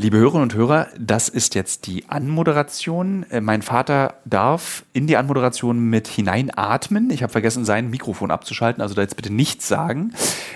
Liebe 0.00 0.16
Hörerinnen 0.16 0.44
und 0.44 0.54
Hörer, 0.54 0.86
das 0.96 1.28
ist 1.28 1.56
jetzt 1.56 1.88
die 1.88 2.08
Anmoderation. 2.08 3.26
Äh, 3.30 3.40
mein 3.40 3.62
Vater 3.62 4.14
darf 4.24 4.84
in 4.92 5.08
die 5.08 5.16
Anmoderation 5.16 5.90
mit 5.90 6.06
hineinatmen. 6.06 7.10
Ich 7.10 7.24
habe 7.24 7.32
vergessen, 7.32 7.64
sein 7.64 7.90
Mikrofon 7.90 8.30
abzuschalten, 8.30 8.80
also 8.80 8.94
da 8.94 9.02
jetzt 9.02 9.16
bitte 9.16 9.32
nichts 9.32 9.66
sagen. 9.66 10.14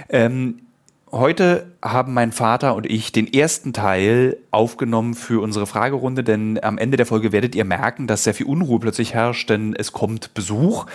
Ähm, 0.08 0.60
heute 1.10 1.66
haben 1.82 2.14
mein 2.14 2.30
Vater 2.30 2.76
und 2.76 2.86
ich 2.86 3.10
den 3.10 3.32
ersten 3.32 3.72
Teil 3.72 4.36
aufgenommen 4.52 5.14
für 5.14 5.42
unsere 5.42 5.66
Fragerunde, 5.66 6.22
denn 6.22 6.62
am 6.62 6.78
Ende 6.78 6.96
der 6.96 7.06
Folge 7.06 7.32
werdet 7.32 7.56
ihr 7.56 7.64
merken, 7.64 8.06
dass 8.06 8.22
sehr 8.22 8.34
viel 8.34 8.46
Unruhe 8.46 8.78
plötzlich 8.78 9.12
herrscht, 9.12 9.50
denn 9.50 9.74
es 9.74 9.90
kommt 9.90 10.34
Besuch. 10.34 10.86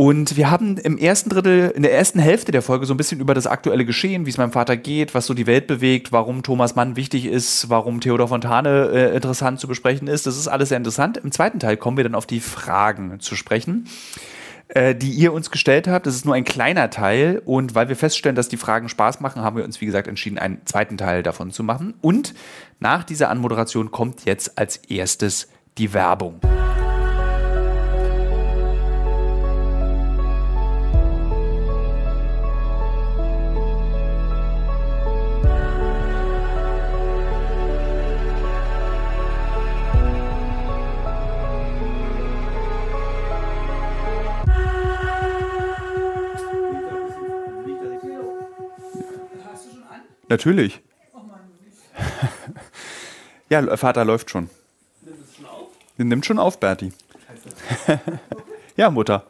Und 0.00 0.38
wir 0.38 0.50
haben 0.50 0.78
im 0.78 0.96
ersten 0.96 1.28
Drittel, 1.28 1.74
in 1.76 1.82
der 1.82 1.92
ersten 1.92 2.20
Hälfte 2.20 2.52
der 2.52 2.62
Folge 2.62 2.86
so 2.86 2.94
ein 2.94 2.96
bisschen 2.96 3.20
über 3.20 3.34
das 3.34 3.46
aktuelle 3.46 3.84
Geschehen, 3.84 4.24
wie 4.24 4.30
es 4.30 4.38
meinem 4.38 4.50
Vater 4.50 4.78
geht, 4.78 5.14
was 5.14 5.26
so 5.26 5.34
die 5.34 5.46
Welt 5.46 5.66
bewegt, 5.66 6.10
warum 6.10 6.42
Thomas 6.42 6.74
Mann 6.74 6.96
wichtig 6.96 7.26
ist, 7.26 7.68
warum 7.68 8.00
Theodor 8.00 8.28
Fontane 8.28 8.88
äh, 8.94 9.14
interessant 9.14 9.60
zu 9.60 9.68
besprechen 9.68 10.08
ist. 10.08 10.26
Das 10.26 10.38
ist 10.38 10.48
alles 10.48 10.70
sehr 10.70 10.78
interessant. 10.78 11.18
Im 11.18 11.30
zweiten 11.32 11.58
Teil 11.58 11.76
kommen 11.76 11.98
wir 11.98 12.04
dann 12.04 12.14
auf 12.14 12.24
die 12.24 12.40
Fragen 12.40 13.20
zu 13.20 13.36
sprechen, 13.36 13.88
äh, 14.68 14.94
die 14.94 15.10
ihr 15.10 15.34
uns 15.34 15.50
gestellt 15.50 15.86
habt. 15.86 16.06
Das 16.06 16.14
ist 16.14 16.24
nur 16.24 16.34
ein 16.34 16.44
kleiner 16.44 16.88
Teil. 16.88 17.42
Und 17.44 17.74
weil 17.74 17.90
wir 17.90 17.96
feststellen, 17.96 18.36
dass 18.36 18.48
die 18.48 18.56
Fragen 18.56 18.88
Spaß 18.88 19.20
machen, 19.20 19.42
haben 19.42 19.58
wir 19.58 19.64
uns, 19.64 19.82
wie 19.82 19.86
gesagt, 19.86 20.08
entschieden, 20.08 20.38
einen 20.38 20.64
zweiten 20.64 20.96
Teil 20.96 21.22
davon 21.22 21.50
zu 21.50 21.62
machen. 21.62 21.92
Und 22.00 22.32
nach 22.78 23.04
dieser 23.04 23.28
Anmoderation 23.28 23.90
kommt 23.90 24.24
jetzt 24.24 24.56
als 24.56 24.78
erstes 24.78 25.48
die 25.76 25.92
Werbung. 25.92 26.40
Natürlich. 50.30 50.80
ja, 53.50 53.76
Vater 53.76 54.04
läuft 54.04 54.30
schon. 54.30 54.48
Nimmt 55.02 55.18
es 55.28 55.36
schon 55.36 55.46
auf? 55.46 55.68
Nimmt 55.98 56.26
schon 56.26 56.38
auf, 56.38 56.60
Berti. 56.60 56.92
ja, 58.76 58.90
Mutter. 58.90 59.24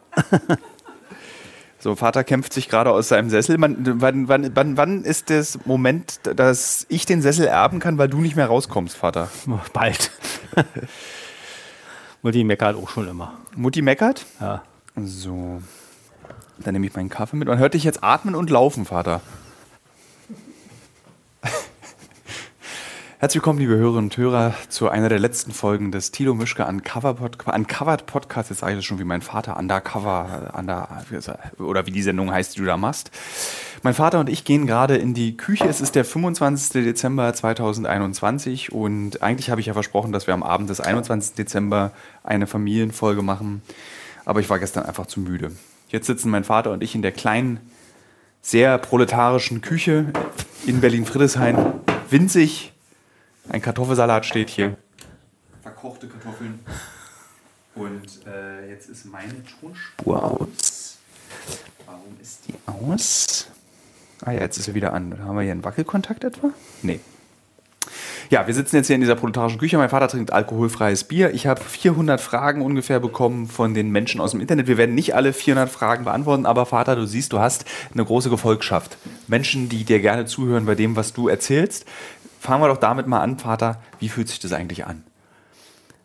So, 1.79 1.95
Vater 1.95 2.23
kämpft 2.23 2.53
sich 2.53 2.69
gerade 2.69 2.91
aus 2.91 3.07
seinem 3.07 3.31
Sessel. 3.31 3.57
Man, 3.57 3.99
wann, 3.99 4.27
wann, 4.27 4.55
wann, 4.55 4.77
wann 4.77 5.03
ist 5.03 5.31
das 5.31 5.65
Moment, 5.65 6.19
dass 6.35 6.85
ich 6.89 7.07
den 7.07 7.23
Sessel 7.23 7.47
erben 7.47 7.79
kann, 7.79 7.97
weil 7.97 8.07
du 8.07 8.21
nicht 8.21 8.35
mehr 8.35 8.45
rauskommst, 8.45 8.95
Vater? 8.95 9.29
Bald. 9.73 10.11
Mutti 12.21 12.43
meckert 12.43 12.75
auch 12.75 12.89
schon 12.89 13.07
immer. 13.07 13.39
Mutti 13.55 13.81
meckert? 13.81 14.27
Ja. 14.39 14.61
So. 14.95 15.63
Dann 16.59 16.73
nehme 16.73 16.85
ich 16.85 16.95
meinen 16.95 17.09
Kaffee 17.09 17.37
mit. 17.37 17.47
Man 17.47 17.57
hört 17.57 17.73
dich 17.73 17.83
jetzt 17.83 18.03
atmen 18.03 18.35
und 18.35 18.51
laufen, 18.51 18.85
Vater. 18.85 19.21
Herzlich 23.21 23.41
willkommen, 23.41 23.59
liebe 23.59 23.75
Hörerinnen 23.75 24.05
und 24.05 24.17
Hörer, 24.17 24.55
zu 24.69 24.89
einer 24.89 25.07
der 25.07 25.19
letzten 25.19 25.51
Folgen 25.51 25.91
des 25.91 26.09
Tilo 26.09 26.33
Mischke 26.33 26.65
Uncover 26.65 27.13
Pod 27.13 27.37
Uncovered 27.45 28.07
Podcast. 28.07 28.49
Jetzt 28.49 28.61
sage 28.61 28.71
ich 28.71 28.79
das 28.79 28.85
schon 28.85 28.97
wie 28.97 29.03
mein 29.03 29.21
Vater, 29.21 29.57
Undercover, 29.57 30.51
under, 30.57 31.03
oder 31.59 31.85
wie 31.85 31.91
die 31.91 32.01
Sendung 32.01 32.31
heißt, 32.31 32.55
die 32.55 32.61
du 32.61 32.65
da 32.65 32.77
machst. 32.77 33.11
Mein 33.83 33.93
Vater 33.93 34.19
und 34.19 34.27
ich 34.27 34.43
gehen 34.43 34.65
gerade 34.65 34.97
in 34.97 35.13
die 35.13 35.37
Küche. 35.37 35.65
Es 35.65 35.81
ist 35.81 35.93
der 35.93 36.03
25. 36.03 36.83
Dezember 36.83 37.31
2021 37.31 38.71
und 38.71 39.21
eigentlich 39.21 39.51
habe 39.51 39.61
ich 39.61 39.67
ja 39.67 39.73
versprochen, 39.73 40.11
dass 40.11 40.25
wir 40.25 40.33
am 40.33 40.41
Abend 40.41 40.71
des 40.71 40.81
21. 40.81 41.35
Dezember 41.35 41.91
eine 42.23 42.47
Familienfolge 42.47 43.21
machen. 43.21 43.61
Aber 44.25 44.39
ich 44.39 44.49
war 44.49 44.57
gestern 44.57 44.83
einfach 44.83 45.05
zu 45.05 45.19
müde. 45.19 45.51
Jetzt 45.89 46.07
sitzen 46.07 46.31
mein 46.31 46.43
Vater 46.43 46.71
und 46.71 46.81
ich 46.81 46.95
in 46.95 47.03
der 47.03 47.11
kleinen, 47.11 47.59
sehr 48.41 48.79
proletarischen 48.79 49.61
Küche 49.61 50.05
in 50.65 50.81
Berlin-Friedrichshain. 50.81 51.55
Winzig, 52.09 52.73
ein 53.51 53.61
Kartoffelsalat 53.61 54.25
steht 54.25 54.49
hier. 54.49 54.77
Verkochte 55.61 56.07
Kartoffeln. 56.07 56.59
Und 57.75 58.25
äh, 58.25 58.69
jetzt 58.69 58.89
ist 58.89 59.05
meine 59.05 59.43
Tonspur 59.43 60.23
aus. 60.23 60.97
Warum 61.85 62.17
ist 62.21 62.47
die 62.47 62.53
aus? 62.65 63.47
Ah 64.23 64.31
ja, 64.31 64.41
jetzt 64.41 64.57
ist 64.57 64.65
sie 64.65 64.73
wieder 64.73 64.93
an. 64.93 65.19
Haben 65.23 65.35
wir 65.35 65.43
hier 65.43 65.51
einen 65.51 65.63
Wackelkontakt 65.63 66.23
etwa? 66.23 66.51
Nee. 66.81 66.99
Ja, 68.29 68.47
wir 68.47 68.53
sitzen 68.53 68.77
jetzt 68.77 68.87
hier 68.87 68.95
in 68.95 69.01
dieser 69.01 69.15
proletarischen 69.15 69.59
Küche. 69.59 69.77
Mein 69.77 69.89
Vater 69.89 70.07
trinkt 70.07 70.31
alkoholfreies 70.31 71.03
Bier. 71.03 71.33
Ich 71.33 71.47
habe 71.47 71.59
400 71.59 72.21
Fragen 72.21 72.61
ungefähr 72.61 73.01
bekommen 73.01 73.47
von 73.47 73.73
den 73.73 73.91
Menschen 73.91 74.21
aus 74.21 74.31
dem 74.31 74.39
Internet. 74.39 74.67
Wir 74.67 74.77
werden 74.77 74.95
nicht 74.95 75.15
alle 75.15 75.33
400 75.33 75.69
Fragen 75.69 76.05
beantworten, 76.05 76.45
aber 76.45 76.65
Vater, 76.65 76.95
du 76.95 77.05
siehst, 77.05 77.33
du 77.33 77.39
hast 77.39 77.65
eine 77.93 78.05
große 78.05 78.29
Gefolgschaft. 78.29 78.97
Menschen, 79.27 79.67
die 79.67 79.83
dir 79.83 79.99
gerne 79.99 80.25
zuhören 80.25 80.65
bei 80.65 80.75
dem, 80.75 80.95
was 80.95 81.11
du 81.11 81.27
erzählst 81.27 81.85
fangen 82.41 82.63
wir 82.63 82.69
doch 82.69 82.77
damit 82.77 83.05
mal 83.05 83.21
an, 83.21 83.37
Vater. 83.37 83.79
Wie 83.99 84.09
fühlt 84.09 84.27
sich 84.27 84.39
das 84.39 84.51
eigentlich 84.51 84.85
an? 84.85 85.03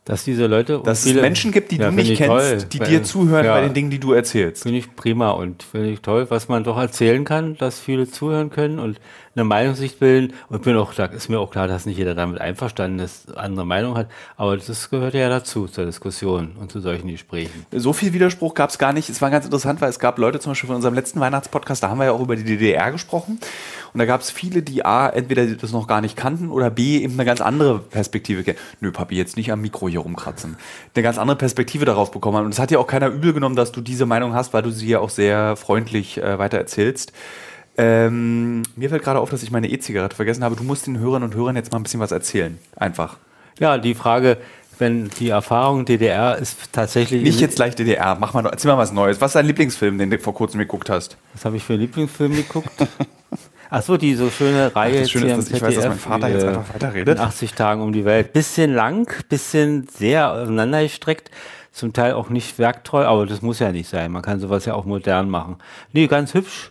Dass 0.04 0.22
diese 0.22 0.46
Leute. 0.46 0.82
Dass 0.84 1.06
es 1.06 1.14
Menschen 1.14 1.50
gibt, 1.50 1.72
die 1.72 1.78
ja, 1.78 1.88
du 1.88 1.96
nicht 1.96 2.14
kennst, 2.16 2.28
toll, 2.28 2.58
die 2.70 2.78
dir 2.78 3.02
zuhören 3.02 3.46
ja, 3.46 3.54
bei 3.54 3.62
den 3.62 3.72
Dingen, 3.72 3.90
die 3.90 3.98
du 3.98 4.12
erzählst. 4.12 4.62
Finde 4.62 4.78
ich 4.78 4.94
prima 4.94 5.30
und 5.30 5.62
finde 5.62 5.88
ich 5.88 6.00
toll, 6.02 6.26
was 6.28 6.48
man 6.48 6.62
doch 6.62 6.76
erzählen 6.76 7.24
kann, 7.24 7.56
dass 7.56 7.80
viele 7.80 8.06
zuhören 8.06 8.50
können 8.50 8.78
und 8.78 9.00
eine 9.36 9.44
Meinungssicht 9.44 9.98
bilden. 10.00 10.34
Und 10.48 10.62
bin 10.62 10.76
auch, 10.76 10.92
ist 10.98 11.28
mir 11.28 11.38
auch 11.38 11.50
klar, 11.50 11.68
dass 11.68 11.86
nicht 11.86 11.98
jeder 11.98 12.14
damit 12.14 12.40
einverstanden 12.40 12.98
ist, 12.98 13.36
andere 13.36 13.66
Meinung 13.66 13.96
hat. 13.96 14.08
Aber 14.36 14.56
das 14.56 14.90
gehört 14.90 15.14
ja 15.14 15.28
dazu, 15.28 15.68
zur 15.68 15.84
Diskussion 15.84 16.52
und 16.58 16.72
zu 16.72 16.80
solchen 16.80 17.08
Gesprächen. 17.08 17.66
So 17.70 17.92
viel 17.92 18.12
Widerspruch 18.12 18.54
gab 18.54 18.70
es 18.70 18.78
gar 18.78 18.92
nicht. 18.92 19.08
Es 19.08 19.20
war 19.22 19.30
ganz 19.30 19.44
interessant, 19.44 19.80
weil 19.80 19.90
es 19.90 19.98
gab 19.98 20.18
Leute 20.18 20.40
zum 20.40 20.52
Beispiel 20.52 20.68
von 20.68 20.76
unserem 20.76 20.94
letzten 20.94 21.20
Weihnachtspodcast, 21.20 21.82
da 21.82 21.90
haben 21.90 21.98
wir 21.98 22.06
ja 22.06 22.12
auch 22.12 22.20
über 22.20 22.36
die 22.36 22.44
DDR 22.44 22.90
gesprochen. 22.90 23.38
Und 23.92 23.98
da 23.98 24.04
gab 24.04 24.20
es 24.20 24.30
viele, 24.30 24.62
die 24.62 24.84
A, 24.84 25.08
entweder 25.08 25.46
das 25.46 25.72
noch 25.72 25.86
gar 25.86 26.00
nicht 26.00 26.16
kannten 26.16 26.50
oder 26.50 26.70
B, 26.70 26.98
eben 26.98 27.14
eine 27.14 27.24
ganz 27.24 27.40
andere 27.40 27.78
Perspektive. 27.78 28.54
Nö, 28.80 28.92
Papi, 28.92 29.16
jetzt 29.16 29.36
nicht 29.36 29.52
am 29.52 29.60
Mikro 29.60 29.88
hier 29.88 30.00
rumkratzen. 30.00 30.56
Eine 30.94 31.02
ganz 31.02 31.18
andere 31.18 31.36
Perspektive 31.38 31.84
darauf 31.84 32.10
bekommen. 32.10 32.44
Und 32.44 32.52
es 32.52 32.58
hat 32.58 32.70
ja 32.70 32.78
auch 32.78 32.86
keiner 32.86 33.08
übel 33.08 33.32
genommen, 33.32 33.56
dass 33.56 33.72
du 33.72 33.80
diese 33.80 34.06
Meinung 34.06 34.34
hast, 34.34 34.52
weil 34.52 34.62
du 34.62 34.70
sie 34.70 34.88
ja 34.88 35.00
auch 35.00 35.10
sehr 35.10 35.56
freundlich 35.56 36.18
äh, 36.18 36.38
weiter 36.38 36.58
erzählst. 36.58 37.12
Ähm, 37.78 38.62
mir 38.74 38.88
fällt 38.88 39.02
gerade 39.02 39.20
auf, 39.20 39.30
dass 39.30 39.42
ich 39.42 39.50
meine 39.50 39.68
E-Zigarette 39.68 40.16
vergessen 40.16 40.42
habe. 40.42 40.56
Du 40.56 40.64
musst 40.64 40.86
den 40.86 40.98
Hörern 40.98 41.22
und 41.22 41.34
Hörern 41.34 41.56
jetzt 41.56 41.72
mal 41.72 41.78
ein 41.78 41.82
bisschen 41.82 42.00
was 42.00 42.10
erzählen. 42.10 42.58
Einfach. 42.74 43.18
Ja, 43.58 43.78
die 43.78 43.94
Frage, 43.94 44.38
wenn 44.78 45.10
die 45.18 45.30
Erfahrung 45.30 45.84
DDR 45.84 46.36
ist 46.36 46.72
tatsächlich. 46.72 47.22
Nicht 47.22 47.40
jetzt 47.40 47.56
gleich 47.56 47.74
DDR, 47.74 48.16
mach 48.18 48.34
mal, 48.34 48.44
erzähl 48.46 48.70
mal 48.70 48.78
was 48.78 48.92
Neues. 48.92 49.20
Was 49.20 49.30
ist 49.30 49.36
dein 49.36 49.46
Lieblingsfilm, 49.46 49.98
den 49.98 50.10
du 50.10 50.18
vor 50.18 50.34
kurzem 50.34 50.58
geguckt 50.58 50.90
hast? 50.90 51.16
Was 51.34 51.44
habe 51.44 51.56
ich 51.56 51.64
für 51.64 51.74
einen 51.74 51.82
Lieblingsfilm 51.82 52.34
geguckt? 52.34 52.70
Achso, 53.70 53.96
die 53.96 54.14
so 54.14 54.30
schöne 54.30 54.74
Reihe. 54.74 54.94
Ach, 54.96 55.00
das 55.00 55.10
Schöne 55.10 55.32
ist, 55.32 55.50
dass 55.50 55.56
ich 55.56 55.62
weiß, 55.62 55.74
dass 55.74 55.88
mein 55.88 55.98
Vater 55.98 56.28
jetzt 56.28 56.44
einfach 56.44 56.74
weiterredet. 56.74 57.18
80 57.18 57.54
Tagen 57.54 57.82
um 57.82 57.92
die 57.92 58.04
Welt. 58.04 58.32
Bisschen 58.32 58.72
lang, 58.72 59.12
bisschen 59.28 59.88
sehr 59.88 60.32
auseinandergestreckt. 60.32 61.30
Zum 61.72 61.92
Teil 61.92 62.12
auch 62.12 62.30
nicht 62.30 62.58
werktreu, 62.58 63.04
aber 63.04 63.26
das 63.26 63.42
muss 63.42 63.58
ja 63.58 63.72
nicht 63.72 63.90
sein. 63.90 64.12
Man 64.12 64.22
kann 64.22 64.40
sowas 64.40 64.64
ja 64.64 64.74
auch 64.74 64.86
modern 64.86 65.28
machen. 65.28 65.56
Nee, 65.92 66.06
ganz 66.06 66.32
hübsch 66.32 66.70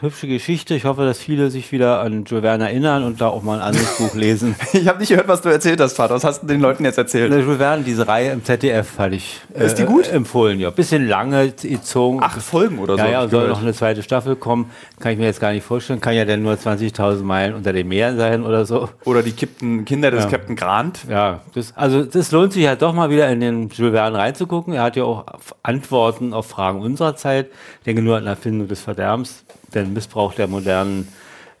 hübsche 0.00 0.26
Geschichte. 0.26 0.74
Ich 0.74 0.84
hoffe, 0.84 1.04
dass 1.04 1.18
viele 1.18 1.50
sich 1.50 1.70
wieder 1.70 2.00
an 2.00 2.24
Jules 2.24 2.42
Verne 2.42 2.64
erinnern 2.64 3.04
und 3.04 3.20
da 3.20 3.28
auch 3.28 3.42
mal 3.42 3.58
ein 3.58 3.62
anderes 3.62 3.96
Buch 3.98 4.14
lesen. 4.14 4.54
Ich 4.72 4.88
habe 4.88 4.98
nicht 4.98 5.10
gehört, 5.10 5.28
was 5.28 5.42
du 5.42 5.48
erzählt 5.48 5.80
hast, 5.80 5.96
Vater. 5.96 6.14
Was 6.14 6.24
hast 6.24 6.42
du 6.42 6.46
den 6.46 6.60
Leuten 6.60 6.84
jetzt 6.84 6.98
erzählt? 6.98 7.32
Jules 7.32 7.58
Verne, 7.58 7.82
diese 7.82 8.08
Reihe 8.08 8.32
im 8.32 8.44
ZDF, 8.44 8.98
hatte 8.98 9.16
ich 9.16 9.40
äh, 9.54 9.66
Ist 9.66 9.76
die 9.76 9.84
gut? 9.84 10.08
empfohlen. 10.08 10.58
Ja, 10.60 10.70
bisschen 10.70 11.06
lange 11.06 11.50
gezogen. 11.50 12.22
Acht 12.22 12.42
Folgen 12.42 12.78
oder 12.78 12.96
so. 12.96 13.04
Ja, 13.04 13.10
ja, 13.10 13.28
soll 13.28 13.48
noch 13.48 13.62
eine 13.62 13.74
zweite 13.74 14.02
Staffel 14.02 14.36
kommen. 14.36 14.70
Kann 14.98 15.12
ich 15.12 15.18
mir 15.18 15.26
jetzt 15.26 15.40
gar 15.40 15.52
nicht 15.52 15.64
vorstellen. 15.64 16.00
Kann 16.00 16.14
ja 16.14 16.24
denn 16.24 16.42
nur 16.42 16.54
20.000 16.54 17.22
Meilen 17.22 17.54
unter 17.54 17.72
den 17.72 17.88
Meeren 17.88 18.16
sein 18.16 18.44
oder 18.44 18.64
so. 18.64 18.88
Oder 19.04 19.22
die 19.22 19.32
Captain, 19.32 19.84
Kinder 19.84 20.10
des 20.10 20.24
ja. 20.24 20.30
Captain 20.30 20.56
Grant. 20.56 21.00
Ja, 21.08 21.40
das, 21.54 21.76
also 21.76 22.04
das 22.04 22.32
lohnt 22.32 22.52
sich 22.52 22.66
halt 22.66 22.82
doch 22.82 22.92
mal 22.92 23.10
wieder 23.10 23.28
in 23.30 23.40
den 23.40 23.68
Jules 23.68 23.92
Verne 23.92 24.18
reinzugucken. 24.18 24.74
Er 24.74 24.82
hat 24.82 24.96
ja 24.96 25.04
auch 25.04 25.24
Antworten 25.62 26.32
auf 26.32 26.46
Fragen 26.46 26.80
unserer 26.80 27.14
Zeit. 27.16 27.48
Ich 27.78 27.84
denke 27.84 28.02
nur 28.02 28.16
an 28.16 28.26
Erfindung 28.26 28.68
des 28.68 28.80
Verderbens 28.80 29.44
den 29.82 29.92
Missbrauch 29.92 30.34
der 30.34 30.46
modernen 30.46 31.08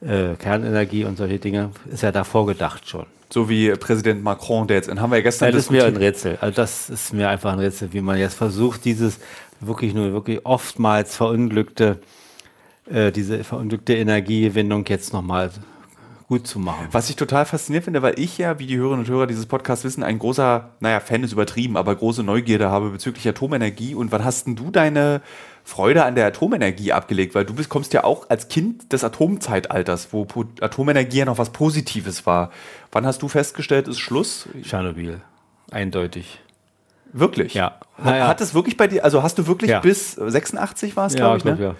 äh, 0.00 0.34
Kernenergie 0.38 1.04
und 1.04 1.16
solche 1.16 1.38
Dinge 1.38 1.70
ist 1.90 2.02
ja 2.02 2.12
davor 2.12 2.46
gedacht 2.46 2.88
schon. 2.88 3.06
So 3.30 3.48
wie 3.48 3.70
Präsident 3.70 4.22
Macron, 4.22 4.66
der 4.66 4.76
jetzt, 4.76 4.90
haben 4.90 5.10
wir 5.10 5.16
ja 5.16 5.22
gestern 5.22 5.52
Das 5.52 5.64
ist 5.64 5.70
mir 5.70 5.86
ein 5.86 5.96
Rätsel. 5.96 6.36
Also 6.40 6.54
das 6.54 6.90
ist 6.90 7.14
mir 7.14 7.30
einfach 7.30 7.52
ein 7.52 7.58
Rätsel, 7.58 7.92
wie 7.92 8.02
man 8.02 8.18
jetzt 8.18 8.34
versucht, 8.34 8.84
dieses 8.84 9.18
wirklich 9.60 9.94
nur 9.94 10.12
wirklich 10.12 10.44
oftmals 10.44 11.16
verunglückte, 11.16 11.98
äh, 12.90 13.10
diese 13.10 13.42
verunglückte 13.44 13.94
Energiegewinnung 13.94 14.84
jetzt 14.86 15.12
nochmal 15.12 15.50
gut 16.32 16.46
zu 16.46 16.58
machen. 16.58 16.88
Was 16.92 17.10
ich 17.10 17.16
total 17.16 17.44
faszinierend 17.44 17.84
finde, 17.84 18.00
weil 18.00 18.18
ich 18.18 18.38
ja, 18.38 18.58
wie 18.58 18.66
die 18.66 18.78
Hörerinnen 18.78 19.04
und 19.04 19.10
Hörer 19.10 19.26
dieses 19.26 19.44
Podcasts 19.44 19.84
wissen, 19.84 20.02
ein 20.02 20.18
großer, 20.18 20.70
naja, 20.80 20.98
Fan 21.00 21.22
ist 21.24 21.32
übertrieben, 21.32 21.76
aber 21.76 21.94
große 21.94 22.22
Neugierde 22.22 22.70
habe 22.70 22.88
bezüglich 22.88 23.28
Atomenergie. 23.28 23.94
Und 23.94 24.12
wann 24.12 24.24
hast 24.24 24.46
denn 24.46 24.56
du 24.56 24.70
deine 24.70 25.20
Freude 25.62 26.04
an 26.04 26.14
der 26.14 26.26
Atomenergie 26.26 26.90
abgelegt? 26.94 27.34
Weil 27.34 27.44
du 27.44 27.52
bist, 27.52 27.68
kommst 27.68 27.92
ja 27.92 28.04
auch 28.04 28.30
als 28.30 28.48
Kind 28.48 28.94
des 28.94 29.04
Atomzeitalters, 29.04 30.08
wo 30.14 30.26
Atomenergie 30.62 31.18
ja 31.18 31.24
noch 31.26 31.36
was 31.36 31.50
Positives 31.50 32.24
war. 32.24 32.50
Wann 32.92 33.04
hast 33.04 33.20
du 33.20 33.28
festgestellt, 33.28 33.86
ist 33.86 33.98
Schluss? 34.00 34.48
Tschernobyl. 34.62 35.20
Eindeutig. 35.70 36.40
Wirklich? 37.12 37.52
Ja. 37.52 37.78
Naja. 38.02 38.26
Hat 38.26 38.40
es 38.40 38.54
wirklich 38.54 38.78
bei 38.78 38.86
dir, 38.86 39.04
also 39.04 39.22
hast 39.22 39.36
du 39.36 39.46
wirklich 39.46 39.70
Ja. 39.70 39.80
bis 39.80 40.12
86 40.12 40.96
war 40.96 41.08
es, 41.08 41.12
Ja, 41.12 41.18
glaube 41.18 41.36
ich, 41.36 41.42
glaub, 41.42 41.58
ne? 41.58 41.64
ja. 41.64 41.74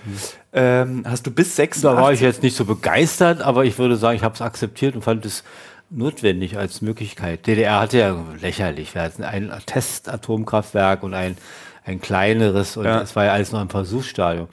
Ähm, 0.54 1.04
hast 1.06 1.26
du 1.26 1.30
bis 1.30 1.56
86? 1.56 1.82
Da 1.82 1.96
war 2.02 2.12
ich 2.12 2.20
jetzt 2.20 2.42
nicht 2.42 2.56
so 2.56 2.64
begeistert, 2.64 3.40
aber 3.40 3.64
ich 3.64 3.78
würde 3.78 3.96
sagen, 3.96 4.16
ich 4.16 4.22
habe 4.22 4.34
es 4.34 4.42
akzeptiert 4.42 4.94
und 4.94 5.02
fand 5.02 5.24
es 5.24 5.44
notwendig 5.88 6.58
als 6.58 6.82
Möglichkeit. 6.82 7.46
DDR 7.46 7.80
hatte 7.80 7.98
ja 7.98 8.16
lächerlich. 8.40 8.94
Wir 8.94 9.02
hatten 9.02 9.24
ein 9.24 9.50
Testatomkraftwerk 9.66 11.02
und 11.02 11.14
ein, 11.14 11.36
ein 11.84 12.00
kleineres 12.00 12.76
und 12.76 12.84
Ja. 12.84 13.00
es 13.00 13.16
war 13.16 13.24
ja 13.26 13.32
alles 13.32 13.52
noch 13.52 13.62
im 13.62 13.70
Versuchsstadium. 13.70 14.48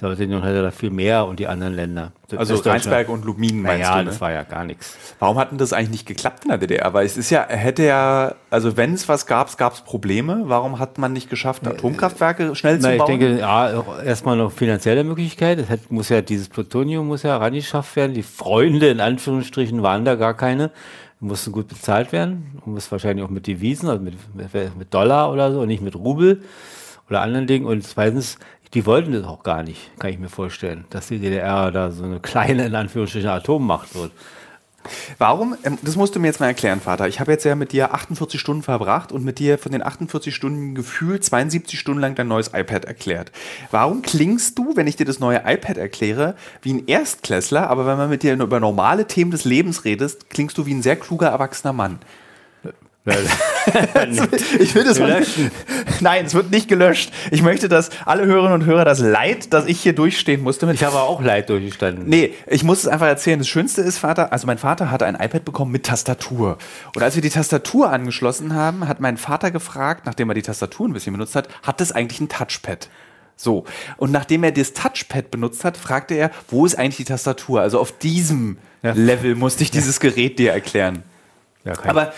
Sowjetunion 0.00 0.42
hatte 0.42 0.62
da 0.62 0.70
viel 0.70 0.88
mehr 0.88 1.26
und 1.26 1.38
die 1.38 1.46
anderen 1.46 1.74
Länder. 1.74 2.12
also 2.34 2.54
Rheinsberg 2.54 3.10
und 3.10 3.26
Lubmin 3.26 3.60
meinst 3.60 3.82
naja, 3.82 3.98
du, 3.98 4.04
ne? 4.04 4.10
das 4.10 4.20
war 4.22 4.32
ja 4.32 4.44
gar 4.44 4.64
nichts. 4.64 4.96
Warum 5.18 5.36
hat 5.36 5.50
denn 5.50 5.58
das 5.58 5.74
eigentlich 5.74 5.90
nicht 5.90 6.06
geklappt 6.06 6.44
in 6.44 6.48
der 6.48 6.56
DDR? 6.56 6.94
Weil 6.94 7.04
es 7.04 7.18
ist 7.18 7.28
ja, 7.28 7.46
hätte 7.46 7.84
ja, 7.84 8.34
also 8.48 8.78
wenn 8.78 8.94
es 8.94 9.10
was 9.10 9.26
gab, 9.26 9.54
gab 9.58 9.74
es 9.74 9.82
Probleme. 9.82 10.44
Warum 10.46 10.78
hat 10.78 10.96
man 10.96 11.12
nicht 11.12 11.28
geschafft, 11.28 11.66
Atomkraftwerke 11.66 12.54
schnell 12.54 12.80
zu 12.80 12.86
Na, 12.86 12.92
ich 12.94 12.98
bauen? 12.98 13.18
denke, 13.18 13.38
ja, 13.40 13.84
erstmal 14.02 14.38
noch 14.38 14.52
finanzielle 14.52 15.04
Möglichkeit. 15.04 15.58
Es 15.58 15.68
hat, 15.68 15.90
muss 15.90 16.08
ja, 16.08 16.22
dieses 16.22 16.48
Plutonium 16.48 17.06
muss 17.06 17.22
ja 17.22 17.36
rangeschafft 17.36 17.94
werden. 17.94 18.14
Die 18.14 18.22
Freunde, 18.22 18.88
in 18.88 19.00
Anführungsstrichen, 19.00 19.82
waren 19.82 20.06
da 20.06 20.14
gar 20.14 20.32
keine. 20.32 20.70
Mussten 21.22 21.52
gut 21.52 21.68
bezahlt 21.68 22.12
werden. 22.12 22.58
Und 22.64 22.72
muss 22.72 22.90
wahrscheinlich 22.90 23.22
auch 23.22 23.28
mit 23.28 23.46
Devisen, 23.46 23.90
also 23.90 24.02
mit, 24.02 24.14
mit, 24.34 24.78
mit 24.78 24.94
Dollar 24.94 25.30
oder 25.30 25.52
so, 25.52 25.60
und 25.60 25.68
nicht 25.68 25.82
mit 25.82 25.94
Rubel 25.94 26.40
oder 27.10 27.20
anderen 27.20 27.46
Dingen. 27.46 27.66
Und 27.66 27.86
zweitens, 27.86 28.38
die 28.74 28.86
wollten 28.86 29.12
das 29.12 29.24
auch 29.24 29.42
gar 29.42 29.62
nicht, 29.62 29.98
kann 29.98 30.10
ich 30.10 30.18
mir 30.18 30.28
vorstellen, 30.28 30.84
dass 30.90 31.08
die 31.08 31.18
DDR 31.18 31.70
da 31.72 31.90
so 31.90 32.04
eine 32.04 32.20
kleine, 32.20 32.66
in 32.66 32.74
Anführungsstrichen, 32.74 33.28
Atommacht 33.28 33.94
wird. 33.94 34.12
Warum? 35.18 35.56
Ähm, 35.62 35.78
Das 35.82 35.96
musst 35.96 36.14
du 36.14 36.20
mir 36.20 36.28
jetzt 36.28 36.40
mal 36.40 36.46
erklären, 36.46 36.80
Vater. 36.80 37.06
Ich 37.06 37.20
habe 37.20 37.32
jetzt 37.32 37.44
ja 37.44 37.54
mit 37.54 37.72
dir 37.72 37.92
48 37.92 38.40
Stunden 38.40 38.62
verbracht 38.62 39.12
und 39.12 39.24
mit 39.24 39.38
dir 39.38 39.58
von 39.58 39.72
den 39.72 39.82
48 39.82 40.34
Stunden 40.34 40.74
gefühlt 40.74 41.24
72 41.24 41.78
Stunden 41.78 42.00
lang 42.00 42.14
dein 42.14 42.28
neues 42.28 42.48
iPad 42.54 42.86
erklärt. 42.86 43.30
Warum 43.70 44.02
klingst 44.02 44.58
du, 44.58 44.76
wenn 44.76 44.86
ich 44.86 44.96
dir 44.96 45.04
das 45.04 45.20
neue 45.20 45.42
iPad 45.44 45.76
erkläre, 45.76 46.34
wie 46.62 46.72
ein 46.72 46.86
Erstklässler, 46.86 47.68
aber 47.68 47.86
wenn 47.86 47.98
man 47.98 48.08
mit 48.08 48.22
dir 48.22 48.32
über 48.32 48.60
normale 48.60 49.06
Themen 49.06 49.30
des 49.30 49.44
Lebens 49.44 49.84
redest, 49.84 50.30
klingst 50.30 50.56
du 50.56 50.64
wie 50.64 50.74
ein 50.74 50.82
sehr 50.82 50.96
kluger 50.96 51.28
erwachsener 51.28 51.72
Mann? 51.72 51.98
Ich 54.58 54.74
will 54.74 54.84
das 54.84 54.98
Löschen. 54.98 55.50
Nein, 56.00 56.26
es 56.26 56.34
wird 56.34 56.50
nicht 56.50 56.68
gelöscht. 56.68 57.12
Ich 57.30 57.42
möchte, 57.42 57.68
dass 57.68 57.90
alle 58.04 58.26
Hörerinnen 58.26 58.60
und 58.60 58.66
Hörer 58.66 58.84
das 58.84 59.00
Leid, 59.00 59.52
das 59.52 59.66
ich 59.66 59.80
hier 59.80 59.94
durchstehen 59.94 60.42
musste, 60.42 60.66
mit 60.66 60.76
Ich 60.76 60.84
habe 60.84 60.98
auch 61.00 61.22
Leid 61.22 61.48
durchgestanden. 61.48 62.08
Nee, 62.08 62.34
ich 62.46 62.62
muss 62.62 62.80
es 62.80 62.88
einfach 62.88 63.06
erzählen. 63.06 63.38
Das 63.38 63.48
Schönste 63.48 63.80
ist, 63.82 63.98
Vater, 63.98 64.32
also 64.32 64.46
mein 64.46 64.58
Vater 64.58 64.90
hatte 64.90 65.06
ein 65.06 65.14
iPad 65.14 65.44
bekommen 65.44 65.72
mit 65.72 65.86
Tastatur. 65.86 66.58
Und 66.94 67.02
als 67.02 67.14
wir 67.14 67.22
die 67.22 67.30
Tastatur 67.30 67.90
angeschlossen 67.90 68.54
haben, 68.54 68.86
hat 68.88 69.00
mein 69.00 69.16
Vater 69.16 69.50
gefragt, 69.50 70.04
nachdem 70.06 70.28
er 70.30 70.34
die 70.34 70.42
Tastatur 70.42 70.88
ein 70.88 70.92
bisschen 70.92 71.12
benutzt 71.12 71.36
hat, 71.36 71.48
hat 71.62 71.80
das 71.80 71.92
eigentlich 71.92 72.20
ein 72.20 72.28
Touchpad? 72.28 72.88
So. 73.36 73.64
Und 73.96 74.12
nachdem 74.12 74.44
er 74.44 74.52
das 74.52 74.74
Touchpad 74.74 75.30
benutzt 75.30 75.64
hat, 75.64 75.76
fragte 75.78 76.14
er, 76.14 76.30
wo 76.48 76.66
ist 76.66 76.78
eigentlich 76.78 76.96
die 76.98 77.04
Tastatur? 77.04 77.62
Also 77.62 77.80
auf 77.80 77.96
diesem 77.96 78.58
Ja. 78.82 78.92
Level 78.92 79.34
musste 79.34 79.62
ich 79.62 79.70
dieses 79.70 80.00
Gerät 80.00 80.38
dir 80.38 80.52
erklären. 80.52 81.02
Ja, 81.64 81.74
Aber 81.86 82.12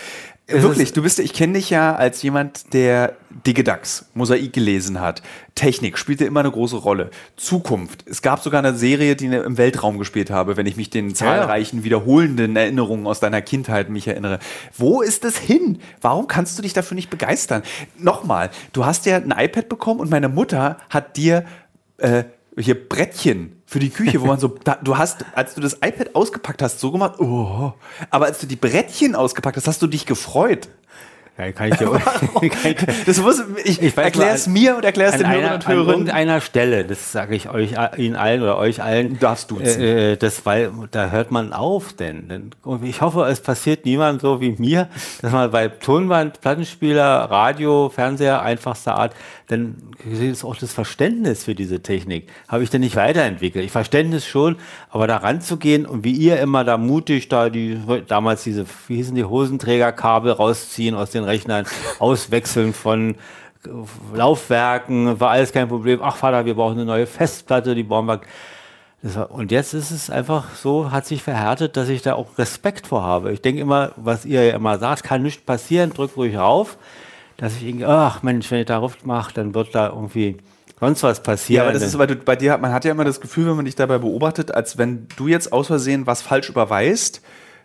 wirklich, 0.47 0.93
du 0.93 1.01
bist, 1.01 1.19
ich 1.19 1.33
kenne 1.33 1.53
dich 1.53 1.69
ja 1.69 1.95
als 1.95 2.21
jemand, 2.21 2.73
der 2.73 3.15
Digidax, 3.45 4.05
Mosaik 4.13 4.53
gelesen 4.53 4.99
hat. 4.99 5.21
Technik 5.55 5.97
spielte 5.97 6.25
immer 6.25 6.41
eine 6.41 6.51
große 6.51 6.77
Rolle. 6.77 7.11
Zukunft. 7.35 8.05
Es 8.07 8.21
gab 8.21 8.41
sogar 8.41 8.59
eine 8.59 8.75
Serie, 8.75 9.15
die 9.15 9.27
im 9.27 9.57
Weltraum 9.57 9.97
gespielt 9.97 10.31
habe, 10.31 10.57
wenn 10.57 10.65
ich 10.65 10.75
mich 10.75 10.89
den 10.89 11.15
zahlreichen 11.15 11.83
wiederholenden 11.83 12.55
Erinnerungen 12.55 13.07
aus 13.07 13.19
deiner 13.19 13.41
Kindheit 13.41 13.89
mich 13.89 14.07
erinnere. 14.07 14.39
Wo 14.77 15.01
ist 15.01 15.25
es 15.25 15.37
hin? 15.37 15.79
Warum 16.01 16.27
kannst 16.27 16.57
du 16.57 16.61
dich 16.61 16.73
dafür 16.73 16.95
nicht 16.95 17.09
begeistern? 17.09 17.63
Nochmal, 17.97 18.49
du 18.73 18.85
hast 18.85 19.05
ja 19.05 19.17
ein 19.17 19.31
iPad 19.31 19.69
bekommen 19.69 19.99
und 19.99 20.09
meine 20.09 20.29
Mutter 20.29 20.77
hat 20.89 21.17
dir 21.17 21.45
äh, 21.97 22.23
hier 22.57 22.87
Brettchen 22.87 23.62
für 23.73 23.79
die 23.79 23.89
Küche, 23.89 24.21
wo 24.21 24.27
man 24.27 24.39
so, 24.39 24.55
da, 24.63 24.77
du 24.83 24.99
hast, 24.99 25.25
als 25.33 25.55
du 25.55 25.61
das 25.61 25.73
iPad 25.73 26.15
ausgepackt 26.15 26.61
hast, 26.61 26.79
so 26.79 26.91
gemacht, 26.91 27.19
oh, 27.19 27.73
aber 28.11 28.25
als 28.25 28.37
du 28.37 28.45
die 28.45 28.55
Brettchen 28.55 29.15
ausgepackt 29.15 29.57
hast, 29.57 29.67
hast 29.67 29.81
du 29.81 29.87
dich 29.87 30.05
gefreut. 30.05 30.69
Ja, 31.35 31.51
kann 31.51 31.69
ich 31.71 31.77
dir 31.77 31.89
ich, 32.41 32.53
Das 33.07 33.17
muss, 33.17 33.41
ich, 33.63 33.81
Ich 33.81 33.97
erklär 33.97 34.33
es 34.35 34.45
mir 34.45 34.75
und 34.77 34.85
erklär 34.85 35.07
es 35.07 35.15
an 35.15 35.21
den 35.21 35.31
Hörern 35.31 35.53
und 35.55 35.65
an 35.65 35.73
Hörern. 35.73 35.89
irgendeiner 35.89 36.41
Stelle, 36.41 36.85
das 36.85 37.11
sage 37.11 37.35
ich 37.35 37.49
euch 37.49 37.73
Ihnen 37.97 38.15
allen 38.15 38.43
oder 38.43 38.59
euch 38.59 38.83
allen. 38.83 39.13
Du 39.13 39.15
darfst 39.15 39.49
duzen. 39.49 39.81
Äh, 39.81 40.11
äh, 40.11 40.17
das, 40.17 40.45
weil 40.45 40.71
da 40.91 41.09
hört 41.09 41.31
man 41.31 41.51
auf, 41.51 41.93
denn, 41.93 42.27
denn 42.27 42.51
und 42.61 42.85
ich 42.85 43.01
hoffe, 43.01 43.23
es 43.23 43.41
passiert 43.41 43.85
niemand 43.85 44.21
so 44.21 44.41
wie 44.41 44.51
mir, 44.59 44.89
dass 45.23 45.31
man 45.31 45.49
bei 45.49 45.69
Tonband, 45.69 46.39
Plattenspieler, 46.39 47.31
Radio, 47.31 47.89
Fernseher 47.89 48.43
einfachster 48.43 48.95
Art, 48.95 49.15
dann 49.53 49.91
ist 50.11 50.43
auch 50.43 50.55
das 50.55 50.73
Verständnis 50.73 51.45
für 51.45 51.55
diese 51.55 51.81
Technik 51.81 52.27
habe 52.47 52.63
ich 52.63 52.69
dann 52.69 52.81
nicht 52.81 52.95
weiterentwickelt. 52.95 53.63
Ich 53.63 53.71
Verständnis 53.71 54.25
schon, 54.25 54.57
aber 54.89 55.07
da 55.07 55.17
ranzugehen 55.17 55.85
und 55.85 56.03
wie 56.03 56.11
ihr 56.11 56.39
immer 56.39 56.63
da 56.63 56.77
mutig 56.77 57.29
da 57.29 57.49
die 57.49 57.79
damals 58.07 58.43
diese 58.43 58.65
wie 58.87 58.95
hießen 58.97 59.15
die 59.15 59.23
Hosenträgerkabel 59.23 60.31
rausziehen 60.31 60.95
aus 60.95 61.11
den 61.11 61.23
Rechnern, 61.23 61.65
auswechseln 61.99 62.73
von 62.73 63.15
Laufwerken, 64.13 65.19
war 65.19 65.31
alles 65.31 65.51
kein 65.51 65.67
Problem. 65.67 65.99
Ach 66.03 66.15
Vater, 66.15 66.45
wir 66.45 66.55
brauchen 66.55 66.73
eine 66.73 66.85
neue 66.85 67.07
Festplatte, 67.07 67.75
die 67.75 67.83
bauen 67.83 68.05
wir. 68.05 68.21
War, 69.01 69.31
und 69.31 69.51
jetzt 69.51 69.73
ist 69.73 69.91
es 69.91 70.09
einfach 70.09 70.55
so, 70.55 70.91
hat 70.91 71.05
sich 71.05 71.23
verhärtet, 71.23 71.75
dass 71.75 71.89
ich 71.89 72.01
da 72.01 72.13
auch 72.13 72.37
Respekt 72.37 72.87
vor 72.87 73.03
habe. 73.03 73.33
Ich 73.33 73.41
denke 73.41 73.61
immer, 73.61 73.91
was 73.97 74.25
ihr 74.25 74.43
ja 74.45 74.55
immer 74.55 74.79
sagt, 74.79 75.03
kann 75.03 75.23
nichts 75.23 75.43
passieren, 75.43 75.91
drück 75.91 76.15
ruhig 76.15 76.37
rauf. 76.37 76.77
Dass 77.37 77.55
ich 77.57 77.63
irgendwie, 77.65 77.85
ach 77.85 78.23
Mensch, 78.23 78.49
wenn 78.51 78.59
ich 78.59 78.65
darauf 78.65 79.03
mache, 79.05 79.33
dann 79.33 79.53
wird 79.53 79.73
da 79.73 79.89
irgendwie 79.89 80.37
sonst 80.79 81.03
was 81.03 81.23
passieren. 81.23 81.57
Ja, 81.57 81.63
aber 81.63 81.73
das 81.73 81.81
ist, 81.83 81.97
weil 81.97 82.07
du 82.07 82.15
bei 82.15 82.35
dir, 82.35 82.57
man 82.57 82.71
hat 82.73 82.85
ja 82.85 82.91
immer 82.91 83.05
das 83.05 83.19
Gefühl, 83.21 83.47
wenn 83.47 83.55
man 83.55 83.65
dich 83.65 83.75
dabei 83.75 83.97
beobachtet, 83.97 84.53
als 84.53 84.77
wenn 84.77 85.07
du 85.17 85.27
jetzt 85.27 85.51
aus 85.53 85.67
Versehen 85.67 86.05
was 86.07 86.21
falsch 86.21 86.49
überweist, 86.49 87.21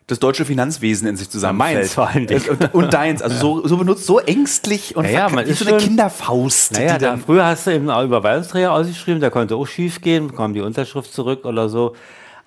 das 0.06 0.18
deutsche 0.20 0.46
Finanzwesen 0.46 1.06
in 1.06 1.16
sich 1.16 1.28
zusammenfällt. 1.28 1.76
meins 1.80 1.92
vor 1.92 2.08
allen 2.08 2.26
Dingen. 2.26 2.42
Und, 2.48 2.72
und 2.74 2.94
deins, 2.94 3.20
also 3.20 3.36
so, 3.60 3.68
so 3.68 3.76
benutzt, 3.76 4.06
so 4.06 4.18
ängstlich 4.20 4.96
und 4.96 5.04
Ja, 5.04 5.10
ja, 5.10 5.16
verkackt, 5.28 5.34
man 5.34 5.46
ist 5.46 5.58
so 5.58 5.66
eine 5.66 5.78
schon- 5.80 5.88
Kinderfaust. 5.88 6.72
Naja, 6.72 6.94
die 6.96 7.04
da, 7.04 7.10
dann, 7.10 7.20
früher 7.20 7.44
hast 7.44 7.66
du 7.66 7.72
eben 7.74 7.90
einen 7.90 8.06
Überweisungsträger 8.06 8.72
ausgeschrieben, 8.72 9.20
der 9.20 9.30
konnte 9.30 9.54
auch 9.56 9.66
schief 9.66 10.00
gehen, 10.00 10.34
kam 10.34 10.54
die 10.54 10.60
Unterschrift 10.62 11.12
zurück 11.12 11.44
oder 11.44 11.68
so. 11.68 11.94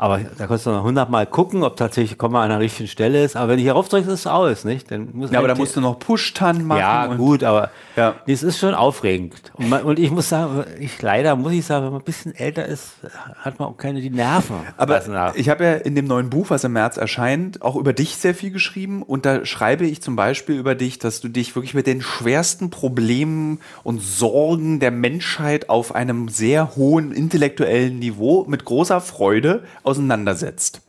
Aber 0.01 0.18
da 0.18 0.48
konntest 0.48 0.65
du 0.65 0.71
noch 0.71 0.83
hundertmal 0.83 1.27
gucken, 1.27 1.63
ob 1.63 1.77
tatsächlich 1.77 2.18
Komma 2.18 2.42
an 2.42 2.50
der 2.50 2.59
richtigen 2.59 2.88
Stelle 2.89 3.24
ist. 3.24 3.36
Aber 3.36 3.50
wenn 3.50 3.57
du 3.57 3.62
hier 3.62 3.74
raufdrückst, 3.74 4.07
ist 4.09 4.21
es 4.21 4.27
aus, 4.27 4.65
nicht? 4.65 4.89
Dann 4.89 5.10
muss 5.13 5.29
ja, 5.29 5.38
aber 5.38 5.48
da 5.48 5.51
halt- 5.53 5.60
musst 5.60 5.75
du 5.75 5.81
noch 5.81 6.00
Push-Tan 6.00 6.65
machen. 6.65 6.79
Ja, 6.79 7.05
gut, 7.05 7.43
aber 7.43 7.70
Ja. 7.96 8.15
das 8.27 8.41
ist 8.41 8.58
schon 8.58 8.74
aufregend. 8.74 9.36
Und, 9.53 9.70
man, 9.70 9.84
und 9.84 10.00
ich 10.00 10.10
muss 10.10 10.27
sagen, 10.27 10.63
ich 10.79 11.00
leider 11.03 11.36
muss 11.36 11.51
ich 11.53 11.63
sagen, 11.67 11.86
wenn 11.86 11.91
man 11.91 12.01
ein 12.01 12.05
bisschen 12.05 12.34
älter 12.34 12.65
ist, 12.65 12.93
hat 13.41 13.60
man 13.60 13.67
auch 13.70 13.77
keine 13.77 14.01
die 14.01 14.10
Nerven. 14.10 14.55
Aber 14.75 15.03
ich 15.36 15.50
habe 15.50 15.63
ja 15.63 15.74
in 15.74 15.93
dem 15.93 16.08
neuen 16.08 16.31
Buch, 16.31 16.50
was 16.50 16.63
im 16.63 16.74
März 16.74 16.98
erscheint, 16.98 17.62
auch 17.62 17.75
über 17.75 17.93
dich 17.93 18.17
sehr 18.17 18.34
viel 18.34 18.50
geschrieben. 18.50 19.03
Und 19.03 19.27
da 19.27 19.46
schreibe 19.46 19.86
ich 19.86 20.01
zum 20.01 20.15
Beispiel 20.15 20.55
über 20.55 20.74
dich, 20.74 20.98
dass 20.98 21.22
du 21.22 21.27
dich 21.27 21.55
wirklich 21.55 21.75
mit 21.75 21.86
den 21.86 22.01
schwersten 22.01 22.72
Problemen 22.72 23.60
und 23.84 24.01
Sorgen 24.01 24.79
der 24.79 24.89
Menschheit 24.89 25.70
auf 25.70 25.93
einem 25.93 26.27
sehr 26.27 26.75
hohen 26.75 27.12
intellektuellen 27.12 28.00
Niveau 28.00 28.46
mit 28.48 28.65
großer 28.65 29.00
Freude 29.00 29.63
auseinandersetzt. 29.91 30.81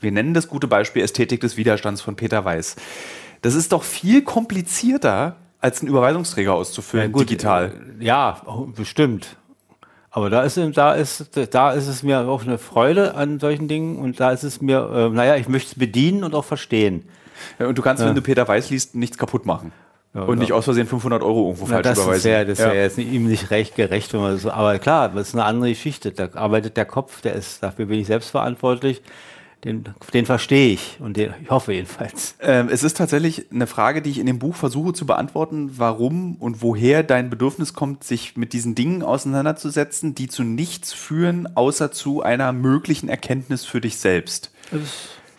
Wir 0.00 0.12
nennen 0.12 0.34
das 0.34 0.48
gute 0.48 0.68
Beispiel 0.68 1.02
Ästhetik 1.02 1.40
des 1.40 1.56
Widerstands 1.56 2.00
von 2.00 2.14
Peter 2.16 2.44
Weiß. 2.44 2.76
Das 3.42 3.54
ist 3.54 3.72
doch 3.72 3.82
viel 3.82 4.22
komplizierter, 4.22 5.36
als 5.60 5.80
einen 5.80 5.88
Überweisungsträger 5.88 6.54
auszufüllen, 6.54 7.12
digital. 7.12 7.72
äh, 8.00 8.04
Ja, 8.04 8.42
bestimmt. 8.76 9.36
Aber 10.10 10.30
da 10.30 10.42
ist, 10.42 10.56
da, 10.74 10.94
ist, 10.94 11.30
da 11.50 11.72
ist 11.72 11.86
es 11.86 12.02
mir 12.02 12.20
auch 12.28 12.42
eine 12.42 12.58
Freude 12.58 13.14
an 13.14 13.38
solchen 13.40 13.68
Dingen 13.68 13.96
und 13.98 14.18
da 14.20 14.30
ist 14.30 14.42
es 14.42 14.60
mir, 14.60 14.88
äh, 14.92 15.08
naja, 15.10 15.36
ich 15.36 15.48
möchte 15.48 15.72
es 15.72 15.78
bedienen 15.78 16.24
und 16.24 16.34
auch 16.34 16.44
verstehen. 16.44 17.08
Ja, 17.58 17.66
Und 17.66 17.76
du 17.78 17.82
kannst, 17.82 18.04
wenn 18.04 18.14
du 18.14 18.22
Peter 18.22 18.46
Weiß 18.48 18.70
liest, 18.70 18.94
nichts 18.94 19.18
kaputt 19.18 19.46
machen. 19.46 19.72
Und 20.14 20.28
ja. 20.28 20.34
nicht 20.36 20.52
aus 20.52 20.64
Versehen 20.64 20.86
500 20.86 21.22
Euro 21.22 21.46
irgendwo 21.46 21.66
Na, 21.66 21.74
falsch 21.74 21.84
das 21.84 21.98
überweisen. 21.98 22.18
ist 22.18 22.24
ja, 22.24 22.44
das 22.44 22.58
ist 22.58 22.64
Ja. 22.64 22.72
ja 22.74 22.80
jetzt 22.82 22.98
nicht, 22.98 23.12
ihm 23.12 23.26
nicht 23.26 23.50
recht 23.50 23.76
gerecht, 23.76 24.12
wenn 24.14 24.20
man 24.20 24.32
das 24.32 24.42
so, 24.42 24.50
aber 24.50 24.78
klar, 24.78 25.10
das 25.10 25.28
ist 25.28 25.34
eine 25.34 25.44
andere 25.44 25.68
Geschichte. 25.70 26.12
Da 26.12 26.28
arbeitet 26.34 26.76
der 26.76 26.86
Kopf, 26.86 27.20
der 27.20 27.34
ist, 27.34 27.62
dafür 27.62 27.86
bin 27.86 28.00
ich 28.00 28.06
selbst 28.06 28.30
verantwortlich. 28.30 29.02
Den, 29.64 29.84
den 30.14 30.24
verstehe 30.24 30.72
ich 30.72 30.98
und 31.00 31.16
den, 31.16 31.34
ich 31.42 31.50
hoffe 31.50 31.72
jedenfalls. 31.72 32.36
Ähm, 32.40 32.68
es 32.70 32.84
ist 32.84 32.96
tatsächlich 32.96 33.46
eine 33.52 33.66
Frage, 33.66 34.02
die 34.02 34.10
ich 34.10 34.20
in 34.20 34.26
dem 34.26 34.38
Buch 34.38 34.54
versuche 34.54 34.92
zu 34.92 35.04
beantworten, 35.04 35.72
warum 35.78 36.36
und 36.36 36.62
woher 36.62 37.02
dein 37.02 37.28
Bedürfnis 37.28 37.74
kommt, 37.74 38.04
sich 38.04 38.36
mit 38.36 38.52
diesen 38.52 38.76
Dingen 38.76 39.02
auseinanderzusetzen, 39.02 40.14
die 40.14 40.28
zu 40.28 40.44
nichts 40.44 40.92
führen, 40.92 41.48
außer 41.56 41.90
zu 41.90 42.22
einer 42.22 42.52
möglichen 42.52 43.08
Erkenntnis 43.08 43.64
für 43.64 43.80
dich 43.80 43.98
selbst. 43.98 44.52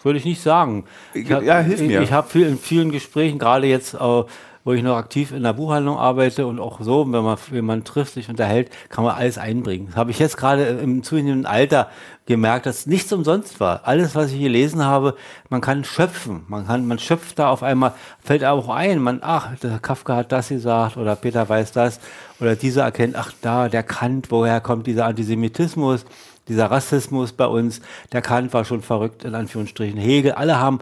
würde 0.04 0.20
ich 0.20 0.26
nicht 0.26 0.42
sagen. 0.42 0.84
Ich 1.14 1.32
hab, 1.32 1.42
ja, 1.44 1.60
hilf 1.60 1.80
mir. 1.80 2.00
Ich, 2.02 2.10
ich 2.10 2.12
habe 2.12 2.30
viel, 2.30 2.46
in 2.48 2.58
vielen 2.58 2.92
Gesprächen, 2.92 3.40
gerade 3.40 3.68
jetzt 3.68 3.94
äh, 3.94 4.24
wo 4.70 4.74
ich 4.74 4.84
noch 4.84 4.98
aktiv 4.98 5.32
in 5.32 5.42
der 5.42 5.54
Buchhandlung 5.54 5.98
arbeite 5.98 6.46
und 6.46 6.60
auch 6.60 6.80
so, 6.80 7.12
wenn 7.12 7.24
man 7.24 7.40
jemanden 7.52 7.86
trifft, 7.86 8.14
sich 8.14 8.30
unterhält, 8.30 8.70
kann 8.90 9.04
man 9.04 9.16
alles 9.16 9.40
einbringen. 9.40 9.88
Das 9.88 9.96
habe 9.96 10.12
ich 10.12 10.20
jetzt 10.20 10.38
gerade 10.38 10.64
im 10.64 11.02
zunehmenden 11.02 11.48
Alter 11.48 11.90
gemerkt, 12.28 12.68
dass 12.68 12.86
nichts 12.86 13.12
umsonst 13.12 13.60
war. 13.60 13.88
Alles, 13.88 14.14
was 14.14 14.32
ich 14.32 14.40
gelesen 14.40 14.86
habe, 14.86 15.16
man 15.50 15.62
kann 15.62 15.84
schöpfen. 15.86 16.44
Man 16.50 16.68
kann, 16.68 16.86
man 16.86 17.00
schöpft 17.00 17.40
da 17.40 17.50
auf 17.50 17.64
einmal, 17.64 17.94
fällt 18.22 18.46
auch 18.46 18.70
ein, 18.70 19.00
man, 19.00 19.22
ach, 19.24 19.56
der 19.56 19.80
Kafka 19.80 20.18
hat 20.18 20.32
das 20.32 20.50
gesagt 20.50 20.98
oder 20.98 21.16
Peter 21.16 21.50
weiß 21.50 21.72
das 21.72 22.00
oder 22.40 22.56
dieser 22.56 22.84
erkennt, 22.84 23.16
ach, 23.16 23.34
da, 23.42 23.70
der 23.70 23.82
Kant, 23.82 24.30
woher 24.30 24.62
kommt 24.62 24.86
dieser 24.86 25.08
Antisemitismus? 25.08 26.06
dieser 26.48 26.70
Rassismus 26.70 27.32
bei 27.32 27.46
uns, 27.46 27.82
der 28.12 28.22
Kant 28.22 28.54
war 28.54 28.66
schon 28.66 28.82
verrückt, 28.82 29.24
in 29.24 29.34
Anführungsstrichen, 29.34 30.00
Hegel, 30.00 30.32
alle 30.32 30.60
haben, 30.60 30.80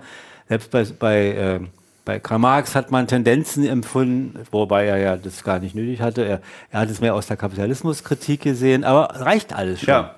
selbst 0.47 0.71
bei, 0.71 0.85
bei 0.97 1.27
äh, 1.27 1.59
bei 2.07 2.19
Karl 2.19 2.39
Marx 2.39 2.73
hat 2.73 2.89
man 2.89 3.05
Tendenzen 3.05 3.67
empfunden, 3.67 4.39
wobei 4.51 4.85
er 4.85 4.97
ja 4.97 5.17
das 5.17 5.43
gar 5.43 5.59
nicht 5.59 5.75
nötig 5.75 5.99
hatte. 5.99 6.23
Er, 6.23 6.41
er 6.71 6.79
hat 6.79 6.89
es 6.89 7.01
mehr 7.01 7.13
aus 7.13 7.27
der 7.27 7.35
Kapitalismuskritik 7.35 8.41
gesehen, 8.41 8.85
aber 8.85 9.19
reicht 9.19 9.51
alles 9.51 9.81
schon. 9.81 9.89
Ja. 9.89 10.15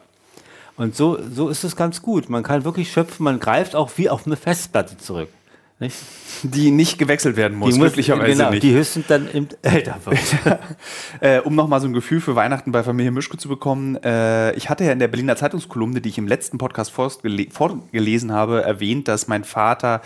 Und 0.77 0.95
so, 0.95 1.17
so 1.33 1.49
ist 1.49 1.63
es 1.63 1.75
ganz 1.75 2.03
gut. 2.03 2.29
Man 2.29 2.43
kann 2.43 2.63
wirklich 2.63 2.91
schöpfen, 2.91 3.23
man 3.23 3.39
greift 3.39 3.75
auch 3.75 3.89
wie 3.95 4.07
auf 4.07 4.27
eine 4.27 4.37
Festplatte 4.37 4.97
zurück. 4.97 5.29
Nicht? 5.79 5.95
Die 6.43 6.71
nicht 6.71 6.99
gewechselt 6.99 7.37
werden 7.37 7.57
muss, 7.57 7.73
die 7.73 7.79
möglicherweise 7.79 8.33
genau, 8.33 8.51
nicht. 8.51 8.63
Die 8.63 8.73
höchstens 8.73 9.07
dann 9.07 9.27
im 9.31 9.47
älter 9.63 9.97
äh, 11.21 11.39
Um 11.39 11.55
nochmal 11.55 11.81
so 11.81 11.87
ein 11.87 11.93
Gefühl 11.93 12.21
für 12.21 12.35
Weihnachten 12.35 12.71
bei 12.71 12.83
Familie 12.83 13.11
Mischke 13.11 13.37
zu 13.37 13.49
bekommen. 13.49 13.95
Äh, 14.03 14.53
ich 14.53 14.69
hatte 14.69 14.83
ja 14.83 14.91
in 14.91 14.99
der 14.99 15.07
Berliner 15.07 15.37
Zeitungskolumne, 15.37 16.01
die 16.01 16.09
ich 16.09 16.19
im 16.19 16.27
letzten 16.27 16.59
Podcast 16.59 16.91
vorgelesen 16.91 18.31
habe, 18.31 18.61
erwähnt, 18.61 19.07
dass 19.07 19.27
mein 19.27 19.43
Vater 19.43 20.01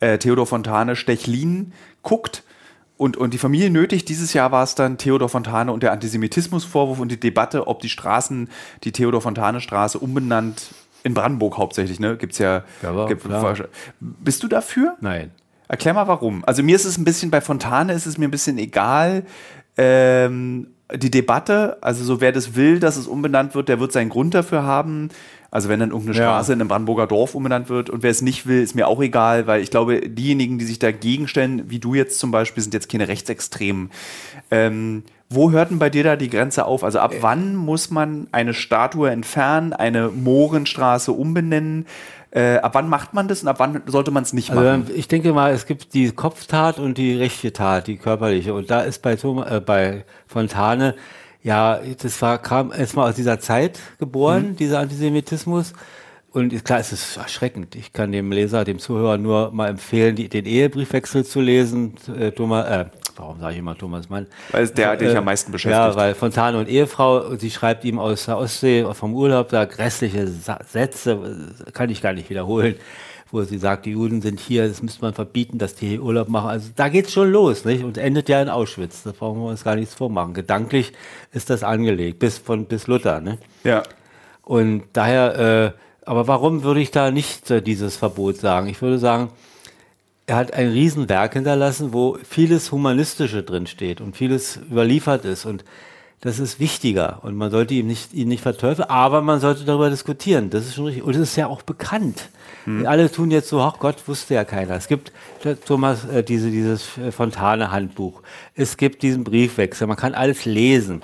äh, 0.00 0.18
Theodor 0.18 0.46
Fontane 0.46 0.96
Stechlin 0.96 1.72
guckt. 2.02 2.42
Und, 2.96 3.16
und 3.16 3.32
die 3.32 3.38
Familie 3.38 3.70
nötigt, 3.70 4.10
dieses 4.10 4.34
Jahr 4.34 4.52
war 4.52 4.62
es 4.62 4.74
dann 4.74 4.98
Theodor 4.98 5.30
Fontane 5.30 5.72
und 5.72 5.82
der 5.82 5.92
Antisemitismusvorwurf 5.92 7.00
und 7.00 7.10
die 7.10 7.18
Debatte, 7.18 7.66
ob 7.66 7.80
die 7.80 7.88
Straßen, 7.88 8.50
die 8.84 8.92
Theodor 8.92 9.22
Fontane 9.22 9.62
Straße 9.62 9.98
umbenannt, 9.98 10.74
in 11.02 11.14
Brandenburg 11.14 11.56
hauptsächlich, 11.56 11.98
ne? 11.98 12.18
Gibt's 12.18 12.36
ja. 12.36 12.62
ja 12.82 13.06
gibt, 13.06 13.26
bist 14.00 14.42
du 14.42 14.48
dafür? 14.48 14.96
Nein. 15.00 15.30
Erklär 15.66 15.94
mal 15.94 16.08
warum. 16.08 16.44
Also 16.44 16.62
mir 16.62 16.76
ist 16.76 16.84
es 16.84 16.98
ein 16.98 17.04
bisschen, 17.04 17.30
bei 17.30 17.40
Fontane 17.40 17.92
ist 17.92 18.04
es 18.04 18.18
mir 18.18 18.28
ein 18.28 18.30
bisschen 18.30 18.58
egal. 18.58 19.24
Ähm, 19.78 20.66
die 20.94 21.10
Debatte, 21.10 21.78
also 21.80 22.04
so 22.04 22.20
wer 22.20 22.32
das 22.32 22.56
will, 22.56 22.80
dass 22.80 22.96
es 22.96 23.06
umbenannt 23.06 23.54
wird, 23.54 23.68
der 23.68 23.80
wird 23.80 23.92
seinen 23.92 24.08
Grund 24.10 24.34
dafür 24.34 24.64
haben. 24.64 25.08
Also 25.50 25.68
wenn 25.68 25.80
dann 25.80 25.90
irgendeine 25.90 26.14
Straße 26.14 26.52
ja. 26.52 26.54
in 26.54 26.60
einem 26.60 26.68
Brandenburger 26.68 27.06
Dorf 27.06 27.34
umbenannt 27.34 27.68
wird 27.68 27.90
und 27.90 28.02
wer 28.02 28.10
es 28.10 28.22
nicht 28.22 28.46
will, 28.46 28.62
ist 28.62 28.74
mir 28.74 28.86
auch 28.86 29.00
egal, 29.00 29.46
weil 29.46 29.62
ich 29.62 29.70
glaube, 29.70 30.08
diejenigen, 30.08 30.58
die 30.58 30.64
sich 30.64 30.78
dagegen 30.78 31.26
stellen, 31.26 31.68
wie 31.70 31.80
du 31.80 31.94
jetzt 31.94 32.18
zum 32.18 32.30
Beispiel, 32.30 32.62
sind 32.62 32.72
jetzt 32.72 32.88
keine 32.88 33.08
Rechtsextremen. 33.08 33.90
Ähm, 34.50 35.02
wo 35.28 35.50
hört 35.50 35.70
denn 35.70 35.78
bei 35.78 35.90
dir 35.90 36.04
da 36.04 36.16
die 36.16 36.28
Grenze 36.30 36.66
auf? 36.66 36.84
Also 36.84 36.98
ab 36.98 37.14
äh. 37.14 37.18
wann 37.20 37.54
muss 37.54 37.90
man 37.90 38.28
eine 38.32 38.54
Statue 38.54 39.10
entfernen, 39.10 39.72
eine 39.72 40.08
Mohrenstraße 40.08 41.12
umbenennen? 41.12 41.86
Äh, 42.32 42.58
ab 42.58 42.74
wann 42.74 42.88
macht 42.88 43.12
man 43.12 43.26
das 43.26 43.42
und 43.42 43.48
ab 43.48 43.56
wann 43.58 43.82
sollte 43.86 44.12
man 44.12 44.22
es 44.22 44.32
nicht 44.32 44.50
also, 44.50 44.62
machen? 44.62 44.82
Also 44.82 44.94
ich 44.94 45.08
denke 45.08 45.32
mal, 45.32 45.52
es 45.52 45.66
gibt 45.66 45.94
die 45.94 46.12
Kopftat 46.12 46.78
und 46.78 46.96
die 46.96 47.14
rechte 47.14 47.52
Tat, 47.52 47.88
die 47.88 47.96
körperliche. 47.96 48.54
Und 48.54 48.70
da 48.70 48.82
ist 48.82 49.02
bei, 49.02 49.16
Thomas, 49.16 49.50
äh, 49.50 49.60
bei 49.60 50.04
Fontane 50.28 50.94
ja, 51.42 51.80
das 52.02 52.20
war, 52.20 52.38
kam 52.38 52.72
erstmal 52.72 53.08
aus 53.08 53.16
dieser 53.16 53.40
Zeit 53.40 53.78
geboren, 53.98 54.50
mhm. 54.50 54.56
dieser 54.56 54.80
Antisemitismus. 54.80 55.72
Und 56.32 56.64
klar, 56.64 56.78
es 56.78 56.92
ist 56.92 57.16
erschreckend. 57.16 57.74
Ich 57.74 57.92
kann 57.92 58.12
dem 58.12 58.30
Leser, 58.30 58.64
dem 58.64 58.78
Zuhörer 58.78 59.18
nur 59.18 59.50
mal 59.50 59.68
empfehlen, 59.68 60.14
die, 60.14 60.28
den 60.28 60.46
Ehebriefwechsel 60.46 61.24
zu 61.24 61.40
lesen. 61.40 61.94
Äh, 62.16 62.30
Thomas, 62.30 62.68
äh, 62.68 62.84
warum 63.16 63.40
sage 63.40 63.54
ich 63.54 63.58
immer 63.58 63.76
Thomas 63.76 64.08
Mann? 64.08 64.26
Weil 64.52 64.62
es 64.62 64.72
der, 64.72 64.96
der 64.96 65.08
dich 65.08 65.14
äh, 65.14 65.18
am 65.18 65.24
meisten 65.24 65.50
beschäftigt. 65.50 65.76
Ja, 65.76 65.96
weil 65.96 66.14
Fontane 66.14 66.58
und 66.58 66.68
Ehefrau, 66.68 67.34
sie 67.34 67.50
schreibt 67.50 67.84
ihm 67.84 67.98
aus 67.98 68.26
der 68.26 68.38
Ostsee 68.38 68.86
vom 68.92 69.14
Urlaub 69.14 69.48
da 69.48 69.64
grässliche 69.64 70.28
Sätze, 70.28 71.18
kann 71.72 71.90
ich 71.90 72.00
gar 72.00 72.12
nicht 72.12 72.30
wiederholen 72.30 72.76
wo 73.30 73.42
sie 73.42 73.58
sagt, 73.58 73.86
die 73.86 73.92
Juden 73.92 74.22
sind 74.22 74.40
hier, 74.40 74.68
das 74.68 74.82
müsste 74.82 75.02
man 75.02 75.14
verbieten, 75.14 75.58
dass 75.58 75.74
die 75.74 75.88
hier 75.88 76.02
Urlaub 76.02 76.28
machen. 76.28 76.50
Also 76.50 76.70
da 76.74 76.88
geht 76.88 77.06
es 77.06 77.12
schon 77.12 77.30
los, 77.30 77.64
nicht? 77.64 77.84
Und 77.84 77.98
endet 77.98 78.28
ja 78.28 78.42
in 78.42 78.48
Auschwitz. 78.48 79.02
Da 79.02 79.12
brauchen 79.12 79.40
wir 79.40 79.48
uns 79.48 79.64
gar 79.64 79.76
nichts 79.76 79.94
vormachen. 79.94 80.34
Gedanklich 80.34 80.92
ist 81.32 81.50
das 81.50 81.62
angelegt, 81.62 82.18
bis 82.18 82.38
von 82.38 82.66
bis 82.66 82.86
Luther, 82.86 83.20
ne? 83.20 83.38
Ja. 83.64 83.82
Und 84.42 84.82
daher, 84.92 85.74
äh, 85.74 86.08
aber 86.08 86.26
warum 86.26 86.64
würde 86.64 86.80
ich 86.80 86.90
da 86.90 87.10
nicht 87.10 87.50
äh, 87.50 87.62
dieses 87.62 87.96
Verbot 87.96 88.36
sagen? 88.36 88.66
Ich 88.66 88.82
würde 88.82 88.98
sagen, 88.98 89.30
er 90.26 90.36
hat 90.36 90.54
ein 90.54 90.68
Riesenwerk 90.68 91.34
hinterlassen, 91.34 91.92
wo 91.92 92.18
vieles 92.22 92.72
Humanistische 92.72 93.42
drinsteht 93.42 94.00
und 94.00 94.16
vieles 94.16 94.56
überliefert 94.56 95.24
ist. 95.24 95.44
Und 95.44 95.64
das 96.20 96.38
ist 96.38 96.60
wichtiger 96.60 97.20
und 97.22 97.34
man 97.34 97.50
sollte 97.50 97.74
ihn 97.74 97.86
nicht, 97.86 98.12
ihn 98.12 98.28
nicht 98.28 98.42
verteufeln, 98.42 98.88
aber 98.90 99.22
man 99.22 99.40
sollte 99.40 99.64
darüber 99.64 99.88
diskutieren. 99.88 100.50
Das 100.50 100.66
ist 100.66 100.74
schon 100.74 100.84
richtig. 100.84 101.02
Und 101.02 101.14
es 101.14 101.20
ist 101.20 101.36
ja 101.36 101.46
auch 101.46 101.62
bekannt. 101.62 102.28
Hm. 102.64 102.86
Alle 102.86 103.10
tun 103.10 103.30
jetzt 103.30 103.48
so, 103.48 103.60
ach 103.60 103.78
Gott, 103.78 103.96
wusste 104.06 104.34
ja 104.34 104.44
keiner. 104.44 104.74
Es 104.74 104.88
gibt, 104.88 105.12
Thomas, 105.64 106.04
äh, 106.06 106.22
diese, 106.22 106.50
dieses 106.50 106.98
äh, 106.98 107.12
Fontane-Handbuch. 107.12 108.22
Es 108.54 108.76
gibt 108.76 109.02
diesen 109.02 109.24
Briefwechsel. 109.24 109.86
Man 109.86 109.96
kann 109.96 110.14
alles 110.14 110.44
lesen. 110.44 111.02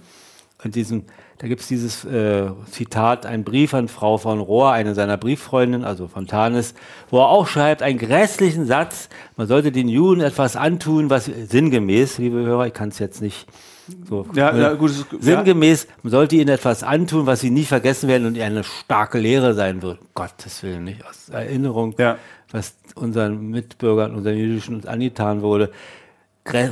Und 0.62 0.74
diesen, 0.74 1.04
da 1.38 1.48
gibt 1.48 1.60
es 1.60 1.68
dieses 1.68 2.04
äh, 2.04 2.48
Zitat, 2.70 3.26
ein 3.26 3.44
Brief 3.44 3.74
an 3.74 3.88
Frau 3.88 4.16
von 4.16 4.40
Rohr, 4.40 4.72
eine 4.72 4.94
seiner 4.94 5.16
Brieffreundinnen, 5.16 5.86
also 5.86 6.08
Fontanes, 6.08 6.74
wo 7.10 7.20
er 7.20 7.28
auch 7.28 7.46
schreibt, 7.46 7.82
einen 7.82 7.98
grässlichen 7.98 8.66
Satz, 8.66 9.08
man 9.36 9.46
sollte 9.46 9.70
den 9.70 9.88
Juden 9.88 10.22
etwas 10.22 10.56
antun, 10.56 11.10
was 11.10 11.26
sinngemäß, 11.26 12.18
liebe 12.18 12.36
Hörer, 12.36 12.66
ich 12.66 12.72
kann 12.72 12.88
es 12.88 12.98
jetzt 12.98 13.20
nicht 13.20 13.46
so, 14.08 14.26
ja, 14.34 14.56
ja, 14.56 14.72
gut, 14.74 14.92
sinngemäß, 15.20 15.86
man 16.02 16.10
sollte 16.10 16.36
ihnen 16.36 16.48
etwas 16.48 16.82
antun, 16.82 17.26
was 17.26 17.40
sie 17.40 17.50
nie 17.50 17.64
vergessen 17.64 18.08
werden 18.08 18.26
und 18.26 18.38
eine 18.38 18.64
starke 18.64 19.18
Lehre 19.18 19.54
sein 19.54 19.82
wird. 19.82 19.98
Gottes 20.14 20.62
Willen, 20.62 20.84
nicht 20.84 21.06
aus 21.06 21.28
Erinnerung, 21.28 21.94
ja. 21.98 22.18
was 22.50 22.76
unseren 22.94 23.50
Mitbürgern, 23.50 24.14
unseren 24.14 24.36
jüdischen 24.36 24.74
uns 24.74 24.86
angetan 24.86 25.42
wurde. 25.42 25.70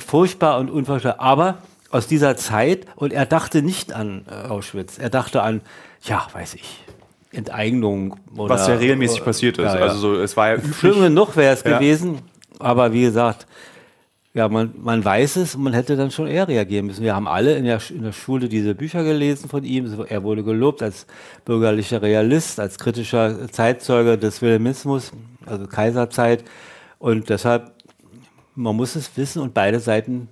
Furchtbar 0.04 0.58
und 0.58 0.70
unvorstellbar. 0.70 1.20
Aber 1.20 1.58
aus 1.90 2.08
dieser 2.08 2.36
Zeit 2.36 2.86
und 2.96 3.12
er 3.12 3.26
dachte 3.26 3.62
nicht 3.62 3.92
an 3.92 4.24
äh, 4.28 4.48
Auschwitz. 4.48 4.98
Er 4.98 5.10
dachte 5.10 5.42
an, 5.42 5.60
ja, 6.02 6.26
weiß 6.32 6.54
ich, 6.54 6.84
Enteignung. 7.30 8.16
Oder, 8.36 8.54
Was 8.54 8.66
ja 8.66 8.74
regelmäßig 8.74 9.24
passiert 9.24 9.58
ist. 9.58 9.64
Ja, 9.64 9.76
ja. 9.76 9.82
Also 9.82 9.98
so, 9.98 10.14
es 10.20 10.36
war 10.36 10.48
ja 10.48 10.54
üblich. 10.56 10.76
Schlimm 10.76 11.00
genug 11.00 11.36
wäre 11.36 11.54
es 11.54 11.62
gewesen, 11.62 12.18
aber 12.58 12.92
wie 12.92 13.02
gesagt, 13.02 13.46
ja, 14.34 14.48
man, 14.48 14.74
man 14.82 15.04
weiß 15.04 15.36
es 15.36 15.54
und 15.54 15.62
man 15.62 15.74
hätte 15.74 15.96
dann 15.96 16.10
schon 16.10 16.26
eher 16.26 16.48
reagieren 16.48 16.86
müssen. 16.86 17.04
Wir 17.04 17.14
haben 17.14 17.28
alle 17.28 17.54
in 17.54 17.64
der, 17.64 17.80
in 17.90 18.02
der 18.02 18.12
Schule 18.12 18.48
diese 18.48 18.74
Bücher 18.74 19.04
gelesen 19.04 19.48
von 19.48 19.62
ihm. 19.62 20.04
Er 20.08 20.24
wurde 20.24 20.42
gelobt 20.42 20.82
als 20.82 21.06
bürgerlicher 21.44 22.02
Realist, 22.02 22.58
als 22.58 22.78
kritischer 22.78 23.48
Zeitzeuge 23.52 24.18
des 24.18 24.42
Wilhelmismus, 24.42 25.12
also 25.46 25.68
Kaiserzeit. 25.68 26.42
Und 26.98 27.28
deshalb, 27.28 27.70
man 28.56 28.74
muss 28.74 28.96
es 28.96 29.16
wissen 29.16 29.40
und 29.40 29.54
beide 29.54 29.78
Seiten 29.78 30.28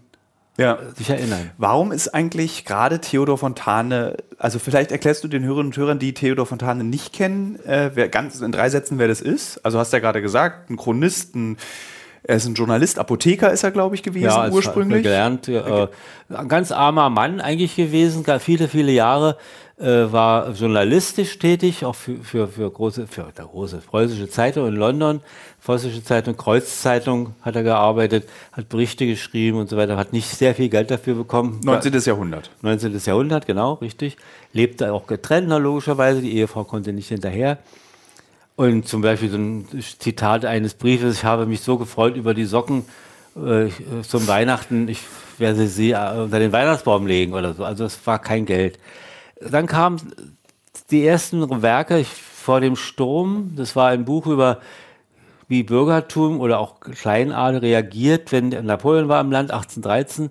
ja. 0.58 0.80
sich 0.96 1.08
erinnern. 1.08 1.52
Warum 1.56 1.92
ist 1.92 2.08
eigentlich 2.08 2.64
gerade 2.64 3.00
Theodor 3.00 3.38
Fontane, 3.38 4.16
also 4.36 4.58
vielleicht 4.58 4.90
erklärst 4.90 5.22
du 5.22 5.28
den 5.28 5.44
Hörerinnen 5.44 5.68
und 5.68 5.76
Hörern, 5.76 6.00
die 6.00 6.12
Theodor 6.12 6.46
Fontane 6.46 6.82
nicht 6.82 7.12
kennen, 7.12 7.56
äh, 7.64 7.92
wer, 7.94 8.08
ganz 8.08 8.40
in 8.40 8.50
drei 8.50 8.68
Sätzen, 8.68 8.98
wer 8.98 9.06
das 9.06 9.20
ist. 9.20 9.64
Also 9.64 9.78
hast 9.78 9.92
du 9.92 9.98
ja 9.98 10.00
gerade 10.00 10.22
gesagt, 10.22 10.70
ein 10.70 10.76
Chronist, 10.76 11.36
ein 11.36 11.56
er 12.24 12.36
ist 12.36 12.46
ein 12.46 12.54
Journalist, 12.54 12.98
Apotheker 12.98 13.52
ist 13.52 13.64
er, 13.64 13.72
glaube 13.72 13.94
ich, 13.94 14.02
gewesen 14.02 14.26
ja, 14.26 14.48
ursprünglich. 14.48 15.02
gelernt, 15.02 15.48
äh, 15.48 15.88
ein 16.28 16.48
ganz 16.48 16.70
armer 16.70 17.10
Mann 17.10 17.40
eigentlich 17.40 17.74
gewesen, 17.74 18.24
viele, 18.38 18.68
viele 18.68 18.92
Jahre 18.92 19.36
äh, 19.78 20.12
war 20.12 20.50
journalistisch 20.52 21.38
tätig, 21.38 21.84
auch 21.84 21.96
für, 21.96 22.18
für, 22.22 22.46
für 22.46 22.70
große, 22.70 23.08
für 23.08 23.26
der 23.36 23.46
große 23.46 23.78
preußische 23.78 24.28
Zeitung 24.28 24.68
in 24.68 24.74
London, 24.74 25.20
preußische 25.64 26.04
Zeitung, 26.04 26.36
Kreuzzeitung 26.36 27.34
hat 27.42 27.56
er 27.56 27.64
gearbeitet, 27.64 28.28
hat 28.52 28.68
Berichte 28.68 29.06
geschrieben 29.06 29.58
und 29.58 29.68
so 29.68 29.76
weiter, 29.76 29.96
hat 29.96 30.12
nicht 30.12 30.28
sehr 30.28 30.54
viel 30.54 30.68
Geld 30.68 30.92
dafür 30.92 31.14
bekommen. 31.14 31.60
19. 31.64 31.92
Jahrhundert. 31.98 32.50
19. 32.62 32.96
Jahrhundert, 33.04 33.46
genau, 33.46 33.74
richtig. 33.74 34.16
Lebte 34.52 34.92
auch 34.92 35.08
getrennt, 35.08 35.48
logischerweise, 35.48 36.20
die 36.20 36.36
Ehefrau 36.36 36.62
konnte 36.62 36.92
nicht 36.92 37.08
hinterher. 37.08 37.58
Und 38.56 38.86
zum 38.86 39.02
Beispiel 39.02 39.30
so 39.30 39.38
ein 39.38 39.66
Zitat 39.98 40.44
eines 40.44 40.74
Briefes, 40.74 41.18
ich 41.18 41.24
habe 41.24 41.46
mich 41.46 41.62
so 41.62 41.78
gefreut 41.78 42.16
über 42.16 42.34
die 42.34 42.44
Socken 42.44 42.84
äh, 43.34 43.68
zum 44.02 44.26
Weihnachten, 44.28 44.88
ich 44.88 45.00
werde 45.38 45.66
sie 45.66 45.92
äh, 45.92 46.20
unter 46.20 46.38
den 46.38 46.52
Weihnachtsbaum 46.52 47.06
legen 47.06 47.32
oder 47.32 47.54
so. 47.54 47.64
Also 47.64 47.84
es 47.84 48.06
war 48.06 48.18
kein 48.18 48.44
Geld. 48.44 48.78
Dann 49.40 49.66
kamen 49.66 49.96
die 50.90 51.04
ersten 51.04 51.62
Werke 51.62 52.04
vor 52.04 52.60
dem 52.60 52.76
Sturm. 52.76 53.52
Das 53.56 53.74
war 53.74 53.88
ein 53.88 54.04
Buch 54.04 54.26
über 54.26 54.60
wie 55.48 55.62
Bürgertum 55.62 56.40
oder 56.40 56.58
auch 56.58 56.80
Kleinadel 56.80 57.60
reagiert, 57.60 58.32
wenn 58.32 58.48
Napoleon 58.48 59.08
war 59.08 59.20
im 59.20 59.30
Land 59.30 59.50
1813, 59.50 60.30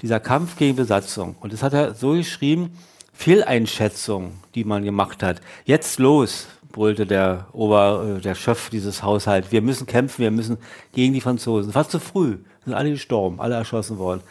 dieser 0.00 0.20
Kampf 0.20 0.56
gegen 0.56 0.76
Besatzung. 0.76 1.36
Und 1.40 1.52
das 1.52 1.62
hat 1.62 1.72
er 1.72 1.94
so 1.94 2.12
geschrieben, 2.12 2.70
Fehleinschätzung, 3.12 4.34
die 4.54 4.64
man 4.64 4.84
gemacht 4.84 5.22
hat. 5.22 5.40
Jetzt 5.64 5.98
los, 5.98 6.46
brüllte 6.72 7.06
der 7.06 7.46
Ober, 7.52 8.16
äh, 8.18 8.20
der 8.20 8.34
Chef 8.34 8.70
dieses 8.70 9.02
Haushalts. 9.02 9.52
Wir 9.52 9.62
müssen 9.62 9.86
kämpfen, 9.86 10.22
wir 10.22 10.30
müssen 10.30 10.58
gegen 10.92 11.14
die 11.14 11.20
Franzosen. 11.20 11.72
Fast 11.72 11.90
zu 11.90 11.98
früh, 11.98 12.38
sind 12.64 12.74
alle 12.74 12.90
gestorben, 12.90 13.40
alle 13.40 13.54
erschossen 13.54 13.98
worden. 13.98 14.22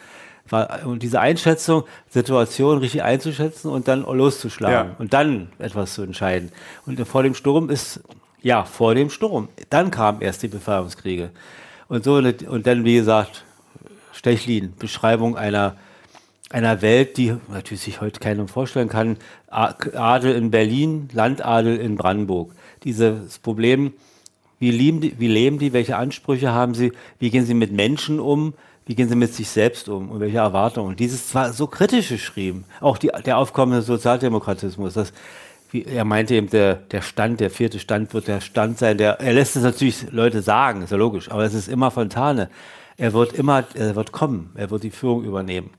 War, 0.48 0.84
und 0.84 1.02
diese 1.02 1.20
Einschätzung, 1.20 1.84
Situation 2.08 2.78
richtig 2.78 3.02
einzuschätzen 3.02 3.70
und 3.70 3.86
dann 3.86 4.02
loszuschlagen 4.02 4.90
Ja. 4.90 4.96
und 4.98 5.12
dann 5.12 5.48
etwas 5.58 5.94
zu 5.94 6.02
entscheiden. 6.02 6.50
Und 6.86 6.98
vor 7.06 7.22
dem 7.22 7.34
Sturm 7.34 7.70
ist, 7.70 8.00
ja, 8.42 8.64
vor 8.64 8.94
dem 8.94 9.10
Sturm. 9.10 9.48
Dann 9.68 9.90
kamen 9.90 10.22
erst 10.22 10.42
die 10.42 10.48
Befreiungskriege. 10.48 11.30
Und 11.88 12.04
so, 12.04 12.14
und 12.16 12.66
dann, 12.66 12.84
wie 12.84 12.96
gesagt, 12.96 13.44
Stechlin, 14.12 14.72
Beschreibung 14.78 15.36
einer, 15.36 15.76
einer 16.50 16.82
Welt, 16.82 17.16
die 17.16 17.34
natürlich 17.48 17.82
sich 17.82 18.00
heute 18.00 18.20
keinem 18.20 18.48
vorstellen 18.48 18.88
kann. 18.88 19.16
Adel 19.48 20.34
in 20.34 20.50
Berlin, 20.50 21.08
Landadel 21.12 21.76
in 21.78 21.96
Brandenburg. 21.96 22.52
Dieses 22.84 23.38
Problem, 23.38 23.92
wie 24.58 24.70
leben, 24.70 25.00
die, 25.00 25.18
wie 25.18 25.28
leben 25.28 25.58
die, 25.58 25.72
welche 25.72 25.96
Ansprüche 25.96 26.52
haben 26.52 26.74
sie, 26.74 26.92
wie 27.18 27.30
gehen 27.30 27.46
sie 27.46 27.54
mit 27.54 27.72
Menschen 27.72 28.20
um, 28.20 28.52
wie 28.84 28.94
gehen 28.94 29.08
sie 29.08 29.14
mit 29.14 29.32
sich 29.32 29.48
selbst 29.48 29.88
um 29.88 30.10
und 30.10 30.20
welche 30.20 30.38
Erwartungen. 30.38 30.96
Dieses 30.96 31.28
zwar 31.28 31.52
so 31.52 31.68
kritisch 31.68 32.08
geschrieben, 32.08 32.64
auch 32.80 32.98
die, 32.98 33.10
der 33.24 33.38
aufkommende 33.38 33.82
Sozialdemokratismus, 33.82 34.94
das, 34.94 35.12
wie 35.70 35.84
er 35.84 36.04
meinte 36.04 36.34
eben, 36.34 36.50
der, 36.50 36.74
der 36.74 37.00
Stand, 37.00 37.38
der 37.38 37.50
vierte 37.50 37.78
Stand 37.78 38.12
wird 38.12 38.26
der 38.26 38.40
Stand 38.40 38.78
sein, 38.78 38.98
der, 38.98 39.20
er 39.20 39.32
lässt 39.32 39.54
es 39.54 39.62
natürlich 39.62 40.10
Leute 40.10 40.42
sagen, 40.42 40.82
ist 40.82 40.90
ja 40.90 40.96
logisch, 40.96 41.30
aber 41.30 41.44
es 41.44 41.54
ist 41.54 41.68
immer 41.68 41.92
Fontane. 41.92 42.50
Er 42.96 43.12
wird 43.14 43.32
immer, 43.32 43.64
er 43.74 43.94
wird 43.94 44.12
kommen, 44.12 44.50
er 44.56 44.70
wird 44.70 44.82
die 44.82 44.90
Führung 44.90 45.24
übernehmen. 45.24 45.70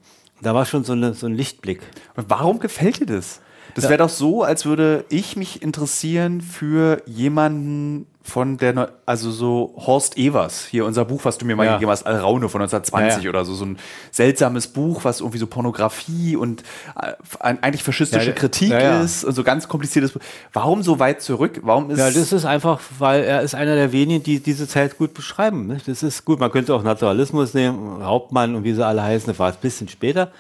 Da 0.41 0.53
war 0.53 0.65
schon 0.65 0.83
so, 0.83 0.93
eine, 0.93 1.13
so 1.13 1.27
ein 1.27 1.35
Lichtblick. 1.35 1.81
Und 2.15 2.29
warum 2.29 2.59
gefällt 2.59 2.99
dir 2.99 3.05
das? 3.05 3.41
Das 3.75 3.85
wäre 3.85 3.97
doch 3.97 4.09
so, 4.09 4.43
als 4.43 4.65
würde 4.65 5.05
ich 5.09 5.37
mich 5.37 5.61
interessieren 5.61 6.41
für 6.41 7.01
jemanden 7.05 8.05
von 8.23 8.57
der, 8.57 8.91
also 9.05 9.31
so 9.31 9.73
Horst 9.77 10.15
Evers, 10.17 10.65
hier 10.65 10.85
unser 10.85 11.05
Buch, 11.05 11.21
was 11.23 11.37
du 11.39 11.45
mir 11.45 11.55
mal 11.55 11.65
Ja. 11.65 11.73
gegeben 11.73 11.89
hast, 11.91 12.05
Alraune 12.05 12.49
von 12.49 12.61
1920 12.61 13.17
Ja, 13.17 13.23
ja. 13.23 13.29
oder 13.29 13.45
so, 13.45 13.53
so 13.55 13.65
ein 13.65 13.77
seltsames 14.11 14.67
Buch, 14.67 15.03
was 15.03 15.21
irgendwie 15.21 15.39
so 15.39 15.47
Pornografie 15.47 16.35
und 16.35 16.61
äh, 17.01 17.13
eigentlich 17.39 17.83
faschistische 17.83 18.33
Kritik 18.33 18.71
ist 19.03 19.23
und 19.23 19.33
so 19.33 19.43
ganz 19.43 19.67
kompliziertes 19.67 20.11
Buch. 20.11 20.21
Warum 20.53 20.83
so 20.83 20.99
weit 20.99 21.21
zurück? 21.21 21.59
Warum 21.63 21.89
ist 21.89 21.97
Ja, 21.97 22.11
das 22.11 22.31
ist 22.31 22.45
einfach, 22.45 22.79
weil 22.99 23.23
er 23.23 23.41
ist 23.41 23.55
einer 23.55 23.75
der 23.75 23.91
wenigen, 23.91 24.23
die 24.23 24.39
diese 24.39 24.67
Zeit 24.67 24.97
gut 24.99 25.13
beschreiben. 25.15 25.65
Nicht? 25.67 25.87
Das 25.87 26.03
ist 26.03 26.23
gut, 26.23 26.39
man 26.39 26.51
könnte 26.51 26.75
auch 26.75 26.83
Naturalismus 26.83 27.53
nehmen, 27.55 28.03
Hauptmann 28.03 28.53
und 28.55 28.63
wie 28.63 28.73
sie 28.73 28.85
alle 28.85 29.01
heißen, 29.01 29.27
das 29.27 29.39
war 29.39 29.49
ein 29.51 29.57
bisschen 29.61 29.87
später, 29.89 30.31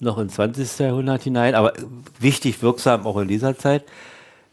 noch 0.00 0.18
ins 0.18 0.34
20. 0.34 0.78
Jahrhundert 0.80 1.22
hinein, 1.22 1.54
aber 1.54 1.72
wichtig, 2.18 2.62
wirksam 2.62 3.06
auch 3.06 3.16
in 3.18 3.28
dieser 3.28 3.56
Zeit. 3.56 3.84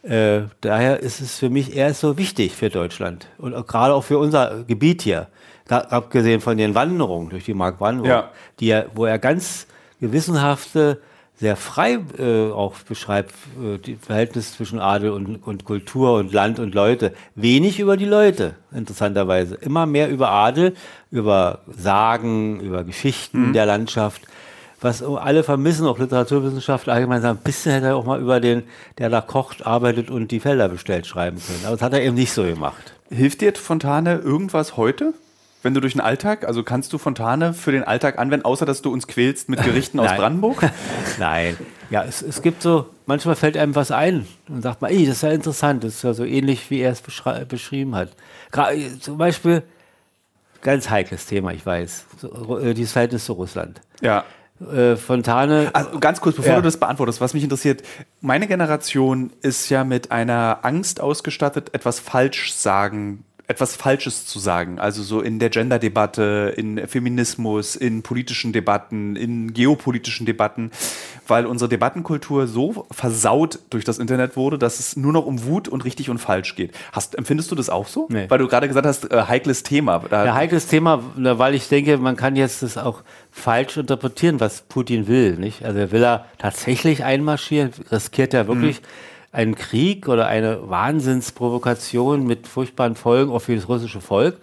Äh, 0.05 0.43
daher 0.61 0.99
ist 0.99 1.19
es 1.19 1.37
für 1.39 1.49
mich 1.49 1.75
eher 1.75 1.93
so 1.95 2.17
wichtig 2.17 2.55
für 2.55 2.69
Deutschland 2.69 3.27
und 3.39 3.55
auch 3.55 3.65
gerade 3.65 3.93
auch 3.93 4.03
für 4.03 4.19
unser 4.19 4.63
Gebiet 4.65 5.01
hier. 5.01 5.27
Abgesehen 5.67 6.41
von 6.41 6.57
den 6.57 6.75
Wanderungen 6.75 7.29
durch 7.31 7.45
die 7.45 7.55
Mark 7.55 7.79
Brandenburg, 7.79 8.11
Ja. 8.11 8.31
die 8.59 8.67
er, 8.69 8.85
wo 8.93 9.05
er 9.05 9.17
ganz 9.17 9.65
gewissenhafte, 9.99 11.01
sehr 11.37 11.55
frei 11.57 11.99
äh, 12.17 12.51
auch 12.51 12.75
beschreibt, 12.87 13.33
äh, 13.61 13.77
die 13.79 13.95
Verhältnis 13.95 14.53
zwischen 14.53 14.79
Adel 14.79 15.09
und, 15.09 15.37
und 15.37 15.65
Kultur 15.65 16.13
und 16.13 16.31
Land 16.31 16.59
und 16.59 16.73
Leute. 16.75 17.13
Wenig 17.33 17.79
über 17.79 17.97
die 17.97 18.05
Leute, 18.05 18.55
interessanterweise. 18.71 19.55
Immer 19.55 19.85
mehr 19.87 20.09
über 20.09 20.29
Adel, 20.29 20.75
über 21.11 21.59
Sagen, 21.75 22.59
über 22.61 22.83
Geschichten 22.83 23.51
der 23.53 23.65
Landschaft. 23.65 24.21
Was 24.85 25.01
alle 25.01 25.43
vermissen, 25.43 25.87
auch 25.87 25.97
Literaturwissenschaftler 25.97 26.93
allgemein 26.93 27.19
sagen, 27.19 27.39
ein 27.39 27.43
bisschen 27.43 27.71
hätte 27.71 27.87
er 27.87 27.95
auch 27.95 28.05
mal 28.05 28.21
über 28.21 28.39
den, 28.39 28.61
der 28.99 29.09
da 29.09 29.19
kocht, 29.19 29.65
arbeitet 29.65 30.11
und 30.11 30.29
die 30.29 30.39
Felder 30.39 30.69
bestellt, 30.69 31.07
schreiben 31.07 31.41
können. 31.43 31.61
Aber 31.63 31.75
das 31.75 31.81
hat 31.81 31.93
er 31.93 32.03
eben 32.03 32.13
nicht 32.13 32.31
so 32.31 32.43
gemacht. 32.43 32.93
Hilft 33.09 33.41
dir 33.41 33.51
Fontane 33.55 34.19
irgendwas 34.19 34.77
heute? 34.77 35.15
Wenn 35.63 35.73
du 35.73 35.81
durch 35.81 35.93
den 35.93 36.01
Alltag, 36.01 36.47
also 36.47 36.61
kannst 36.61 36.93
du 36.93 36.99
Fontane 36.99 37.55
für 37.55 37.71
den 37.71 37.83
Alltag 37.83 38.19
anwenden, 38.19 38.45
außer 38.45 38.67
dass 38.67 38.83
du 38.83 38.93
uns 38.93 39.07
quälst 39.07 39.49
mit 39.49 39.63
Gerichten 39.63 39.99
aus. 39.99 40.11
Brandenburg? 40.17 40.69
Nein. 41.17 41.57
Ja, 41.89 42.03
es, 42.03 42.21
es 42.21 42.43
gibt 42.43 42.61
so, 42.61 42.85
manchmal 43.07 43.35
fällt 43.35 43.57
einem 43.57 43.73
was 43.73 43.89
ein 43.89 44.27
und 44.49 44.61
sagt 44.61 44.83
man, 44.83 44.91
ey, 44.91 45.07
das 45.07 45.15
ist 45.15 45.21
ja 45.23 45.31
interessant, 45.31 45.83
das 45.83 45.95
ist 45.95 46.03
ja 46.03 46.13
so 46.13 46.25
ähnlich, 46.25 46.69
wie 46.69 46.81
er 46.81 46.91
es 46.91 47.01
beschrieben 47.01 47.95
hat. 47.95 48.09
Gra 48.51 48.69
zum 48.99 49.17
Beispiel, 49.17 49.63
ganz 50.61 50.91
heikles 50.91 51.25
Thema, 51.25 51.53
ich 51.53 51.65
weiß, 51.65 52.05
so, 52.21 52.59
äh, 52.59 52.75
dieses 52.75 52.91
Verhältnis 52.91 53.25
zu 53.25 53.33
Russland. 53.33 53.81
Ja. 53.99 54.25
Äh, 54.61 54.95
Fontane, 54.95 55.69
Also 55.73 55.99
ganz 55.99 56.21
kurz, 56.21 56.37
bevor 56.37 56.51
Ja. 56.51 56.55
du 56.57 56.61
das 56.61 56.77
beantwortest, 56.77 57.19
was 57.19 57.33
mich 57.33 57.43
interessiert, 57.43 57.83
meine 58.21 58.47
Generation 58.47 59.33
ist 59.41 59.69
ja 59.69 59.83
mit 59.83 60.11
einer 60.11 60.59
Angst 60.63 61.01
ausgestattet, 61.01 61.73
etwas 61.73 61.99
falsch 61.99 62.53
sagen, 62.53 63.25
etwas 63.47 63.75
Falsches 63.75 64.25
zu 64.25 64.39
sagen. 64.39 64.79
Also 64.79 65.03
so 65.03 65.21
in 65.21 65.39
der 65.39 65.49
Gender-Debatte, 65.49 66.53
in 66.57 66.87
Feminismus, 66.87 67.75
in 67.75 68.01
politischen 68.01 68.53
Debatten, 68.53 69.15
in 69.15 69.53
geopolitischen 69.53 70.25
Debatten, 70.25 70.71
weil 71.27 71.45
unsere 71.45 71.69
Debattenkultur 71.69 72.47
so 72.47 72.87
versaut 72.91 73.59
durch 73.69 73.83
das 73.83 73.99
Internet 73.99 74.35
wurde, 74.35 74.57
dass 74.57 74.79
es 74.79 74.95
nur 74.95 75.13
noch 75.13 75.25
um 75.25 75.45
Wut 75.45 75.67
und 75.67 75.85
richtig 75.85 76.09
und 76.09 76.17
falsch 76.17 76.55
geht. 76.55 76.73
Hast, 76.91 77.15
empfindest 77.15 77.51
du 77.51 77.55
das 77.55 77.69
auch 77.69 77.87
so? 77.87 78.07
Nee. 78.09 78.25
Weil 78.29 78.39
du 78.39 78.47
gerade 78.47 78.67
gesagt 78.67 78.87
hast, 78.87 79.11
äh, 79.11 79.23
heikles 79.27 79.63
Thema. 79.63 80.03
Ein 80.09 80.33
heikles 80.33 80.67
Thema, 80.67 81.03
weil 81.15 81.53
ich 81.53 81.67
denke, 81.67 81.97
man 81.97 82.15
kann 82.15 82.35
jetzt 82.35 82.63
das 82.63 82.77
auch 82.77 83.03
falsch 83.31 83.77
interpretieren, 83.77 84.39
was 84.39 84.61
Putin 84.61 85.07
will. 85.07 85.35
Nicht? 85.37 85.63
Also 85.63 85.91
will 85.91 86.03
er 86.03 86.25
tatsächlich 86.37 87.03
einmarschieren, 87.03 87.71
riskiert 87.91 88.33
er 88.33 88.47
wirklich 88.47 88.81
einen 89.35 89.55
Krieg 89.55 90.07
oder 90.07 90.27
eine 90.27 90.69
Wahnsinnsprovokation 90.69 92.25
mit 92.25 92.47
furchtbaren 92.47 92.95
Folgen 92.95 93.31
auch 93.31 93.39
für 93.39 93.55
das 93.55 93.67
russische 93.67 93.99
Volk? 93.99 94.37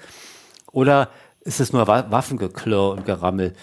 Oder 0.70 1.08
ist 1.40 1.60
es 1.60 1.72
nur 1.72 1.86
Wa 1.86 2.06
Waffengeklirr 2.10 2.90
und 2.90 3.06
Gerammel? 3.06 3.54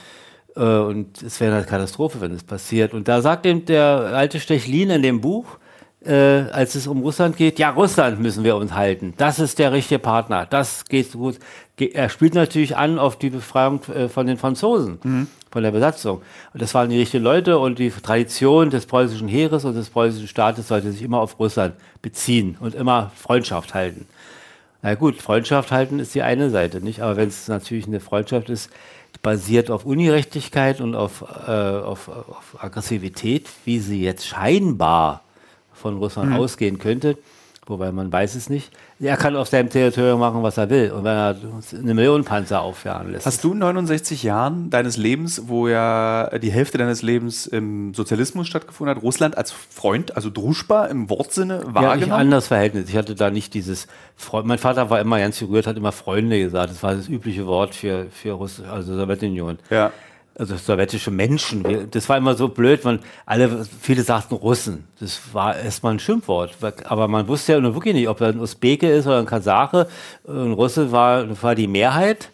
Äh, 0.56 0.62
und 0.62 1.22
es 1.22 1.40
wäre 1.40 1.56
eine 1.56 1.66
Katastrophe, 1.66 2.20
wenn 2.20 2.34
es 2.34 2.44
passiert. 2.44 2.96
Und 2.96 3.08
da 3.08 3.22
sagt 3.22 3.46
eben 3.46 3.66
der 3.66 4.12
alte 4.14 4.40
Stechlin 4.40 4.90
in 4.90 5.04
dem 5.04 5.22
Buch, 5.22 5.60
äh, 6.06 6.14
als 6.52 6.76
es 6.76 6.88
um 6.88 7.02
Russland 7.02 7.36
geht, 7.36 7.60
ja, 7.60 7.72
Russland 7.72 8.20
müssen 8.20 8.44
wir 8.44 8.56
uns 8.56 8.74
halten. 8.74 9.14
Das 9.18 9.40
ist 9.40 9.60
der 9.60 9.74
richtige 9.74 10.00
Partner. 10.00 10.46
Das 10.46 10.86
geht 10.86 11.12
gut. 11.14 11.40
Ge 11.76 11.92
er 11.94 12.10
spielt 12.10 12.36
natürlich 12.36 12.78
an 12.78 13.00
auf 13.00 13.18
die 13.18 13.30
Befreiung 13.30 13.82
äh, 13.94 14.08
von 14.08 14.28
den 14.28 14.38
Franzosen, 14.38 15.28
von 15.52 15.64
der 15.64 15.72
Besatzung. 15.72 16.22
Und 16.54 16.62
das 16.62 16.74
waren 16.74 16.90
die 16.90 17.00
richtigen 17.00 17.24
Leute 17.24 17.60
und 17.60 17.80
die 17.80 17.90
Tradition 17.90 18.70
des 18.70 18.86
preußischen 18.86 19.28
Heeres 19.28 19.66
und 19.66 19.76
des 19.76 19.90
preußischen 19.90 20.28
Staates 20.28 20.68
sollte 20.70 20.92
sich 20.92 21.02
immer 21.02 21.20
auf 21.20 21.40
Russland 21.40 21.76
beziehen 22.02 22.58
und 22.60 22.76
immer 22.76 23.12
Freundschaft 23.16 23.74
halten. 23.74 24.06
Na 24.82 24.96
gut, 24.96 25.22
Freundschaft 25.22 25.72
halten 25.72 26.00
ist 26.00 26.16
die 26.16 26.22
eine 26.22 26.50
Seite, 26.50 26.80
nicht? 26.80 27.02
Aber 27.02 27.18
wenn 27.18 27.28
es 27.28 27.50
natürlich 27.50 27.88
eine 27.88 28.00
Freundschaft 28.00 28.50
ist, 28.50 28.70
basiert 29.22 29.70
auf 29.70 29.86
Ungerechtigkeit 29.86 30.80
und 30.80 30.96
auf, 30.96 31.26
äh, 31.48 31.52
auf, 31.52 32.08
auf 32.08 32.56
Aggressivität, 32.64 33.50
wie 33.66 33.80
sie 33.80 34.02
jetzt 34.02 34.26
scheinbar 34.28 35.24
von 35.80 35.98
Russland 35.98 36.34
ausgehen 36.38 36.78
könnte, 36.78 37.18
wobei 37.66 37.92
man 37.92 38.12
weiß 38.12 38.36
es 38.36 38.50
nicht. 38.50 38.72
Er 39.02 39.16
kann 39.16 39.38
auf 39.38 39.48
seinem 39.48 39.70
Territorium 39.70 40.20
machen, 40.20 40.44
was 40.44 40.58
er 40.58 40.70
will. 40.70 40.92
Und 40.92 41.06
wenn 41.06 41.16
er 41.16 41.36
eine 41.74 41.94
Million 41.94 42.26
Panzer 42.26 42.62
auffahren 42.62 43.12
lässt. 43.12 43.26
Hast 43.26 43.44
du 43.46 43.54
in 43.54 43.60
69 43.60 44.24
Jahren 44.24 44.70
deines 44.70 44.98
Lebens, 44.98 45.44
wo 45.48 45.70
ja 45.70 46.30
die 46.38 46.52
Hälfte 46.52 46.78
deines 46.78 47.02
Lebens 47.02 47.48
im 47.48 47.94
Sozialismus 47.94 48.48
stattgefunden 48.48 48.94
hat, 48.94 49.02
Russland 49.02 49.38
als 49.38 49.52
Freund, 49.52 50.18
also 50.18 50.30
Druschba 50.30 50.88
im 50.88 51.10
Wortsinne 51.10 51.62
ja, 51.62 51.70
ich 51.70 51.74
wahrgenommen? 51.74 52.12
anderes 52.12 52.48
Verhältnis. 52.48 52.90
Ich 52.90 52.98
hatte 52.98 53.16
da 53.16 53.30
nicht 53.30 53.54
dieses 53.54 53.88
Freund. 54.18 54.46
Mein 54.48 54.58
Vater 54.58 54.90
war 54.90 55.00
immer 55.00 55.20
ganz 55.20 55.40
gerührt, 55.40 55.66
hat 55.66 55.78
immer 55.78 55.94
Freunde 55.94 56.40
gesagt. 56.40 56.72
Das 56.72 56.84
war 56.84 56.96
das 56.96 57.08
übliche 57.08 57.46
Wort 57.48 57.76
für, 57.76 58.08
für 58.12 58.34
Russ 58.34 58.62
also 58.62 58.96
Sowjetunion. 58.96 59.60
ja. 59.70 59.92
Also 60.40 60.56
sowjetische 60.56 61.12
Menschen. 61.12 61.90
Das 61.92 62.08
war 62.08 62.18
immer 62.18 62.34
so 62.36 62.48
blöd, 62.48 62.86
man 62.86 63.00
alle, 63.26 63.68
viele 63.82 64.04
sagten 64.04 64.36
Russen. 64.36 64.86
Das 65.00 65.20
war 65.34 65.58
erstmal 65.58 65.94
ein 65.94 66.00
Schimpfwort. 66.00 66.56
Aber 66.86 67.08
man 67.08 67.28
wusste 67.28 67.54
ja 67.54 67.62
wirklich 67.62 67.94
nicht, 67.94 68.08
ob 68.08 68.22
er 68.22 68.30
ein 68.30 68.40
Usbeke 68.40 68.90
ist 68.90 69.06
oder 69.06 69.20
ein 69.20 69.26
Kasache. 69.26 69.88
Ein 70.28 70.54
Russe 70.54 70.92
war, 70.92 71.42
war 71.44 71.56
die 71.56 71.68
Mehrheit. 71.68 72.30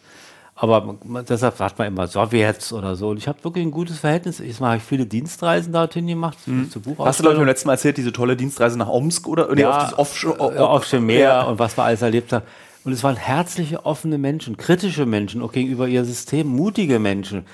Aber 0.58 0.96
man, 1.04 1.24
deshalb 1.26 1.56
sagt 1.56 1.78
man 1.78 1.88
immer 1.88 2.06
Sowjets 2.06 2.72
oder 2.72 2.96
so. 2.96 3.10
Und 3.10 3.18
ich 3.18 3.28
habe 3.28 3.44
wirklich 3.44 3.66
ein 3.66 3.70
gutes 3.70 3.98
Verhältnis. 3.98 4.40
Ich 4.40 4.58
habe 4.58 4.80
viele 4.80 5.04
Dienstreisen 5.04 5.72
dorthin 5.72 6.06
gemacht. 6.06 6.38
Mhm. 6.46 6.70
Hast 6.98 7.18
du, 7.18 7.22
glaube 7.24 7.34
ich, 7.34 7.38
beim 7.40 7.46
letzten 7.46 7.66
Mal 7.66 7.74
erzählt, 7.74 7.98
diese 7.98 8.12
tolle 8.12 8.36
Dienstreise 8.36 8.78
nach 8.78 8.88
Omsk 8.88 9.28
oder 9.28 9.54
nee, 9.54 9.64
auf 9.64 9.76
das 9.76 9.98
Offshore? 9.98 10.54
ja, 10.54 10.62
offshore 10.62 11.02
Meer 11.02 11.20
Ja. 11.28 11.42
und 11.42 11.58
was 11.58 11.76
wir 11.76 11.84
alles 11.84 12.00
erlebt 12.00 12.32
haben. 12.32 12.46
Und 12.84 12.92
es 12.92 13.02
waren 13.02 13.16
herzliche, 13.16 13.84
offene 13.84 14.16
Menschen, 14.16 14.56
kritische 14.56 15.06
Menschen, 15.06 15.42
auch 15.42 15.50
gegenüber 15.50 15.88
ihr 15.88 16.04
System, 16.04 16.46
mutige 16.46 17.00
Menschen. 17.00 17.44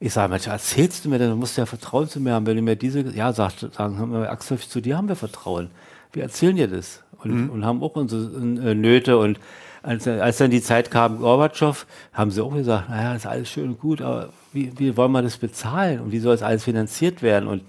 Ich 0.00 0.12
sage, 0.12 0.30
Mensch, 0.30 0.46
erzählst 0.46 1.04
du 1.04 1.08
mir 1.08 1.18
denn, 1.18 1.30
du 1.30 1.36
musst 1.36 1.56
ja 1.58 1.66
Vertrauen 1.66 2.08
zu 2.08 2.20
mir 2.20 2.32
haben, 2.32 2.46
wenn 2.46 2.56
du 2.56 2.62
mir 2.62 2.76
diese, 2.76 3.00
ja, 3.00 3.32
sagt, 3.32 3.60
sagen 3.74 3.98
haben 3.98 4.12
wir, 4.12 4.30
Axel, 4.30 4.58
zu 4.58 4.80
dir 4.80 4.96
haben 4.96 5.08
wir 5.08 5.16
Vertrauen. 5.16 5.70
Wir 6.12 6.22
erzählen 6.22 6.54
dir 6.54 6.68
das 6.68 7.02
und, 7.24 7.50
und 7.50 7.64
haben 7.64 7.82
auch 7.82 7.96
unsere 7.96 8.22
äh, 8.22 8.74
Nöte. 8.74 9.18
Und 9.18 9.40
als, 9.82 10.06
als 10.06 10.38
dann 10.38 10.52
die 10.52 10.62
Zeit 10.62 10.90
kam, 10.92 11.18
Gorbatschow, 11.18 11.84
haben 12.12 12.30
sie 12.30 12.44
auch 12.44 12.54
gesagt, 12.54 12.88
naja, 12.90 13.14
ist 13.16 13.26
alles 13.26 13.48
schön 13.48 13.70
und 13.70 13.80
gut, 13.80 14.00
aber 14.00 14.30
wie, 14.52 14.72
wie 14.78 14.96
wollen 14.96 15.12
wir 15.12 15.22
das 15.22 15.36
bezahlen? 15.36 16.00
Und 16.00 16.12
wie 16.12 16.20
soll 16.20 16.34
es 16.34 16.42
alles 16.42 16.64
finanziert 16.64 17.22
werden? 17.22 17.48
Und 17.48 17.62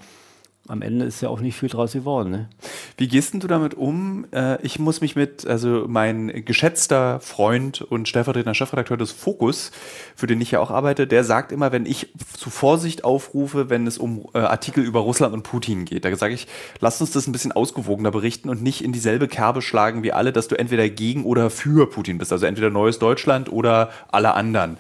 am 0.70 0.82
Ende 0.82 1.06
ist 1.06 1.22
ja 1.22 1.30
auch 1.30 1.40
nicht 1.40 1.56
viel 1.56 1.70
draus 1.70 1.94
geworden. 1.94 2.30
Ne? 2.32 2.50
Wie 2.98 3.08
gehst 3.08 3.34
denn 3.34 3.40
du 3.40 3.48
damit 3.48 3.74
um? 3.74 4.26
Äh, 4.32 4.62
ich 4.62 4.78
muss 4.78 5.02
mich 5.02 5.16
mit, 5.16 5.48
also 5.48 5.86
mein 5.88 6.46
geschätzter 6.46 7.20
Freund 7.20 7.82
und 7.82 8.08
stellvertretender 8.08 8.54
Chefredakteur 8.54 8.98
des 8.98 9.12
Fokus, 9.12 9.72
für 10.16 10.28
den 10.28 10.40
ich 10.40 10.52
ja 10.52 10.60
auch 10.60 10.70
arbeite, 10.70 11.08
der 11.08 11.24
sagt 11.24 11.52
immer, 11.52 11.72
wenn 11.72 11.86
ich 11.86 12.10
zu 12.38 12.50
Vorsicht 12.50 13.04
aufrufe, 13.04 13.70
wenn 13.70 13.88
es 13.88 13.98
um 13.98 14.28
äh, 14.34 14.40
Artikel 14.40 14.84
über 14.84 15.00
Russland 15.00 15.34
und 15.34 15.44
Putin 15.44 15.86
geht, 15.86 16.06
da 16.06 16.16
sage 16.16 16.36
ich, 16.36 16.48
lass 16.80 17.02
uns 17.02 17.12
das 17.12 17.28
ein 17.28 17.32
bisschen 17.32 17.52
ausgewogener 17.52 18.12
berichten 18.12 18.50
und 18.50 18.62
nicht 18.62 18.84
in 18.84 18.94
dieselbe 18.94 19.28
Kerbe 19.28 19.62
schlagen 19.62 20.04
wie 20.04 20.14
alle, 20.14 20.32
dass 20.32 20.48
du 20.48 20.58
entweder 20.58 20.88
gegen 20.90 21.26
oder 21.26 21.50
für 21.50 21.90
Putin 21.90 22.20
bist. 22.20 22.32
Also 22.32 22.46
entweder 22.46 22.70
neues 22.70 23.00
Deutschland 23.00 23.52
oder 23.52 23.90
alle 24.12 24.36
anderen 24.36 24.78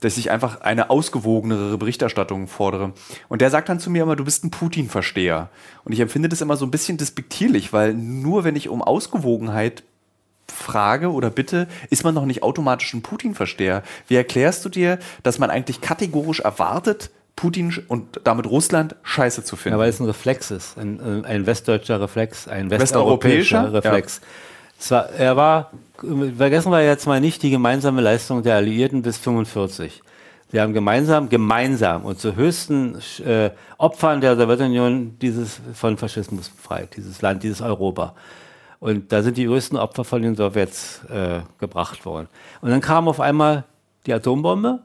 dass 0.00 0.16
ich 0.16 0.30
einfach 0.30 0.62
eine 0.62 0.90
ausgewogenere 0.90 1.78
Berichterstattung 1.78 2.48
fordere. 2.48 2.92
Und 3.28 3.40
der 3.40 3.50
sagt 3.50 3.68
dann 3.68 3.80
zu 3.80 3.90
mir 3.90 4.02
immer, 4.02 4.16
du 4.16 4.24
bist 4.24 4.44
ein 4.44 4.50
Putin-Versteher. 4.50 5.50
Und 5.84 5.92
ich 5.92 6.00
empfinde 6.00 6.28
das 6.28 6.40
immer 6.40 6.56
so 6.56 6.64
ein 6.64 6.70
bisschen 6.70 6.96
despektierlich, 6.96 7.72
weil 7.72 7.94
nur 7.94 8.44
wenn 8.44 8.56
ich 8.56 8.68
um 8.68 8.82
Ausgewogenheit 8.82 9.82
frage 10.50 11.12
oder 11.12 11.30
bitte, 11.30 11.68
ist 11.90 12.04
man 12.04 12.14
noch 12.14 12.26
nicht 12.26 12.42
automatisch 12.42 12.92
ein 12.94 13.02
Putin-Versteher? 13.02 13.82
Wie 14.08 14.16
erklärst 14.16 14.64
du 14.64 14.68
dir, 14.68 14.98
dass 15.22 15.38
man 15.38 15.50
eigentlich 15.50 15.80
kategorisch 15.80 16.40
erwartet, 16.40 17.10
Putin 17.36 17.74
und 17.88 18.20
damit 18.24 18.46
Russland 18.46 18.96
scheiße 19.02 19.44
zu 19.44 19.56
finden? 19.56 19.76
Ja, 19.76 19.82
weil 19.82 19.90
es 19.90 20.00
ein 20.00 20.06
Reflex 20.06 20.50
ist, 20.50 20.76
ein, 20.76 21.24
ein 21.24 21.46
westdeutscher 21.46 22.00
Reflex, 22.00 22.48
ein 22.48 22.70
westeuropäischer 22.70 23.72
Reflex. 23.72 24.20
Ja. 24.22 24.26
Zwar, 24.80 25.10
er 25.10 25.36
war 25.36 25.70
vergessen 26.36 26.72
wir 26.72 26.82
jetzt 26.82 27.06
mal 27.06 27.20
nicht 27.20 27.42
die 27.42 27.50
gemeinsame 27.50 28.00
Leistung 28.00 28.42
der 28.42 28.56
Alliierten 28.56 29.02
bis 29.02 29.18
45. 29.18 30.02
Sie 30.50 30.60
haben 30.60 30.72
gemeinsam, 30.72 31.28
gemeinsam 31.28 32.04
und 32.04 32.18
zu 32.18 32.34
höchsten 32.34 32.96
äh, 33.24 33.50
Opfern 33.78 34.20
der 34.20 34.36
Sowjetunion 34.36 35.18
dieses 35.20 35.60
von 35.74 35.96
Faschismus 35.96 36.48
befreit, 36.48 36.96
dieses 36.96 37.22
Land, 37.22 37.42
dieses 37.42 37.60
Europa. 37.60 38.14
Und 38.80 39.12
da 39.12 39.22
sind 39.22 39.36
die 39.36 39.44
größten 39.44 39.78
Opfer 39.78 40.02
von 40.02 40.22
den 40.22 40.34
Sowjets 40.34 41.04
äh, 41.04 41.40
gebracht 41.58 42.04
worden. 42.06 42.28
Und 42.62 42.70
dann 42.70 42.80
kam 42.80 43.06
auf 43.06 43.20
einmal 43.20 43.64
die 44.06 44.14
Atombombe, 44.14 44.80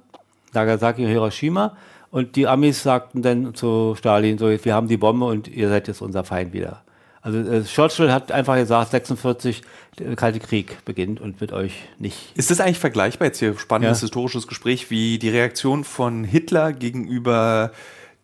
Nagasaki 0.53 1.05
und 1.05 1.10
Hiroshima, 1.10 1.77
und 2.12 2.36
die 2.36 2.47
Amis 2.47 2.84
sagten 2.84 3.21
dann 3.21 3.55
zu 3.55 3.95
Stalin, 3.97 4.38
so, 4.38 4.49
wir 4.49 4.73
haben 4.73 4.88
die 4.88 4.97
Bombe 4.97 5.25
und 5.25 5.47
ihr 5.47 5.69
seid 5.69 5.88
jetzt 5.88 6.01
unser 6.01 6.23
Feind 6.23 6.53
wieder. 6.53 6.85
Also 7.25 7.39
äh, 7.39 7.63
Churchill 7.63 8.11
hat 8.11 8.31
einfach 8.31 8.55
gesagt, 8.55 8.91
46, 8.91 9.63
der 9.97 10.15
Kalte 10.15 10.39
Krieg 10.39 10.85
beginnt 10.85 11.19
und 11.19 11.41
mit 11.41 11.53
euch 11.53 11.73
nicht. 11.97 12.31
Ist 12.38 12.51
das 12.51 12.59
eigentlich 12.59 12.77
vergleichbar, 12.77 13.29
jetzt 13.29 13.39
hier 13.39 13.57
spannendes 13.57 13.99
ja. 14.01 14.03
historisches 14.03 14.45
Gespräch, 14.45 14.91
wie 14.91 15.17
die 15.17 15.29
Reaktion 15.29 15.83
von 15.83 16.23
Hitler 16.23 16.71
gegenüber 16.71 17.71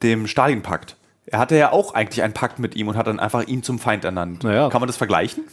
dem 0.04 0.28
Stalin-Pakt? 0.28 0.98
Er 1.26 1.40
hatte 1.40 1.58
ja 1.58 1.72
auch 1.72 1.96
eigentlich 1.96 2.22
einen 2.22 2.34
Pakt 2.34 2.60
mit 2.60 2.76
ihm 2.76 2.90
und 2.90 2.96
hat 2.96 3.08
dann 3.08 3.20
einfach 3.20 3.48
ihn 3.48 3.64
zum 3.64 3.80
Feind 3.80 4.06
ernannt. 4.06 4.44
Naja. 4.44 4.70
Kann 4.70 4.82
man 4.82 4.88
das 4.88 4.98
vergleichen? 4.98 5.46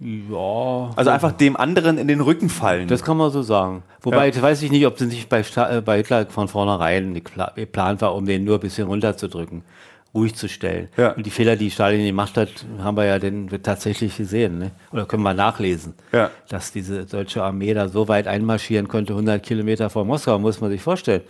Ja. 0.00 0.90
Also 0.96 1.10
einfach 1.10 1.30
dem 1.30 1.56
anderen 1.56 1.98
in 1.98 2.08
den 2.08 2.20
Rücken 2.20 2.48
fallen. 2.48 2.88
Das 2.88 3.04
kann 3.04 3.16
man 3.16 3.30
so 3.30 3.42
sagen. 3.42 3.84
Wobei, 4.00 4.28
ja. 4.30 4.42
weiß 4.42 4.60
ich 4.62 4.72
nicht, 4.72 4.86
ob 4.86 5.00
es 5.00 5.06
nicht 5.06 5.28
bei, 5.28 5.44
äh, 5.54 5.80
bei 5.80 5.98
Hitler 5.98 6.26
von 6.26 6.48
vornherein 6.48 7.14
geplant 7.14 8.00
war, 8.00 8.16
um 8.16 8.26
den 8.26 8.42
nur 8.42 8.56
ein 8.56 8.60
bisschen 8.60 8.88
runterzudrücken 8.88 9.62
ruhig 10.14 10.34
zu 10.34 10.48
stellen. 10.48 10.88
Ja. 10.96 11.12
Und 11.12 11.24
die 11.24 11.30
Fehler, 11.30 11.56
die 11.56 11.70
Stalin 11.70 12.04
gemacht 12.04 12.36
hat, 12.36 12.66
haben 12.78 12.96
wir 12.96 13.06
ja 13.06 13.18
denn 13.18 13.48
tatsächlich 13.62 14.16
gesehen. 14.16 14.58
Ne? 14.58 14.70
Oder 14.92 15.06
können 15.06 15.22
wir 15.22 15.34
nachlesen, 15.34 15.94
ja. 16.12 16.30
dass 16.48 16.72
diese 16.72 17.06
deutsche 17.06 17.42
Armee 17.42 17.72
da 17.72 17.88
so 17.88 18.08
weit 18.08 18.26
einmarschieren 18.26 18.88
konnte, 18.88 19.14
100 19.14 19.42
Kilometer 19.42 19.88
vor 19.88 20.04
Moskau, 20.04 20.38
muss 20.38 20.60
man 20.60 20.70
sich 20.70 20.82
vorstellen. 20.82 21.22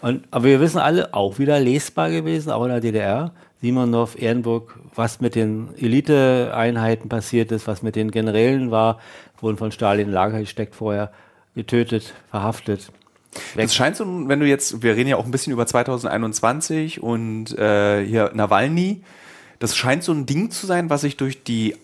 Und, 0.00 0.24
aber 0.30 0.44
wir 0.44 0.60
wissen 0.60 0.78
alle, 0.78 1.14
auch 1.14 1.38
wieder 1.38 1.58
lesbar 1.60 2.10
gewesen, 2.10 2.50
auch 2.50 2.64
in 2.64 2.70
der 2.70 2.80
DDR, 2.80 3.32
Simonov, 3.60 4.20
Ehrenburg, 4.20 4.78
was 4.94 5.20
mit 5.20 5.34
den 5.34 5.68
Eliteeinheiten 5.76 7.08
passiert 7.08 7.50
ist, 7.50 7.66
was 7.66 7.82
mit 7.82 7.96
den 7.96 8.10
Generälen 8.10 8.70
war, 8.70 8.98
wurden 9.40 9.56
von 9.56 9.72
Stalin 9.72 10.08
in 10.08 10.12
Lager 10.12 10.40
gesteckt 10.40 10.74
vorher, 10.76 11.10
getötet, 11.54 12.14
verhaftet. 12.30 12.92
Es 13.56 13.74
scheint 13.74 13.96
so, 13.96 14.04
wenn 14.28 14.40
du 14.40 14.46
jetzt, 14.46 14.82
wir 14.82 14.96
reden 14.96 15.08
ja 15.08 15.16
auch 15.16 15.24
ein 15.24 15.30
bisschen 15.30 15.52
über 15.52 15.66
2021 15.66 17.02
und 17.02 17.56
äh, 17.58 18.04
hier 18.04 18.30
Nawalny, 18.34 19.02
das 19.58 19.76
scheint 19.76 20.04
so 20.04 20.12
ein 20.12 20.26
Ding 20.26 20.50
zu 20.50 20.66
sein, 20.66 20.90
was 20.90 21.02
sich 21.02 21.16
durch 21.16 21.42
die 21.42 21.74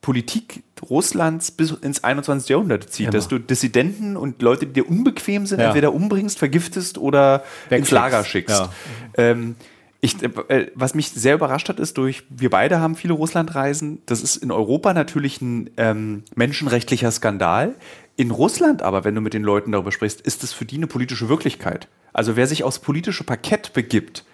Politik 0.00 0.62
Russlands 0.88 1.52
bis 1.52 1.70
ins 1.70 2.02
21. 2.02 2.48
Jahrhundert 2.48 2.90
zieht, 2.90 3.06
ja, 3.06 3.10
dass 3.10 3.28
du 3.28 3.38
Dissidenten 3.38 4.16
und 4.16 4.42
Leute, 4.42 4.66
die 4.66 4.72
dir 4.74 4.88
unbequem 4.88 5.46
sind, 5.46 5.60
ja. 5.60 5.66
entweder 5.66 5.94
umbringst, 5.94 6.38
vergiftest 6.38 6.98
oder 6.98 7.44
ins 7.70 7.90
Lager 7.90 8.24
schickst. 8.24 8.58
Ja. 8.58 8.70
Ähm, 9.16 9.54
ich, 10.00 10.20
äh, 10.20 10.72
was 10.74 10.96
mich 10.96 11.10
sehr 11.10 11.36
überrascht 11.36 11.68
hat, 11.68 11.78
ist 11.78 11.96
durch, 11.96 12.24
wir 12.28 12.50
beide 12.50 12.80
haben 12.80 12.96
viele 12.96 13.12
Russlandreisen. 13.12 14.02
Das 14.06 14.20
ist 14.20 14.36
in 14.36 14.50
Europa 14.50 14.92
natürlich 14.92 15.40
ein 15.40 15.70
ähm, 15.76 16.24
menschenrechtlicher 16.34 17.12
Skandal. 17.12 17.76
In 18.16 18.30
Russland 18.30 18.82
aber, 18.82 19.04
wenn 19.04 19.14
du 19.14 19.20
mit 19.20 19.34
den 19.34 19.42
Leuten 19.42 19.72
darüber 19.72 19.92
sprichst, 19.92 20.20
ist 20.20 20.42
es 20.42 20.52
für 20.52 20.64
die 20.64 20.76
eine 20.76 20.86
politische 20.86 21.28
Wirklichkeit. 21.28 21.88
Also 22.12 22.36
wer 22.36 22.46
sich 22.46 22.62
aufs 22.64 22.78
politische 22.78 23.24
Parkett 23.24 23.72
begibt, 23.72 24.24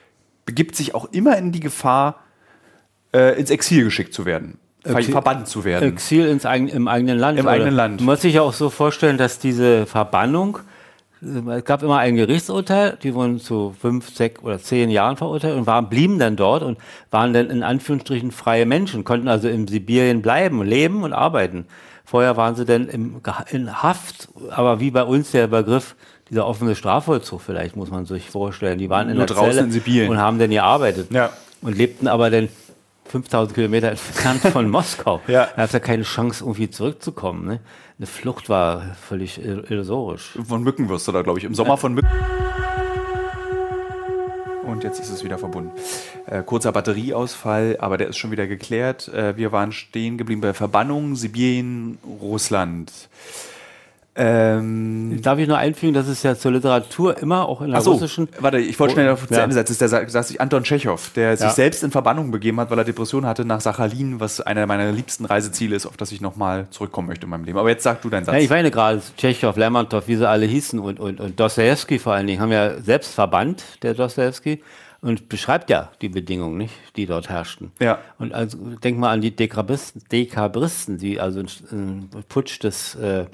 begibt 0.44 0.74
sich 0.74 0.94
auch 0.94 1.12
immer 1.12 1.36
in 1.38 1.52
die 1.52 1.60
Gefahr, 1.60 2.24
äh, 3.14 3.38
ins 3.38 3.50
Exil 3.50 3.84
geschickt 3.84 4.14
zu 4.14 4.24
werden. 4.24 4.58
Exil, 4.84 5.12
verbannt 5.12 5.48
zu 5.48 5.64
werden. 5.64 5.92
Exil 5.92 6.26
ins, 6.26 6.44
im 6.44 6.88
eigenen 6.88 7.18
Land. 7.18 7.38
Im 7.38 7.46
eigenen 7.46 7.74
Land. 7.74 8.00
Man 8.00 8.06
muss 8.06 8.22
sich 8.22 8.34
ja 8.34 8.42
auch 8.42 8.52
so 8.52 8.70
vorstellen, 8.70 9.18
dass 9.18 9.38
diese 9.38 9.86
Verbannung, 9.86 10.58
es 11.20 11.64
gab 11.64 11.82
immer 11.82 11.98
ein 11.98 12.14
Gerichtsurteil, 12.14 12.96
die 13.02 13.12
wurden 13.12 13.40
zu 13.40 13.74
fünf, 13.78 14.14
sechs 14.14 14.40
oder 14.42 14.60
zehn 14.60 14.88
Jahren 14.88 15.16
verurteilt 15.16 15.56
und 15.56 15.66
waren, 15.66 15.88
blieben 15.88 16.18
dann 16.18 16.36
dort 16.36 16.62
und 16.62 16.78
waren 17.10 17.32
dann 17.32 17.50
in 17.50 17.62
Anführungsstrichen 17.62 18.30
freie 18.30 18.66
Menschen, 18.66 19.04
konnten 19.04 19.26
also 19.26 19.48
in 19.48 19.66
Sibirien 19.66 20.22
bleiben, 20.22 20.62
leben 20.62 21.02
und 21.02 21.12
arbeiten. 21.12 21.66
Vorher 22.08 22.38
waren 22.38 22.54
sie 22.54 22.64
denn 22.64 22.88
im, 22.88 23.20
in 23.50 23.82
Haft, 23.82 24.28
aber 24.48 24.80
wie 24.80 24.90
bei 24.90 25.02
uns 25.02 25.30
der 25.32 25.46
Begriff 25.46 25.94
dieser 26.30 26.46
offene 26.46 26.74
Strafvollzug 26.74 27.42
vielleicht, 27.42 27.76
muss 27.76 27.90
man 27.90 28.06
sich 28.06 28.30
vorstellen. 28.30 28.78
Die 28.78 28.88
waren 28.88 29.10
in 29.10 29.18
Nur 29.18 29.26
der 29.26 29.36
draußen 29.36 29.52
Zelle 29.52 29.66
in 29.66 29.72
Sibirien. 29.72 30.10
und 30.10 30.16
haben 30.16 30.38
dann 30.38 30.48
gearbeitet. 30.48 31.10
Ja. 31.10 31.28
Und 31.60 31.76
lebten 31.76 32.08
aber 32.08 32.30
dann 32.30 32.48
5000 33.08 33.54
Kilometer 33.54 33.90
entfernt 33.90 34.40
von 34.40 34.70
Moskau. 34.70 35.20
ja. 35.28 35.48
Da 35.54 35.62
hat 35.64 35.72
ja 35.74 35.80
keine 35.80 36.04
Chance, 36.04 36.44
irgendwie 36.44 36.70
zurückzukommen. 36.70 37.46
Ne? 37.46 37.60
Eine 37.98 38.06
Flucht 38.06 38.48
war 38.48 38.96
völlig 39.06 39.44
illusorisch. 39.44 40.38
Von 40.48 40.62
Mücken 40.62 40.88
wirst 40.88 41.08
du 41.08 41.12
da, 41.12 41.20
glaube 41.20 41.40
ich. 41.40 41.44
Im 41.44 41.54
Sommer 41.54 41.76
von 41.76 41.92
Mücken 41.92 42.08
und 44.68 44.84
jetzt 44.84 45.00
ist 45.00 45.10
es 45.10 45.24
wieder 45.24 45.38
verbunden. 45.38 45.70
Äh, 46.26 46.42
kurzer 46.42 46.72
Batterieausfall, 46.72 47.76
aber 47.80 47.98
der 47.98 48.08
ist 48.08 48.18
schon 48.18 48.30
wieder 48.30 48.46
geklärt. 48.46 49.08
Äh, 49.08 49.36
wir 49.36 49.52
waren 49.52 49.72
stehen 49.72 50.18
geblieben 50.18 50.40
bei 50.40 50.54
Verbannung, 50.54 51.16
Sibirien, 51.16 51.98
Russland. 52.20 52.92
Ähm, 54.20 55.22
Darf 55.22 55.38
ich 55.38 55.46
nur 55.46 55.58
einfügen, 55.58 55.94
dass 55.94 56.08
es 56.08 56.24
ja 56.24 56.34
zur 56.34 56.50
Literatur 56.50 57.16
immer 57.18 57.48
auch 57.48 57.62
in 57.62 57.70
der 57.70 57.80
so, 57.80 57.92
russischen. 57.92 58.28
Warte, 58.40 58.58
ich 58.58 58.78
wollte 58.80 58.94
schnell 58.94 59.10
auf 59.10 59.30
ja. 59.30 59.44
Ende 59.44 59.54
setzen. 59.54 59.78
Das 59.78 59.88
ist 59.88 60.08
der 60.08 60.08
sagt 60.08 60.40
Anton 60.40 60.64
Tschechow, 60.64 61.12
der 61.14 61.36
sich 61.36 61.50
selbst 61.50 61.84
in 61.84 61.92
Verbannung 61.92 62.32
begeben 62.32 62.58
hat, 62.58 62.68
weil 62.68 62.78
er 62.78 62.84
Depression 62.84 63.24
hatte 63.24 63.44
nach 63.44 63.60
Sachalin, 63.60 64.18
was 64.18 64.40
einer 64.40 64.66
meiner 64.66 64.90
liebsten 64.90 65.24
Reiseziele 65.24 65.76
ist, 65.76 65.86
auf 65.86 65.96
das 65.96 66.10
ich 66.10 66.20
nochmal 66.20 66.66
zurückkommen 66.70 67.06
möchte 67.06 67.26
in 67.26 67.30
meinem 67.30 67.44
Leben. 67.44 67.58
Aber 67.58 67.70
jetzt 67.70 67.84
sag 67.84 68.02
du 68.02 68.10
deinen 68.10 68.24
Satz. 68.24 68.34
Ja, 68.34 68.40
ich 68.40 68.50
meine 68.50 68.72
gerade, 68.72 69.00
Tschechow, 69.16 69.56
Lermontov, 69.56 70.08
wie 70.08 70.16
sie 70.16 70.28
alle 70.28 70.46
hießen 70.46 70.80
und, 70.80 70.98
und, 70.98 71.20
und 71.20 71.38
Dostoevsky 71.38 72.00
vor 72.00 72.14
allen 72.14 72.26
Dingen, 72.26 72.40
haben 72.40 72.50
ja 72.50 72.80
selbst 72.80 73.14
verbannt, 73.14 73.62
der 73.82 73.94
Dostoevsky 73.94 74.60
und 75.00 75.28
beschreibt 75.28 75.70
ja 75.70 75.92
die 76.02 76.08
Bedingungen, 76.08 76.58
nicht, 76.58 76.74
die 76.96 77.06
dort 77.06 77.28
herrschten. 77.28 77.70
Ja. 77.78 78.00
Und 78.18 78.34
also 78.34 78.58
denk 78.82 78.98
mal 78.98 79.12
an 79.12 79.20
die 79.20 79.30
Dekabristen, 79.30 80.02
Dekabristen 80.10 80.98
die 80.98 81.20
also 81.20 81.38
einen 81.70 82.10
Putsch 82.28 82.58
des 82.64 82.96
äh, 82.96 83.26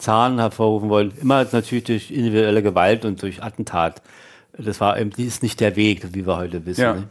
Zahn 0.00 0.38
hervorrufen 0.38 0.88
wollen, 0.88 1.12
immer 1.20 1.46
natürlich 1.52 1.84
durch 1.84 2.10
individuelle 2.10 2.62
Gewalt 2.62 3.04
und 3.04 3.22
durch 3.22 3.42
Attentat. 3.42 4.02
Das 4.56 4.80
war 4.80 4.98
eben, 4.98 5.10
ist 5.16 5.42
nicht 5.42 5.60
der 5.60 5.76
Weg, 5.76 6.02
wie 6.12 6.26
wir 6.26 6.36
heute 6.36 6.66
wissen. 6.66 6.80
Ja. 6.80 6.94
Ne? 6.94 7.08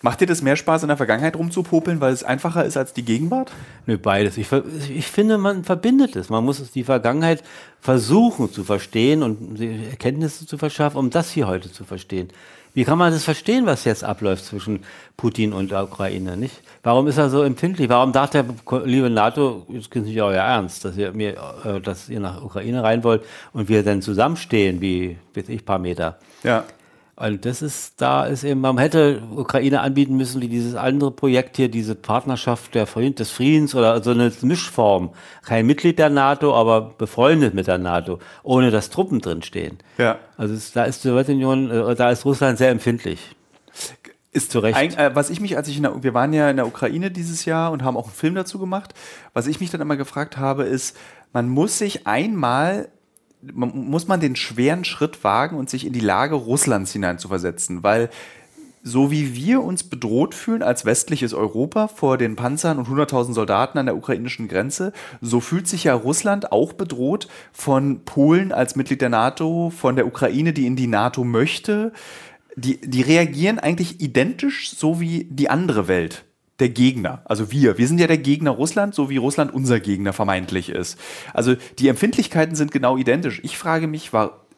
Macht 0.00 0.20
dir 0.20 0.26
das 0.26 0.40
mehr 0.40 0.56
Spaß, 0.56 0.82
in 0.82 0.88
der 0.88 0.96
Vergangenheit 0.96 1.36
rumzupopeln, 1.36 2.00
weil 2.00 2.12
es 2.12 2.24
einfacher 2.24 2.64
ist 2.64 2.78
als 2.78 2.94
die 2.94 3.04
Gegenwart? 3.04 3.52
Nö, 3.86 3.98
beides. 3.98 4.38
Ich, 4.38 4.50
ich 4.50 5.06
finde, 5.06 5.36
man 5.36 5.62
verbindet 5.62 6.16
es. 6.16 6.30
Man 6.30 6.44
muss 6.44 6.70
die 6.72 6.84
Vergangenheit 6.84 7.42
versuchen 7.80 8.50
zu 8.50 8.64
verstehen 8.64 9.22
und 9.22 9.60
Erkenntnisse 9.60 10.46
zu 10.46 10.56
verschaffen, 10.56 10.96
um 10.96 11.10
das 11.10 11.30
hier 11.30 11.46
heute 11.46 11.70
zu 11.70 11.84
verstehen. 11.84 12.28
Wie 12.78 12.84
kann 12.84 12.96
man 12.96 13.12
das 13.12 13.24
verstehen, 13.24 13.66
was 13.66 13.84
jetzt 13.84 14.04
abläuft 14.04 14.44
zwischen 14.44 14.84
Putin 15.16 15.52
und 15.52 15.72
der 15.72 15.82
Ukraine? 15.82 16.36
Nicht? 16.36 16.62
Warum 16.84 17.08
ist 17.08 17.18
er 17.18 17.28
so 17.28 17.42
empfindlich? 17.42 17.88
Warum 17.88 18.12
dachte 18.12 18.44
der 18.44 18.82
liebe 18.86 19.10
NATO, 19.10 19.66
das 19.66 19.88
ist 19.88 19.96
nicht 19.96 20.22
euer 20.22 20.40
Ernst, 20.40 20.84
dass 20.84 20.96
ihr, 20.96 21.10
mir, 21.10 21.36
äh, 21.64 21.80
dass 21.80 22.08
ihr 22.08 22.20
nach 22.20 22.40
Ukraine 22.40 22.84
rein 22.84 23.02
wollt 23.02 23.24
und 23.52 23.68
wir 23.68 23.82
dann 23.82 24.00
zusammenstehen, 24.00 24.80
wie, 24.80 25.18
weiß 25.34 25.48
ich, 25.48 25.64
paar 25.64 25.80
Meter? 25.80 26.20
Ja. 26.44 26.62
Und 27.20 27.44
das 27.44 27.62
ist, 27.62 28.00
da 28.00 28.26
ist 28.26 28.44
eben, 28.44 28.60
man 28.60 28.78
hätte 28.78 29.20
Ukraine 29.34 29.80
anbieten 29.80 30.16
müssen, 30.16 30.40
wie 30.40 30.46
dieses 30.46 30.76
andere 30.76 31.10
Projekt 31.10 31.56
hier, 31.56 31.68
diese 31.68 31.96
Partnerschaft 31.96 32.76
der, 32.76 32.84
des 32.84 33.30
Friedens 33.32 33.74
oder 33.74 34.00
so 34.04 34.12
eine 34.12 34.32
Mischform. 34.42 35.10
Kein 35.44 35.66
Mitglied 35.66 35.98
der 35.98 36.10
NATO, 36.10 36.54
aber 36.54 36.94
befreundet 36.96 37.54
mit 37.54 37.66
der 37.66 37.78
NATO, 37.78 38.20
ohne 38.44 38.70
dass 38.70 38.90
Truppen 38.90 39.20
drinstehen. 39.20 39.78
Ja. 39.98 40.18
Also 40.36 40.54
es, 40.54 40.70
da 40.70 40.84
ist 40.84 41.02
die 41.02 41.08
Sowjetunion, 41.08 41.70
äh, 41.72 41.96
da 41.96 42.10
ist 42.10 42.24
Russland 42.24 42.56
sehr 42.56 42.70
empfindlich. 42.70 43.34
Ist 44.30 44.52
zu 44.52 44.60
Recht. 44.60 44.76
Ein, 44.76 44.96
äh, 44.96 45.16
was 45.16 45.30
ich 45.30 45.40
mich, 45.40 45.56
als 45.56 45.66
ich 45.66 45.78
in 45.78 45.82
der, 45.82 46.00
wir 46.00 46.14
waren 46.14 46.32
ja 46.32 46.48
in 46.50 46.56
der 46.56 46.68
Ukraine 46.68 47.10
dieses 47.10 47.46
Jahr 47.46 47.72
und 47.72 47.82
haben 47.82 47.96
auch 47.96 48.04
einen 48.04 48.14
Film 48.14 48.36
dazu 48.36 48.60
gemacht. 48.60 48.94
Was 49.32 49.48
ich 49.48 49.58
mich 49.58 49.70
dann 49.70 49.80
immer 49.80 49.96
gefragt 49.96 50.36
habe, 50.36 50.62
ist, 50.64 50.96
man 51.32 51.48
muss 51.48 51.78
sich 51.78 52.06
einmal, 52.06 52.90
muss 53.42 54.08
man 54.08 54.20
den 54.20 54.36
schweren 54.36 54.84
Schritt 54.84 55.22
wagen 55.22 55.56
und 55.56 55.70
sich 55.70 55.86
in 55.86 55.92
die 55.92 56.00
Lage 56.00 56.34
Russlands 56.34 56.92
hineinzuversetzen, 56.92 57.82
weil 57.82 58.10
so 58.82 59.10
wie 59.10 59.34
wir 59.34 59.62
uns 59.62 59.84
bedroht 59.84 60.34
fühlen 60.34 60.62
als 60.62 60.84
westliches 60.84 61.34
Europa 61.34 61.88
vor 61.88 62.16
den 62.16 62.36
Panzern 62.36 62.78
und 62.78 62.88
100.000 62.88 63.34
Soldaten 63.34 63.78
an 63.78 63.86
der 63.86 63.96
ukrainischen 63.96 64.48
Grenze, 64.48 64.92
so 65.20 65.40
fühlt 65.40 65.68
sich 65.68 65.84
ja 65.84 65.94
Russland 65.94 66.52
auch 66.52 66.72
bedroht 66.72 67.28
von 67.52 68.04
Polen 68.04 68.52
als 68.52 68.76
Mitglied 68.76 69.00
der 69.00 69.10
NATO, 69.10 69.70
von 69.70 69.96
der 69.96 70.06
Ukraine, 70.06 70.52
die 70.52 70.66
in 70.66 70.76
die 70.76 70.86
NATO 70.86 71.24
möchte 71.24 71.92
die, 72.58 72.80
die 72.80 73.02
reagieren 73.02 73.58
eigentlich 73.58 74.00
identisch 74.00 74.70
so 74.70 75.00
wie 75.00 75.24
die 75.30 75.48
andere 75.48 75.88
Welt. 75.88 76.24
Der 76.60 76.68
Gegner, 76.70 77.22
also 77.24 77.52
wir. 77.52 77.78
Wir 77.78 77.86
sind 77.86 78.00
ja 78.00 78.06
der 78.06 78.18
Gegner 78.18 78.50
Russland, 78.50 78.94
so 78.94 79.10
wie 79.10 79.16
Russland 79.16 79.54
unser 79.54 79.78
Gegner 79.78 80.12
vermeintlich 80.12 80.70
ist. 80.70 80.98
Also 81.32 81.54
die 81.78 81.88
Empfindlichkeiten 81.88 82.56
sind 82.56 82.72
genau 82.72 82.96
identisch. 82.96 83.40
Ich 83.44 83.56
frage 83.56 83.86
mich, 83.86 84.10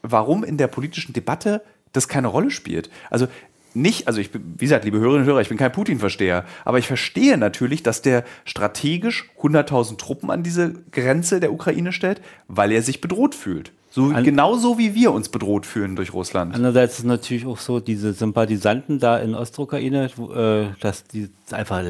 warum 0.03 0.43
in 0.45 0.57
der 0.57 0.69
politischen 0.69 1.13
Debatte 1.13 1.63
das 1.93 2.09
keine 2.09 2.29
Rolle 2.29 2.51
spielt. 2.51 2.89
Also 3.11 3.27
nicht, 3.75 4.09
also 4.09 4.21
ich 4.21 4.31
bin, 4.33 4.55
wie 4.57 4.65
gesagt, 4.65 4.85
liebe 4.85 4.99
Hörerinnen 4.99 5.23
und 5.23 5.27
Hörer, 5.29 5.43
ich 5.43 5.49
bin 5.49 5.59
kein 5.59 5.73
Putin-Versteher, 5.73 6.45
aber 6.65 6.79
ich 6.79 6.87
verstehe 6.87 7.39
natürlich, 7.39 7.83
dass 7.83 8.03
der 8.03 8.25
strategisch 8.45 9.31
100.000 9.41 9.97
Truppen 9.97 10.31
an 10.31 10.43
diese 10.43 10.75
Grenze 10.91 11.39
der 11.39 11.53
Ukraine 11.53 11.93
stellt, 11.93 12.21
weil 12.49 12.73
er 12.73 12.83
sich 12.83 13.01
bedroht 13.01 13.35
fühlt. 13.35 13.73
So, 13.93 14.11
An 14.11 14.23
genauso 14.23 14.79
wie 14.79 14.95
wir 14.95 15.11
uns 15.11 15.29
bedroht 15.29 15.67
fühlen 15.67 15.97
durch 15.97 16.13
Russland. 16.13 16.55
Andererseits 16.55 17.01
ist 17.01 17.05
natürlich 17.05 17.45
auch 17.45 17.59
so, 17.59 17.81
diese 17.81 18.13
Sympathisanten 18.13 19.01
da 19.01 19.19
in 19.19 19.35
Ostukraine, 19.35 20.05
äh, 20.07 20.81
dass 20.81 21.03
die 21.05 21.29
einfach 21.51 21.83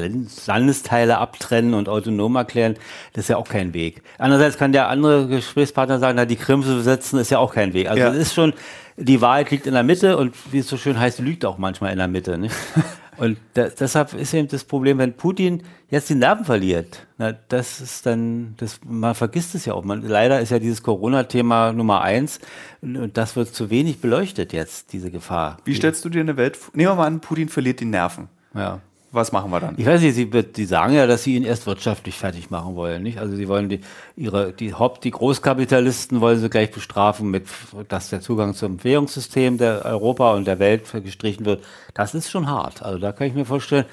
Landesteile 0.47 1.19
abtrennen 1.19 1.75
und 1.75 1.87
autonom 1.87 2.35
erklären, 2.35 2.75
das 3.13 3.25
ist 3.25 3.27
ja 3.27 3.37
auch 3.37 3.47
kein 3.47 3.75
Weg. 3.75 4.01
Andererseits 4.17 4.57
kann 4.57 4.71
der 4.71 4.87
andere 4.89 5.27
Gesprächspartner 5.27 5.99
sagen, 5.99 6.15
na, 6.15 6.25
die 6.25 6.37
Krim 6.37 6.63
zu 6.63 6.75
besetzen 6.75 7.19
ist 7.19 7.29
ja 7.29 7.37
auch 7.37 7.53
kein 7.53 7.73
Weg. 7.73 7.87
Also 7.87 8.01
es 8.05 8.17
ist 8.17 8.33
schon, 8.33 8.53
die 8.97 9.21
Wahrheit 9.21 9.51
liegt 9.51 9.67
in 9.67 9.73
der 9.73 9.83
Mitte 9.83 10.17
und 10.17 10.33
wie 10.51 10.59
es 10.59 10.67
so 10.67 10.77
schön 10.77 10.99
heißt, 10.99 11.19
lügt 11.19 11.45
auch 11.45 11.59
manchmal 11.59 11.91
in 11.91 11.99
der 11.99 12.07
Mitte. 12.07 12.35
Nicht? 12.39 12.55
Und 13.17 13.37
da, 13.53 13.67
deshalb 13.67 14.13
ist 14.13 14.33
eben 14.33 14.47
das 14.47 14.63
Problem, 14.63 14.97
wenn 14.97 15.13
Putin 15.13 15.63
jetzt 15.89 16.09
die 16.09 16.15
Nerven 16.15 16.45
verliert, 16.45 17.05
na, 17.17 17.33
das 17.33 17.81
ist 17.81 18.05
dann, 18.05 18.55
das, 18.57 18.79
man 18.85 19.15
vergisst 19.15 19.53
es 19.55 19.65
ja 19.65 19.73
auch. 19.73 19.83
Man, 19.83 20.01
leider 20.01 20.39
ist 20.39 20.51
ja 20.51 20.59
dieses 20.59 20.81
Corona-Thema 20.81 21.73
Nummer 21.73 22.01
eins 22.01 22.39
und 22.81 23.17
das 23.17 23.35
wird 23.35 23.53
zu 23.53 23.69
wenig 23.69 23.99
beleuchtet 24.01 24.53
jetzt, 24.53 24.93
diese 24.93 25.11
Gefahr. 25.11 25.57
Wie 25.65 25.75
stellst 25.75 26.05
du 26.05 26.09
dir 26.09 26.21
eine 26.21 26.37
Welt 26.37 26.57
vor? 26.57 26.71
Nehmen 26.75 26.91
wir 26.91 26.95
mal 26.95 27.07
an, 27.07 27.19
Putin 27.19 27.49
verliert 27.49 27.79
die 27.79 27.85
Nerven. 27.85 28.29
Ja 28.55 28.81
was 29.11 29.31
machen 29.31 29.51
wir 29.51 29.59
dann? 29.59 29.75
Ich 29.77 29.85
weiß 29.85 30.01
nicht, 30.01 30.15
sie, 30.15 30.29
die 30.29 30.65
sagen 30.65 30.93
ja, 30.93 31.05
dass 31.05 31.23
sie 31.23 31.35
ihn 31.35 31.43
erst 31.43 31.67
wirtschaftlich 31.67 32.17
fertig 32.17 32.49
machen 32.49 32.75
wollen, 32.75 33.03
nicht? 33.03 33.19
Also 33.19 33.35
sie 33.35 33.47
wollen 33.47 33.67
die, 33.67 33.81
ihre, 34.15 34.53
die 34.53 34.73
Haupt, 34.73 35.03
die 35.03 35.11
Großkapitalisten 35.11 36.21
wollen 36.21 36.39
sie 36.39 36.49
gleich 36.49 36.71
bestrafen 36.71 37.29
mit, 37.29 37.47
dass 37.89 38.09
der 38.09 38.21
Zugang 38.21 38.53
zum 38.53 38.83
Währungssystem 38.83 39.57
der 39.57 39.83
Europa 39.85 40.33
und 40.33 40.45
der 40.45 40.59
Welt 40.59 40.83
gestrichen 41.03 41.45
wird. 41.45 41.63
Das 41.93 42.15
ist 42.15 42.31
schon 42.31 42.47
hart. 42.47 42.81
Also 42.81 42.99
da 42.99 43.11
kann 43.11 43.27
ich 43.27 43.33
mir 43.33 43.45
vorstellen, 43.45 43.85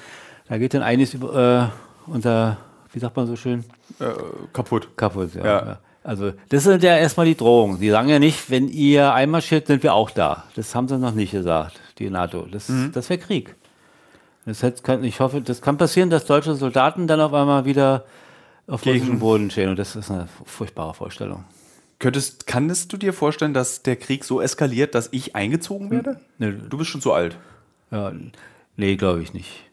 da 0.48 0.57
geht 0.59 0.74
dann 0.74 0.83
einiges 0.83 1.14
über, 1.14 1.72
äh, 2.07 2.11
unter, 2.11 2.59
wie 2.92 3.00
sagt 3.00 3.16
man 3.16 3.26
so 3.26 3.35
schön? 3.35 3.64
Äh, 3.98 4.12
kaputt. 4.52 4.96
Kaputt, 4.96 5.35
ja. 5.35 5.44
ja. 5.44 5.78
Also 6.04 6.33
das 6.48 6.64
sind 6.64 6.83
ja 6.83 6.96
erstmal 6.96 7.26
die 7.26 7.37
Drohungen. 7.37 7.81
Die 7.81 7.90
sagen 7.90 8.09
ja 8.09 8.18
nicht, 8.18 8.50
wenn 8.50 8.68
ihr 8.68 9.12
einmarschiert, 9.12 9.66
sind 9.66 9.83
wir 9.83 9.94
auch 9.94 10.11
da. 10.11 10.44
Das 10.54 10.74
haben 10.74 10.88
sie 10.88 10.96
noch 10.96 11.12
nicht 11.12 11.33
gesagt, 11.33 11.78
die 11.98 12.09
NATO. 12.09 12.46
Das, 12.50 12.68
mhm. 12.68 12.92
das 12.92 13.11
wäre 13.11 13.18
Krieg. 13.18 13.54
Das 14.49 14.83
kann, 14.83 15.05
ich 15.05 15.21
hoffe, 15.21 15.41
das 15.41 15.61
kann 15.61 15.77
passieren, 15.77 16.11
dass 16.11 16.25
deutsche 16.25 16.55
Soldaten 16.55 17.07
dann 17.07 17.21
auf 17.21 17.35
einmal 17.35 17.65
wieder 17.65 18.05
auf 18.67 18.85
russischem 18.85 19.19
Boden 19.19 19.51
stehen. 19.51 19.69
Und 19.69 19.79
das 19.79 19.95
ist 19.95 20.11
eine 20.11 20.29
furchtbare 20.45 20.95
Vorstellung. 20.95 21.45
Könntest, 21.99 22.47
kannst 22.47 22.93
du 22.93 22.97
dir 22.97 23.13
vorstellen, 23.13 23.55
dass 23.55 23.83
der 23.83 23.97
Krieg 23.97 24.25
so 24.25 24.41
eskaliert, 24.41 24.95
dass 24.95 25.09
ich 25.11 25.35
eingezogen 25.35 25.91
werde? 25.91 26.21
Nee. 26.39 26.55
Du 26.69 26.79
bist 26.79 26.91
schon 26.91 27.01
zu 27.01 27.13
alt. 27.13 27.37
Ja, 27.91 28.13
nee, 28.77 28.97
glaube 28.97 29.23
ich 29.23 29.35
nicht. 29.35 29.65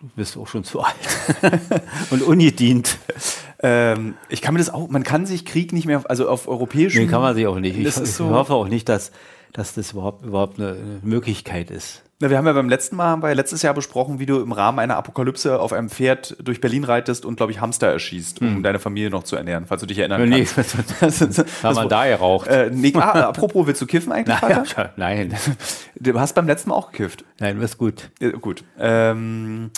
Du 0.00 0.08
bist 0.16 0.36
auch 0.36 0.46
schon 0.46 0.64
zu 0.64 0.80
alt. 0.80 0.94
und 2.10 2.22
ungedient. 2.22 2.98
Ähm, 3.60 4.14
ich 4.28 4.40
kann 4.40 4.54
mir 4.54 4.60
das 4.60 4.70
auch, 4.70 4.88
man 4.88 5.02
kann 5.02 5.26
sich 5.26 5.44
Krieg 5.44 5.72
nicht 5.72 5.86
mehr, 5.86 6.02
also 6.08 6.28
auf 6.28 6.48
europäischen. 6.48 7.02
Nee, 7.02 7.08
kann 7.08 7.20
man 7.20 7.34
sich 7.34 7.46
auch 7.46 7.58
nicht. 7.58 7.76
Ich, 7.76 7.86
ich 7.86 7.94
so 7.94 8.30
hoffe 8.30 8.54
auch 8.54 8.68
nicht, 8.68 8.88
dass, 8.88 9.12
dass 9.52 9.74
das 9.74 9.92
überhaupt, 9.92 10.24
überhaupt 10.24 10.58
eine 10.58 11.00
Möglichkeit 11.02 11.70
ist. 11.70 12.02
Na, 12.20 12.30
wir 12.30 12.36
haben 12.36 12.46
ja 12.46 12.52
beim 12.52 12.68
letzten 12.68 12.96
Mal, 12.96 13.06
haben 13.06 13.22
wir 13.22 13.28
ja 13.28 13.34
letztes 13.34 13.62
Jahr 13.62 13.74
besprochen, 13.74 14.18
wie 14.18 14.26
du 14.26 14.40
im 14.40 14.50
Rahmen 14.50 14.80
einer 14.80 14.96
Apokalypse 14.96 15.60
auf 15.60 15.72
einem 15.72 15.88
Pferd 15.88 16.36
durch 16.42 16.60
Berlin 16.60 16.82
reitest 16.82 17.24
und, 17.24 17.36
glaube 17.36 17.52
ich, 17.52 17.60
Hamster 17.60 17.86
erschießt, 17.86 18.40
um 18.40 18.56
hm. 18.56 18.62
deine 18.64 18.80
Familie 18.80 19.10
noch 19.10 19.22
zu 19.22 19.36
ernähren, 19.36 19.66
falls 19.66 19.82
du 19.82 19.86
dich 19.86 19.98
erinnern 19.98 20.28
nee, 20.28 20.44
kannst. 20.44 20.76
Nee, 20.76 20.84
das, 21.00 21.18
das, 21.20 21.36
das, 21.36 21.62
haben 21.62 21.76
wir 21.76 21.86
da 21.86 22.06
geraucht. 22.08 22.48
Äh, 22.48 22.70
nee, 22.72 22.92
ah, 22.96 23.28
apropos, 23.28 23.68
willst 23.68 23.80
du 23.80 23.86
kiffen 23.86 24.10
eigentlich, 24.10 24.36
Vater? 24.36 24.64
Ja, 24.76 24.90
nein. 24.96 25.34
Du 25.94 26.18
hast 26.18 26.34
beim 26.34 26.48
letzten 26.48 26.70
Mal 26.70 26.76
auch 26.76 26.90
gekifft. 26.90 27.24
Nein, 27.38 27.54
du 27.56 27.60
bist 27.60 27.78
gut. 27.78 28.10
Ja, 28.20 28.30
gut. 28.30 28.64
Ähm, 28.78 29.70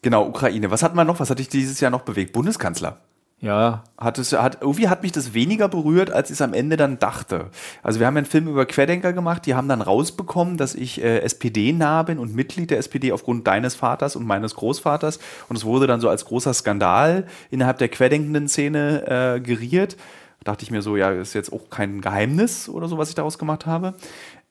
genau, 0.00 0.26
Ukraine. 0.26 0.70
Was 0.70 0.82
hat 0.82 0.94
man 0.94 1.06
noch? 1.06 1.20
Was 1.20 1.28
hat 1.28 1.38
dich 1.38 1.48
dieses 1.48 1.80
Jahr 1.80 1.90
noch 1.90 2.02
bewegt? 2.02 2.32
Bundeskanzler. 2.32 3.00
Ja. 3.40 3.84
Hat 3.98 4.18
es, 4.18 4.32
hat, 4.32 4.58
irgendwie 4.62 4.88
hat 4.88 5.02
mich 5.02 5.12
das 5.12 5.34
weniger 5.34 5.68
berührt, 5.68 6.10
als 6.10 6.30
ich 6.30 6.34
es 6.34 6.42
am 6.42 6.54
Ende 6.54 6.76
dann 6.76 6.98
dachte. 6.98 7.50
Also 7.82 8.00
wir 8.00 8.06
haben 8.06 8.16
einen 8.16 8.26
Film 8.26 8.48
über 8.48 8.64
Querdenker 8.64 9.12
gemacht, 9.12 9.44
die 9.44 9.54
haben 9.54 9.68
dann 9.68 9.82
rausbekommen, 9.82 10.56
dass 10.56 10.74
ich 10.74 11.02
äh, 11.02 11.20
SPD-nah 11.20 12.02
bin 12.02 12.18
und 12.18 12.34
Mitglied 12.34 12.70
der 12.70 12.78
SPD 12.78 13.12
aufgrund 13.12 13.46
deines 13.46 13.74
Vaters 13.74 14.16
und 14.16 14.26
meines 14.26 14.54
Großvaters. 14.54 15.18
Und 15.48 15.56
es 15.56 15.64
wurde 15.64 15.86
dann 15.86 16.00
so 16.00 16.08
als 16.08 16.24
großer 16.24 16.54
Skandal 16.54 17.26
innerhalb 17.50 17.78
der 17.78 17.88
querdenkenden 17.88 18.48
Szene 18.48 19.36
äh, 19.36 19.40
geriert. 19.40 19.96
Da 20.40 20.52
dachte 20.52 20.64
ich 20.64 20.70
mir 20.70 20.80
so, 20.80 20.96
ja, 20.96 21.10
ist 21.10 21.34
jetzt 21.34 21.52
auch 21.52 21.68
kein 21.68 22.00
Geheimnis 22.00 22.68
oder 22.70 22.88
so, 22.88 22.96
was 22.96 23.10
ich 23.10 23.14
daraus 23.14 23.38
gemacht 23.38 23.66
habe. 23.66 23.94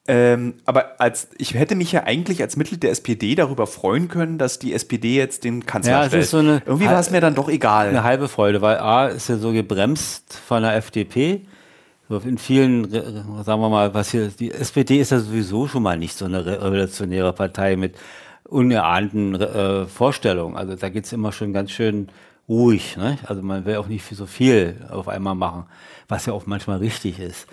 Ähm, 0.08 0.56
aber 0.66 1.02
als 1.02 1.30
ich 1.38 1.56
hätte 1.56 1.76
mich 1.76 1.92
ja 1.92 2.04
eigentlich 2.04 2.42
als 2.42 2.58
Mitglied 2.58 2.84
der 2.84 2.92
SPD 2.92 3.34
darüber 3.34 3.66
freuen 3.66 4.08
können, 4.08 4.38
dass 4.38 4.60
die 4.60 4.74
SPD 4.74 5.16
jetzt 5.16 5.44
den 5.44 5.66
Kanzler 5.66 6.04
ja, 6.04 6.08
stellt. 6.08 6.28
So 6.28 6.38
eine, 6.38 6.62
Irgendwie 6.66 6.86
war 6.86 7.00
es 7.00 7.10
mir 7.10 7.22
dann 7.22 7.34
doch 7.34 7.50
egal. 7.50 7.90
Eine 7.90 8.04
halbe 8.04 8.28
Freude, 8.28 8.62
weil 8.62 8.78
A 8.78 9.08
ist 9.08 9.30
ja 9.30 9.38
so 9.38 9.52
gebremst 9.52 10.34
von 10.34 10.62
der 10.62 10.76
FDP. 10.76 11.42
In 12.08 12.38
vielen, 12.38 12.92
sagen 12.92 13.62
wir 13.62 13.70
mal, 13.70 13.96
was 13.96 14.12
hier, 14.12 14.28
die 14.28 14.52
SPD 14.52 15.00
ist 15.00 15.12
ja 15.12 15.20
sowieso 15.20 15.68
schon 15.68 15.82
mal 15.82 15.98
nicht 15.98 16.16
so 16.16 16.26
eine 16.26 16.46
revolutionäre 16.46 17.34
Partei 17.34 17.76
mit 17.76 17.96
unahnten 18.44 19.34
äh, 19.34 19.88
Vorstellungen. 19.88 20.56
Also 20.56 20.76
da 20.76 20.90
geht 20.90 21.06
es 21.06 21.14
immer 21.14 21.32
schon 21.32 21.52
ganz 21.52 21.72
schön 21.72 22.10
ruhig. 22.48 22.96
Ne? 22.96 23.18
Also 23.26 23.42
man 23.42 23.66
will 23.66 23.78
auch 23.78 23.88
nicht 23.88 24.06
so 24.08 24.28
viel 24.28 24.86
auf 24.90 25.08
einmal 25.08 25.34
machen, 25.34 25.66
was 26.08 26.28
ja 26.28 26.34
auch 26.34 26.46
manchmal 26.46 26.78
richtig 26.78 27.20
ist. 27.20 27.48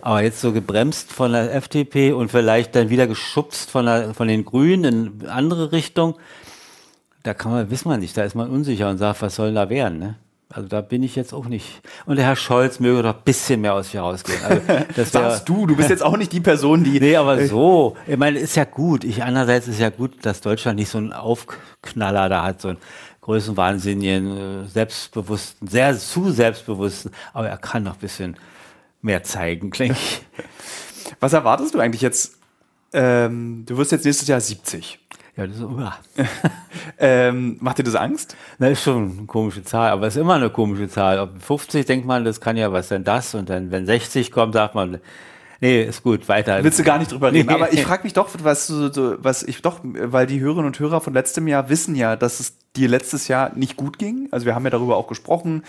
Aber 0.00 0.22
jetzt 0.22 0.40
so 0.40 0.52
gebremst 0.52 1.12
von 1.12 1.32
der 1.32 1.54
FDP 1.54 2.12
und 2.12 2.30
vielleicht 2.30 2.76
dann 2.76 2.90
wieder 2.90 3.06
geschubst 3.06 3.70
von, 3.70 3.86
der, 3.86 4.14
von 4.14 4.28
den 4.28 4.44
Grünen 4.44 5.18
in 5.20 5.28
andere 5.28 5.72
Richtung, 5.72 6.14
da 7.22 7.34
kann 7.34 7.50
man, 7.50 7.70
wissen 7.70 7.90
wir 7.90 7.96
nicht, 7.96 8.16
da 8.16 8.22
ist 8.22 8.34
man 8.34 8.48
unsicher 8.48 8.88
und 8.88 8.98
sagt, 8.98 9.22
was 9.22 9.34
soll 9.34 9.52
da 9.52 9.68
werden, 9.68 9.98
ne? 9.98 10.16
Also 10.48 10.68
da 10.68 10.80
bin 10.80 11.02
ich 11.02 11.16
jetzt 11.16 11.34
auch 11.34 11.46
nicht. 11.46 11.82
Und 12.06 12.16
der 12.16 12.24
Herr 12.24 12.36
Scholz 12.36 12.78
möge 12.78 13.02
doch 13.02 13.16
ein 13.16 13.22
bisschen 13.24 13.60
mehr 13.60 13.74
aus 13.74 13.86
sich 13.86 13.94
herausgehen. 13.94 14.38
Also 14.44 14.62
das 14.96 15.10
Sagst 15.10 15.48
du, 15.48 15.66
du 15.66 15.74
bist 15.74 15.90
jetzt 15.90 16.04
auch 16.04 16.16
nicht 16.16 16.32
die 16.32 16.40
Person, 16.40 16.84
die. 16.84 17.00
Nee, 17.00 17.16
aber 17.16 17.44
so. 17.46 17.96
Ich 18.06 18.16
meine, 18.16 18.38
ist 18.38 18.54
ja 18.54 18.64
gut. 18.64 19.02
Ich, 19.02 19.24
andererseits 19.24 19.66
ist 19.66 19.80
ja 19.80 19.90
gut, 19.90 20.24
dass 20.24 20.40
Deutschland 20.40 20.78
nicht 20.78 20.88
so 20.88 20.98
einen 20.98 21.12
Aufknaller 21.12 22.28
da 22.28 22.44
hat, 22.44 22.60
so 22.60 22.68
einen 22.68 22.78
Größenwahnsinnigen, 23.22 24.64
äh, 24.64 24.68
selbstbewussten, 24.68 25.66
sehr 25.66 25.98
zu 25.98 26.30
selbstbewussten. 26.30 27.10
Aber 27.32 27.48
er 27.48 27.58
kann 27.58 27.82
noch 27.82 27.94
ein 27.94 28.00
bisschen 28.00 28.36
mehr 29.02 29.22
zeigen, 29.22 29.70
klingt. 29.70 29.98
Was 31.20 31.32
erwartest 31.32 31.74
du 31.74 31.78
eigentlich 31.78 32.02
jetzt? 32.02 32.36
Ähm, 32.92 33.64
du 33.66 33.76
wirst 33.76 33.92
jetzt 33.92 34.04
nächstes 34.04 34.28
Jahr 34.28 34.40
70. 34.40 34.98
Ja, 35.36 35.46
das 35.46 35.56
ist 35.56 35.62
uah. 35.62 35.96
ähm, 36.98 37.58
macht 37.60 37.78
dir 37.78 37.82
das 37.82 37.94
Angst? 37.94 38.36
Das 38.58 38.70
ist 38.70 38.82
schon 38.82 39.18
eine 39.18 39.26
komische 39.26 39.62
Zahl, 39.62 39.90
aber 39.90 40.06
es 40.06 40.16
ist 40.16 40.22
immer 40.22 40.34
eine 40.34 40.48
komische 40.48 40.88
Zahl. 40.88 41.18
Ob 41.18 41.42
50 41.42 41.84
denkt 41.84 42.06
man, 42.06 42.24
das 42.24 42.40
kann 42.40 42.56
ja 42.56 42.72
was 42.72 42.88
denn 42.88 43.04
das 43.04 43.34
und 43.34 43.50
dann, 43.50 43.70
wenn 43.70 43.84
60 43.84 44.32
kommt, 44.32 44.54
sagt 44.54 44.74
man, 44.74 44.98
nee, 45.60 45.82
ist 45.82 46.02
gut, 46.02 46.26
weiter. 46.28 46.64
Willst 46.64 46.78
du 46.78 46.84
gar 46.84 46.98
nicht 46.98 47.12
drüber 47.12 47.32
reden? 47.32 47.48
Nee. 47.48 47.54
Aber 47.54 47.70
ich 47.72 47.82
frage 47.82 48.04
mich 48.04 48.14
doch, 48.14 48.30
was, 48.42 48.70
was 48.72 49.42
ich 49.42 49.60
doch, 49.60 49.80
weil 49.82 50.26
die 50.26 50.40
Hörerinnen 50.40 50.66
und 50.66 50.78
Hörer 50.78 51.02
von 51.02 51.12
letztem 51.12 51.46
Jahr 51.48 51.68
wissen 51.68 51.94
ja, 51.96 52.16
dass 52.16 52.40
es 52.40 52.56
dir 52.74 52.88
letztes 52.88 53.28
Jahr 53.28 53.52
nicht 53.54 53.76
gut 53.76 53.98
ging. 53.98 54.28
Also 54.30 54.46
wir 54.46 54.54
haben 54.54 54.64
ja 54.64 54.70
darüber 54.70 54.96
auch 54.96 55.06
gesprochen. 55.06 55.64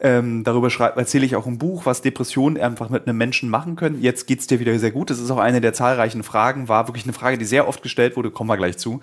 Ähm, 0.00 0.44
darüber 0.44 0.68
erzähle 0.96 1.26
ich 1.26 1.34
auch 1.34 1.46
im 1.46 1.58
Buch, 1.58 1.84
was 1.84 2.02
Depressionen 2.02 2.60
einfach 2.62 2.88
mit 2.88 3.08
einem 3.08 3.18
Menschen 3.18 3.50
machen 3.50 3.74
können. 3.74 4.00
Jetzt 4.00 4.26
geht 4.26 4.38
es 4.38 4.46
dir 4.46 4.60
wieder 4.60 4.78
sehr 4.78 4.92
gut. 4.92 5.10
Das 5.10 5.18
ist 5.18 5.30
auch 5.30 5.38
eine 5.38 5.60
der 5.60 5.72
zahlreichen 5.72 6.22
Fragen, 6.22 6.68
war 6.68 6.86
wirklich 6.86 7.04
eine 7.04 7.12
Frage, 7.12 7.36
die 7.36 7.44
sehr 7.44 7.66
oft 7.66 7.82
gestellt 7.82 8.16
wurde, 8.16 8.30
kommen 8.30 8.48
wir 8.48 8.56
gleich 8.56 8.78
zu. 8.78 9.00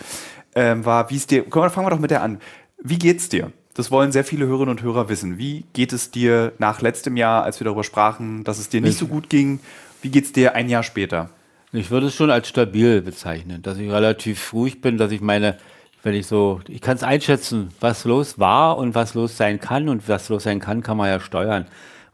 Ähm, 0.55 0.86
war, 0.86 1.10
wie 1.10 1.17
es 1.17 1.27
dir, 1.27 1.43
komm, 1.49 1.69
fangen 1.69 1.86
wir 1.86 1.91
doch 1.91 1.99
mit 1.99 2.12
der 2.12 2.21
an. 2.21 2.39
Wie 2.81 2.97
geht's 2.97 3.27
dir? 3.27 3.51
Das 3.73 3.91
wollen 3.91 4.13
sehr 4.13 4.23
viele 4.23 4.45
Hörerinnen 4.45 4.69
und 4.69 4.84
Hörer 4.84 5.10
wissen. 5.10 5.38
Wie 5.38 5.65
geht 5.73 5.91
es 5.91 6.12
dir 6.12 6.53
nach 6.60 6.81
letztem 6.81 7.17
Jahr, 7.17 7.43
als 7.43 7.60
wir 7.60 7.65
darüber 7.65 7.84
sprachen, 7.84 8.45
dass 8.45 8.58
es 8.58 8.69
dir 8.69 8.79
nicht 8.79 8.97
so 8.97 9.08
gut 9.08 9.29
ging? 9.29 9.60
Wie 10.01 10.10
geht's 10.10 10.31
dir 10.31 10.55
ein 10.55 10.69
Jahr 10.69 10.84
später? 10.84 11.29
Ich 11.73 11.91
würde 11.91 12.08
es 12.08 12.15
schon 12.15 12.31
als 12.31 12.47
stabil 12.47 13.01
bezeichnen, 13.01 13.62
dass 13.62 13.77
ich 13.77 13.91
relativ 13.91 14.53
ruhig 14.53 14.79
bin, 14.79 14.97
dass 14.97 15.12
ich 15.12 15.19
meine, 15.19 15.58
wenn 16.05 16.13
ich 16.13 16.27
so, 16.27 16.61
ich 16.67 16.81
kann 16.81 16.95
es 16.95 17.03
einschätzen, 17.03 17.69
was 17.79 18.05
los 18.05 18.37
war 18.37 18.77
und 18.77 18.93
was 18.93 19.15
los 19.15 19.37
sein 19.37 19.59
kann 19.59 19.89
und 19.89 20.07
was 20.07 20.29
los 20.29 20.43
sein 20.43 20.59
kann, 20.59 20.83
kann 20.83 20.97
man 20.97 21.09
ja 21.09 21.19
steuern 21.19 21.65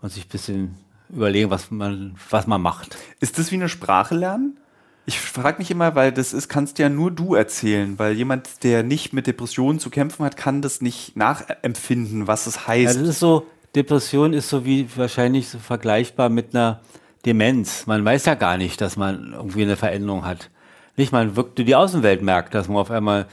und 0.01 0.13
sich 0.13 0.25
ein 0.25 0.29
bisschen 0.29 0.75
überlegen, 1.09 1.49
was 1.49 1.71
man, 1.71 2.15
was 2.29 2.47
man 2.47 2.61
macht. 2.61 2.97
Ist 3.19 3.37
das 3.37 3.51
wie 3.51 3.55
eine 3.55 3.67
Sprache 3.67 4.15
lernen? 4.15 4.57
Ich 5.05 5.19
frage 5.19 5.57
mich 5.57 5.69
immer, 5.71 5.93
weil 5.93 6.13
das 6.13 6.31
ist, 6.31 6.47
kannst 6.47 6.79
ja 6.79 6.87
nur 6.87 7.11
du 7.11 7.35
erzählen, 7.35 7.99
weil 7.99 8.13
jemand, 8.13 8.63
der 8.63 8.83
nicht 8.83 9.11
mit 9.11 9.27
Depressionen 9.27 9.77
zu 9.77 9.89
kämpfen 9.89 10.23
hat, 10.23 10.37
kann 10.37 10.61
das 10.61 10.79
nicht 10.79 11.17
nachempfinden, 11.17 12.27
was 12.27 12.47
es 12.47 12.67
heißt. 12.67 12.95
Ja, 12.95 13.01
das 13.01 13.09
ist 13.09 13.19
so, 13.19 13.45
Depression 13.75 14.31
ist 14.31 14.47
so 14.47 14.63
wie 14.63 14.87
wahrscheinlich 14.95 15.49
so 15.49 15.59
vergleichbar 15.59 16.29
mit 16.29 16.55
einer 16.55 16.79
Demenz. 17.25 17.87
Man 17.87 18.05
weiß 18.05 18.23
ja 18.23 18.35
gar 18.35 18.55
nicht, 18.55 18.79
dass 18.79 18.95
man 18.95 19.33
irgendwie 19.33 19.63
eine 19.63 19.75
Veränderung 19.75 20.23
hat. 20.23 20.49
Nicht, 20.95 21.11
man 21.11 21.35
wirkt, 21.35 21.57
die 21.57 21.75
Außenwelt 21.75 22.21
merkt, 22.21 22.53
dass 22.53 22.69
man 22.69 22.77
auf 22.77 22.91
einmal 22.91 23.27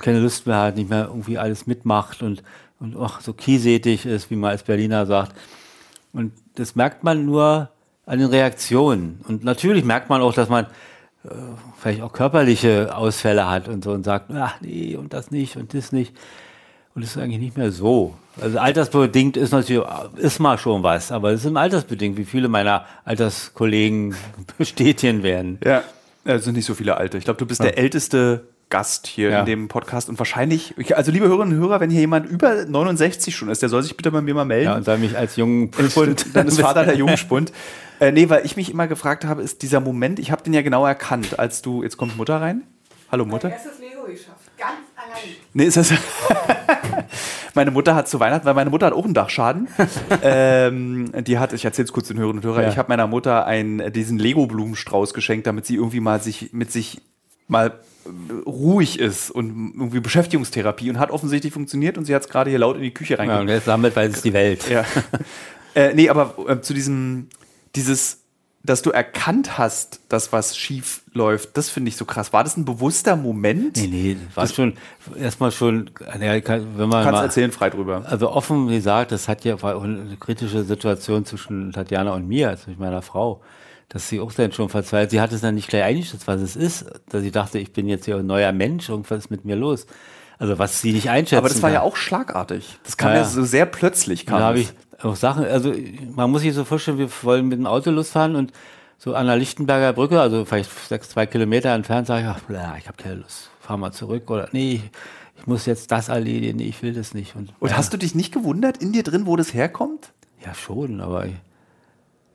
keine 0.00 0.20
Lust 0.20 0.46
mehr 0.46 0.60
hat, 0.60 0.76
nicht 0.76 0.90
mehr 0.90 1.06
irgendwie 1.06 1.38
alles 1.38 1.66
mitmacht 1.66 2.22
und, 2.22 2.42
und 2.80 2.96
auch 2.96 3.20
so 3.20 3.32
kiesätig 3.32 4.06
ist, 4.06 4.30
wie 4.30 4.36
man 4.36 4.50
als 4.50 4.62
Berliner 4.62 5.06
sagt. 5.06 5.34
Und 6.12 6.32
das 6.54 6.74
merkt 6.74 7.04
man 7.04 7.24
nur 7.26 7.70
an 8.06 8.18
den 8.18 8.28
Reaktionen. 8.28 9.20
Und 9.26 9.44
natürlich 9.44 9.84
merkt 9.84 10.08
man 10.08 10.22
auch, 10.22 10.34
dass 10.34 10.48
man 10.48 10.66
äh, 11.24 11.28
vielleicht 11.78 12.02
auch 12.02 12.12
körperliche 12.12 12.96
Ausfälle 12.96 13.48
hat 13.48 13.68
und 13.68 13.84
so 13.84 13.92
und 13.92 14.04
sagt, 14.04 14.30
ach 14.32 14.60
nee, 14.60 14.96
und 14.96 15.12
das 15.12 15.30
nicht 15.30 15.56
und 15.56 15.74
das 15.74 15.92
nicht. 15.92 16.14
Und 16.94 17.02
das 17.02 17.16
ist 17.16 17.18
eigentlich 17.18 17.40
nicht 17.40 17.56
mehr 17.56 17.72
so. 17.72 18.14
Also 18.40 18.58
altersbedingt 18.58 19.36
ist 19.36 19.50
natürlich, 19.50 19.84
ist 20.16 20.38
mal 20.38 20.58
schon 20.58 20.82
was, 20.84 21.10
aber 21.10 21.32
es 21.32 21.44
ist 21.44 21.56
altersbedingt, 21.56 22.16
wie 22.16 22.24
viele 22.24 22.48
meiner 22.48 22.86
Alterskollegen 23.04 24.14
bestätigen 24.58 25.22
werden. 25.22 25.58
Ja, 25.64 25.82
es 26.24 26.44
sind 26.44 26.54
nicht 26.54 26.66
so 26.66 26.74
viele 26.74 26.96
Alte. 26.96 27.18
Ich 27.18 27.24
glaube, 27.24 27.38
du 27.38 27.46
bist 27.46 27.60
ja. 27.60 27.66
der 27.66 27.78
älteste 27.78 28.46
Gast 28.70 29.06
hier 29.06 29.30
ja. 29.30 29.40
in 29.40 29.46
dem 29.46 29.68
Podcast 29.68 30.08
und 30.08 30.18
wahrscheinlich, 30.18 30.74
also 30.96 31.12
liebe 31.12 31.28
Hörerinnen 31.28 31.56
und 31.58 31.64
Hörer, 31.64 31.80
wenn 31.80 31.90
hier 31.90 32.00
jemand 32.00 32.28
über 32.28 32.64
69 32.64 33.34
schon 33.34 33.48
ist, 33.48 33.62
der 33.62 33.68
soll 33.68 33.82
sich 33.82 33.96
bitte 33.96 34.10
bei 34.10 34.20
mir 34.20 34.34
mal 34.34 34.44
melden. 34.44 34.66
Ja, 34.66 34.76
und 34.76 34.88
dann 34.88 35.00
mich 35.00 35.16
als 35.16 35.36
jungen 35.36 35.70
Spund. 35.90 36.26
Dann 36.34 36.48
ist 36.48 36.60
Vater 36.60 36.84
der 36.84 36.96
Jungspund. 36.96 37.52
äh, 38.00 38.12
nee, 38.12 38.28
weil 38.28 38.44
ich 38.44 38.56
mich 38.56 38.70
immer 38.70 38.88
gefragt 38.88 39.24
habe, 39.24 39.42
ist 39.42 39.62
dieser 39.62 39.80
Moment, 39.80 40.18
ich 40.18 40.30
habe 40.30 40.42
den 40.42 40.52
ja 40.54 40.62
genau 40.62 40.86
erkannt, 40.86 41.38
als 41.38 41.62
du, 41.62 41.82
jetzt 41.82 41.96
kommt 41.96 42.16
Mutter 42.16 42.40
rein. 42.40 42.62
Hallo 43.12 43.24
Mutter. 43.24 43.48
Mein 43.48 43.58
erstes 43.58 43.78
Lego 43.78 44.02
geschafft, 44.06 44.50
ganz 44.58 44.72
allein. 44.96 45.36
Nee, 45.52 45.64
ist 45.64 45.76
das. 45.76 45.92
meine 47.54 47.70
Mutter 47.70 47.94
hat 47.94 48.08
zu 48.08 48.18
Weihnachten, 48.18 48.44
weil 48.44 48.54
meine 48.54 48.70
Mutter 48.70 48.86
hat 48.86 48.92
auch 48.92 49.04
einen 49.04 49.14
Dachschaden. 49.14 49.68
ähm, 50.22 51.12
die 51.24 51.38
hat, 51.38 51.52
ich 51.52 51.64
erzähle 51.64 51.86
es 51.86 51.92
kurz 51.92 52.08
den 52.08 52.18
Hörerinnen 52.18 52.42
und 52.42 52.44
Hörern, 52.48 52.64
ja. 52.64 52.70
ich 52.70 52.78
habe 52.78 52.88
meiner 52.88 53.06
Mutter 53.06 53.46
einen, 53.46 53.92
diesen 53.92 54.18
Lego-Blumenstrauß 54.18 55.14
geschenkt, 55.14 55.46
damit 55.46 55.66
sie 55.66 55.76
irgendwie 55.76 56.00
mal 56.00 56.20
sich 56.20 56.52
mit 56.52 56.72
sich 56.72 57.00
mal 57.46 57.78
ruhig 58.46 58.98
ist 58.98 59.30
und 59.30 59.74
irgendwie 59.74 60.00
Beschäftigungstherapie 60.00 60.90
und 60.90 60.98
hat 60.98 61.10
offensichtlich 61.10 61.52
funktioniert 61.52 61.98
und 61.98 62.04
sie 62.04 62.14
hat 62.14 62.22
es 62.22 62.28
gerade 62.28 62.50
hier 62.50 62.58
laut 62.58 62.76
in 62.76 62.82
die 62.82 62.92
Küche 62.92 63.18
reingebracht. 63.18 63.48
Ja, 63.48 63.54
und 63.54 63.64
sammelt, 63.64 63.96
weil 63.96 64.10
es 64.10 64.16
ist 64.16 64.24
die 64.24 64.32
Welt. 64.32 64.68
Ja. 64.68 64.84
äh, 65.74 65.94
nee, 65.94 66.08
aber 66.08 66.34
äh, 66.48 66.60
zu 66.60 66.74
diesem, 66.74 67.28
dieses, 67.74 68.20
dass 68.62 68.82
du 68.82 68.90
erkannt 68.90 69.58
hast, 69.58 70.00
dass 70.08 70.32
was 70.32 70.56
schief 70.56 71.02
läuft, 71.12 71.56
das 71.56 71.70
finde 71.70 71.90
ich 71.90 71.96
so 71.96 72.04
krass. 72.04 72.32
War 72.32 72.44
das 72.44 72.56
ein 72.56 72.64
bewusster 72.64 73.16
Moment? 73.16 73.76
Nee, 73.76 73.86
nee, 73.86 74.16
war 74.34 74.44
das 74.44 74.54
schon 74.54 74.74
erstmal 75.18 75.50
schon, 75.50 75.90
ja, 76.20 76.40
kann, 76.40 76.66
wenn 76.76 76.88
man. 76.88 77.04
Kannst 77.04 77.12
mal, 77.12 77.24
erzählen 77.24 77.52
frei 77.52 77.70
drüber. 77.70 78.04
Also 78.06 78.30
offen 78.30 78.68
gesagt, 78.68 79.12
das 79.12 79.28
hat 79.28 79.44
ja 79.44 79.60
war 79.62 79.82
eine 79.82 80.16
kritische 80.18 80.64
Situation 80.64 81.24
zwischen 81.24 81.72
Tatjana 81.72 82.12
und 82.14 82.26
mir, 82.26 82.50
also 82.50 82.70
mit 82.70 82.78
meiner 82.78 83.02
Frau 83.02 83.42
dass 83.88 84.08
sie 84.08 84.20
auch 84.20 84.32
dann 84.32 84.52
schon 84.52 84.68
verzweifelt, 84.68 85.10
sie 85.10 85.20
hat 85.20 85.32
es 85.32 85.40
dann 85.40 85.54
nicht 85.54 85.68
gleich 85.68 85.84
eingeschätzt, 85.84 86.26
was 86.26 86.40
es 86.40 86.56
ist, 86.56 86.86
dass 87.08 87.22
sie 87.22 87.30
dachte, 87.30 87.58
ich 87.58 87.72
bin 87.72 87.88
jetzt 87.88 88.04
hier 88.04 88.16
ein 88.16 88.26
neuer 88.26 88.52
Mensch, 88.52 88.88
irgendwas 88.88 89.18
ist 89.18 89.30
mit 89.30 89.44
mir 89.44 89.56
los. 89.56 89.86
Also 90.38 90.58
was 90.58 90.80
sie 90.80 90.92
nicht 90.92 91.10
einschätzen 91.10 91.38
Aber 91.38 91.48
das 91.48 91.62
war 91.62 91.70
kann. 91.70 91.74
ja 91.74 91.82
auch 91.82 91.96
schlagartig. 91.96 92.78
Das 92.82 92.96
kam 92.96 93.10
ja, 93.10 93.18
ja 93.18 93.24
so 93.24 93.44
sehr 93.44 93.66
plötzlich. 93.66 94.26
Kam 94.26 94.40
da 94.40 94.46
habe 94.46 94.60
ich 94.60 94.72
auch 95.00 95.16
Sachen, 95.16 95.44
also 95.44 95.72
man 96.14 96.30
muss 96.30 96.42
sich 96.42 96.54
so 96.54 96.64
vorstellen, 96.64 96.98
wir 96.98 97.08
wollen 97.22 97.46
mit 97.46 97.58
dem 97.58 97.66
Auto 97.66 97.90
losfahren 97.90 98.34
und 98.34 98.52
so 98.98 99.14
an 99.14 99.26
der 99.26 99.36
Lichtenberger 99.36 99.92
Brücke, 99.92 100.20
also 100.20 100.44
vielleicht 100.44 100.70
sechs, 100.88 101.10
zwei 101.10 101.26
Kilometer 101.26 101.70
entfernt, 101.70 102.06
sage 102.06 102.22
ich, 102.22 102.28
ach, 102.28 102.40
bla, 102.40 102.76
ich 102.78 102.86
habe 102.88 102.96
keine 102.96 103.16
Lust, 103.16 103.50
fahr 103.60 103.76
mal 103.76 103.92
zurück 103.92 104.30
oder 104.30 104.48
nee, 104.52 104.80
ich 105.36 105.46
muss 105.46 105.66
jetzt 105.66 105.90
das 105.90 106.08
erledigen, 106.08 106.58
nee, 106.58 106.66
ich 106.66 106.82
will 106.82 106.94
das 106.94 107.12
nicht. 107.12 107.36
Und, 107.36 107.52
und 107.58 107.70
ja. 107.70 107.76
hast 107.76 107.92
du 107.92 107.96
dich 107.96 108.14
nicht 108.14 108.32
gewundert 108.32 108.78
in 108.78 108.92
dir 108.92 109.02
drin, 109.02 109.26
wo 109.26 109.36
das 109.36 109.52
herkommt? 109.52 110.12
Ja, 110.44 110.54
schon, 110.54 111.00
aber 111.00 111.26
ich, 111.26 111.34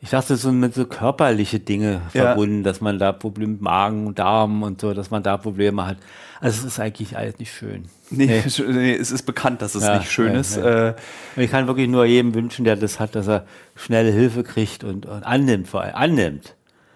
ich 0.02 0.10
dachte, 0.10 0.38
so 0.38 0.52
mit 0.52 0.74
so 0.74 0.86
körperliche 0.86 1.60
Dinge 1.60 2.02
ja. 2.14 2.24
verbunden, 2.24 2.64
dass 2.64 2.80
man 2.80 3.00
da 3.00 3.12
Probleme 3.12 3.54
mit 3.54 3.62
Magen, 3.62 4.16
Darm 4.16 4.64
und 4.64 4.80
so, 4.80 4.94
dass 4.94 5.12
man 5.12 5.24
da 5.24 5.38
Probleme 5.38 5.86
hat. 5.86 5.98
Also 6.40 6.60
es 6.60 6.74
ist 6.74 6.80
eigentlich 6.80 7.18
alles 7.18 7.38
nicht 7.38 7.54
schön. 7.54 7.86
Nee, 8.10 8.44
nee. 8.46 8.64
nee 8.72 8.96
es 8.96 9.12
ist 9.12 9.24
bekannt, 9.24 9.62
dass 9.62 9.76
es 9.76 9.84
ja, 9.84 9.98
nicht 9.98 10.10
schön 10.10 10.34
ja, 10.34 10.40
ist. 10.40 10.56
Äh, 10.56 10.94
ich 11.36 11.52
kann 11.52 11.68
wirklich 11.68 11.90
nur 11.90 12.06
jedem 12.06 12.34
wünschen, 12.34 12.64
der 12.64 12.78
das 12.78 13.00
hat, 13.00 13.14
dass 13.16 13.28
er 13.28 13.46
schnelle 13.76 14.12
Hilfe 14.12 14.44
kriegt 14.44 14.86
und, 14.86 15.06
und 15.06 15.24
annimmt, 15.24 15.68
vor 15.68 15.82
allem 15.82 15.96
annimmt. 15.96 16.56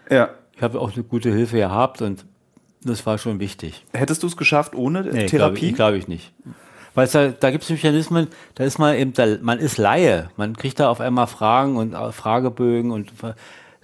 Ja. 0.10 0.30
Ich 0.56 0.62
habe 0.62 0.80
auch 0.80 0.94
eine 0.94 1.04
gute 1.04 1.30
Hilfe 1.30 1.58
gehabt 1.58 2.02
und 2.02 2.26
das 2.84 3.06
war 3.06 3.18
schon 3.18 3.40
wichtig. 3.40 3.86
Hättest 3.94 4.24
du 4.24 4.28
es 4.28 4.38
geschafft 4.38 4.76
ohne 4.76 5.04
nee, 5.04 5.26
Therapie? 5.26 5.74
Glaube 5.74 5.76
glaub 5.76 5.94
ich 5.96 6.08
nicht. 6.08 6.32
Weil 6.96 7.08
da, 7.08 7.30
da 7.30 7.52
gibt 7.52 7.64
es 7.64 7.70
Mechanismen, 7.70 8.28
da 8.56 8.64
ist 8.64 8.78
man 8.78 8.96
eben, 8.96 9.14
da, 9.14 9.26
man 9.42 9.60
ist 9.60 9.78
Laie. 9.78 10.30
Man 10.38 10.56
kriegt 10.56 10.80
da 10.80 10.90
auf 10.90 11.00
einmal 11.00 11.28
Fragen 11.28 11.78
und 11.78 11.94
äh, 11.94 12.12
Fragebögen 12.12 12.92
und 12.92 13.12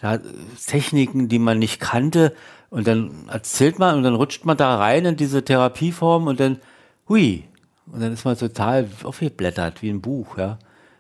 da, 0.02 0.20
Techniken, 0.68 1.28
die 1.28 1.40
man 1.40 1.60
nicht 1.60 1.80
kannte. 1.80 2.34
Und 2.70 2.88
dann 2.88 3.28
erzählt 3.30 3.80
man 3.80 3.96
und 3.96 4.04
dann 4.04 4.16
rutscht 4.16 4.46
man 4.46 4.58
da 4.58 4.78
rein 4.78 5.06
in 5.06 5.16
diese 5.16 5.44
Therapieform 5.44 6.28
und 6.28 6.40
dann, 6.40 6.60
hui. 7.08 7.46
Und 7.92 8.02
dann 8.02 8.14
ist 8.14 8.26
man 8.26 8.38
total 8.38 8.88
aufgeblättert 9.04 9.82
wie 9.82 9.90
ein 9.90 10.02
Buch, 10.02 10.38
ja. 10.38 10.60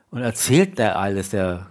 Und 0.09 0.21
erzählt 0.23 0.79
der 0.79 0.97
alles, 0.97 1.29
der 1.29 1.67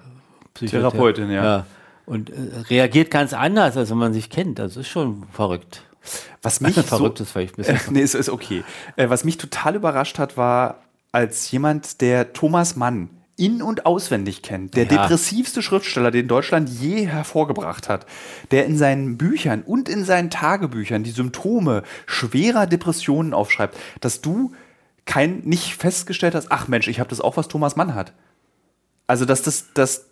Therapeutin, 0.54 1.30
ja. 1.30 1.44
ja. 1.44 1.66
Und 2.06 2.30
äh, 2.30 2.34
reagiert 2.70 3.10
ganz 3.10 3.32
anders, 3.32 3.76
als 3.76 3.90
wenn 3.90 3.98
man 3.98 4.12
sich 4.12 4.30
kennt. 4.30 4.60
Das 4.60 4.76
ist 4.76 4.86
schon 4.86 5.24
verrückt. 5.32 5.82
Was 6.42 6.60
mich 6.60 6.74
verrückt 6.86 7.20
ist 7.20 7.32
vielleicht 7.32 7.54
ein 7.58 7.64
bisschen. 7.64 7.78
Nee, 7.90 8.02
es 8.02 8.14
ist 8.14 8.28
okay. 8.28 8.64
Äh, 8.96 9.08
was 9.08 9.24
mich 9.24 9.38
total 9.38 9.76
überrascht 9.76 10.18
hat, 10.18 10.36
war 10.36 10.82
als 11.12 11.50
jemand, 11.50 12.00
der 12.00 12.32
Thomas 12.32 12.76
Mann 12.76 13.10
in- 13.36 13.62
und 13.62 13.86
auswendig 13.86 14.42
kennt, 14.42 14.74
der 14.74 14.84
ja. 14.84 14.90
depressivste 14.90 15.62
Schriftsteller, 15.62 16.10
den 16.10 16.26
Deutschland 16.26 16.68
je 16.68 17.06
hervorgebracht 17.06 17.88
hat, 17.88 18.04
der 18.50 18.66
in 18.66 18.76
seinen 18.76 19.16
Büchern 19.16 19.62
und 19.62 19.88
in 19.88 20.04
seinen 20.04 20.28
Tagebüchern 20.28 21.04
die 21.04 21.12
Symptome 21.12 21.84
schwerer 22.06 22.66
Depressionen 22.66 23.32
aufschreibt, 23.32 23.76
dass 24.00 24.20
du 24.20 24.52
kein 25.06 25.38
nicht 25.44 25.76
festgestellt 25.76 26.34
hast, 26.34 26.50
ach 26.50 26.68
Mensch, 26.68 26.88
ich 26.88 26.98
habe 26.98 27.08
das 27.08 27.20
auch, 27.20 27.36
was 27.36 27.48
Thomas 27.48 27.76
Mann 27.76 27.94
hat. 27.94 28.12
Also 29.06 29.24
dass 29.24 29.42
das, 29.42 29.72
dass 29.72 30.07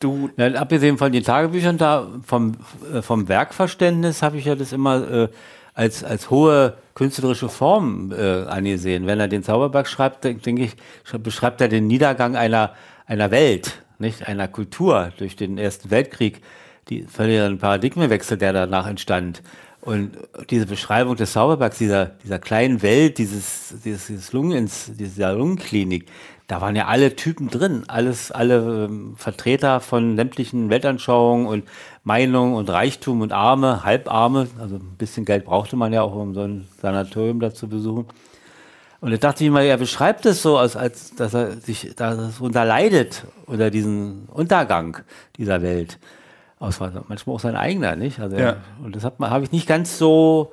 du. 0.00 0.30
Ja, 0.36 0.48
abgesehen 0.54 0.98
von 0.98 1.12
den 1.12 1.22
Tagebüchern 1.22 1.78
da, 1.78 2.08
vom, 2.24 2.56
äh, 2.92 3.02
vom 3.02 3.28
Werkverständnis 3.28 4.22
habe 4.22 4.38
ich 4.38 4.46
ja 4.46 4.54
das 4.54 4.72
immer 4.72 5.10
äh, 5.10 5.28
als, 5.74 6.02
als 6.02 6.30
hohe 6.30 6.74
künstlerische 6.94 7.48
Form 7.48 8.12
äh, 8.12 8.42
angesehen. 8.42 9.06
Wenn 9.06 9.20
er 9.20 9.28
den 9.28 9.42
Zauberberg 9.42 9.86
schreibt, 9.86 10.24
denke 10.24 10.62
ich, 10.62 10.76
beschreibt 11.22 11.60
er 11.60 11.68
den 11.68 11.86
Niedergang 11.86 12.36
einer, 12.36 12.74
einer 13.06 13.30
Welt, 13.30 13.82
nicht 13.98 14.26
einer 14.26 14.48
Kultur 14.48 15.12
durch 15.18 15.36
den 15.36 15.58
Ersten 15.58 15.90
Weltkrieg, 15.90 16.42
die 16.88 17.04
völlig 17.04 17.58
Paradigmenwechsel, 17.60 18.36
der 18.36 18.52
danach 18.52 18.86
entstand. 18.86 19.42
Und 19.80 20.10
diese 20.50 20.66
Beschreibung 20.66 21.16
des 21.16 21.32
Zauberbergs, 21.32 21.78
dieser, 21.78 22.06
dieser 22.22 22.38
kleinen 22.38 22.82
Welt, 22.82 23.16
dieses, 23.16 23.74
dieses, 23.82 24.32
Lungens, 24.32 24.90
dieser 24.98 25.32
Lungenklinik, 25.32 26.06
da 26.50 26.60
waren 26.60 26.74
ja 26.74 26.86
alle 26.86 27.14
Typen 27.14 27.48
drin, 27.48 27.84
alles, 27.86 28.32
alle 28.32 28.86
ähm, 28.86 29.14
Vertreter 29.16 29.78
von 29.78 30.16
sämtlichen 30.16 30.68
Weltanschauungen 30.68 31.46
und 31.46 31.64
Meinungen 32.02 32.54
und 32.54 32.68
Reichtum 32.68 33.20
und 33.20 33.32
Arme, 33.32 33.84
Halbarme, 33.84 34.48
also 34.58 34.76
ein 34.76 34.96
bisschen 34.98 35.24
Geld 35.24 35.44
brauchte 35.44 35.76
man 35.76 35.92
ja 35.92 36.02
auch, 36.02 36.12
um 36.12 36.34
so 36.34 36.40
ein 36.40 36.66
Sanatorium 36.82 37.38
da 37.38 37.54
zu 37.54 37.68
besuchen. 37.68 38.06
Und 39.00 39.12
da 39.12 39.16
dachte 39.16 39.44
ich 39.44 39.50
mal, 39.50 39.64
er 39.64 39.76
beschreibt 39.76 40.26
es 40.26 40.42
so, 40.42 40.58
als, 40.58 40.76
als 40.76 41.14
dass 41.14 41.34
er 41.34 41.52
sich 41.52 41.94
darunter 41.94 42.64
leidet, 42.64 43.24
unter 43.46 43.70
diesen 43.70 44.26
Untergang 44.26 44.98
dieser 45.36 45.62
Welt. 45.62 46.00
Aus, 46.58 46.80
manchmal 46.80 47.36
auch 47.36 47.40
sein 47.40 47.56
eigener, 47.56 47.94
nicht? 47.94 48.18
Also 48.18 48.36
ja. 48.36 48.56
und 48.84 48.96
das 48.96 49.04
habe 49.04 49.44
ich 49.44 49.52
nicht 49.52 49.68
ganz 49.68 49.98
so 49.98 50.52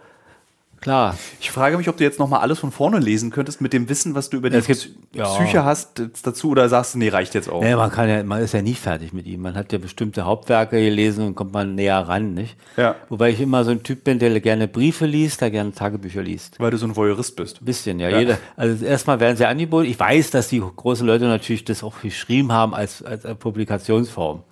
Klar. 0.81 1.17
Ich 1.39 1.51
frage 1.51 1.77
mich, 1.77 1.89
ob 1.89 1.97
du 1.97 2.03
jetzt 2.03 2.19
nochmal 2.19 2.41
alles 2.41 2.59
von 2.59 2.71
vorne 2.71 2.99
lesen 2.99 3.31
könntest 3.31 3.61
mit 3.61 3.73
dem 3.73 3.89
Wissen, 3.89 4.15
was 4.15 4.29
du 4.29 4.37
über 4.37 4.49
die 4.49 4.61
gibt, 4.61 4.89
ja. 5.13 5.25
Psyche 5.25 5.65
hast 5.65 6.01
dazu 6.23 6.51
oder 6.51 6.69
sagst 6.69 6.93
du, 6.93 6.99
nee, 6.99 7.09
reicht 7.09 7.33
jetzt 7.33 7.49
auch? 7.49 7.61
Nee, 7.61 7.75
man 7.75 7.91
kann 7.91 8.07
ja, 8.07 8.23
man 8.23 8.41
ist 8.41 8.53
ja 8.53 8.61
nie 8.61 8.75
fertig 8.75 9.11
mit 9.11 9.25
ihm. 9.25 9.41
Man 9.41 9.55
hat 9.55 9.71
ja 9.71 9.79
bestimmte 9.79 10.25
Hauptwerke 10.25 10.79
gelesen 10.79 11.25
und 11.25 11.35
kommt 11.35 11.53
man 11.53 11.75
näher 11.75 11.99
ran, 11.99 12.33
nicht? 12.33 12.55
Ja. 12.77 12.95
Wobei 13.09 13.31
ich 13.31 13.41
immer 13.41 13.63
so 13.63 13.71
ein 13.71 13.83
Typ 13.83 14.03
bin, 14.03 14.19
der 14.19 14.39
gerne 14.39 14.67
Briefe 14.67 15.05
liest, 15.05 15.41
der 15.41 15.51
gerne 15.51 15.71
Tagebücher 15.71 16.21
liest. 16.21 16.59
Weil 16.59 16.71
du 16.71 16.77
so 16.77 16.85
ein 16.85 16.95
Voyeurist 16.95 17.35
bist. 17.35 17.61
Ein 17.61 17.65
bisschen, 17.65 17.99
ja. 17.99 18.09
ja. 18.09 18.19
Jeder, 18.19 18.37
also 18.55 18.85
erstmal 18.85 19.19
werden 19.19 19.35
sie 19.35 19.45
angeboten. 19.45 19.89
Ich 19.89 19.99
weiß, 19.99 20.29
dass 20.31 20.49
die 20.49 20.59
großen 20.59 21.05
Leute 21.07 21.25
natürlich 21.25 21.65
das 21.65 21.83
auch 21.83 22.01
geschrieben 22.01 22.51
haben 22.51 22.75
als, 22.75 23.03
als 23.03 23.23
Publikationsform. 23.39 24.43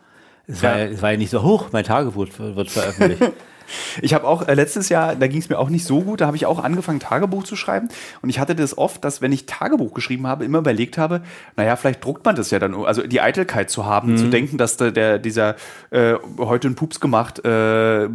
Es, 0.47 0.62
ja. 0.62 0.72
war, 0.72 0.80
es 0.80 1.02
war 1.02 1.12
ja 1.12 1.18
nicht 1.18 1.30
so 1.30 1.43
hoch, 1.43 1.68
mein 1.72 1.84
Tagebuch 1.84 2.28
wird 2.38 2.72
veröffentlicht. 2.72 3.22
Ich 4.01 4.13
habe 4.13 4.26
auch 4.28 4.47
äh, 4.47 4.53
letztes 4.53 4.89
Jahr, 4.89 5.16
da 5.16 5.28
ging 5.28 5.39
es 5.39 5.49
mir 5.49 5.59
auch 5.59 5.70
nicht 5.70 5.86
so 5.86 6.01
gut, 6.01 6.22
da 6.22 6.28
habe 6.28 6.38
ich 6.38 6.45
auch 6.45 6.63
angefangen, 6.63 6.99
Tagebuch 6.99 7.43
zu 7.43 7.55
schreiben. 7.55 7.89
Und 8.22 8.30
ich 8.30 8.39
hatte 8.39 8.55
das 8.55 8.78
oft, 8.78 9.03
dass 9.03 9.22
wenn 9.22 9.32
ich 9.32 9.45
Tagebuch 9.45 9.93
geschrieben 9.93 10.28
habe, 10.28 10.45
immer 10.45 10.59
überlegt 10.59 10.97
habe, 10.97 11.22
naja, 11.55 11.76
vielleicht 11.76 12.03
druckt 12.03 12.26
man 12.26 12.36
das 12.36 12.51
ja 12.51 12.59
dann, 12.59 12.76
also 12.86 13.05
die 13.05 13.22
Eitelkeit 13.22 13.70
zu 13.70 13.86
haben, 13.86 14.13
mhm. 14.13 14.18
zu 14.18 14.30
denken, 14.30 14.57
dass 14.57 14.78
der, 14.78 14.91
der 14.91 15.20
dieser 15.20 15.55
äh, 15.91 16.16
heute 16.38 16.68
einen 16.68 16.76
Pups 16.76 16.99
gemacht, 16.99 17.43
äh, 17.45 18.07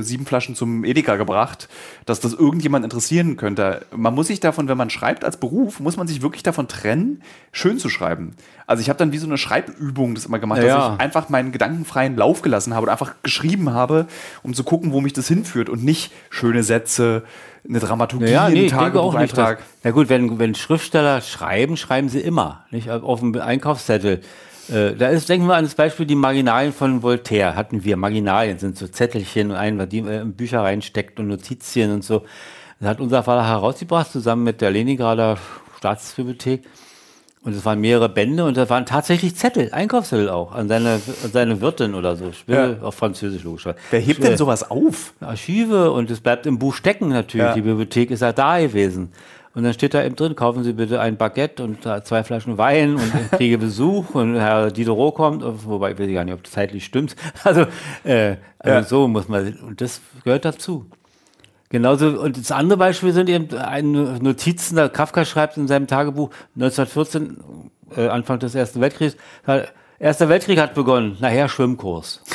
sieben 0.00 0.26
Flaschen 0.26 0.54
zum 0.54 0.84
Edeka 0.84 1.16
gebracht, 1.16 1.68
dass 2.06 2.20
das 2.20 2.34
irgendjemand 2.34 2.84
interessieren 2.84 3.36
könnte. 3.36 3.86
Man 3.94 4.14
muss 4.14 4.28
sich 4.28 4.40
davon, 4.40 4.68
wenn 4.68 4.78
man 4.78 4.90
schreibt 4.90 5.24
als 5.24 5.36
Beruf, 5.36 5.80
muss 5.80 5.96
man 5.96 6.06
sich 6.06 6.22
wirklich 6.22 6.42
davon 6.42 6.68
trennen, 6.68 7.22
schön 7.52 7.78
zu 7.78 7.88
schreiben. 7.88 8.34
Also 8.70 8.82
ich 8.82 8.88
habe 8.88 9.00
dann 9.00 9.10
wie 9.10 9.18
so 9.18 9.26
eine 9.26 9.36
Schreibübung 9.36 10.14
das 10.14 10.26
immer 10.26 10.38
gemacht, 10.38 10.62
ja. 10.62 10.76
dass 10.76 10.94
ich 10.94 11.00
einfach 11.00 11.28
meinen 11.28 11.50
gedankenfreien 11.50 12.16
Lauf 12.16 12.40
gelassen 12.40 12.72
habe 12.72 12.86
und 12.86 12.88
einfach 12.88 13.14
geschrieben 13.24 13.72
habe, 13.72 14.06
um 14.44 14.54
zu 14.54 14.62
gucken, 14.62 14.92
wo 14.92 15.00
mich 15.00 15.12
das 15.12 15.26
hinführt 15.26 15.68
und 15.68 15.82
nicht 15.82 16.12
schöne 16.30 16.62
Sätze, 16.62 17.24
eine 17.68 17.80
Dramaturgie, 17.80 18.30
ja, 18.30 18.48
nee, 18.48 18.68
Tagebucheintrag. 18.68 19.58
Na 19.82 19.90
gut, 19.90 20.08
wenn, 20.08 20.38
wenn 20.38 20.54
Schriftsteller 20.54 21.20
schreiben, 21.20 21.76
schreiben 21.76 22.08
sie 22.08 22.20
immer, 22.20 22.64
nicht 22.70 22.88
auf 22.88 23.18
dem 23.18 23.34
Einkaufszettel. 23.40 24.20
Äh, 24.68 24.94
da 24.94 25.08
ist, 25.08 25.28
denken 25.28 25.48
wir 25.48 25.56
an 25.56 25.64
das 25.64 25.74
Beispiel, 25.74 26.06
die 26.06 26.14
Marginalien 26.14 26.72
von 26.72 27.02
Voltaire 27.02 27.56
hatten 27.56 27.82
wir. 27.82 27.96
Marginalien 27.96 28.60
sind 28.60 28.78
so 28.78 28.86
Zettelchen 28.86 29.50
und 29.50 29.56
ein, 29.56 29.88
die 29.88 30.02
man 30.02 30.12
in 30.12 30.32
Bücher 30.34 30.62
reinsteckt 30.62 31.18
und 31.18 31.26
Notizien 31.26 31.90
und 31.90 32.04
so. 32.04 32.24
Das 32.78 32.90
hat 32.90 33.00
unser 33.00 33.24
Vater 33.24 33.48
herausgebracht, 33.48 34.12
zusammen 34.12 34.44
mit 34.44 34.60
der 34.60 34.70
Leningrader 34.70 35.38
Staatsbibliothek. 35.78 36.62
Und 37.42 37.54
es 37.54 37.64
waren 37.64 37.80
mehrere 37.80 38.10
Bände 38.10 38.44
und 38.44 38.58
da 38.58 38.68
waren 38.68 38.84
tatsächlich 38.84 39.34
Zettel, 39.34 39.72
Einkaufszettel 39.72 40.28
auch, 40.28 40.52
an 40.52 40.68
seine, 40.68 41.00
an 41.24 41.32
seine 41.32 41.60
Wirtin 41.62 41.94
oder 41.94 42.14
so. 42.14 42.28
Ich 42.28 42.46
will 42.46 42.76
ja. 42.78 42.86
auf 42.86 42.96
Französisch 42.96 43.44
logisch. 43.44 43.66
Wer 43.90 44.00
hebt 44.00 44.22
denn 44.22 44.36
sowas 44.36 44.70
auf? 44.70 45.14
Archive 45.20 45.90
und 45.90 46.10
es 46.10 46.20
bleibt 46.20 46.44
im 46.44 46.58
Buch 46.58 46.74
stecken 46.74 47.08
natürlich. 47.08 47.46
Ja. 47.46 47.54
Die 47.54 47.62
Bibliothek 47.62 48.10
ist 48.10 48.20
ja 48.20 48.32
da 48.32 48.60
gewesen. 48.60 49.10
Und 49.54 49.64
dann 49.64 49.72
steht 49.72 49.94
da 49.94 50.04
eben 50.04 50.14
drin, 50.16 50.36
kaufen 50.36 50.62
Sie 50.62 50.74
bitte 50.74 51.00
ein 51.00 51.16
Baguette 51.16 51.64
und 51.64 51.82
zwei 51.82 52.22
Flaschen 52.22 52.56
Wein 52.56 52.94
und 52.94 53.12
ich 53.14 53.30
kriege 53.38 53.58
Besuch 53.58 54.10
und 54.14 54.36
Herr 54.36 54.70
Diderot 54.70 55.14
kommt, 55.14 55.42
wobei 55.42 55.92
ich 55.92 55.98
weiß 55.98 56.12
gar 56.12 56.24
nicht, 56.24 56.34
ob 56.34 56.44
das 56.44 56.52
zeitlich 56.52 56.84
stimmt. 56.84 57.16
Also, 57.42 57.62
äh, 58.04 58.36
also 58.58 58.76
ja. 58.76 58.82
so 58.82 59.08
muss 59.08 59.28
man, 59.28 59.54
und 59.66 59.80
das 59.80 60.00
gehört 60.24 60.44
dazu. 60.44 60.86
Genauso, 61.70 62.20
und 62.20 62.36
das 62.36 62.50
andere 62.50 62.76
Beispiel 62.78 63.12
sind 63.12 63.28
eben 63.28 63.48
Notizen, 64.22 64.74
da 64.74 64.88
Kafka 64.88 65.24
schreibt 65.24 65.56
in 65.56 65.68
seinem 65.68 65.86
Tagebuch 65.86 66.30
1914, 66.56 67.70
äh, 67.96 68.08
Anfang 68.08 68.40
des 68.40 68.56
Ersten 68.56 68.80
Weltkriegs, 68.80 69.16
Erster 70.00 70.28
Weltkrieg 70.28 70.58
hat 70.58 70.74
begonnen, 70.74 71.16
nachher 71.20 71.48
Schwimmkurs. 71.48 72.22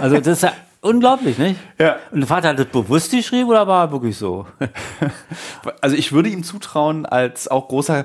Also 0.00 0.18
das 0.18 0.28
ist 0.28 0.42
ja 0.44 0.52
unglaublich, 0.82 1.36
nicht? 1.36 1.58
Ja. 1.80 1.96
Und 2.12 2.20
der 2.20 2.28
Vater 2.28 2.50
hat 2.50 2.60
das 2.60 2.66
bewusst 2.66 3.10
geschrieben 3.10 3.48
oder 3.48 3.66
war 3.66 3.86
er 3.86 3.92
wirklich 3.92 4.16
so? 4.16 4.46
Also 5.80 5.96
ich 5.96 6.12
würde 6.12 6.28
ihm 6.28 6.44
zutrauen, 6.44 7.06
als 7.06 7.48
auch 7.48 7.66
großer 7.66 8.04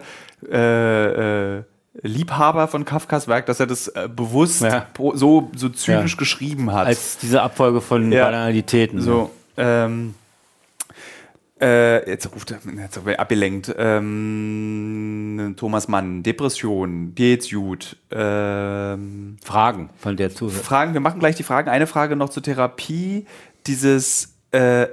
äh, 0.51 1.57
äh, 1.57 1.63
Liebhaber 2.01 2.67
von 2.67 2.85
Kafkas 2.85 3.27
Werk, 3.27 3.45
dass 3.45 3.59
er 3.59 3.67
das 3.67 3.87
äh, 3.89 4.09
bewusst 4.13 4.63
ja. 4.63 4.87
so, 5.13 5.51
so 5.55 5.69
zynisch 5.69 6.13
ja. 6.13 6.17
geschrieben 6.17 6.73
hat. 6.73 6.87
Als 6.87 7.19
diese 7.19 7.43
Abfolge 7.43 7.81
von 7.81 8.11
ja. 8.11 8.25
Banalitäten. 8.25 8.99
So, 8.99 9.29
ähm, 9.57 10.15
äh, 11.61 12.09
jetzt 12.09 12.33
ruft 12.33 12.51
er, 12.51 12.59
jetzt 12.77 12.97
abgelenkt. 12.97 13.73
Ähm, 13.77 15.55
Thomas 15.57 15.87
Mann, 15.87 16.23
Depression, 16.23 17.13
geht's 17.15 17.49
gut? 17.49 17.97
Ähm, 18.11 19.37
Fragen 19.43 19.89
von 19.97 20.15
der 20.15 20.33
Zuhörer. 20.33 20.63
Fragen, 20.63 20.93
wir 20.93 21.01
machen 21.01 21.19
gleich 21.19 21.35
die 21.35 21.43
Fragen. 21.43 21.69
Eine 21.69 21.87
Frage 21.87 22.15
noch 22.15 22.29
zur 22.29 22.43
Therapie. 22.43 23.25
Dieses, 23.67 24.35
äh, 24.51 24.87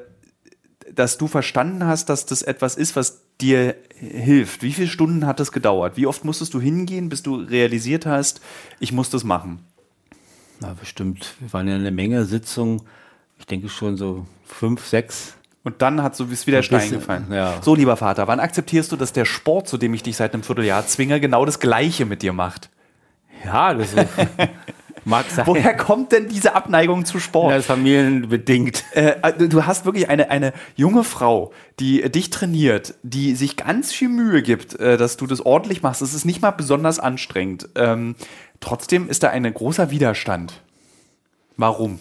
dass 0.92 1.18
du 1.18 1.28
verstanden 1.28 1.84
hast, 1.84 2.08
dass 2.08 2.26
das 2.26 2.42
etwas 2.42 2.76
ist, 2.76 2.96
was 2.96 3.22
dir 3.40 3.76
hilft. 3.94 4.62
Wie 4.62 4.72
viele 4.72 4.88
Stunden 4.88 5.26
hat 5.26 5.40
das 5.40 5.52
gedauert? 5.52 5.96
Wie 5.96 6.06
oft 6.06 6.24
musstest 6.24 6.54
du 6.54 6.60
hingehen, 6.60 7.08
bis 7.08 7.22
du 7.22 7.36
realisiert 7.36 8.06
hast, 8.06 8.40
ich 8.80 8.92
muss 8.92 9.10
das 9.10 9.24
machen? 9.24 9.60
Na, 10.60 10.74
bestimmt. 10.74 11.34
Wir 11.40 11.52
waren 11.52 11.68
ja 11.68 11.74
eine 11.74 11.90
Menge 11.90 12.24
Sitzungen. 12.24 12.82
Ich 13.38 13.46
denke 13.46 13.68
schon 13.68 13.96
so 13.96 14.26
fünf, 14.44 14.86
sechs 14.86 15.35
und 15.66 15.82
dann 15.82 16.00
hat 16.00 16.14
so 16.14 16.26
ist 16.26 16.46
wieder 16.46 16.62
Stein 16.62 16.92
gefallen. 16.92 17.26
Ja. 17.28 17.54
So, 17.60 17.74
lieber 17.74 17.96
Vater, 17.96 18.28
wann 18.28 18.38
akzeptierst 18.38 18.92
du, 18.92 18.96
dass 18.96 19.12
der 19.12 19.24
Sport, 19.24 19.66
zu 19.66 19.78
dem 19.78 19.94
ich 19.94 20.04
dich 20.04 20.16
seit 20.16 20.32
einem 20.32 20.44
Vierteljahr 20.44 20.86
zwinge, 20.86 21.18
genau 21.18 21.44
das 21.44 21.58
Gleiche 21.58 22.06
mit 22.06 22.22
dir 22.22 22.32
macht? 22.32 22.70
Ja, 23.44 23.74
das 23.74 23.92
ist, 23.92 24.06
mag 25.04 25.28
sein. 25.28 25.44
Woher 25.44 25.76
kommt 25.76 26.12
denn 26.12 26.28
diese 26.28 26.54
Abneigung 26.54 27.04
zu 27.04 27.18
Sport? 27.18 27.50
Ja, 27.50 27.56
ist 27.56 27.66
familienbedingt. 27.66 28.84
Äh, 28.92 29.16
äh, 29.22 29.48
du 29.48 29.66
hast 29.66 29.84
wirklich 29.84 30.08
eine, 30.08 30.30
eine 30.30 30.52
junge 30.76 31.02
Frau, 31.02 31.52
die 31.80 32.02
dich 32.12 32.30
trainiert, 32.30 32.94
die 33.02 33.34
sich 33.34 33.56
ganz 33.56 33.92
viel 33.92 34.08
Mühe 34.08 34.42
gibt, 34.42 34.78
äh, 34.78 34.96
dass 34.96 35.16
du 35.16 35.26
das 35.26 35.44
ordentlich 35.44 35.82
machst. 35.82 36.00
Es 36.00 36.14
ist 36.14 36.24
nicht 36.24 36.42
mal 36.42 36.52
besonders 36.52 37.00
anstrengend. 37.00 37.70
Ähm, 37.74 38.14
trotzdem 38.60 39.08
ist 39.08 39.24
da 39.24 39.30
ein 39.30 39.52
großer 39.52 39.90
Widerstand. 39.90 40.62
Warum? 41.56 41.98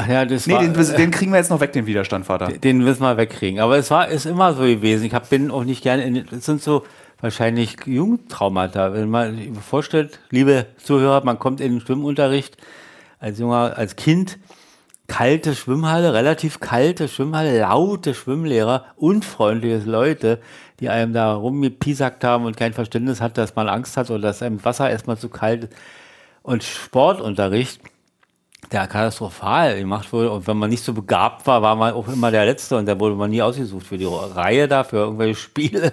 Ach 0.00 0.06
ja, 0.06 0.24
das 0.24 0.46
nee, 0.46 0.52
war, 0.52 0.60
den, 0.60 0.72
den, 0.74 1.10
kriegen 1.10 1.32
wir 1.32 1.38
jetzt 1.38 1.50
noch 1.50 1.58
weg, 1.58 1.72
den 1.72 1.86
Widerstand, 1.86 2.24
Vater. 2.24 2.46
Den, 2.46 2.60
den 2.60 2.84
müssen 2.84 3.02
wir 3.02 3.16
wegkriegen. 3.16 3.58
Aber 3.58 3.76
es 3.76 3.90
war 3.90 4.06
ist 4.06 4.26
immer 4.26 4.54
so 4.54 4.62
gewesen. 4.62 5.04
Ich 5.04 5.12
hab, 5.12 5.28
bin 5.28 5.50
auch 5.50 5.64
nicht 5.64 5.82
gerne 5.82 6.04
in. 6.04 6.24
Das 6.30 6.44
sind 6.44 6.62
so 6.62 6.84
wahrscheinlich 7.20 7.78
Jugendtraumata. 7.84 8.92
Wenn 8.92 9.10
man 9.10 9.36
sich 9.36 9.50
vorstellt, 9.58 10.20
liebe 10.30 10.66
Zuhörer, 10.76 11.24
man 11.24 11.40
kommt 11.40 11.60
in 11.60 11.72
den 11.72 11.80
Schwimmunterricht 11.80 12.56
als 13.18 13.40
junger, 13.40 13.76
als 13.76 13.96
Kind, 13.96 14.38
kalte 15.08 15.56
Schwimmhalle, 15.56 16.14
relativ 16.14 16.60
kalte 16.60 17.08
Schwimmhalle, 17.08 17.58
laute 17.58 18.14
Schwimmlehrer, 18.14 18.84
unfreundliche 18.94 19.90
Leute, 19.90 20.38
die 20.78 20.90
einem 20.90 21.12
da 21.12 21.34
rumgepiesackt 21.34 22.22
haben 22.22 22.44
und 22.44 22.56
kein 22.56 22.72
Verständnis 22.72 23.20
hat, 23.20 23.36
dass 23.36 23.56
man 23.56 23.68
Angst 23.68 23.96
hat 23.96 24.10
oder 24.10 24.20
dass 24.20 24.42
einem 24.42 24.64
Wasser 24.64 24.88
erstmal 24.88 25.18
zu 25.18 25.28
kalt 25.28 25.64
ist. 25.64 25.72
Und 26.42 26.62
Sportunterricht 26.62 27.80
der 28.72 28.86
katastrophal 28.86 29.78
gemacht 29.78 30.12
wurde. 30.12 30.30
Und 30.30 30.46
wenn 30.46 30.56
man 30.56 30.70
nicht 30.70 30.84
so 30.84 30.92
begabt 30.92 31.46
war, 31.46 31.62
war 31.62 31.76
man 31.76 31.94
auch 31.94 32.08
immer 32.08 32.30
der 32.30 32.44
Letzte 32.44 32.76
und 32.76 32.86
da 32.86 32.98
wurde 32.98 33.14
man 33.14 33.30
nie 33.30 33.42
ausgesucht 33.42 33.86
für 33.86 33.98
die 33.98 34.06
Reihe 34.06 34.68
da, 34.68 34.84
für 34.84 34.96
irgendwelche 34.96 35.40
Spiele. 35.40 35.92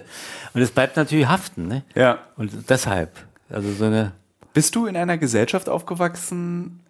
Und 0.54 0.60
es 0.60 0.70
bleibt 0.70 0.96
natürlich 0.96 1.28
haften. 1.28 1.68
Ne? 1.68 1.82
Ja. 1.94 2.18
Und 2.36 2.52
deshalb, 2.68 3.16
also 3.50 3.70
so 3.72 3.84
eine. 3.84 4.12
Bist 4.52 4.74
du 4.74 4.86
in 4.86 4.96
einer 4.96 5.18
Gesellschaft 5.18 5.68
aufgewachsen 5.68 6.80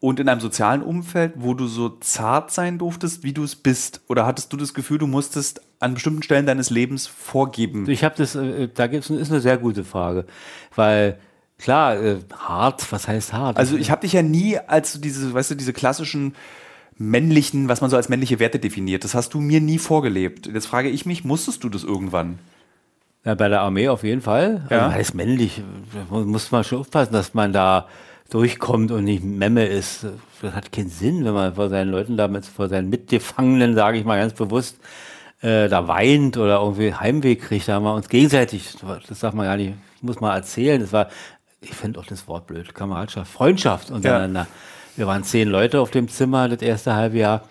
und 0.00 0.18
in 0.18 0.28
einem 0.28 0.40
sozialen 0.40 0.82
Umfeld, 0.82 1.34
wo 1.36 1.54
du 1.54 1.68
so 1.68 1.88
zart 1.88 2.50
sein 2.50 2.78
durftest, 2.78 3.22
wie 3.22 3.32
du 3.32 3.44
es 3.44 3.54
bist? 3.54 4.00
Oder 4.08 4.26
hattest 4.26 4.52
du 4.52 4.56
das 4.56 4.74
Gefühl, 4.74 4.98
du 4.98 5.06
musstest 5.06 5.60
an 5.78 5.94
bestimmten 5.94 6.24
Stellen 6.24 6.46
deines 6.46 6.70
Lebens 6.70 7.06
vorgeben? 7.06 7.88
Ich 7.88 8.02
habe 8.02 8.16
das, 8.16 8.34
äh, 8.34 8.68
da 8.74 8.88
gibt's, 8.88 9.10
ist 9.10 9.30
eine 9.30 9.40
sehr 9.40 9.58
gute 9.58 9.84
Frage, 9.84 10.26
weil 10.74 11.18
Klar, 11.62 12.02
äh, 12.02 12.16
hart, 12.36 12.90
was 12.90 13.06
heißt 13.06 13.32
hart? 13.32 13.56
Also 13.56 13.76
ich 13.76 13.92
habe 13.92 14.00
dich 14.00 14.14
ja 14.14 14.22
nie 14.22 14.58
als 14.58 15.00
diese, 15.00 15.32
weißt 15.32 15.52
du, 15.52 15.54
diese 15.54 15.72
klassischen 15.72 16.34
männlichen, 16.98 17.68
was 17.68 17.80
man 17.80 17.88
so 17.88 17.96
als 17.96 18.08
männliche 18.08 18.40
Werte 18.40 18.58
definiert. 18.58 19.04
Das 19.04 19.14
hast 19.14 19.32
du 19.34 19.40
mir 19.40 19.60
nie 19.60 19.78
vorgelebt. 19.78 20.48
Jetzt 20.52 20.66
frage 20.66 20.88
ich 20.88 21.06
mich, 21.06 21.24
musstest 21.24 21.62
du 21.62 21.68
das 21.68 21.84
irgendwann? 21.84 22.40
Ja, 23.24 23.36
bei 23.36 23.48
der 23.48 23.60
Armee 23.60 23.88
auf 23.88 24.02
jeden 24.02 24.22
Fall. 24.22 24.66
Ja. 24.70 24.80
Also 24.80 24.94
heißt 24.96 25.14
männlich, 25.14 25.62
muss 26.10 26.50
man 26.50 26.64
schon 26.64 26.80
aufpassen, 26.80 27.12
dass 27.12 27.32
man 27.32 27.52
da 27.52 27.86
durchkommt 28.30 28.90
und 28.90 29.04
nicht 29.04 29.22
Memme 29.22 29.64
ist. 29.66 30.04
Das 30.40 30.54
hat 30.54 30.72
keinen 30.72 30.90
Sinn, 30.90 31.24
wenn 31.24 31.32
man 31.32 31.54
vor 31.54 31.68
seinen 31.68 31.92
Leuten 31.92 32.16
damit, 32.16 32.44
vor 32.44 32.68
seinen 32.68 32.90
Mitgefangenen, 32.90 33.76
sage 33.76 33.98
ich 33.98 34.04
mal 34.04 34.18
ganz 34.18 34.32
bewusst, 34.32 34.78
äh, 35.42 35.68
da 35.68 35.86
weint 35.86 36.36
oder 36.36 36.60
irgendwie 36.60 36.92
Heimweh 36.92 37.36
kriegt. 37.36 37.68
Da 37.68 37.74
haben 37.74 37.84
wir 37.84 37.94
uns 37.94 38.08
gegenseitig, 38.08 38.74
das 39.08 39.20
darf 39.20 39.34
man 39.34 39.46
gar 39.46 39.56
nicht, 39.56 39.74
muss 40.00 40.20
man 40.20 40.34
erzählen. 40.34 40.80
Das 40.80 40.92
war 40.92 41.08
ich 41.62 41.74
finde 41.74 42.00
auch 42.00 42.06
das 42.06 42.28
Wort 42.28 42.46
blöd, 42.46 42.74
Kameradschaft, 42.74 43.32
Freundschaft 43.32 43.90
untereinander. 43.90 44.40
Ja. 44.40 44.46
Wir 44.96 45.06
waren 45.06 45.24
zehn 45.24 45.48
Leute 45.48 45.80
auf 45.80 45.90
dem 45.90 46.08
Zimmer 46.08 46.48
das 46.48 46.60
erste 46.60 46.94
halbe 46.94 47.18
Jahr. 47.18 47.42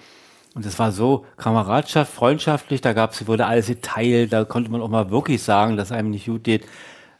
Und 0.53 0.66
es 0.66 0.78
war 0.78 0.91
so 0.91 1.26
Kameradschaft, 1.38 2.12
freundschaftlich, 2.12 2.82
da 2.82 2.91
gab's, 2.93 3.26
wurde 3.26 3.45
alles 3.45 3.68
geteilt, 3.68 4.34
da 4.34 4.43
konnte 4.43 4.70
man 4.70 4.82
auch 4.82 4.89
mal 4.89 5.09
wirklich 5.09 5.41
sagen, 5.41 5.78
dass 5.78 5.91
einem 5.91 6.12
nicht 6.12 6.26
gut 6.26 6.43
geht. 6.43 6.66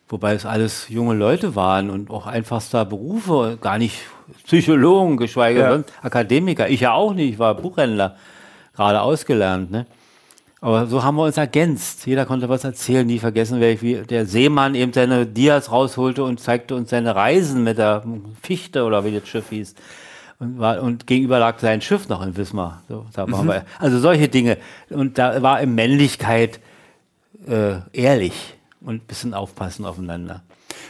Wobei 0.09 0.33
es 0.33 0.45
alles 0.45 0.89
junge 0.89 1.15
Leute 1.15 1.55
waren 1.55 1.89
und 1.89 2.09
auch 2.09 2.27
einfachster 2.27 2.83
Berufe, 2.83 3.57
gar 3.61 3.77
nicht 3.77 4.01
Psychologen, 4.45 5.15
geschweige 5.15 5.61
denn 5.61 5.85
ja. 5.87 6.05
Akademiker. 6.05 6.67
Ich 6.69 6.81
ja 6.81 6.91
auch 6.91 7.13
nicht, 7.13 7.33
ich 7.33 7.39
war 7.39 7.55
Buchhändler, 7.55 8.17
gerade 8.75 9.01
ausgelernt. 9.01 9.71
Ne? 9.71 9.85
Aber 10.64 10.86
so 10.86 11.03
haben 11.03 11.16
wir 11.16 11.24
uns 11.24 11.38
ergänzt. 11.38 12.05
Jeder 12.05 12.28
konnte 12.28 12.47
was 12.47 12.64
erzählen. 12.64 13.05
Nie 13.05 13.18
vergessen 13.18 13.59
werde 13.59 13.74
ich, 13.74 13.82
wie 13.82 13.95
der 13.95 14.28
Seemann 14.28 14.76
eben 14.76 14.93
seine 14.93 15.26
Dias 15.26 15.72
rausholte 15.72 16.24
und 16.24 16.39
zeigte 16.39 16.76
uns 16.76 16.91
seine 16.91 17.16
Reisen 17.16 17.64
mit 17.64 17.80
der 17.80 18.03
Fichte 18.43 18.84
oder 18.84 19.03
wie 19.03 19.12
das 19.12 19.28
Schiff 19.28 19.49
hieß. 19.49 19.74
Und, 20.38 20.59
war, 20.59 20.82
und 20.84 21.07
gegenüber 21.07 21.39
lag 21.39 21.57
sein 21.59 21.82
Schiff 21.82 22.07
noch 22.09 22.22
in 22.22 22.38
Wismar. 22.38 22.84
So, 22.88 23.07
da 23.14 23.26
mhm. 23.26 23.47
wir. 23.47 23.66
Also 23.80 23.99
solche 23.99 24.30
Dinge. 24.30 24.57
Und 24.91 25.18
da 25.18 25.41
war 25.41 25.59
in 25.62 25.74
Männlichkeit 25.74 26.59
äh, 27.47 27.78
ehrlich 27.91 28.53
und 28.82 29.03
ein 29.03 29.07
bisschen 29.07 29.34
aufpassen 29.34 29.84
aufeinander. 29.84 30.43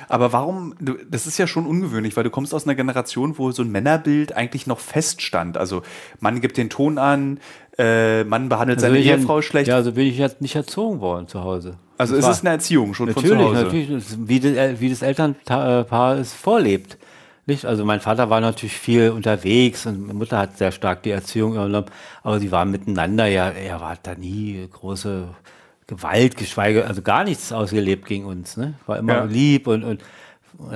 Aber 0.10 0.34
warum, 0.34 0.76
das 1.10 1.28
ist 1.28 1.38
ja 1.38 1.48
schon 1.48 1.66
ungewöhnlich, 1.66 2.18
weil 2.18 2.24
du 2.24 2.30
kommst 2.30 2.54
aus 2.54 2.66
einer 2.66 2.76
Generation, 2.76 3.38
wo 3.38 3.52
so 3.52 3.64
ein 3.64 3.72
Männerbild 3.72 4.36
eigentlich 4.36 4.68
noch 4.68 4.80
feststand. 4.80 5.58
Also 5.58 5.84
Mann 6.20 6.42
gibt 6.42 6.58
den 6.58 6.70
Ton 6.70 6.98
an, 6.98 7.40
äh, 7.82 8.24
Mann 8.24 8.50
behandelt 8.50 8.78
Also 8.84 8.88
seine 8.94 9.00
Ehefrau 9.04 9.42
schlecht. 9.42 9.68
Ja, 9.68 9.82
so 9.84 9.92
bin 9.94 10.08
ich 10.08 10.18
jetzt 10.18 10.42
nicht 10.42 10.56
erzogen 10.56 11.00
worden 11.02 11.28
zu 11.28 11.44
Hause. 11.44 11.76
also 11.98 12.16
Das 12.16 12.26
ist 12.26 12.32
es 12.32 12.42
eine 12.42 12.52
Erziehung 12.52 12.94
schon 12.94 13.10
von 13.12 13.24
zu 13.24 13.30
Natürlich, 13.36 13.48
Hause. 13.58 13.64
natürlich. 13.64 14.06
Wie, 14.28 14.40
das- 14.40 14.80
wie 14.80 14.90
das 14.90 15.02
Elternpaar 15.02 16.16
es 16.18 16.34
vorlebt. 16.34 16.98
Nicht? 17.48 17.66
Also 17.66 17.84
mein 17.86 18.00
Vater 18.02 18.30
war 18.30 18.40
natürlich 18.40 18.76
viel 18.78 19.10
unterwegs 19.10 19.86
und 19.88 20.02
meine 20.02 20.14
Mutter 20.14 20.38
hat 20.38 20.58
sehr 20.58 20.72
stark 20.72 21.02
die 21.04 21.10
Erziehung 21.10 21.54
übernommen, 21.56 21.88
aber 22.24 22.40
sie 22.40 22.52
waren 22.52 22.70
miteinander, 22.70 23.26
ja, 23.26 23.50
er 23.50 23.82
war 23.82 23.98
da 24.02 24.14
nie 24.14 24.68
große 24.72 25.24
Gewalt, 25.88 26.38
geschweige, 26.38 26.86
also 26.86 27.02
gar 27.02 27.24
nichts 27.24 27.52
ausgelebt 27.52 28.06
gegen 28.06 28.26
uns. 28.26 28.58
Ne? 28.58 28.76
War 28.86 29.00
immer 29.00 29.14
Ja. 29.16 29.24
lieb 29.24 29.66
und, 29.68 29.84
und 29.84 30.02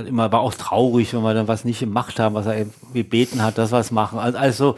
immer 0.08 0.32
war 0.32 0.39
auch 0.41 0.56
traurig, 0.56 1.14
wenn 1.14 1.22
wir 1.22 1.34
dann 1.36 1.47
was 1.47 1.64
nicht 1.66 1.80
gemacht 1.82 2.20
haben, 2.20 2.34
was 2.34 2.47
er 2.47 2.66
gebeten 2.93 3.43
hat, 3.43 3.58
das 3.60 3.72
was 3.72 3.91
machen. 3.91 4.18
Also, 4.20 4.38
also 4.39 4.78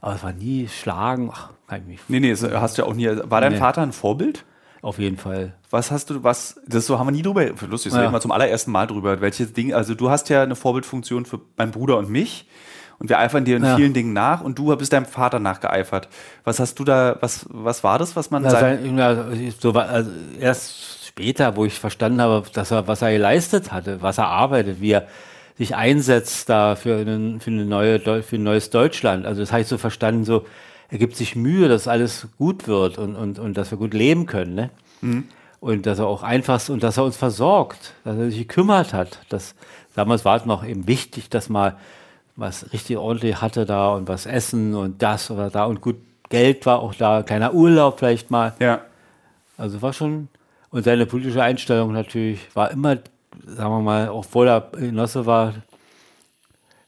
aber 0.00 0.14
es 0.14 0.22
war 0.24 0.32
nie 0.32 0.68
schlagen. 0.68 1.30
Ach, 1.32 1.50
kann 1.68 1.80
ich 1.82 1.86
mich 1.86 2.00
Nee, 2.08 2.20
nee, 2.20 2.30
das 2.30 2.42
hast 2.42 2.78
du 2.78 2.82
ja 2.82 2.88
auch 2.88 2.94
nie. 2.94 3.08
War 3.24 3.40
dein 3.40 3.52
Nee. 3.52 3.58
Vater 3.58 3.82
ein 3.82 3.92
Vorbild? 3.92 4.44
auf 4.82 4.98
jeden 5.00 5.16
Fall. 5.16 5.54
Was 5.70 5.90
hast 5.90 6.10
du, 6.10 6.22
was, 6.22 6.60
das 6.68 6.86
so 6.86 6.98
haben 6.98 7.08
wir 7.08 7.10
nie 7.12 7.22
drüber, 7.22 7.44
lustig, 7.68 7.90
das 7.90 7.94
Ja. 7.94 8.00
reden 8.02 8.12
wir 8.12 8.20
zum 8.20 8.30
allerersten 8.30 8.70
Mal 8.70 8.86
drüber, 8.86 9.20
welche 9.20 9.46
Dinge, 9.46 9.74
also 9.74 9.96
du 9.96 10.10
hast 10.10 10.28
ja 10.28 10.44
eine 10.44 10.54
Vorbildfunktion 10.54 11.24
für 11.26 11.40
meinen 11.56 11.72
Bruder 11.72 11.96
und 11.96 12.08
mich 12.08 12.46
und 13.00 13.08
wir 13.08 13.18
eifern 13.18 13.44
dir 13.44 13.56
in 13.56 13.64
Ja. 13.64 13.74
vielen 13.74 13.94
Dingen 13.94 14.12
nach 14.12 14.42
und 14.42 14.58
du 14.60 14.76
bist 14.76 14.92
deinem 14.92 15.06
Vater 15.06 15.40
nachgeeifert. 15.40 16.08
Was 16.44 16.60
hast 16.60 16.78
du 16.78 16.84
da, 16.84 17.16
was, 17.20 17.46
was 17.48 17.82
war 17.82 17.98
das, 17.98 18.14
was 18.14 18.30
man 18.30 18.44
sagt? 18.44 18.60
sein, 18.60 18.96
ja, 18.96 19.24
so 19.58 19.74
war, 19.74 19.88
also 19.88 20.10
erst 20.38 21.04
später, 21.06 21.56
wo 21.56 21.64
ich 21.64 21.80
verstanden 21.80 22.20
habe, 22.20 22.44
dass 22.52 22.70
er, 22.70 22.86
was 22.86 23.02
er 23.02 23.10
geleistet 23.12 23.72
hatte, 23.72 24.02
was 24.02 24.18
er 24.18 24.28
arbeitet, 24.28 24.80
wie 24.80 24.92
er 24.92 25.08
sich 25.58 25.74
einsetzt 25.74 26.48
da 26.48 26.76
für, 26.76 26.96
einen, 26.98 27.40
für, 27.40 27.50
eine 27.50 27.64
neue, 27.64 27.98
für 28.22 28.36
ein 28.36 28.42
neues 28.44 28.70
Deutschland. 28.70 29.26
Also 29.26 29.40
das 29.40 29.50
habe 29.50 29.62
ich 29.62 29.68
so 29.68 29.78
verstanden, 29.78 30.24
so, 30.24 30.44
er 30.88 30.98
gibt 30.98 31.16
sich 31.16 31.36
Mühe, 31.36 31.68
dass 31.68 31.88
alles 31.88 32.28
gut 32.38 32.68
wird 32.68 32.98
und, 32.98 33.16
und, 33.16 33.38
und 33.38 33.56
dass 33.56 33.70
wir 33.70 33.78
gut 33.78 33.94
leben 33.94 34.26
können. 34.26 34.54
Ne? 34.54 34.70
Und 35.60 35.86
dass 35.86 35.98
er 35.98 36.06
auch 36.06 36.22
einfach, 36.22 36.68
und 36.68 36.82
dass 36.82 36.96
er 36.96 37.04
uns 37.04 37.16
versorgt, 37.16 37.94
dass 38.04 38.16
er 38.16 38.26
sich 38.26 38.38
gekümmert 38.38 38.92
hat. 38.92 39.18
Das, 39.28 39.54
damals 39.94 40.24
war 40.24 40.36
es 40.36 40.44
noch 40.44 40.64
eben 40.64 40.86
wichtig, 40.86 41.28
dass 41.28 41.48
man 41.48 41.74
was 42.36 42.72
richtig 42.72 42.98
ordentlich 42.98 43.40
hatte 43.40 43.64
da 43.64 43.94
und 43.94 44.08
was 44.08 44.26
essen 44.26 44.74
und 44.74 45.02
das 45.02 45.30
oder 45.30 45.50
da 45.50 45.64
und 45.64 45.80
gut 45.80 45.96
Geld 46.28 46.66
war 46.66 46.80
auch 46.80 46.94
da, 46.94 47.22
kleiner 47.22 47.54
Urlaub 47.54 47.98
vielleicht 47.98 48.30
mal. 48.30 48.54
ja. 48.58 48.80
Also 49.56 49.80
war 49.80 49.92
schon, 49.92 50.28
und 50.70 50.84
seine 50.84 51.06
politische 51.06 51.42
Einstellung 51.42 51.92
natürlich 51.92 52.54
war 52.54 52.70
immer, 52.70 52.98
sagen 53.46 53.70
wir 53.70 53.80
mal, 53.80 54.10
obwohl 54.10 54.48
er 54.48 54.60
Genosse 54.60 55.24
war, 55.24 55.54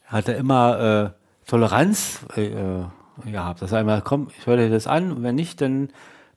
hat 0.04 0.28
er 0.28 0.36
immer 0.36 1.14
äh, 1.14 1.48
Toleranz 1.48 2.20
äh, 2.36 2.46
äh, 2.48 2.84
gehabt. 3.24 3.62
Dass 3.62 3.72
er 3.72 3.78
einmal, 3.78 4.02
komm, 4.02 4.28
ich 4.38 4.46
höre 4.46 4.56
dir 4.56 4.70
das 4.70 4.86
an, 4.86 5.12
und 5.12 5.22
wenn 5.22 5.34
nicht, 5.34 5.60
dann 5.60 5.90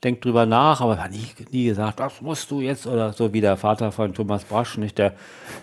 denk 0.04 0.22
drüber 0.22 0.46
nach, 0.46 0.82
aber 0.82 0.98
er 0.98 1.04
hat 1.04 1.12
nie, 1.12 1.28
nie 1.52 1.66
gesagt, 1.66 2.00
das 2.00 2.22
musst 2.22 2.50
du 2.50 2.62
jetzt, 2.62 2.88
oder 2.88 3.14
so 3.14 3.34
wie 3.34 3.42
der 3.42 3.56
Vater 3.58 3.92
von 3.92 4.14
Thomas 4.14 4.44
Brasch, 4.44 4.78
nicht, 4.78 4.98
der 4.98 5.14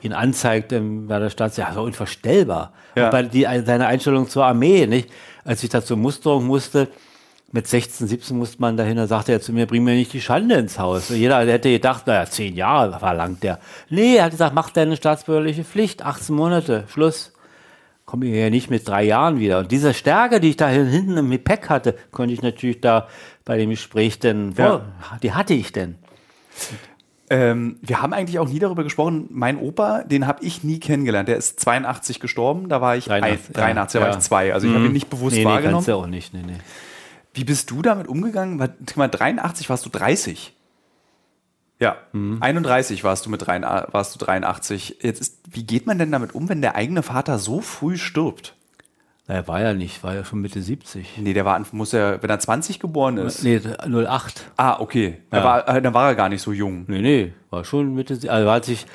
ihn 0.02 0.12
anzeigt 0.12 0.72
im, 0.72 1.08
bei 1.08 1.18
der 1.18 1.30
Stadt, 1.30 1.56
ja, 1.56 1.72
so 1.72 1.82
unvorstellbar. 1.82 2.72
Ja. 2.94 3.06
Und 3.06 3.10
bei 3.10 3.22
die, 3.24 3.42
seine 3.42 3.86
Einstellung 3.86 4.28
zur 4.28 4.44
Armee, 4.44 4.86
nicht, 4.86 5.10
als 5.44 5.62
ich 5.64 5.70
da 5.70 5.82
zur 5.82 5.96
Musterung 5.96 6.46
musste, 6.46 6.88
mit 7.50 7.66
16, 7.66 8.06
17 8.06 8.36
musste 8.36 8.60
man 8.60 8.76
dahin, 8.76 8.96
da 8.96 9.06
sagte 9.06 9.32
er 9.32 9.40
zu 9.40 9.52
mir, 9.52 9.66
bring 9.66 9.82
mir 9.82 9.94
nicht 9.94 10.12
die 10.12 10.20
Schande 10.20 10.56
ins 10.56 10.78
Haus. 10.78 11.10
Und 11.10 11.16
jeder 11.16 11.38
hätte 11.46 11.70
gedacht, 11.70 12.06
naja, 12.06 12.26
zehn 12.26 12.54
Jahre 12.54 12.98
verlangt 12.98 13.42
der. 13.42 13.58
Nee, 13.88 14.16
er 14.16 14.24
hat 14.24 14.32
gesagt, 14.32 14.54
mach 14.54 14.70
deine 14.70 14.96
staatsbürgerliche 14.96 15.64
Pflicht, 15.64 16.04
18 16.04 16.36
Monate, 16.36 16.84
Schluss. 16.88 17.32
Komme 18.08 18.24
ich 18.24 18.34
ja 18.34 18.48
nicht 18.48 18.70
mit 18.70 18.88
drei 18.88 19.02
Jahren 19.04 19.38
wieder. 19.38 19.58
Und 19.58 19.70
diese 19.70 19.92
Stärke, 19.92 20.40
die 20.40 20.48
ich 20.48 20.56
da 20.56 20.68
hinten 20.70 21.18
im 21.18 21.30
Gepäck 21.30 21.68
hatte, 21.68 21.94
konnte 22.10 22.32
ich 22.32 22.40
natürlich 22.40 22.80
da 22.80 23.06
bei 23.44 23.58
dem 23.58 23.68
Gespräch 23.68 24.18
denn, 24.18 24.54
Ja. 24.56 24.80
die 25.22 25.32
hatte 25.32 25.52
ich 25.52 25.72
denn. 25.72 25.96
Ähm, 27.28 27.76
wir 27.82 28.00
haben 28.00 28.14
eigentlich 28.14 28.38
auch 28.38 28.48
nie 28.48 28.60
darüber 28.60 28.82
gesprochen. 28.82 29.26
Mein 29.28 29.58
Opa, 29.58 30.04
den 30.04 30.26
habe 30.26 30.42
ich 30.42 30.64
nie 30.64 30.80
kennengelernt. 30.80 31.28
Der 31.28 31.36
ist 31.36 31.60
82 31.60 32.18
gestorben, 32.18 32.70
da 32.70 32.80
war 32.80 32.96
ich 32.96 33.04
83, 33.04 33.48
ein, 33.48 33.52
83 33.52 34.00
da 34.00 34.06
ja. 34.06 34.10
war 34.10 34.18
ich 34.18 34.24
zwei. 34.24 34.54
Also 34.54 34.66
ich 34.68 34.72
habe 34.74 34.86
ihn 34.86 34.92
nicht 34.92 35.10
bewusst 35.10 35.36
nee, 35.36 35.40
nee, 35.40 35.44
wahrgenommen. 35.44 35.74
kannst 35.74 35.88
du 35.88 35.92
auch 35.92 36.06
nicht. 36.06 36.32
Nee, 36.32 36.44
nee. 36.46 36.56
Wie 37.34 37.44
bist 37.44 37.70
du 37.70 37.82
damit 37.82 38.08
umgegangen? 38.08 38.58
Weil, 38.58 38.72
guck 38.86 38.96
mal, 38.96 39.08
83 39.08 39.68
warst 39.68 39.84
du 39.84 39.90
30. 39.90 40.54
Ja, 41.80 41.96
Mhm. 42.12 42.38
31 42.42 43.04
warst 43.04 43.24
du 43.26 43.30
mit 43.30 43.42
dreien- 43.46 43.62
warst 43.62 44.14
du 44.14 44.18
83. 44.24 44.98
Jetzt 45.00 45.20
ist, 45.20 45.38
wie 45.48 45.64
geht 45.64 45.86
man 45.86 45.98
denn 45.98 46.10
damit 46.10 46.34
um, 46.34 46.48
wenn 46.48 46.60
der 46.60 46.74
eigene 46.74 47.02
Vater 47.02 47.38
so 47.38 47.60
früh 47.60 47.96
stirbt? 47.96 48.56
Er 49.30 49.46
war 49.46 49.60
ja 49.60 49.74
nicht, 49.74 50.02
war 50.02 50.14
ja 50.14 50.24
schon 50.24 50.40
Mitte 50.40 50.62
70. 50.62 51.18
Nee, 51.18 51.34
der 51.34 51.44
war, 51.44 51.60
muss 51.72 51.92
ja, 51.92 52.20
wenn 52.22 52.30
er 52.30 52.38
20 52.38 52.80
geboren 52.80 53.18
ist. 53.18 53.44
Nee, 53.44 53.60
08. 53.60 54.44
Ah, 54.56 54.80
okay. 54.80 55.18
Er 55.30 55.38
Ja. 55.40 55.44
war, 55.44 55.68
äh, 55.68 55.82
dann 55.82 55.92
war 55.92 56.08
er 56.08 56.14
gar 56.14 56.30
nicht 56.30 56.40
so 56.40 56.50
jung. 56.52 56.84
Nee, 56.88 57.02
nee, 57.02 57.32
war 57.50 57.62
schon 57.66 57.94
Mitte, 57.94 58.14
also 58.14 58.48
er 58.48 58.50
hat 58.52 58.64
sich 58.64 58.86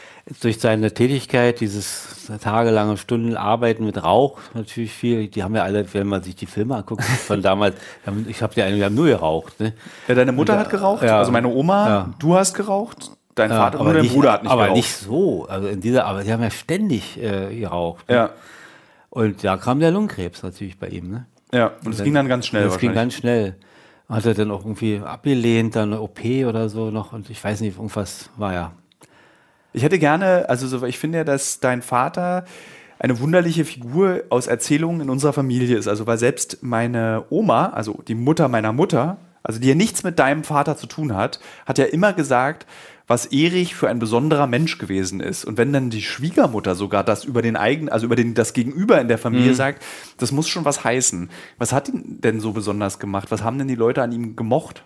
durch 0.42 0.60
seine 0.60 0.92
Tätigkeit, 0.92 1.60
dieses 1.60 2.32
tagelange 2.42 2.98
Stunden 2.98 3.38
Arbeiten 3.38 3.86
mit 3.86 4.04
Rauch, 4.04 4.40
natürlich 4.56 4.92
viel, 4.92 5.28
die 5.28 5.44
haben 5.44 5.54
ja 5.56 5.62
alle, 5.64 5.86
wenn 5.94 6.08
man 6.08 6.24
sich 6.24 6.36
die 6.36 6.48
Filme 6.48 6.78
anguckt, 6.78 7.04
von 7.28 7.44
damals, 7.44 7.76
ich 8.28 8.42
habe 8.42 8.54
ja 8.56 8.74
wir 8.74 8.86
haben 8.86 8.96
nur 8.96 9.06
geraucht, 9.08 9.60
ne? 9.60 9.74
Ja, 10.08 10.16
deine 10.16 10.32
Mutter 10.32 10.58
hat 10.58 10.70
geraucht, 10.72 11.04
ja. 11.04 11.20
also 11.20 11.32
meine 11.32 11.50
Oma, 11.50 11.88
Ja. 11.88 12.10
du 12.18 12.36
hast 12.36 12.56
geraucht, 12.56 13.12
dein 13.36 13.52
Vater 13.52 13.80
und 13.82 13.94
dein 13.94 14.08
Bruder 14.08 14.32
hat 14.34 14.42
nicht 14.44 14.52
aber 14.52 14.64
geraucht. 14.64 14.78
nicht 14.78 14.96
so, 14.96 15.46
also 15.48 15.68
in 15.68 15.80
dieser, 15.82 16.06
aber 16.06 16.24
die 16.24 16.32
haben 16.34 16.42
ja 16.42 16.50
ständig 16.52 17.22
äh, 17.22 17.56
geraucht. 17.60 18.08
ne? 18.10 18.16
Ja, 18.16 18.30
Und 19.14 19.43
da 19.43 19.57
kam 19.57 19.80
der 19.80 19.91
Lungenkrebs 19.91 20.41
natürlich 20.41 20.80
bei 20.80 20.88
ihm, 20.88 21.11
ne? 21.11 21.28
ja. 21.53 21.74
Und 21.86 21.93
es 21.93 22.03
ging 22.03 22.16
dann 22.16 22.28
ganz 22.28 22.47
schnell 22.47 22.64
Das 22.64 22.80
ging 22.80 22.95
ganz 22.95 23.14
schnell. 23.14 23.55
Hat 24.09 24.26
er 24.26 24.34
dann 24.34 24.49
auch 24.49 24.61
irgendwie 24.61 25.01
abgelehnt, 25.05 25.76
dann 25.76 25.93
eine 25.93 26.01
OP 26.01 26.20
oder 26.47 26.68
so 26.68 26.89
noch 26.89 27.14
und 27.14 27.30
ich 27.30 27.41
weiß 27.43 27.61
nicht, 27.61 27.78
irgendwas 27.78 28.32
war 28.38 28.53
ja. 28.53 28.72
Ich 29.72 29.84
hätte 29.84 29.99
gerne, 29.99 30.49
also 30.49 30.68
so, 30.68 30.84
ich 30.88 30.97
finde 30.97 31.20
ja, 31.20 31.24
dass 31.24 31.59
dein 31.59 31.84
Vater 31.84 32.45
eine 32.97 33.20
wunderliche 33.20 33.66
Figur 33.66 34.24
aus 34.30 34.47
Erzählungen 34.47 35.01
in 35.01 35.09
unserer 35.11 35.34
Familie 35.34 35.78
ist. 35.78 35.88
Also 35.88 36.07
weil 36.07 36.18
selbst 36.18 36.64
meine 36.64 37.26
Oma, 37.30 37.68
also 37.68 38.01
die 38.07 38.16
Mutter 38.16 38.47
meiner 38.47 38.74
Mutter, 38.74 39.18
also 39.43 39.59
die 39.59 39.68
ja 39.68 39.76
nichts 39.76 40.03
mit 40.03 40.18
deinem 40.18 40.43
Vater 40.43 40.76
zu 40.76 40.88
tun 40.88 41.16
hat, 41.16 41.39
hat 41.68 41.78
ja 41.78 41.86
immer 41.86 42.14
gesagt, 42.14 42.66
was 43.14 43.28
Erich 43.28 43.76
für 43.76 43.88
ein 43.89 43.99
besonderer 43.99 44.47
Mensch 44.47 44.78
gewesen 44.80 45.20
ist. 45.20 45.45
Und 45.45 45.57
wenn 45.57 45.72
dann 45.72 45.89
die 45.91 46.01
Schwiegermutter 46.01 46.74
sogar 46.74 47.03
das 47.03 47.24
über 47.24 47.41
den 47.43 47.55
eigenen, 47.55 47.89
also 47.89 48.05
über 48.07 48.16
den, 48.16 48.34
das 48.34 48.53
Gegenüber 48.53 48.99
in 48.99 49.07
der 49.07 49.18
Familie 49.20 49.51
Mhm. 49.51 49.55
sagt, 49.55 49.84
das 50.18 50.32
muss 50.32 50.47
schon 50.49 50.66
was 50.66 50.84
heißen. 50.84 51.30
Was 51.59 51.72
hat 51.74 51.89
ihn 51.89 52.20
denn 52.22 52.39
so 52.39 52.51
besonders 52.53 52.97
gemacht? 52.97 53.30
Was 53.32 53.43
haben 53.43 53.57
denn 53.59 53.68
die 53.68 53.76
Leute 53.76 54.01
an 54.01 54.11
ihm 54.11 54.36
gemocht? 54.36 54.84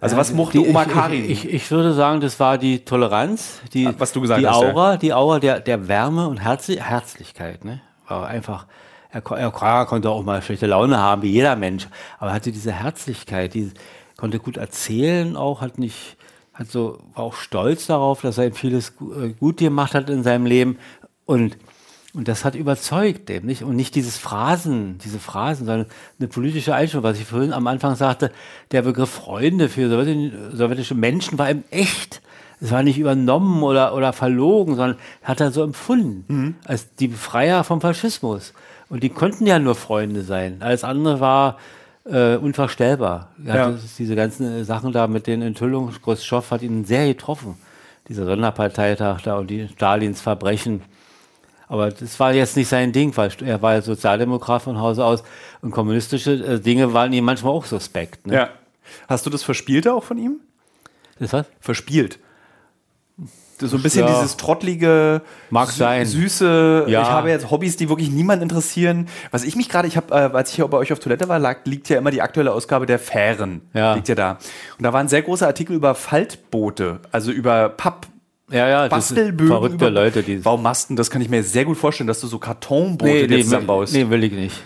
Also 0.00 0.16
was 0.16 0.32
mochte 0.32 0.58
Die- 0.58 0.68
Oma 0.68 0.82
ich, 0.84 0.88
Karin? 0.88 1.24
Ich, 1.24 1.44
ich, 1.46 1.52
ich 1.54 1.70
würde 1.70 1.94
sagen, 1.94 2.20
das 2.20 2.38
war 2.38 2.58
die 2.58 2.84
Toleranz, 2.84 3.60
die, 3.72 3.86
Ah, 3.86 3.94
was 3.98 4.12
du 4.12 4.20
gesagt 4.20 4.40
die 4.40 4.46
hast, 4.46 4.60
ja. 4.62 4.68
Aura, 4.72 4.96
die 4.96 5.12
Aura 5.14 5.40
der, 5.40 5.60
der 5.60 5.88
Wärme 5.88 6.28
und 6.28 6.38
Herzli 6.38 6.76
Herzlichkeit. 6.76 7.64
Ne? 7.64 7.80
War 8.06 8.26
einfach, 8.26 8.66
er, 9.10 9.22
er, 9.30 9.50
konnte 9.86 10.10
auch 10.10 10.22
mal 10.22 10.42
schlechte 10.42 10.66
Laune 10.66 10.98
haben, 10.98 11.22
wie 11.22 11.30
jeder 11.30 11.56
Mensch, 11.56 11.88
aber 12.18 12.30
er 12.30 12.34
hatte 12.34 12.52
diese 12.52 12.72
Herzlichkeit, 12.72 13.54
die 13.54 13.72
konnte 14.16 14.38
gut 14.38 14.58
erzählen, 14.58 15.36
auch 15.36 15.60
hat 15.62 15.78
nicht, 15.78 16.16
hat 16.54 16.70
so, 16.70 16.98
war 17.14 17.24
auch 17.24 17.34
stolz 17.34 17.86
darauf, 17.86 18.22
dass 18.22 18.38
er 18.38 18.46
ihm 18.46 18.54
vieles 18.54 18.94
äh, 19.00 19.30
gut 19.38 19.58
gemacht 19.58 19.94
hat 19.94 20.08
in 20.08 20.22
seinem 20.22 20.46
Leben 20.46 20.78
und 21.24 21.56
und 22.14 22.28
das 22.28 22.44
hat 22.44 22.54
überzeugt 22.54 23.28
eben, 23.28 23.48
nicht? 23.48 23.64
Und 23.64 23.74
nicht 23.74 23.96
dieses 23.96 24.16
Phrasen, 24.16 24.98
diese 24.98 25.18
Phrasen, 25.18 25.66
sondern 25.66 25.88
eine 26.20 26.28
politische 26.28 26.72
Einstellung, 26.72 27.02
was 27.02 27.18
ich 27.18 27.26
vorhin 27.26 27.52
am 27.52 27.66
Anfang 27.66 27.96
sagte, 27.96 28.30
der 28.70 28.82
Begriff 28.82 29.10
Freunde 29.10 29.68
für 29.68 29.88
sowjetische, 30.52 30.94
Menschen 30.94 31.38
war 31.38 31.50
eben 31.50 31.64
echt. 31.72 32.22
Es 32.60 32.70
war 32.70 32.84
nicht 32.84 32.98
übernommen 32.98 33.64
oder, 33.64 33.96
oder 33.96 34.12
verlogen, 34.12 34.76
sondern 34.76 34.96
hat 35.24 35.40
er 35.40 35.50
so 35.50 35.64
empfunden, 35.64 36.56
als 36.64 36.94
die 36.94 37.08
Befreier 37.08 37.64
vom 37.64 37.80
Faschismus. 37.80 38.54
Und 38.88 39.02
die 39.02 39.08
konnten 39.08 39.44
ja 39.44 39.58
nur 39.58 39.74
Freunde 39.74 40.22
sein. 40.22 40.58
Alles 40.60 40.84
andere 40.84 41.18
war 41.18 41.58
äh, 42.04 42.36
unvorstellbar. 42.36 43.30
Ja. 43.44 43.54
hatte 43.54 43.78
diese 43.98 44.16
ganzen 44.16 44.60
äh, 44.60 44.64
Sachen 44.64 44.92
da 44.92 45.06
mit 45.06 45.26
den 45.26 45.42
Enthüllungen, 45.42 45.94
Khrushchev 46.02 46.50
hat 46.50 46.62
ihn 46.62 46.84
sehr 46.84 47.06
getroffen. 47.06 47.56
Dieser 48.08 48.26
Sonderparteitag 48.26 49.22
da 49.22 49.38
und 49.38 49.48
die 49.48 49.68
Stalins 49.68 50.20
Verbrechen. 50.20 50.82
Aber 51.68 51.90
das 51.90 52.20
war 52.20 52.34
jetzt 52.34 52.56
nicht 52.56 52.68
sein 52.68 52.92
Ding, 52.92 53.16
weil 53.16 53.30
er 53.44 53.62
war 53.62 53.74
ja 53.74 53.82
Sozialdemokrat 53.82 54.62
von 54.62 54.78
Hause 54.78 55.04
aus 55.04 55.24
und 55.62 55.70
kommunistische 55.70 56.32
äh, 56.32 56.60
Dinge 56.60 56.92
waren 56.92 57.12
ihm 57.12 57.24
manchmal 57.24 57.52
auch 57.52 57.64
suspekt. 57.64 58.26
Ne? 58.26 58.34
Ja. 58.34 58.48
Hast 59.08 59.24
du 59.24 59.30
das 59.30 59.42
Verspielte 59.42 59.94
auch 59.94 60.04
von 60.04 60.18
ihm? 60.18 60.40
Das 61.18 61.32
was? 61.32 61.46
Verspielt. 61.60 62.18
So 63.60 63.76
ein 63.76 63.82
bisschen 63.82 64.04
Ja. 64.06 64.12
dieses 64.14 64.36
trottlige, 64.36 65.22
Mag 65.48 65.70
sein. 65.70 66.04
süße, 66.04 66.86
Ja. 66.88 67.02
ich 67.02 67.08
habe 67.08 67.28
jetzt 67.30 67.50
Hobbys, 67.52 67.76
die 67.76 67.88
wirklich 67.88 68.10
niemand 68.10 68.42
interessieren. 68.42 69.06
Was 69.30 69.44
ich 69.44 69.54
mich 69.54 69.68
gerade, 69.68 69.86
ich 69.86 69.96
habe, 69.96 70.12
äh, 70.12 70.36
als 70.36 70.50
ich 70.50 70.56
hier 70.56 70.66
bei 70.66 70.76
euch 70.76 70.92
auf 70.92 70.98
Toilette 70.98 71.28
war, 71.28 71.38
lag, 71.38 71.58
liegt 71.64 71.88
ja 71.88 71.96
immer 71.98 72.10
die 72.10 72.20
aktuelle 72.20 72.52
Ausgabe 72.52 72.84
der 72.86 72.98
Fähren. 72.98 73.62
Ja. 73.72 73.94
Liegt 73.94 74.08
ja 74.08 74.16
da. 74.16 74.38
Und 74.76 74.82
da 74.82 74.92
war 74.92 75.00
ein 75.00 75.08
sehr 75.08 75.22
großer 75.22 75.46
Artikel 75.46 75.76
über 75.76 75.94
Faltboote, 75.94 76.98
also 77.12 77.30
über 77.30 77.68
Papp. 77.68 78.08
Ja, 78.50 78.68
ja, 78.68 78.88
Bastelbögen. 78.88 79.46
verrückte 79.48 79.76
über- 79.86 79.90
Leute, 79.90 80.22
die. 80.22 80.44
Warum 80.44 80.62
machst 80.62 80.90
du 80.90 80.94
das? 80.96 81.08
Kann 81.08 81.22
ich 81.22 81.30
mir 81.30 81.42
sehr 81.42 81.64
gut 81.64 81.78
vorstellen, 81.78 82.08
dass 82.08 82.20
du 82.20 82.26
so 82.26 82.38
Kartonboote 82.38 83.10
Nee, 83.10 83.26
nee, 83.28 83.42
zusammenbaust. 83.42 83.94
nee, 83.94 84.10
will 84.10 84.22
ich 84.24 84.32
nicht. 84.32 84.62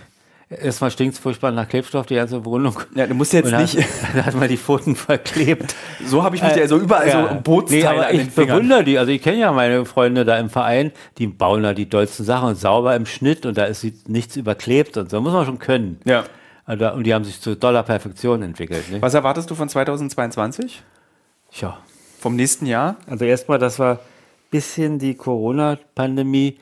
Erstmal 0.50 0.90
stinkt 0.90 1.14
es 1.14 1.20
furchtbar 1.20 1.50
nach 1.52 1.68
Klebstoff, 1.68 2.06
die 2.06 2.14
ganze 2.14 2.42
Wohnung. 2.46 2.80
Ja, 2.94 3.06
du 3.06 3.12
musst 3.14 3.34
jetzt 3.34 3.52
dann, 3.52 3.60
nicht. 3.60 3.76
dann 4.14 4.24
hat 4.24 4.34
man 4.34 4.48
die 4.48 4.56
Pfoten 4.56 4.96
verklebt. 4.96 5.74
So 6.06 6.22
habe 6.22 6.36
ich 6.36 6.42
mich 6.42 6.56
ja 6.56 6.66
so 6.66 6.78
überall 6.78 7.06
Äh, 7.06 7.10
Ja. 7.10 7.28
so 7.34 7.40
Bootsteile 7.42 7.82
nee, 7.82 8.04
an 8.06 8.12
den 8.16 8.20
ich 8.28 8.34
bewundere 8.34 8.82
die. 8.82 8.98
Also 8.98 9.12
ich 9.12 9.20
kenne 9.20 9.38
ja 9.38 9.52
meine 9.52 9.84
Freunde 9.84 10.24
da 10.24 10.38
im 10.38 10.48
Verein, 10.48 10.92
die 11.18 11.26
bauen 11.26 11.64
da 11.64 11.74
die 11.74 11.86
dollsten 11.86 12.24
Sachen 12.24 12.48
und 12.48 12.54
sauber 12.54 12.96
im 12.96 13.04
Schnitt 13.04 13.44
und 13.44 13.58
da 13.58 13.64
ist 13.66 13.86
nichts 14.08 14.36
überklebt 14.36 14.96
und 14.96 15.10
so. 15.10 15.20
Muss 15.20 15.34
man 15.34 15.44
schon 15.44 15.58
können. 15.58 16.00
Ja. 16.06 16.24
Also, 16.64 16.92
und 16.92 17.04
die 17.04 17.12
haben 17.12 17.24
sich 17.24 17.40
zu 17.42 17.54
doller 17.54 17.82
Perfektion 17.82 18.40
entwickelt. 18.42 18.90
Ne? 18.90 19.02
Was 19.02 19.12
erwartest 19.12 19.50
du 19.50 19.54
von 19.54 19.68
2022? 19.68 20.82
Ja. 21.60 21.78
Vom 22.20 22.36
nächsten 22.36 22.64
Jahr? 22.64 22.96
Also 23.06 23.26
erstmal, 23.26 23.58
dass 23.58 23.78
wir 23.78 23.92
ein 23.92 23.98
bisschen 24.50 24.98
die 24.98 25.14
Corona-Pandemie 25.14 26.58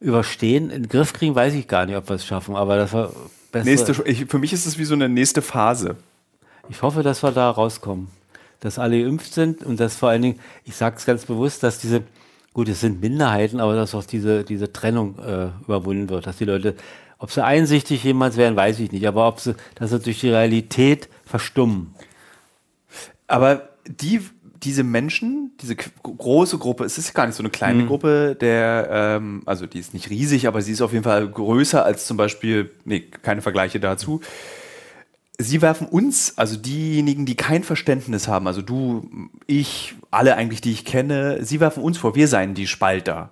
überstehen. 0.00 0.70
In 0.70 0.82
den 0.82 0.88
Griff 0.88 1.12
kriegen, 1.12 1.34
weiß 1.34 1.54
ich 1.54 1.68
gar 1.68 1.86
nicht, 1.86 1.96
ob 1.96 2.08
wir 2.08 2.16
es 2.16 2.26
schaffen, 2.26 2.56
aber 2.56 2.76
dass 2.76 2.92
wir 2.92 3.12
bessere, 3.52 3.70
Nächste, 3.70 4.02
ich, 4.04 4.26
für 4.26 4.38
mich 4.38 4.52
ist 4.52 4.66
es 4.66 4.78
wie 4.78 4.84
so 4.84 4.94
eine 4.94 5.08
nächste 5.08 5.42
Phase. 5.42 5.96
Ich 6.68 6.82
hoffe, 6.82 7.02
dass 7.02 7.22
wir 7.22 7.32
da 7.32 7.50
rauskommen. 7.50 8.08
Dass 8.60 8.78
alle 8.78 9.02
geimpft 9.02 9.34
sind 9.34 9.62
und 9.62 9.80
dass 9.80 9.96
vor 9.96 10.08
allen 10.08 10.22
Dingen, 10.22 10.40
ich 10.64 10.76
sage 10.76 10.96
es 10.96 11.04
ganz 11.04 11.24
bewusst, 11.26 11.62
dass 11.62 11.78
diese, 11.78 12.02
gut, 12.54 12.68
es 12.68 12.80
sind 12.80 13.00
Minderheiten, 13.00 13.60
aber 13.60 13.76
dass 13.76 13.94
auch 13.94 14.04
diese, 14.04 14.44
diese 14.44 14.72
Trennung 14.72 15.18
äh, 15.18 15.48
überwunden 15.64 16.08
wird. 16.08 16.26
Dass 16.26 16.38
die 16.38 16.46
Leute, 16.46 16.74
ob 17.18 17.30
sie 17.30 17.44
einsichtig 17.44 18.02
jemals 18.02 18.36
werden, 18.36 18.56
weiß 18.56 18.80
ich 18.80 18.92
nicht, 18.92 19.06
aber 19.06 19.28
ob 19.28 19.40
sie, 19.40 19.54
dass 19.74 19.90
sie 19.90 20.00
durch 20.00 20.20
die 20.20 20.30
Realität 20.30 21.08
verstummen. 21.24 21.94
Aber 23.26 23.68
die, 23.86 24.20
diese 24.62 24.82
Menschen, 24.84 25.52
diese 25.60 25.76
große 25.76 26.58
Gruppe, 26.58 26.84
es 26.84 26.98
ist 26.98 27.14
gar 27.14 27.26
nicht 27.26 27.36
so 27.36 27.42
eine 27.42 27.50
kleine 27.50 27.82
Mhm. 27.82 27.86
Gruppe, 27.86 28.36
der, 28.40 28.88
ähm, 28.90 29.42
also 29.46 29.66
die 29.66 29.78
ist 29.78 29.94
nicht 29.94 30.10
riesig, 30.10 30.46
aber 30.48 30.62
sie 30.62 30.72
ist 30.72 30.80
auf 30.82 30.92
jeden 30.92 31.04
Fall 31.04 31.28
größer 31.28 31.84
als 31.84 32.06
zum 32.06 32.16
Beispiel, 32.16 32.70
nee, 32.84 33.00
keine 33.00 33.42
Vergleiche 33.42 33.80
dazu. 33.80 34.20
Sie 35.38 35.60
werfen 35.60 35.86
uns, 35.86 36.32
also 36.36 36.56
diejenigen, 36.56 37.26
die 37.26 37.34
kein 37.34 37.62
Verständnis 37.62 38.26
haben, 38.26 38.46
also 38.46 38.62
du, 38.62 39.10
ich, 39.46 39.94
alle 40.10 40.34
eigentlich, 40.36 40.62
die 40.62 40.72
ich 40.72 40.86
kenne, 40.86 41.44
sie 41.44 41.60
werfen 41.60 41.82
uns 41.82 41.98
vor, 41.98 42.14
wir 42.14 42.26
seien 42.26 42.54
die 42.54 42.66
Spalter. 42.66 43.30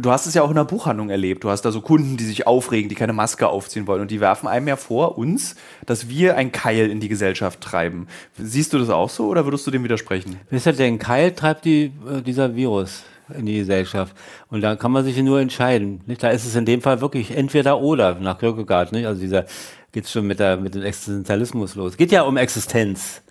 Du 0.00 0.10
hast 0.10 0.26
es 0.26 0.34
ja 0.34 0.42
auch 0.42 0.50
in 0.50 0.56
der 0.56 0.64
Buchhandlung 0.64 1.10
erlebt. 1.10 1.44
Du 1.44 1.50
hast 1.50 1.62
da 1.62 1.72
so 1.72 1.80
Kunden, 1.80 2.16
die 2.16 2.24
sich 2.24 2.46
aufregen, 2.46 2.88
die 2.88 2.94
keine 2.94 3.12
Maske 3.12 3.48
aufziehen 3.48 3.86
wollen. 3.86 4.02
Und 4.02 4.10
die 4.10 4.20
werfen 4.20 4.48
einem 4.48 4.68
ja 4.68 4.76
vor, 4.76 5.18
uns, 5.18 5.56
dass 5.86 6.08
wir 6.08 6.36
ein 6.36 6.52
Keil 6.52 6.90
in 6.90 7.00
die 7.00 7.08
Gesellschaft 7.08 7.60
treiben. 7.60 8.06
Siehst 8.38 8.72
du 8.72 8.78
das 8.78 8.90
auch 8.90 9.10
so 9.10 9.26
oder 9.26 9.44
würdest 9.44 9.66
du 9.66 9.70
dem 9.70 9.84
widersprechen? 9.84 10.40
Wisst 10.50 10.66
ihr, 10.66 10.72
den 10.72 10.98
Keil 10.98 11.32
treibt 11.32 11.64
die, 11.64 11.92
äh, 12.10 12.22
dieser 12.22 12.54
Virus 12.54 13.04
in 13.36 13.46
die 13.46 13.58
Gesellschaft. 13.58 14.14
Und 14.50 14.60
da 14.60 14.76
kann 14.76 14.92
man 14.92 15.04
sich 15.04 15.16
nur 15.18 15.40
entscheiden. 15.40 16.00
Nicht? 16.06 16.22
Da 16.22 16.30
ist 16.30 16.44
es 16.44 16.54
in 16.54 16.64
dem 16.64 16.82
Fall 16.82 17.00
wirklich 17.00 17.36
entweder 17.36 17.80
oder, 17.80 18.14
nach 18.16 18.38
Kierkegaard. 18.38 18.92
Nicht? 18.92 19.06
Also 19.06 19.20
dieser 19.20 19.46
geht 19.92 20.08
schon 20.08 20.26
mit, 20.26 20.38
der, 20.40 20.56
mit 20.56 20.74
dem 20.74 20.82
Existenzialismus 20.82 21.74
los. 21.74 21.96
Geht 21.96 22.12
ja 22.12 22.22
um 22.22 22.36
Existenz. 22.36 23.22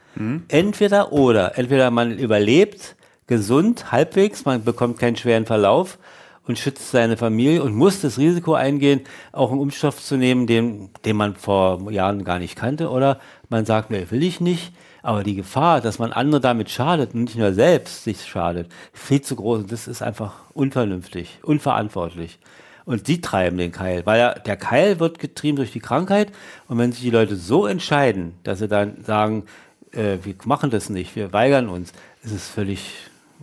Entweder 0.47 1.11
oder. 1.11 1.57
Entweder 1.57 1.91
man 1.91 2.17
überlebt, 2.17 2.95
gesund, 3.27 3.91
halbwegs, 3.91 4.45
man 4.45 4.63
bekommt 4.63 4.97
keinen 4.97 5.17
schweren 5.17 5.45
Verlauf 5.45 5.97
und 6.47 6.59
schützt 6.59 6.91
seine 6.91 7.17
Familie 7.17 7.63
und 7.63 7.75
muss 7.75 8.01
das 8.01 8.17
Risiko 8.17 8.53
eingehen, 8.53 9.01
auch 9.31 9.51
einen 9.51 9.59
Umstoff 9.59 10.01
zu 10.01 10.17
nehmen, 10.17 10.47
den, 10.47 10.89
den 11.03 11.15
man 11.15 11.35
vor 11.35 11.91
Jahren 11.91 12.23
gar 12.23 12.39
nicht 12.39 12.55
kannte. 12.55 12.89
Oder 12.89 13.19
man 13.49 13.65
sagt, 13.65 13.91
nee, 13.91 14.05
will 14.09 14.23
ich 14.23 14.41
nicht. 14.41 14.71
Aber 15.01 15.23
die 15.23 15.35
Gefahr, 15.35 15.81
dass 15.81 15.99
man 15.99 16.13
andere 16.13 16.41
damit 16.41 16.69
schadet 16.69 17.13
und 17.13 17.25
nicht 17.25 17.37
nur 17.37 17.53
selbst 17.53 18.03
sich 18.03 18.25
schadet, 18.25 18.71
viel 18.91 19.21
zu 19.21 19.35
groß. 19.35 19.59
Und 19.59 19.71
das 19.71 19.87
ist 19.87 20.01
einfach 20.01 20.33
unvernünftig, 20.53 21.39
unverantwortlich. 21.43 22.39
Und 22.85 23.07
die 23.07 23.21
treiben 23.21 23.57
den 23.57 23.71
Keil, 23.71 24.05
weil 24.05 24.19
er, 24.19 24.39
der 24.39 24.57
Keil 24.57 24.99
wird 24.99 25.17
getrieben 25.17 25.57
durch 25.57 25.71
die 25.71 25.79
Krankheit. 25.79 26.31
Und 26.67 26.77
wenn 26.77 26.91
sich 26.91 27.01
die 27.01 27.09
Leute 27.09 27.35
so 27.35 27.65
entscheiden, 27.65 28.33
dass 28.43 28.59
sie 28.59 28.67
dann 28.67 29.03
sagen, 29.03 29.45
äh, 29.91 30.17
wir 30.23 30.35
machen 30.45 30.69
das 30.69 30.89
nicht, 30.89 31.15
wir 31.15 31.33
weigern 31.33 31.67
uns, 31.67 31.93
ist 32.23 32.31
es 32.31 32.47
völlig 32.47 32.93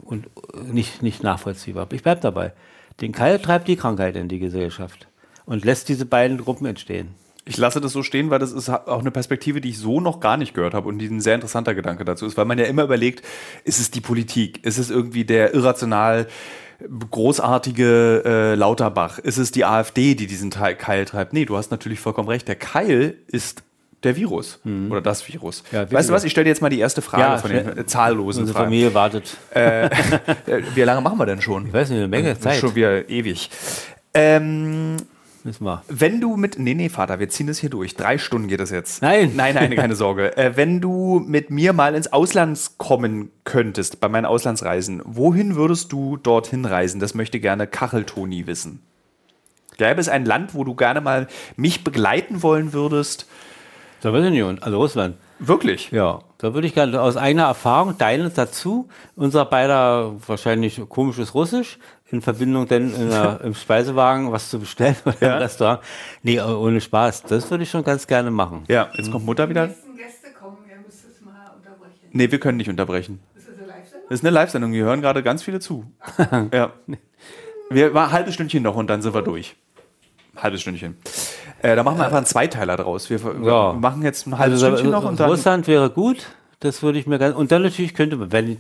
und 0.03 0.29
nicht, 0.73 1.03
nicht 1.03 1.23
nachvollziehbar. 1.23 1.89
Ich 1.93 2.03
bleibe 2.03 2.21
dabei. 2.21 2.53
Den 3.03 3.11
Keil 3.11 3.41
treibt 3.41 3.67
die 3.67 3.77
Krankheit 3.77 4.15
in 4.15 4.29
die 4.29 4.39
Gesellschaft 4.39 5.09
und 5.45 5.65
lässt 5.65 5.89
diese 5.89 6.07
beiden 6.07 6.39
Gruppen 6.39 6.67
entstehen. 6.67 7.09
Ich 7.45 7.57
lasse 7.57 7.81
das 7.81 7.93
so 7.93 8.05
stehen, 8.05 8.31
weil 8.31 8.39
das 8.39 8.53
ist 8.53 8.69
auch 8.71 9.01
eine 9.01 9.11
Perspektive, 9.11 9.61
die 9.61 9.71
ich 9.71 9.79
so 9.79 10.01
noch 10.01 10.21
gar 10.21 10.37
nicht 10.37 10.55
gehört 10.55 10.75
habe 10.75 10.89
und 10.89 11.01
die 11.01 11.09
ein 11.09 11.21
sehr 11.21 11.35
interessanter 11.35 11.75
Gedanke 11.75 12.05
dazu 12.05 12.25
ist, 12.25 12.37
weil 12.37 12.45
man 12.45 12.61
ja 12.61 12.67
immer 12.67 12.85
überlegt, 12.85 13.27
ist 13.65 13.81
es 13.81 13.91
die 13.91 14.01
Politik, 14.01 14.65
ist 14.65 14.79
es 14.79 14.91
irgendwie 14.91 15.25
der 15.25 15.53
irrational 15.53 16.29
großartige 17.11 18.23
äh, 18.25 18.55
Lauterbach, 18.55 19.19
ist 19.19 19.39
es 19.39 19.51
die 19.51 19.65
AfD, 19.65 20.15
die 20.15 20.29
diesen 20.29 20.53
Teil, 20.53 20.77
Keil 20.77 21.05
treibt? 21.05 21.33
Nee, 21.33 21.45
du 21.45 21.57
hast 21.57 21.73
natürlich 21.73 21.99
vollkommen 21.99 22.29
recht, 22.29 22.47
der 22.47 22.57
Keil 22.57 23.17
ist 23.27 23.65
der 24.05 24.17
Virus 24.17 24.59
oder 24.91 25.01
das 25.01 25.27
Virus. 25.29 25.63
Ja, 25.73 25.91
weißt 25.91 26.09
du 26.09 26.13
was, 26.13 26.25
ich 26.25 26.33
stelle 26.33 26.45
dir 26.45 26.51
jetzt 26.51 26.63
mal 26.63 26.69
die 26.69 26.81
erste 26.81 27.03
Frage 27.03 27.23
Ja, 27.23 27.39
von 27.39 27.51
den 27.51 27.79
äh, 27.79 27.87
zahllosen 27.87 28.43
Unsere 28.43 28.57
Fragen. 28.59 28.67
Familie 28.71 28.95
wartet. 28.95 29.37
Äh, 29.55 29.91
wie 30.75 30.83
lange 30.83 31.01
machen 31.01 31.19
wir 31.19 31.27
denn 31.27 31.41
schon? 31.41 31.67
Ich 31.67 31.73
weiß 31.73 31.91
nicht, 31.91 31.99
eine 31.99 32.09
Menge 32.09 32.39
Zeit. 32.39 32.57
Schon 32.57 32.75
wieder 32.75 33.09
ewig. 33.09 33.51
Ähm, 34.15 34.97
Müssen 35.45 35.65
wir. 35.65 35.83
wenn 35.89 36.21
du 36.21 36.37
mit. 36.37 36.59
Nee, 36.59 36.75
nee, 36.75 36.89
Vater, 36.89 37.19
wir 37.19 37.29
ziehen 37.29 37.47
das 37.49 37.59
hier 37.59 37.71
durch. 37.71 37.97
Drei 37.97 38.17
Stunden 38.19 38.47
geht 38.49 38.61
das 38.61 38.71
jetzt. 38.71 39.03
Nein. 39.03 39.33
Nein, 39.35 39.55
nein, 39.55 39.75
keine 39.75 39.97
Sorge. 39.97 40.37
Äh, 40.37 40.57
wenn 40.57 40.81
du 40.81 41.21
mit 41.27 41.51
mir 41.51 41.73
mal 41.73 41.95
ins 41.95 42.13
Ausland 42.13 42.59
kommen 42.79 43.31
könntest, 43.45 44.01
bei 44.01 44.09
meinen 44.09 44.27
Auslandsreisen, 44.27 45.03
wohin 45.05 45.57
würdest 45.57 45.91
du 45.93 46.17
dorthin 46.17 46.65
reisen? 46.65 47.01
Das 47.01 47.15
möchte 47.15 47.41
gerne 47.41 47.67
Kacheltoni 47.67 48.47
wissen. 48.47 48.83
Gäbe 49.79 50.01
es 50.01 50.09
ein 50.09 50.25
Land, 50.27 50.55
wo 50.55 50.65
du 50.65 50.75
gerne 50.75 51.01
mal 51.01 51.27
mich 51.57 51.83
begleiten 51.83 52.43
wollen 52.43 52.73
würdest? 52.73 53.27
Sowjetunion, 54.03 54.59
also 54.63 54.79
Russland. 54.79 55.17
Wirklich? 55.39 55.91
Ja, 55.93 56.21
da 56.39 56.55
würde 56.55 56.67
ich 56.67 56.75
gerne 56.75 57.01
aus 57.01 57.17
eigener 57.17 57.45
Erfahrung, 57.45 57.97
deines 57.99 58.35
dazu, 58.35 58.89
unser 59.17 59.45
beider 59.45 60.15
wahrscheinlich 60.27 60.81
komisches 60.89 61.35
Russisch, 61.35 61.79
in 62.11 62.21
Verbindung 62.21 62.67
denn 62.67 62.93
in 62.95 63.11
der, 63.11 63.41
im 63.45 63.55
Speisewagen 63.55 64.33
was 64.33 64.51
zu 64.51 64.59
bestellen 64.59 64.97
oder 65.05 65.17
Ja. 65.21 65.33
im 65.37 65.43
Restaurant. 65.43 65.81
Nee, 66.23 66.39
aber 66.41 66.59
ohne 66.59 66.81
Spaß. 66.81 67.23
Das 67.25 67.51
würde 67.51 67.63
ich 67.65 67.71
schon 67.71 67.85
ganz 67.85 68.07
gerne 68.07 68.31
machen. 68.31 68.65
Ja, 68.69 68.91
jetzt 68.97 69.11
kommt 69.11 69.25
Mutter 69.25 69.49
wieder. 69.49 69.69
nächsten 69.69 69.97
Gäste 69.97 70.29
kommen, 70.41 70.59
ihr 70.69 70.77
müsst 70.85 71.05
es 71.09 71.21
mal 71.25 71.53
unterbrechen. 71.57 71.95
Nee, 72.11 72.31
wir 72.31 72.41
können 72.41 72.59
nicht 72.59 72.69
unterbrechen. 72.71 73.21
Ist 73.37 73.49
das 73.49 73.55
eine 73.57 73.67
Live-Sendung? 73.69 74.09
Das 74.09 74.19
ist 74.19 74.25
eine 74.25 74.31
Live-Sendung, 74.35 74.73
wir 74.73 74.85
hören 74.85 75.01
gerade 75.01 75.23
ganz 75.23 75.43
viele 75.45 75.61
zu. 75.61 75.85
ja. 76.53 76.73
Wir 77.71 77.91
machen 77.93 78.07
ein 78.09 78.13
halbes 78.13 78.35
Stündchen 78.35 78.63
noch 78.65 78.75
und 78.77 78.89
dann 78.91 79.01
sind 79.01 79.15
wir 79.15 79.23
durch. 79.23 79.57
Halbes 80.37 80.61
Stündchen. 80.63 80.97
Äh, 81.63 81.77
da 81.77 81.83
machen 81.83 81.99
wir 81.99 82.05
einfach 82.05 82.17
einen 82.19 82.27
Zweiteiler 82.27 82.77
draus. 82.77 83.09
Wir, 83.09 83.19
Ja. 83.45 83.73
machen 83.73 84.03
jetzt 84.03 84.27
ein 84.27 84.37
halbes 84.39 84.63
Also, 84.63 84.77
Stündchen 84.77 84.91
noch 84.91 85.05
und 85.09 85.19
dann. 85.21 85.31
Russland 85.31 85.67
wäre 85.67 85.91
gut. 85.91 86.27
Das 86.61 86.83
würde 86.83 86.99
ich 86.99 87.07
mir 87.07 87.19
ganz. 87.19 87.37
Und 87.37 87.51
dann 87.53 87.63
natürlich 87.63 87.95
könnte 87.95 88.17
man, 88.17 88.33
wenn 88.33 88.57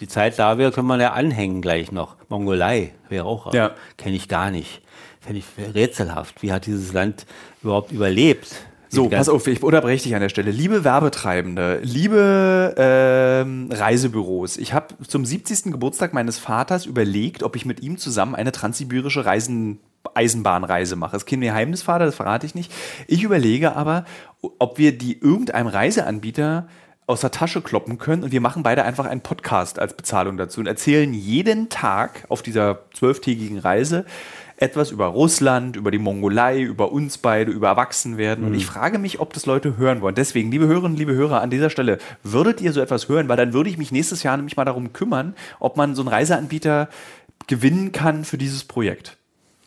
die 0.00 0.08
Zeit 0.08 0.38
da 0.38 0.58
wäre, 0.58 0.70
könnte 0.72 0.88
man 0.88 1.00
ja 1.00 1.12
anhängen 1.12 1.62
gleich 1.62 1.92
noch. 1.92 2.16
Mongolei 2.28 2.92
wäre 3.08 3.24
auch. 3.24 3.52
Ja. 3.54 3.72
Kenne 3.96 4.16
ich 4.16 4.28
gar 4.28 4.50
nicht. 4.50 4.82
Fände 5.20 5.40
ich 5.40 5.74
rätselhaft. 5.74 6.42
Wie 6.42 6.52
hat 6.52 6.66
dieses 6.66 6.92
Land 6.92 7.26
überhaupt 7.62 7.92
überlebt? 7.92 8.48
So, 8.88 9.08
pass 9.08 9.28
auf, 9.28 9.46
ich 9.48 9.62
unterbreche 9.62 10.04
dich 10.04 10.14
an 10.14 10.20
der 10.22 10.28
Stelle. 10.28 10.50
Liebe 10.50 10.84
Werbetreibende, 10.84 11.80
liebe 11.82 12.74
ähm, 12.78 13.68
Reisebüros, 13.72 14.56
ich 14.56 14.72
habe 14.72 14.94
zum 15.06 15.24
70. 15.26 15.72
Geburtstag 15.72 16.14
meines 16.14 16.38
Vaters 16.38 16.86
überlegt, 16.86 17.42
ob 17.42 17.56
ich 17.56 17.66
mit 17.66 17.82
ihm 17.82 17.98
zusammen 17.98 18.34
eine 18.34 18.52
transsibirische 18.52 19.26
Reisen, 19.26 19.80
Eisenbahnreise 20.14 20.96
mache. 20.96 21.12
Das 21.12 21.22
ist 21.22 21.28
kein 21.28 21.40
Geheimnis, 21.40 21.82
Vater, 21.82 22.06
das 22.06 22.14
verrate 22.14 22.46
ich 22.46 22.54
nicht. 22.54 22.72
Ich 23.06 23.22
überlege 23.22 23.76
aber, 23.76 24.04
ob 24.58 24.78
wir 24.78 24.96
die 24.96 25.18
irgendeinem 25.18 25.66
Reiseanbieter 25.66 26.68
aus 27.06 27.20
der 27.20 27.30
Tasche 27.30 27.62
kloppen 27.62 27.98
können 27.98 28.24
und 28.24 28.32
wir 28.32 28.40
machen 28.40 28.64
beide 28.64 28.82
einfach 28.82 29.06
einen 29.06 29.20
Podcast 29.20 29.78
als 29.78 29.94
Bezahlung 29.96 30.36
dazu 30.36 30.60
und 30.60 30.66
erzählen 30.66 31.14
jeden 31.14 31.68
Tag 31.68 32.24
auf 32.28 32.42
dieser 32.42 32.80
zwölftägigen 32.94 33.58
Reise 33.58 34.04
etwas 34.56 34.90
über 34.90 35.06
Russland, 35.06 35.76
über 35.76 35.90
die 35.90 35.98
Mongolei, 35.98 36.62
über 36.62 36.90
uns 36.90 37.18
beide, 37.18 37.52
über 37.52 37.68
Erwachsenwerden. 37.68 38.44
Und 38.44 38.54
ich 38.54 38.66
frage 38.66 38.98
mich, 38.98 39.20
ob 39.20 39.32
das 39.34 39.44
Leute 39.44 39.76
hören 39.76 40.00
wollen. 40.00 40.14
Deswegen, 40.14 40.50
liebe 40.50 40.66
Hörerinnen, 40.66 40.96
liebe 40.96 41.12
Hörer, 41.12 41.42
an 41.42 41.50
dieser 41.50 41.68
Stelle, 41.68 41.98
würdet 42.22 42.60
ihr 42.60 42.72
so 42.72 42.80
etwas 42.80 43.08
hören? 43.08 43.28
Weil 43.28 43.36
dann 43.36 43.52
würde 43.52 43.68
ich 43.68 43.76
mich 43.76 43.92
nächstes 43.92 44.22
Jahr 44.22 44.36
nämlich 44.36 44.56
mal 44.56 44.64
darum 44.64 44.94
kümmern, 44.94 45.34
ob 45.60 45.76
man 45.76 45.94
so 45.94 46.02
einen 46.02 46.08
Reiseanbieter 46.08 46.88
gewinnen 47.46 47.92
kann 47.92 48.24
für 48.24 48.38
dieses 48.38 48.64
Projekt. 48.64 49.18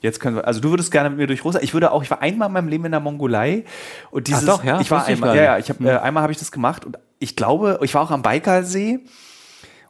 Jetzt 0.01 0.19
können 0.19 0.37
wir, 0.37 0.47
also 0.47 0.61
du 0.61 0.69
würdest 0.69 0.91
gerne 0.91 1.09
mit 1.09 1.19
mir 1.19 1.27
durch 1.27 1.43
Russland. 1.43 1.63
Ich 1.63 1.73
würde 1.73 1.91
auch, 1.91 2.03
ich 2.03 2.09
war 2.09 2.21
einmal 2.21 2.47
in 2.47 2.53
meinem 2.53 2.67
Leben 2.67 2.85
in 2.85 2.91
der 2.91 3.01
Mongolei 3.01 3.65
und 4.11 4.27
dieses, 4.27 4.45
doch, 4.45 4.63
ja? 4.63 4.79
ich 4.79 4.89
war 4.91 5.03
ich 5.03 5.15
einmal, 5.15 5.29
gar 5.29 5.35
ja, 5.35 5.43
ja, 5.43 5.57
ich 5.57 5.69
habe 5.69 5.83
äh, 5.83 5.97
einmal 5.97 6.23
habe 6.23 6.31
ich 6.31 6.39
das 6.39 6.51
gemacht 6.51 6.85
und 6.85 6.97
ich 7.19 7.35
glaube, 7.35 7.79
ich 7.83 7.93
war 7.93 8.01
auch 8.01 8.11
am 8.11 8.21
Baikalsee 8.21 8.99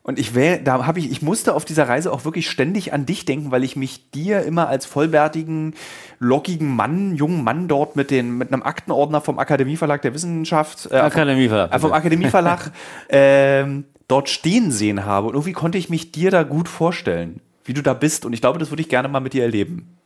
und 0.01 0.17
ich 0.17 0.33
wäre, 0.33 0.59
da 0.59 0.87
habe 0.87 0.97
ich, 0.97 1.11
ich 1.11 1.21
musste 1.21 1.53
auf 1.53 1.65
dieser 1.65 1.87
Reise 1.87 2.11
auch 2.11 2.25
wirklich 2.25 2.49
ständig 2.49 2.93
an 2.93 3.05
dich 3.05 3.25
denken, 3.25 3.51
weil 3.51 3.63
ich 3.63 3.75
mich 3.75 4.09
dir 4.09 4.41
immer 4.41 4.67
als 4.67 4.87
vollbärtigen, 4.87 5.75
lockigen 6.17 6.75
Mann, 6.75 7.15
jungen 7.15 7.43
Mann 7.43 7.67
dort 7.67 7.95
mit 7.95 8.09
den, 8.09 8.35
mit 8.35 8.51
einem 8.51 8.63
Aktenordner 8.63 9.21
vom 9.21 9.37
Akademieverlag 9.37 10.01
der 10.01 10.15
Wissenschaft, 10.15 10.89
äh, 10.91 10.95
Akademieverlag, 10.95 11.69
vom, 11.69 11.77
äh, 11.77 11.79
vom. 11.81 11.93
Akademieverlag, 11.93 12.71
ähm, 13.09 13.85
dort 14.07 14.29
stehen 14.29 14.71
sehen 14.71 15.05
habe. 15.05 15.27
Und 15.27 15.33
irgendwie 15.35 15.53
konnte 15.53 15.77
ich 15.77 15.89
mich 15.89 16.11
dir 16.11 16.31
da 16.31 16.41
gut 16.41 16.69
vorstellen, 16.69 17.41
wie 17.65 17.73
du 17.73 17.83
da 17.83 17.93
bist. 17.93 18.25
Und 18.25 18.33
ich 18.33 18.41
glaube, 18.41 18.57
das 18.57 18.71
würde 18.71 18.81
ich 18.81 18.89
gerne 18.89 19.09
mal 19.09 19.19
mit 19.19 19.33
dir 19.33 19.43
erleben. 19.43 19.98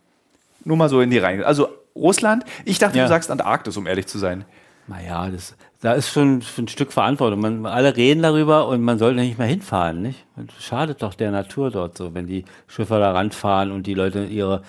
Nur 0.64 0.76
mal 0.76 0.88
so 0.88 1.00
in 1.00 1.10
die 1.10 1.18
Reihe. 1.18 1.46
Also 1.46 1.68
Russland, 1.94 2.44
ich 2.64 2.78
dachte, 2.78 2.98
Ja. 2.98 3.04
du 3.04 3.08
sagst 3.08 3.30
Antarktis, 3.30 3.76
um 3.76 3.86
ehrlich 3.86 4.06
zu 4.06 4.18
sein. 4.18 4.44
Naja, 4.86 5.30
das, 5.30 5.54
da 5.80 5.92
ist 5.94 6.10
schon 6.10 6.42
ein 6.58 6.68
Stück 6.68 6.92
Verantwortung. 6.92 7.40
Man, 7.40 7.66
alle 7.66 7.96
reden 7.96 8.22
darüber 8.22 8.68
und 8.68 8.82
man 8.82 8.98
sollte 8.98 9.20
nicht 9.20 9.38
mehr 9.38 9.46
hinfahren, 9.46 10.02
nicht? 10.02 10.26
Schadet 10.60 11.02
doch 11.02 11.14
der 11.14 11.30
Natur 11.30 11.70
dort 11.70 11.96
so, 11.96 12.12
wenn 12.14 12.26
die 12.26 12.44
Schiffe 12.66 12.98
da 12.98 13.12
ranfahren 13.12 13.72
und 13.72 13.86
die 13.86 13.94
Leute 13.94 14.24
ihre 14.24 14.62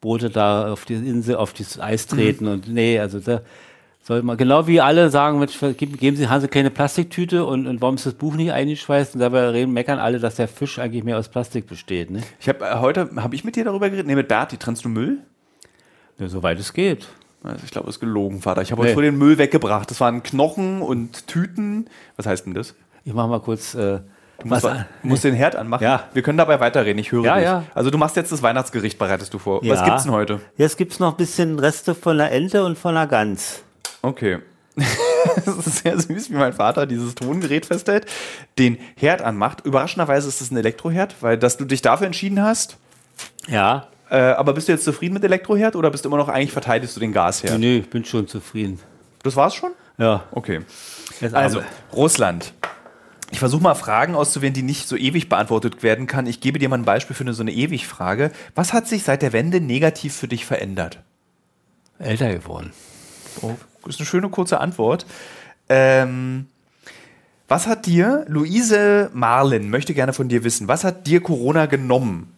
Boote 0.00 0.30
da 0.30 0.72
auf 0.72 0.84
die 0.84 0.94
Insel, 0.94 1.36
auf 1.36 1.52
das 1.52 1.78
Eis 1.78 2.08
treten 2.08 2.48
und 2.48 2.66
nee, 2.66 2.98
also 2.98 3.20
da 3.20 3.42
soll 4.02 4.22
man, 4.22 4.36
genau 4.36 4.66
wie 4.66 4.80
alle 4.80 5.10
sagen, 5.10 5.38
Mensch, 5.38 5.56
geben, 5.76 6.16
Sie, 6.16 6.26
haben 6.28 6.40
Sie 6.40 6.48
keine 6.48 6.70
Plastiktüte 6.70 7.44
und, 7.44 7.68
und 7.68 7.80
warum 7.80 7.94
ist 7.94 8.06
das 8.06 8.14
Buch 8.14 8.34
nicht 8.34 8.50
eingeschweißt? 8.50 9.14
Und 9.14 9.20
dabei 9.20 9.48
reden, 9.50 9.72
meckern 9.72 10.00
alle, 10.00 10.18
dass 10.18 10.34
der 10.34 10.48
Fisch 10.48 10.80
eigentlich 10.80 11.04
mehr 11.04 11.18
aus 11.18 11.28
Plastik 11.28 11.68
besteht, 11.68 12.10
ne? 12.10 12.20
Ich 12.40 12.48
habe 12.48 12.64
äh, 12.64 12.80
heute, 12.80 13.10
habe 13.14 13.36
ich 13.36 13.44
mit 13.44 13.54
dir 13.54 13.62
darüber 13.64 13.88
geredet? 13.88 14.08
Nee, 14.08 14.16
mit 14.16 14.26
Berti, 14.26 14.56
trennst 14.56 14.84
du 14.84 14.88
Müll? 14.88 15.18
Ja, 16.18 16.28
soweit 16.28 16.58
es 16.58 16.72
geht. 16.72 17.08
Also 17.42 17.58
ich 17.64 17.70
glaube, 17.70 17.86
das 17.86 17.96
ist 17.96 18.00
gelogen, 18.00 18.40
Vater. 18.40 18.62
Ich 18.62 18.70
habe 18.70 18.80
Nee. 18.82 18.88
heute 18.88 18.94
vor 18.94 19.02
den 19.02 19.18
Müll 19.18 19.36
weggebracht. 19.38 19.90
Das 19.90 20.00
waren 20.00 20.22
Knochen 20.22 20.80
und 20.82 21.26
Tüten. 21.26 21.88
Was 22.16 22.26
heißt 22.26 22.46
denn 22.46 22.54
das? 22.54 22.74
Ich 23.04 23.12
mach 23.12 23.26
mal 23.26 23.40
kurz, 23.40 23.74
äh, 23.74 24.00
Du 24.38 24.48
musst, 24.48 24.62
was, 24.64 24.78
du 25.02 25.08
musst 25.08 25.24
den 25.24 25.34
Herd 25.34 25.54
anmachen. 25.56 25.84
Ja. 25.84 26.08
Wir 26.14 26.22
können 26.22 26.38
dabei 26.38 26.58
weiterreden. 26.58 26.98
Ich 26.98 27.12
höre 27.12 27.24
Ja, 27.24 27.34
dich. 27.36 27.44
ja. 27.44 27.64
Also 27.74 27.90
du 27.90 27.98
machst 27.98 28.16
jetzt 28.16 28.32
das 28.32 28.42
Weihnachtsgericht, 28.42 28.98
bereitest 28.98 29.32
du 29.34 29.38
vor. 29.38 29.60
Was 29.62 29.80
Ja. 29.80 29.84
gibt's 29.84 30.02
denn 30.04 30.12
heute? 30.12 30.40
Jetzt 30.56 30.76
gibt's 30.78 30.98
noch 30.98 31.12
ein 31.12 31.16
bisschen 31.16 31.58
Reste 31.60 31.94
von 31.94 32.18
der 32.18 32.32
Ente 32.32 32.64
und 32.64 32.76
von 32.78 32.94
der 32.94 33.06
Gans. 33.06 33.62
Okay. 34.02 34.38
Es 35.36 35.46
ist 35.46 35.78
sehr 35.84 35.98
süß, 35.98 36.30
wie 36.30 36.34
mein 36.34 36.52
Vater 36.52 36.84
dieses 36.86 37.14
Tongerät 37.14 37.66
festhält, 37.66 38.06
den 38.58 38.76
Herd 38.96 39.22
anmacht. 39.22 39.64
Überraschenderweise 39.64 40.26
ist 40.28 40.40
es 40.40 40.50
ein 40.50 40.56
Elektroherd, 40.56 41.14
weil 41.20 41.38
dass 41.38 41.56
du 41.56 41.64
dich 41.64 41.80
dafür 41.80 42.06
entschieden 42.08 42.42
hast. 42.42 42.76
Ja, 43.46 43.86
Äh, 44.12 44.18
aber 44.18 44.52
bist 44.52 44.68
du 44.68 44.72
jetzt 44.72 44.84
zufrieden 44.84 45.14
mit 45.14 45.24
Elektroherd 45.24 45.74
oder 45.74 45.90
bist 45.90 46.04
du 46.04 46.10
immer 46.10 46.18
noch 46.18 46.28
eigentlich 46.28 46.52
verteidigst 46.52 46.94
du 46.94 47.00
den 47.00 47.12
Gasherd? 47.14 47.58
nee, 47.58 47.78
ich 47.78 47.88
bin 47.88 48.04
schon 48.04 48.28
zufrieden. 48.28 48.78
Das 49.22 49.36
war's 49.36 49.54
schon? 49.54 49.70
Ja, 49.96 50.24
Okay. 50.32 50.60
Also, 51.32 51.62
Russland. 51.94 52.52
Ich 53.30 53.38
versuche 53.38 53.62
mal 53.62 53.74
Fragen 53.74 54.14
auszuwählen, 54.14 54.52
die 54.52 54.62
nicht 54.62 54.86
so 54.86 54.96
ewig 54.96 55.30
beantwortet 55.30 55.82
werden 55.82 56.06
kann. 56.06 56.26
Ich 56.26 56.40
gebe 56.40 56.58
dir 56.58 56.68
mal 56.68 56.78
ein 56.78 56.84
Beispiel 56.84 57.16
für 57.16 57.24
eine, 57.24 57.32
so 57.32 57.42
eine 57.42 57.52
Ewig-Frage. 57.52 58.32
Was 58.54 58.74
hat 58.74 58.86
sich 58.86 59.04
seit 59.04 59.22
der 59.22 59.32
Wende 59.32 59.60
negativ 59.60 60.14
für 60.14 60.28
dich 60.28 60.44
verändert? 60.44 60.98
älter 61.98 62.34
geworden. 62.34 62.72
Oh, 63.40 63.54
ist 63.86 63.98
eine 64.00 64.06
schöne 64.06 64.28
kurze 64.28 64.60
Antwort. 64.60 65.06
Ähm, 65.68 66.48
was 67.48 67.66
hat 67.66 67.86
dir, 67.86 68.24
Luise 68.28 69.10
Marlin 69.14 69.70
möchte 69.70 69.94
gerne 69.94 70.12
von 70.12 70.28
dir 70.28 70.44
wissen, 70.44 70.68
was 70.68 70.84
hat 70.84 71.06
dir 71.06 71.22
Corona 71.22 71.66
genommen? 71.66 72.34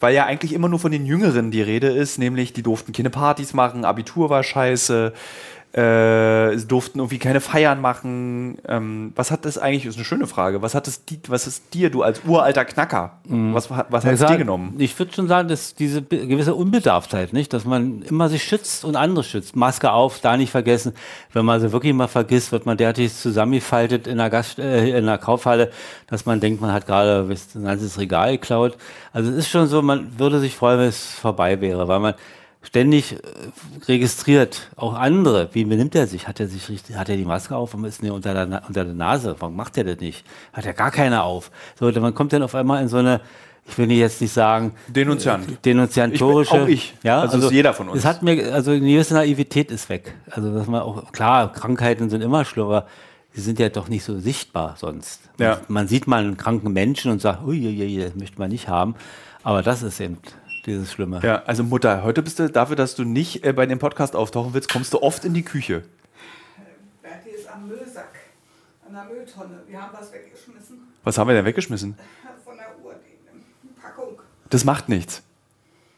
Weil 0.00 0.14
ja 0.14 0.24
eigentlich 0.24 0.54
immer 0.54 0.68
nur 0.68 0.78
von 0.78 0.90
den 0.90 1.04
Jüngeren 1.06 1.50
die 1.50 1.62
Rede 1.62 1.88
ist, 1.88 2.18
nämlich 2.18 2.52
die 2.52 2.62
durften 2.62 2.92
keine 2.92 3.10
Partys 3.10 3.52
machen, 3.52 3.84
Abitur 3.84 4.30
war 4.30 4.42
scheiße, 4.42 5.12
äh, 5.72 6.56
sie 6.58 6.66
durften 6.66 6.98
irgendwie 6.98 7.18
keine 7.18 7.40
Feiern 7.40 7.80
machen. 7.80 8.58
Ähm, 8.66 9.12
was 9.14 9.30
hat 9.30 9.44
das 9.44 9.56
eigentlich, 9.56 9.86
ist 9.86 9.94
eine 9.96 10.04
schöne 10.04 10.26
Frage, 10.26 10.62
was 10.62 10.74
hat 10.74 10.88
es, 10.88 11.02
was 11.28 11.46
ist 11.46 11.72
dir, 11.74 11.90
du 11.90 12.02
als 12.02 12.22
uralter 12.26 12.64
Knacker, 12.64 13.18
was, 13.24 13.70
hat- 13.70 13.86
was 13.90 14.04
hat 14.04 14.14
es 14.14 14.20
dir 14.20 14.36
genommen? 14.36 14.74
Ich 14.78 14.98
würde 14.98 15.12
schon 15.12 15.28
sagen, 15.28 15.48
dass 15.48 15.74
diese 15.76 16.02
gewisse 16.02 16.54
Unbedarftheit, 16.56 17.32
nicht, 17.32 17.52
dass 17.52 17.64
man 17.64 18.02
immer 18.02 18.28
sich 18.28 18.42
schützt 18.42 18.84
und 18.84 18.96
andere 18.96 19.22
schützt. 19.22 19.54
Maske 19.54 19.92
auf, 19.92 20.18
da 20.20 20.36
nicht 20.36 20.50
vergessen. 20.50 20.92
Wenn 21.32 21.44
man 21.44 21.60
sie 21.60 21.70
wirklich 21.72 21.92
mal 21.94 22.08
vergisst, 22.08 22.50
wird 22.50 22.66
man 22.66 22.76
derartig 22.76 23.14
zusammengefaltet 23.14 24.06
in 24.08 24.18
der, 24.18 24.30
Gast, 24.30 24.58
äh, 24.58 24.98
in 24.98 25.06
der 25.06 25.18
Kaufhalle, 25.18 25.70
dass 26.08 26.26
man 26.26 26.40
denkt, 26.40 26.60
man 26.60 26.72
hat 26.72 26.86
gerade 26.86 27.28
ein 27.28 27.64
ganzes 27.64 27.98
Regal 27.98 28.32
geklaut. 28.32 28.76
Also 29.12 29.30
es 29.30 29.36
ist 29.36 29.48
schon 29.50 29.68
so, 29.68 29.82
man 29.82 30.18
würde 30.18 30.40
sich 30.40 30.56
freuen, 30.56 30.80
wenn 30.80 30.88
es 30.88 31.04
vorbei 31.14 31.60
wäre, 31.60 31.86
weil 31.86 32.00
man 32.00 32.14
ständig 32.62 33.12
äh, 33.14 33.18
registriert, 33.88 34.68
auch 34.76 34.94
andere. 34.94 35.48
Wie 35.52 35.64
benimmt 35.64 35.94
er 35.94 36.06
sich? 36.06 36.28
Hat 36.28 36.40
er 36.40 36.48
sich 36.48 36.68
richtig, 36.68 36.96
hat 36.96 37.08
er 37.08 37.16
die 37.16 37.24
Maske 37.24 37.56
auf? 37.56 37.72
Warum 37.72 37.84
ist 37.86 38.02
denn 38.02 38.10
unter 38.10 38.34
der, 38.34 38.62
unter 38.68 38.84
der 38.84 38.94
Nase? 38.94 39.36
Warum 39.38 39.56
macht 39.56 39.78
er 39.78 39.84
das 39.84 39.98
nicht? 40.00 40.24
Hat 40.52 40.66
er 40.66 40.74
gar 40.74 40.90
keine 40.90 41.22
auf? 41.22 41.50
So, 41.78 41.90
man 42.00 42.14
kommt 42.14 42.32
dann 42.32 42.42
auf 42.42 42.54
einmal 42.54 42.82
in 42.82 42.88
so 42.88 42.98
eine, 42.98 43.20
ich 43.66 43.78
will 43.78 43.90
jetzt 43.92 44.20
nicht 44.20 44.32
sagen, 44.32 44.74
Denunziant. 44.88 45.64
denunziantorische. 45.64 46.56
Ich 46.56 46.62
auch 46.62 46.68
ich. 46.68 46.94
Ja, 47.02 47.20
Also 47.20 47.38
ist 47.38 47.52
jeder 47.52 47.72
von 47.72 47.88
uns. 47.88 48.00
Es 48.00 48.04
hat 48.04 48.22
mir, 48.22 48.52
also 48.52 48.72
eine 48.72 48.80
gewisse 48.80 49.14
Naivität 49.14 49.70
ist 49.70 49.88
weg. 49.88 50.14
Also, 50.30 50.52
dass 50.52 50.66
man 50.66 50.82
auch, 50.82 51.12
klar, 51.12 51.52
Krankheiten 51.52 52.10
sind 52.10 52.20
immer 52.22 52.44
schlimm, 52.44 52.66
aber 52.66 52.86
sie 53.32 53.40
sind 53.40 53.58
ja 53.58 53.68
doch 53.68 53.88
nicht 53.88 54.04
so 54.04 54.18
sichtbar 54.18 54.74
sonst. 54.76 55.20
Ja. 55.38 55.54
Man, 55.54 55.60
man 55.68 55.88
sieht 55.88 56.06
mal 56.06 56.22
einen 56.22 56.36
kranken 56.36 56.72
Menschen 56.72 57.10
und 57.10 57.20
sagt, 57.22 57.42
uiuiui, 57.44 58.02
das 58.02 58.14
möchte 58.16 58.38
man 58.38 58.50
nicht 58.50 58.68
haben. 58.68 58.94
Aber 59.42 59.62
das 59.62 59.82
ist 59.82 60.00
eben 60.00 60.18
dieses 60.66 60.92
Schlimme. 60.92 61.20
Ja, 61.22 61.42
also 61.44 61.62
Mutter, 61.64 62.02
heute 62.02 62.22
bist 62.22 62.38
du 62.38 62.50
dafür, 62.50 62.76
dass 62.76 62.94
du 62.94 63.04
nicht 63.04 63.44
äh, 63.44 63.52
bei 63.52 63.66
dem 63.66 63.78
Podcast 63.78 64.14
auftauchen 64.16 64.54
willst, 64.54 64.70
kommst 64.70 64.92
du 64.92 65.02
oft 65.02 65.24
in 65.24 65.34
die 65.34 65.42
Küche. 65.42 65.82
Berti 67.02 67.30
ist 67.30 67.48
am 67.50 67.66
Müllsack, 67.68 68.14
an 68.86 68.94
der 68.94 69.04
Mülltonne. 69.04 69.62
Wir 69.66 69.82
haben 69.82 69.92
was 69.98 70.12
weggeschmissen 70.12 70.80
Was 71.04 71.18
haben 71.18 71.28
wir 71.28 71.34
denn 71.34 71.44
weggeschmissen? 71.44 71.96
von 72.44 72.56
der 72.56 72.84
Uhr, 72.84 72.94
die 73.62 73.80
Packung. 73.80 74.18
Das 74.48 74.64
macht 74.64 74.88
nichts. 74.88 75.22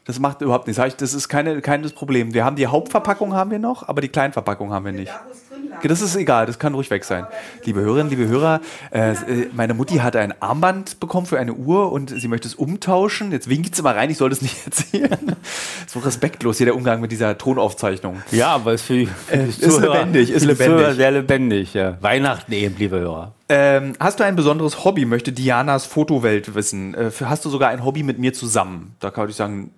Das 0.05 0.19
macht 0.19 0.41
überhaupt 0.41 0.67
nichts. 0.67 0.97
Das 0.97 1.13
ist 1.13 1.29
keine, 1.29 1.61
kein 1.61 1.81
das 1.81 1.93
Problem. 1.93 2.33
Wir 2.33 2.43
haben 2.43 2.57
die 2.57 2.67
Hauptverpackung 2.67 3.33
haben 3.33 3.51
wir 3.51 3.59
noch, 3.59 3.87
aber 3.87 4.01
die 4.01 4.09
Kleinverpackung 4.09 4.73
haben 4.73 4.85
wir 4.85 4.91
nicht. 4.91 5.11
Da, 5.11 5.23
wo 5.25 5.31
es. 5.31 5.42
Das 5.83 6.01
ist 6.01 6.15
egal, 6.15 6.45
das 6.45 6.59
kann 6.59 6.73
ruhig 6.73 6.89
weg 6.89 7.03
sein. 7.03 7.25
Liebe 7.65 7.81
Hörerinnen, 7.81 8.09
liebe 8.09 8.27
Hörer, 8.27 8.61
äh, 8.91 9.13
meine 9.53 9.73
Mutti 9.73 9.97
hat 9.97 10.15
ein 10.15 10.33
Armband 10.41 10.99
bekommen 10.99 11.25
für 11.25 11.39
eine 11.39 11.53
Uhr 11.53 11.91
und 11.91 12.09
sie 12.09 12.27
möchte 12.27 12.47
es 12.47 12.55
umtauschen. 12.55 13.31
Jetzt 13.31 13.49
winkt 13.49 13.75
sie 13.75 13.81
mal 13.81 13.93
rein, 13.93 14.09
ich 14.09 14.17
soll 14.17 14.29
das 14.29 14.41
nicht 14.41 14.57
erzählen. 14.65 15.35
So 15.87 15.99
respektlos 15.99 16.57
hier 16.57 16.65
der 16.67 16.75
Umgang 16.75 17.01
mit 17.01 17.11
dieser 17.11 17.37
Tonaufzeichnung. 17.37 18.21
Ja, 18.31 18.55
aber 18.55 18.73
ist 18.73 18.83
für 18.83 19.07
für 19.07 19.33
Äh, 19.33 19.47
ist 19.47 19.61
lebendig, 19.61 20.29
ist 20.29 20.43
lebendig. 20.43 20.65
Zuhörer 20.65 20.93
sehr 20.93 21.11
lebendig, 21.11 21.73
ja. 21.73 21.97
Weihnachten 22.01 22.51
eben, 22.53 22.75
liebe 22.77 22.99
Hörer. 22.99 23.33
Ähm, 23.49 23.93
hast 23.99 24.19
du 24.19 24.23
ein 24.23 24.35
besonderes 24.35 24.83
Hobby, 24.83 25.05
möchte 25.05 25.31
Dianas 25.31 25.85
Fotowelt 25.85 26.55
wissen? 26.55 26.93
Äh, 26.93 27.11
hast 27.25 27.45
du 27.45 27.49
sogar 27.49 27.69
ein 27.69 27.83
Hobby 27.83 28.03
mit 28.03 28.19
mir 28.19 28.33
zusammen? 28.33 28.95
Da 28.99 29.11
kann 29.11 29.29
ich 29.29 29.35
sagen, 29.35 29.71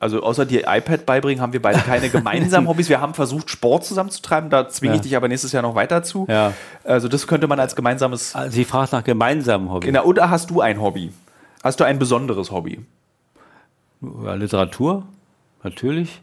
also 0.00 0.22
außer 0.22 0.46
dir 0.46 0.64
iPad 0.66 1.06
beibringen, 1.06 1.40
haben 1.42 1.52
wir 1.52 1.62
beide 1.62 1.78
keine 1.80 2.08
gemeinsamen 2.10 2.66
Hobbys. 2.66 2.88
Wir 2.88 3.00
haben 3.00 3.14
versucht, 3.14 3.50
Sport 3.50 3.84
zusammenzutreiben, 3.84 4.50
da 4.50 4.68
zwinge 4.68 4.94
ich 4.94 4.98
Ja. 4.98 5.02
dich 5.02 5.16
aber 5.16 5.28
nächstes 5.28 5.52
Jahr 5.52 5.62
noch 5.62 5.74
weiter 5.76 6.02
zu. 6.02 6.26
Ja. 6.28 6.54
Also 6.82 7.06
das 7.06 7.26
könnte 7.28 7.46
man 7.46 7.60
als 7.60 7.76
gemeinsames... 7.76 8.34
Also, 8.34 8.50
Sie 8.50 8.64
fragt 8.64 8.92
nach 8.92 9.04
gemeinsamen 9.04 9.70
Hobby. 9.70 9.86
Genau, 9.86 10.04
oder 10.04 10.30
hast 10.30 10.50
du 10.50 10.60
ein 10.60 10.80
Hobby? 10.80 11.12
Hast 11.62 11.78
du 11.78 11.84
ein 11.84 11.98
besonderes 11.98 12.50
Hobby? 12.50 12.80
Ja, 14.24 14.34
Literatur, 14.34 15.04
natürlich. 15.62 16.22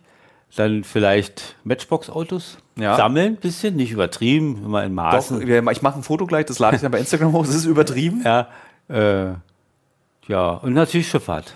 Dann 0.55 0.83
vielleicht 0.83 1.55
Matchbox-Autos. 1.65 2.57
Ja. 2.77 2.95
Sammeln 2.95 3.33
ein 3.33 3.35
bisschen, 3.35 3.75
nicht 3.75 3.91
übertrieben, 3.91 4.63
immer 4.65 4.83
in 4.83 4.95
Doch, 4.95 5.03
Maßen. 5.03 5.45
wir- 5.45 5.63
ich 5.71 5.81
mache 5.81 5.99
ein 5.99 6.03
Foto 6.03 6.25
gleich, 6.25 6.45
das 6.45 6.57
lade 6.59 6.75
ich 6.77 6.81
dann 6.81 6.91
bei 6.91 6.99
Instagram 6.99 7.33
hoch. 7.33 7.45
Das 7.45 7.53
ist 7.53 7.65
übertrieben. 7.65 8.21
Ja, 8.23 8.47
äh, 8.89 9.33
ja, 10.27 10.49
und 10.51 10.73
natürlich 10.73 11.09
Schifffahrt. 11.09 11.53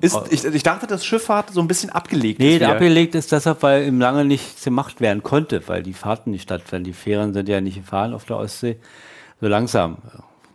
Ist, 0.00 0.18
ich, 0.30 0.44
ich 0.44 0.62
dachte, 0.62 0.86
dass 0.86 1.04
Schifffahrt 1.04 1.50
so 1.50 1.60
ein 1.60 1.68
bisschen 1.68 1.88
abgelegt 1.90 2.38
Nee, 2.40 2.56
ist. 2.56 2.62
abgelegt 2.62 3.14
ist 3.14 3.30
deshalb, 3.32 3.62
weil 3.62 3.84
im 3.84 4.00
lange 4.00 4.24
nichts 4.24 4.64
gemacht 4.64 5.00
werden 5.00 5.22
konnte, 5.22 5.62
weil 5.68 5.82
die 5.82 5.92
Fahrten 5.92 6.32
nicht 6.32 6.42
stattfinden. 6.42 6.84
Die 6.84 6.92
Fähren 6.92 7.32
sind 7.32 7.48
ja 7.48 7.60
nicht 7.60 7.76
gefahren 7.76 8.12
auf 8.12 8.24
der 8.24 8.36
Ostsee. 8.38 8.76
So 9.40 9.46
langsam 9.48 9.98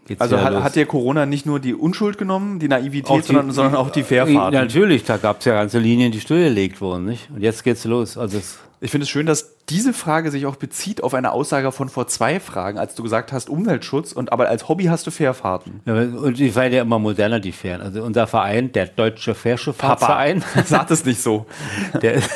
geht's 0.05 0.19
Also 0.21 0.41
hat, 0.41 0.53
los. 0.53 0.63
hat 0.63 0.75
dir 0.75 0.85
Corona 0.85 1.25
nicht 1.25 1.45
nur 1.45 1.59
die 1.59 1.73
Unschuld 1.73 2.17
genommen, 2.17 2.59
die 2.59 2.67
Naivität, 2.67 3.23
die- 3.23 3.27
sondern, 3.27 3.51
sondern 3.51 3.75
auch 3.75 3.89
die 3.91 4.03
Fährfahrten. 4.03 4.53
Ja, 4.53 4.61
natürlich, 4.61 5.03
da 5.05 5.17
gab 5.17 5.39
es 5.39 5.45
ja 5.45 5.53
ganze 5.53 5.79
Linien, 5.79 6.11
die 6.11 6.19
stillgelegt 6.19 6.81
wurden, 6.81 7.05
nicht? 7.05 7.29
Und 7.33 7.41
jetzt 7.41 7.63
geht's 7.63 7.85
los. 7.85 8.17
Also 8.17 8.37
es, 8.37 8.59
Ich 8.81 8.91
finde 8.91 9.03
es 9.03 9.09
schön, 9.09 9.25
dass 9.25 9.57
diese 9.67 9.91
Frage 9.91 10.31
sich 10.31 10.45
auch 10.45 10.55
bezieht 10.55 11.03
auf 11.03 11.13
eine 11.13 11.33
Aussage 11.33 11.71
von 11.73 11.89
vor 11.89 12.07
zwei 12.07 12.39
Fragen, 12.39 12.79
als 12.79 12.95
du 12.95 13.03
gesagt 13.03 13.33
hast 13.33 13.49
Umweltschutz 13.49 14.13
und 14.13 14.31
aber 14.31 14.47
als 14.47 14.69
Hobby 14.69 14.85
hast 14.85 15.05
du 15.05 15.11
Fährfahrten. 15.11 15.81
ja, 15.85 15.93
und 15.93 16.37
die 16.37 16.55
werden 16.55 16.73
ja 16.73 16.81
immer 16.83 16.97
moderner, 16.97 17.41
die 17.41 17.51
Fähren. 17.51 17.81
Also 17.81 18.03
unser 18.03 18.25
Verein, 18.25 18.71
der 18.71 18.87
Deutsche 18.87 19.35
Fährschifffahrtsverein, 19.35 20.43
Sag 20.65 20.87
das 20.87 21.03
nicht 21.03 21.21
so. 21.21 21.45
der 22.01 22.13
ist, 22.13 22.29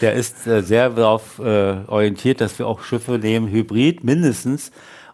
der 0.00 0.12
ist 0.12 0.46
äh, 0.46 0.62
sehr 0.62 0.90
darauf 0.90 1.40
äh, 1.40 1.76
orientiert, 1.88 2.40
dass 2.40 2.58
wir 2.60 2.66
auch 2.68 2.82
Schiffe 2.82 3.18
nehmen, 3.18 3.48
Hybrid 3.50 4.04
mindestens. 4.04 4.70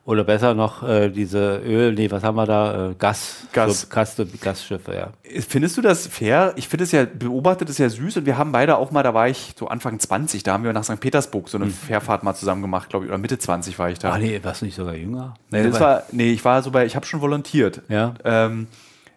Oder 0.07 0.23
besser 0.25 0.53
noch 0.53 0.83
äh, 0.83 1.09
diese 1.09 1.63
Öl, 1.65 1.95
nee, 1.95 2.11
was 2.11 2.23
haben 2.23 2.37
wir 2.37 2.45
da? 2.45 2.91
Äh, 2.91 2.95
Gas. 2.95 3.47
Gas. 3.53 3.83
So, 3.83 3.87
Gas 3.89 4.17
Gasschiffe, 4.41 4.95
ja. 4.95 5.13
Findest 5.49 5.79
du 5.79 5.81
das 5.81 6.07
fair? 6.07 6.53
Ich 6.57 6.69
finde 6.69 6.85
es 6.85 6.93
ja, 6.93 7.07
beobachtet 7.07 7.71
es 7.71 7.79
ja 7.79 7.89
süß 7.89 8.19
und 8.19 8.27
wir 8.27 8.37
haben 8.37 8.53
beide 8.53 8.77
auch 8.77 8.91
mal, 8.91 9.03
da 9.03 9.15
war 9.15 9.29
ich 9.29 9.55
so 9.59 9.69
Anfang 9.69 9.99
20, 9.99 10.43
da 10.43 10.53
haben 10.53 10.65
wir 10.65 10.75
nach 10.75 10.85
St. 10.85 11.01
Petersburg 11.01 11.49
so 11.49 11.57
eine 11.57 11.69
Fährfahrt 11.71 12.23
mal 12.23 12.35
zusammen 12.35 12.61
gemacht, 12.61 12.91
glaube 12.91 13.07
ich, 13.07 13.11
oder 13.11 13.19
Mitte 13.19 13.39
20 13.39 13.79
war 13.79 13.89
ich 13.89 13.99
da. 13.99 14.13
Ah, 14.13 14.19
nee, 14.19 14.39
warst 14.43 14.61
du 14.61 14.67
nicht 14.67 14.75
sogar 14.75 14.95
jünger? 14.95 15.35
Nee, 15.51 15.63
das 15.63 15.81
war, 15.81 16.03
nee, 16.13 16.33
ich 16.33 16.45
war 16.45 16.63
so 16.63 16.71
bei, 16.71 16.85
ich 16.85 16.97
habe 16.97 17.07
schon 17.07 17.23
volontiert. 17.23 17.81
Ja. 17.89 18.13
Ähm, 18.25 18.67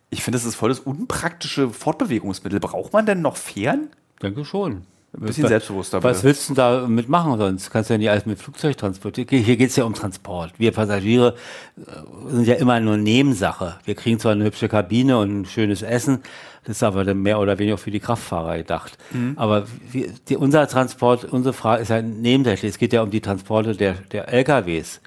ich 0.10 0.24
finde, 0.24 0.38
das 0.38 0.46
ist 0.46 0.56
voll 0.56 0.70
das 0.70 0.80
unpraktische 0.80 1.70
Fortbewegungsmittel. 1.70 2.62
Braucht 2.62 2.94
man 2.94 3.06
denn 3.06 3.22
noch 3.22 3.36
Fähren? 3.36 3.90
denke 4.22 4.46
schon. 4.46 4.84
Ein 5.14 5.26
bisschen 5.26 5.48
selbstbewusster. 5.48 6.04
Was 6.04 6.24
willst 6.24 6.50
du 6.50 6.54
da 6.54 6.86
mitmachen 6.88 7.38
sonst? 7.38 7.72
Kannst 7.72 7.90
du 7.90 7.94
ja 7.94 7.98
nicht 7.98 8.10
alles 8.10 8.26
mit 8.26 8.40
Flugzeug 8.40 8.78
transportieren. 8.78 9.30
Hier 9.30 9.58
geht 9.58 9.70
es 9.70 9.76
ja 9.76 9.86
um 9.86 9.94
Transport. 9.94 10.54
Wir 10.58 10.72
Passagiere 10.72 11.36
äh, 11.78 12.32
sind 12.32 12.46
ja 12.46 12.56
immer 12.56 12.80
nur 12.80 12.98
Nebensache. 12.98 13.78
Wir 13.86 13.96
kriegen 13.96 14.20
zwar 14.20 14.34
eine 14.34 14.44
hübsche 14.44 14.68
Kabine 14.68 15.18
und 15.18 15.42
ein 15.42 15.46
schönes 15.46 15.82
Essen, 15.82 16.20
das 16.66 16.78
ist 16.78 16.84
aber 16.84 17.06
dann 17.06 17.22
mehr 17.22 17.40
oder 17.40 17.58
weniger 17.58 17.78
für 17.78 17.92
die 17.92 18.02
Kraftfahrer 18.02 18.58
gedacht. 18.58 18.98
Mhm. 19.12 19.34
Aber 19.38 19.66
wir, 19.90 20.10
die, 20.28 20.36
unser 20.36 20.68
Transport, 20.68 21.24
unsere 21.24 21.54
Frage 21.54 21.82
ist 21.82 21.90
ja 21.90 22.02
nebensächlich. 22.02 22.72
Es 22.72 22.78
geht 22.78 22.92
ja 22.92 23.02
um 23.02 23.10
die 23.10 23.22
Transporte 23.22 23.74
der, 23.76 23.94
der 24.12 24.28
LKWs 24.28 25.00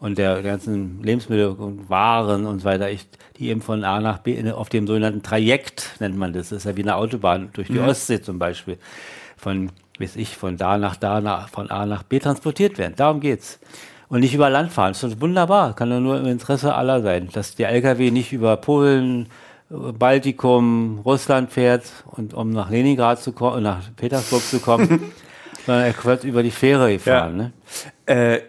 und 0.00 0.16
der 0.16 0.42
ganzen 0.42 1.02
Lebensmittel 1.02 1.48
und 1.48 1.90
Waren 1.90 2.46
und 2.46 2.60
so 2.60 2.64
weiter, 2.64 2.90
ich, 2.90 3.06
die 3.36 3.50
eben 3.50 3.60
von 3.60 3.84
A 3.84 4.00
nach 4.00 4.18
B 4.18 4.50
auf 4.50 4.70
dem 4.70 4.86
sogenannten 4.86 5.22
Trajekt 5.22 6.00
nennt 6.00 6.16
man 6.16 6.32
das. 6.32 6.48
Das 6.48 6.58
ist 6.58 6.64
ja 6.64 6.76
wie 6.76 6.82
eine 6.82 6.96
Autobahn 6.96 7.50
durch 7.52 7.68
die 7.68 7.74
mhm. 7.74 7.88
Ostsee 7.88 8.22
zum 8.22 8.38
Beispiel. 8.38 8.78
Von, 9.42 9.70
weiß 9.98 10.16
ich, 10.16 10.36
von 10.36 10.56
da 10.56 10.78
nach 10.78 10.96
da, 10.96 11.20
nach, 11.20 11.48
von 11.48 11.70
A 11.70 11.84
nach 11.84 12.04
B 12.04 12.20
transportiert 12.20 12.78
werden. 12.78 12.94
Darum 12.96 13.20
geht's. 13.20 13.58
Und 14.08 14.20
nicht 14.20 14.34
über 14.34 14.48
Land 14.50 14.72
fahren. 14.72 14.92
Das 14.92 15.02
ist 15.02 15.20
wunderbar. 15.20 15.74
Kann 15.74 15.90
ja 15.90 15.98
nur 15.98 16.18
im 16.18 16.26
Interesse 16.26 16.74
aller 16.74 17.02
sein, 17.02 17.28
dass 17.32 17.54
der 17.56 17.70
LKW 17.70 18.10
nicht 18.10 18.32
über 18.32 18.56
Polen, 18.56 19.28
Baltikum, 19.70 21.00
Russland 21.04 21.50
fährt 21.50 21.84
und 22.04 22.34
um 22.34 22.50
nach 22.50 22.70
Leningrad 22.70 23.20
zu 23.20 23.32
kommen, 23.32 23.62
nach 23.62 23.80
Petersburg 23.96 24.42
zu 24.42 24.60
kommen, 24.60 25.12
sondern 25.66 25.84
er 25.86 26.04
wird 26.04 26.24
über 26.24 26.42
die 26.42 26.50
Fähre 26.50 26.92
gefahren. 26.92 27.52
Ja. 28.06 28.14
Ne? 28.14 28.34
Äh, 28.36 28.40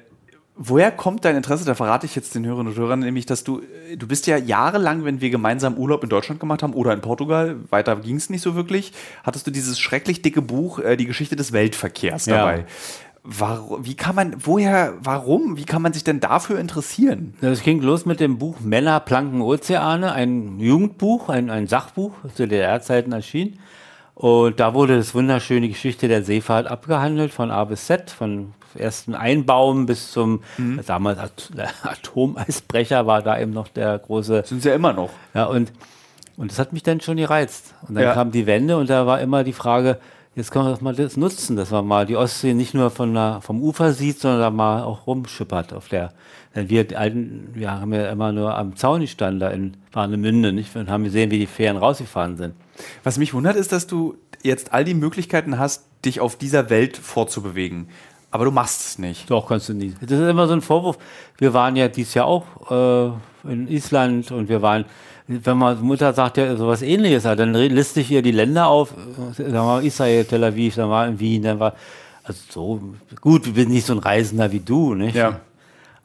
Woher 0.56 0.92
kommt 0.92 1.26
dein 1.26 1.36
Interesse? 1.36 1.66
Da 1.66 1.74
verrate 1.74 2.06
ich 2.06 2.16
jetzt 2.16 2.36
den 2.36 2.46
Hörerinnen 2.46 2.74
und 2.74 2.80
Hörern, 2.80 3.00
nämlich, 3.00 3.26
dass 3.26 3.44
du, 3.44 3.62
äh, 3.90 3.98
du 3.98 4.08
bist 4.08 4.28
ja 4.28 4.38
jahrelang, 4.38 5.04
wenn 5.04 5.20
wir 5.20 5.30
gemeinsam 5.30 5.78
Urlaub 5.78 6.04
in 6.04 6.10
Deutschland 6.10 6.40
gemacht 6.40 6.62
haben 6.62 6.74
oder 6.74 6.94
in 6.94 7.02
Portugal, 7.02 7.58
weiter 7.70 7.96
ging 7.96 8.18
es 8.18 8.30
nicht 8.30 8.42
so 8.42 8.54
wirklich, 8.54 8.94
hattest 9.24 9.48
du 9.48 9.52
dieses 9.52 9.80
schrecklich 9.80 10.22
dicke 10.22 10.42
Buch, 10.42 10.80
äh, 10.80 10.96
die 10.96 11.06
Geschichte 11.06 11.36
des 11.36 11.54
Weltverkehrs 11.54 12.26
dabei. 12.26 12.60
Ja. 12.60 12.66
Warum, 13.26 13.86
wie 13.86 13.96
kann 13.96 14.16
man, 14.16 14.36
woher, 14.46 14.96
warum, 15.00 15.56
wie 15.56 15.64
kann 15.64 15.82
man 15.82 15.94
sich 15.94 16.04
denn 16.04 16.20
dafür 16.20 16.60
interessieren? 16.60 17.36
Das 17.40 17.64
ging 17.64 17.82
los 17.82 18.06
mit 18.06 18.20
dem 18.20 18.38
Buch 18.38 18.60
Männer, 18.60 19.00
Planken, 19.00 19.42
Ozeane, 19.42 20.12
ein 20.12 20.60
Jugendbuch, 20.60 21.30
ein, 21.30 21.50
ein 21.50 21.68
Sachbuch, 21.68 22.12
das 22.22 22.36
zu 22.36 22.44
DDR-Zeiten 22.44 23.14
erschien. 23.14 23.60
Und 24.16 24.60
da 24.60 24.74
wurde 24.74 24.98
das 24.98 25.16
wunderschöne 25.16 25.68
Geschichte 25.68 26.08
der 26.08 26.24
Seefahrt 26.24 26.68
abgehandelt, 26.68 27.32
von 27.32 27.50
A 27.50 27.64
bis 27.64 27.88
Z, 27.88 28.12
von 28.12 28.54
ersten 28.76 29.16
Einbaum 29.16 29.86
bis 29.86 30.12
zum, 30.12 30.42
mhm. 30.58 30.80
damals 30.86 31.20
Atomeisbrecher 31.84 33.06
war 33.06 33.22
da 33.22 33.40
eben 33.40 33.54
noch 33.54 33.68
der 33.68 33.98
große. 34.00 34.44
Sind 34.46 34.62
sie 34.62 34.70
ja 34.70 34.76
immer 34.76 34.94
noch. 34.94 35.10
Ja, 35.34 35.46
und, 35.46 35.72
und 36.38 36.52
das 36.52 36.60
hat 36.60 36.74
mich 36.74 36.84
dann 36.84 37.02
schon 37.02 37.18
gereizt. 37.18 37.74
Und 37.88 37.96
dann 37.96 38.04
ja. 38.04 38.14
kam 38.14 38.32
die 38.32 38.46
Wende 38.46 38.78
und 38.78 38.90
da 38.90 39.06
war 39.06 39.20
immer 39.22 39.44
die 39.44 39.54
Frage, 39.54 40.00
jetzt 40.36 40.52
können 40.52 40.66
wir 40.66 40.72
das 40.72 40.82
mal 40.82 40.96
das 40.96 41.18
nutzen, 41.18 41.56
dass 41.56 41.72
man 41.72 41.86
mal 41.86 42.06
die 42.06 42.16
Ostsee 42.16 42.54
nicht 42.54 42.74
nur 42.74 42.90
von 42.90 43.14
der, 43.14 43.40
vom 43.42 43.62
Ufer 43.62 43.94
sieht, 43.94 44.20
sondern 44.20 44.56
mal 44.56 44.84
auch 44.84 45.08
rumschippert 45.08 45.74
auf 45.74 45.88
der. 45.90 46.12
Denn 46.56 46.70
wir 46.70 46.86
alten, 46.98 47.50
wir 47.54 47.72
haben 47.72 47.94
ja 47.94 48.12
immer 48.12 48.32
nur 48.32 48.56
am 48.56 48.76
Zaun 48.76 49.02
gestanden 49.02 49.40
da 49.40 49.50
in 49.50 49.78
Warnemünde, 49.92 50.54
nicht? 50.54 50.76
Und 50.76 50.90
haben 50.90 51.04
gesehen, 51.04 51.32
wie 51.32 51.40
die 51.40 51.48
Fähren 51.48 51.78
rausgefahren 51.78 52.38
sind. 52.38 52.54
Was 53.04 53.18
mich 53.18 53.34
wundert, 53.34 53.56
ist, 53.56 53.72
dass 53.72 53.88
du 53.88 54.18
jetzt 54.42 54.74
all 54.74 54.84
die 54.84 54.94
Möglichkeiten 54.94 55.60
hast, 55.60 55.86
dich 56.06 56.20
auf 56.20 56.36
dieser 56.36 56.70
Welt 56.70 56.98
fortzubewegen. 56.98 57.88
Aber 58.32 58.46
du 58.46 58.52
machst 58.52 58.82
es 58.82 59.00
nicht. 59.00 59.30
Doch, 59.30 59.48
kannst 59.48 59.70
du 59.70 59.74
nicht. 59.74 59.96
Das 60.02 60.12
ist 60.12 60.28
immer 60.28 60.48
so 60.48 60.54
ein 60.54 60.62
Vorwurf. 60.62 60.98
Wir 61.38 61.54
waren 61.54 61.76
ja 61.76 61.88
dieses 61.88 62.16
Jahr 62.16 62.26
auch 62.26 63.16
äh, 63.46 63.52
in 63.52 63.68
Island 63.68 64.32
und 64.32 64.50
wir 64.50 64.62
waren, 64.62 64.86
wenn 65.28 65.58
man 65.58 65.80
Mutter 65.82 66.14
sagt 66.14 66.38
ja 66.38 66.56
sowas 66.56 66.82
ähnliches, 66.82 67.24
dann 67.24 67.54
liste 67.54 68.00
ich 68.00 68.10
ihr 68.10 68.22
die 68.22 68.32
Länder 68.32 68.68
auf. 68.68 68.96
Dann 69.38 69.54
war 69.54 69.84
Israel, 69.84 70.26
Tel 70.26 70.44
Aviv, 70.44 70.76
dann 70.76 70.90
war 70.90 71.08
in 71.08 71.20
Wien, 71.20 71.44
dann 71.44 71.60
war. 71.60 71.76
Also 72.24 72.40
so, 72.50 72.82
gut, 73.22 73.46
wir 73.54 73.64
sind 73.64 73.74
nicht 73.74 73.86
so 73.86 73.94
ein 73.94 74.00
Reisender 74.00 74.52
wie 74.52 74.62
du, 74.62 74.96
nicht? 74.96 75.16
Ja. 75.16 75.42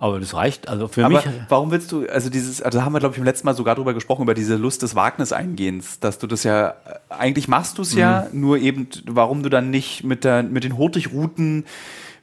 Aber 0.01 0.21
das 0.21 0.33
reicht, 0.33 0.69
also 0.69 0.87
für 0.87 1.05
Aber 1.05 1.17
mich. 1.17 1.29
Warum 1.49 1.73
willst 1.73 1.91
du, 1.91 2.07
also 2.09 2.31
dieses, 2.31 2.63
also 2.63 2.79
da 2.79 2.85
haben 2.85 2.93
wir, 2.93 3.01
glaube 3.01 3.15
ich, 3.15 3.19
beim 3.19 3.25
letzten 3.25 3.47
Mal 3.47 3.55
sogar 3.55 3.75
drüber 3.75 3.95
gesprochen, 3.95 4.23
über 4.23 4.35
diese 4.35 4.55
Lust 4.55 4.83
des 4.83 4.95
Wagniseingehens, 4.95 5.99
dass 5.99 6.19
du 6.19 6.29
das 6.29 6.45
ja, 6.45 6.75
eigentlich 7.09 7.49
machst 7.49 7.79
du 7.79 7.83
es 7.83 7.95
mhm. 7.95 7.99
ja, 7.99 8.27
nur 8.33 8.59
eben, 8.59 8.89
warum 9.07 9.43
du 9.43 9.49
dann 9.49 9.71
nicht 9.71 10.05
mit, 10.05 10.23
der, 10.23 10.45
mit 10.45 10.63
den 10.63 10.79
Hurtigrouten 10.79 11.65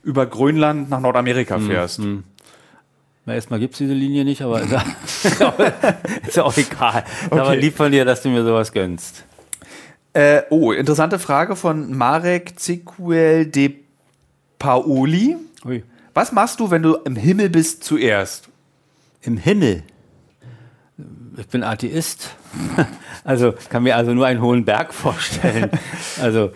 über 0.04 0.26
Grönland 0.26 0.90
nach 0.90 1.02
Nordamerika 1.02 1.56
hm, 1.56 1.68
fährst. 1.68 1.98
Hm, 1.98 2.04
hm. 2.06 2.24
Na, 3.26 3.34
erstmal 3.34 3.60
gibt 3.60 3.74
es 3.74 3.80
diese 3.80 3.94
Linie 3.94 4.24
nicht, 4.24 4.42
aber 4.42 4.62
ist, 4.62 4.72
ja 4.72 6.44
auch 6.44 6.56
egal. 6.56 7.04
Okay. 7.30 7.40
Aber 7.40 7.56
lieb 7.56 7.76
von 7.76 7.92
dir, 7.92 8.06
dass 8.06 8.22
du 8.22 8.30
mir 8.30 8.46
sowas 8.46 8.72
gönnst. 8.72 9.26
Äh, 10.14 10.44
oh, 10.50 10.72
interessante 10.72 11.20
Frage 11.20 11.58
von 11.58 11.94
Marek 11.98 12.58
Zikuel 12.58 13.48
de 13.48 13.74
Paoli. 14.60 15.36
Ui. 15.66 15.84
Was 16.16 16.32
machst 16.32 16.62
du, 16.62 16.72
wenn 16.72 16.82
du 16.82 16.96
im 17.04 17.18
Himmel 17.18 17.50
bist 17.50 17.84
zuerst? 17.84 18.48
Im 19.22 19.36
Himmel? 19.36 19.84
Ich 21.38 21.48
bin 21.48 21.62
Atheist. 21.62 22.30
also 23.26 23.54
kann 23.70 23.84
mir 23.84 23.98
also 23.98 24.14
nur 24.14 24.26
einen 24.26 24.42
hohen 24.42 24.64
Berg 24.64 24.94
vorstellen. 24.94 25.70
Also 26.22 26.52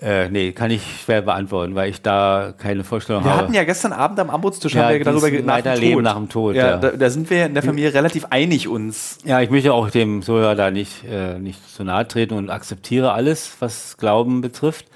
äh, 0.00 0.28
nee, 0.28 0.50
kann 0.50 0.72
ich 0.72 1.02
schwer 1.04 1.22
beantworten, 1.22 1.76
weil 1.76 1.88
ich 1.88 2.02
da 2.02 2.52
keine 2.58 2.82
Vorstellung 2.82 3.22
wir 3.22 3.30
habe. 3.30 3.38
Wir 3.38 3.44
hatten 3.44 3.54
ja 3.54 3.62
gestern 3.62 3.92
Abend 3.92 4.18
am 4.18 4.28
Ambutstisch 4.28 4.74
ja, 4.74 4.98
darüber 4.98 5.30
nach 5.30 5.60
dem 5.60 5.80
Leben 5.80 6.02
nach 6.02 6.16
dem 6.16 6.28
Tod. 6.28 6.56
Ja, 6.56 6.70
ja. 6.70 6.76
Da, 6.76 6.90
da, 6.90 7.08
sind 7.08 7.30
wir 7.30 7.46
in 7.46 7.54
der 7.54 7.62
Familie 7.62 7.94
relativ 7.94 8.26
einig 8.30 8.66
uns. 8.66 9.18
Ja, 9.24 9.40
ich 9.40 9.50
möchte 9.50 9.72
auch 9.72 9.88
dem 9.88 10.22
Zuhörer 10.22 10.56
da 10.56 10.72
nicht, 10.72 11.04
äh, 11.04 11.38
nicht 11.38 11.70
zu 11.70 11.84
nahe 11.84 12.08
treten 12.08 12.34
und 12.34 12.50
akzeptiere 12.50 13.12
alles, 13.12 13.52
was 13.60 13.96
Glauben 13.98 14.40
betrifft. 14.40 14.86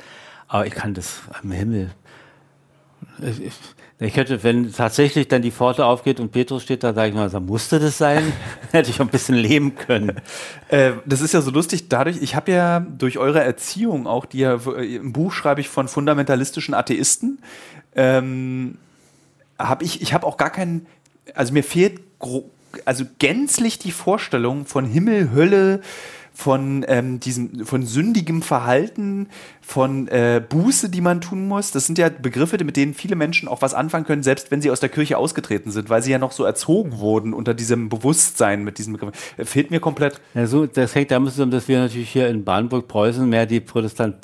Aber 0.49 0.67
ich 0.67 0.75
kann 0.75 0.95
das 0.95 1.21
am 1.41 1.53
Himmel. 1.53 1.93
Ich, 3.23 3.45
ich 3.45 3.55
hätte, 4.01 4.43
wenn 4.43 4.73
tatsächlich 4.73 5.29
dann 5.29 5.43
die 5.43 5.51
Pforte 5.51 5.85
aufgeht 5.85 6.21
und 6.21 6.33
Petrus 6.33 6.63
steht 6.63 6.83
da, 6.83 6.95
sage 6.95 7.11
ich 7.11 7.15
mal, 7.15 7.29
so, 7.29 7.39
musste 7.39 7.79
das 7.79 7.99
sein? 7.99 8.33
hätte 8.73 8.91
ich 8.91 9.01
ein 9.01 9.09
bisschen 9.09 9.35
leben 9.35 9.75
können. 9.77 10.21
Äh, 10.69 10.93
das 11.05 11.21
ist 11.21 11.35
ja 11.35 11.43
so 11.43 11.51
lustig, 11.51 11.89
dadurch, 11.89 12.23
ich 12.23 12.35
habe 12.35 12.51
ja 12.51 12.81
durch 12.81 13.19
eure 13.19 13.45
Erziehung 13.45 14.07
auch, 14.07 14.25
die 14.25 14.39
ja, 14.39 14.55
im 14.55 15.13
Buch 15.13 15.33
schreibe 15.33 15.61
ich 15.61 15.69
von 15.69 15.87
fundamentalistischen 15.87 16.73
Atheisten, 16.73 17.41
ähm, 17.95 18.79
habe 19.59 19.85
ich, 19.85 20.01
ich 20.01 20.15
habe 20.15 20.27
auch 20.27 20.39
gar 20.39 20.51
keinen, 20.51 20.87
also 21.35 21.53
mir 21.53 21.63
fehlt 21.65 22.01
also 22.85 23.05
gänzlich 23.19 23.79
die 23.79 23.93
Vorstellung 23.93 24.65
von 24.65 24.85
Himmel, 24.85 25.33
Hölle, 25.33 25.83
von 26.33 26.85
ähm, 26.89 27.21
diesem, 27.21 27.67
von 27.67 27.85
sündigem 27.85 28.43
Verhalten, 28.43 29.29
von 29.61 30.09
äh, 30.09 30.43
Buße, 30.47 30.89
die 30.89 31.01
man 31.01 31.21
tun 31.21 31.47
muss. 31.47 31.71
Das 31.71 31.87
sind 31.87 31.99
ja 31.99 32.09
Begriffe, 32.09 32.63
mit 32.65 32.77
denen 32.77 32.95
viele 32.95 33.17
Menschen 33.17 33.49
auch 33.49 33.63
was 33.63 33.75
anfangen 33.75 34.05
können, 34.05 34.23
selbst 34.23 34.51
wenn 34.51 34.63
sie 34.63 34.71
aus 34.71 34.81
der 34.81 34.89
Kirche 34.89 35.19
ausgetreten 35.19 35.71
sind, 35.71 35.91
weil 35.91 36.03
sie 36.03 36.11
ja 36.11 36.19
noch 36.19 36.33
so 36.33 36.45
erzogen 36.45 36.99
wurden 36.99 37.35
unter 37.35 37.55
diesem 37.55 37.89
Bewusstsein 37.89 38.65
mit 38.65 38.79
diesem 38.79 38.95
Begriff. 38.95 39.15
Äh, 39.37 39.45
fehlt 39.45 39.71
mir 39.71 39.81
komplett. 39.81 40.21
Ja, 40.35 40.47
so, 40.47 40.67
das 40.67 40.95
hängt 40.95 41.11
damit 41.11 41.33
zusammen, 41.33 41.53
dass 41.53 41.69
wir 41.69 41.81
natürlich 41.81 42.11
hier 42.11 42.29
in 42.29 42.45
Badenburg-Preußen 42.45 43.29
mehr 43.29 43.47
die 43.47 43.61
Protestant 43.61 44.17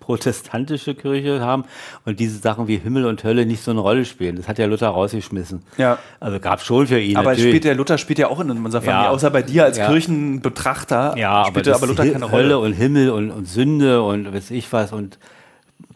protestantische 0.00 0.94
Kirche 0.94 1.40
haben 1.40 1.64
und 2.04 2.20
diese 2.20 2.38
Sachen 2.38 2.68
wie 2.68 2.76
Himmel 2.76 3.06
und 3.06 3.22
Hölle 3.24 3.46
nicht 3.46 3.62
so 3.62 3.70
eine 3.70 3.80
Rolle 3.80 4.04
spielen. 4.04 4.36
Das 4.36 4.48
hat 4.48 4.58
ja 4.58 4.66
Luther 4.66 4.88
rausgeschmissen. 4.88 5.62
Ja. 5.78 5.98
Also 6.20 6.40
gab 6.40 6.58
es 6.58 6.64
schon 6.64 6.86
für 6.86 6.98
ihn. 6.98 7.16
Aber 7.16 7.34
spielt 7.36 7.64
der 7.64 7.74
Luther 7.74 7.98
spielt 7.98 8.18
ja 8.18 8.28
auch 8.28 8.40
in 8.40 8.50
unserer 8.50 8.82
Familie, 8.82 9.04
ja. 9.04 9.10
außer 9.10 9.30
bei 9.30 9.42
dir 9.42 9.64
als 9.64 9.78
ja. 9.78 9.88
Kirchenbetrachter. 9.88 11.16
Ja, 11.16 11.44
spielt 11.46 11.68
aber, 11.68 11.76
aber 11.76 11.86
Luther 11.86 12.06
keine 12.06 12.24
Rolle. 12.24 12.42
Hölle 12.42 12.58
und 12.58 12.72
Himmel 12.72 13.10
und, 13.10 13.30
und 13.30 13.46
Sünde 13.46 14.02
und 14.02 14.32
weiß 14.34 14.50
ich 14.50 14.72
was 14.72 14.92
und 14.92 15.18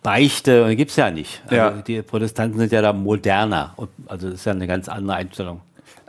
Beichte 0.03 0.75
gibt 0.77 0.91
es 0.91 0.97
ja 0.97 1.11
nicht. 1.11 1.43
Also 1.45 1.57
ja. 1.57 1.71
Die 1.71 2.03
Protestanten 2.03 2.59
sind 2.59 2.73
ja 2.73 2.83
da 2.83 2.93
moderner. 2.93 3.75
Also 4.07 4.31
das 4.31 4.41
ist 4.41 4.45
ja 4.45 4.53
eine 4.53 4.67
ganz 4.67 4.89
andere 4.89 5.17
Einstellung. 5.17 5.61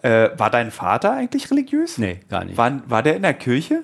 Äh, 0.01 0.29
war 0.37 0.49
dein 0.49 0.71
Vater 0.71 1.13
eigentlich 1.13 1.49
religiös? 1.51 1.97
Nee, 1.97 2.19
gar 2.29 2.45
nicht. 2.45 2.57
War, 2.57 2.81
war 2.87 3.03
der 3.03 3.15
in 3.15 3.23
der 3.23 3.33
Kirche? 3.33 3.83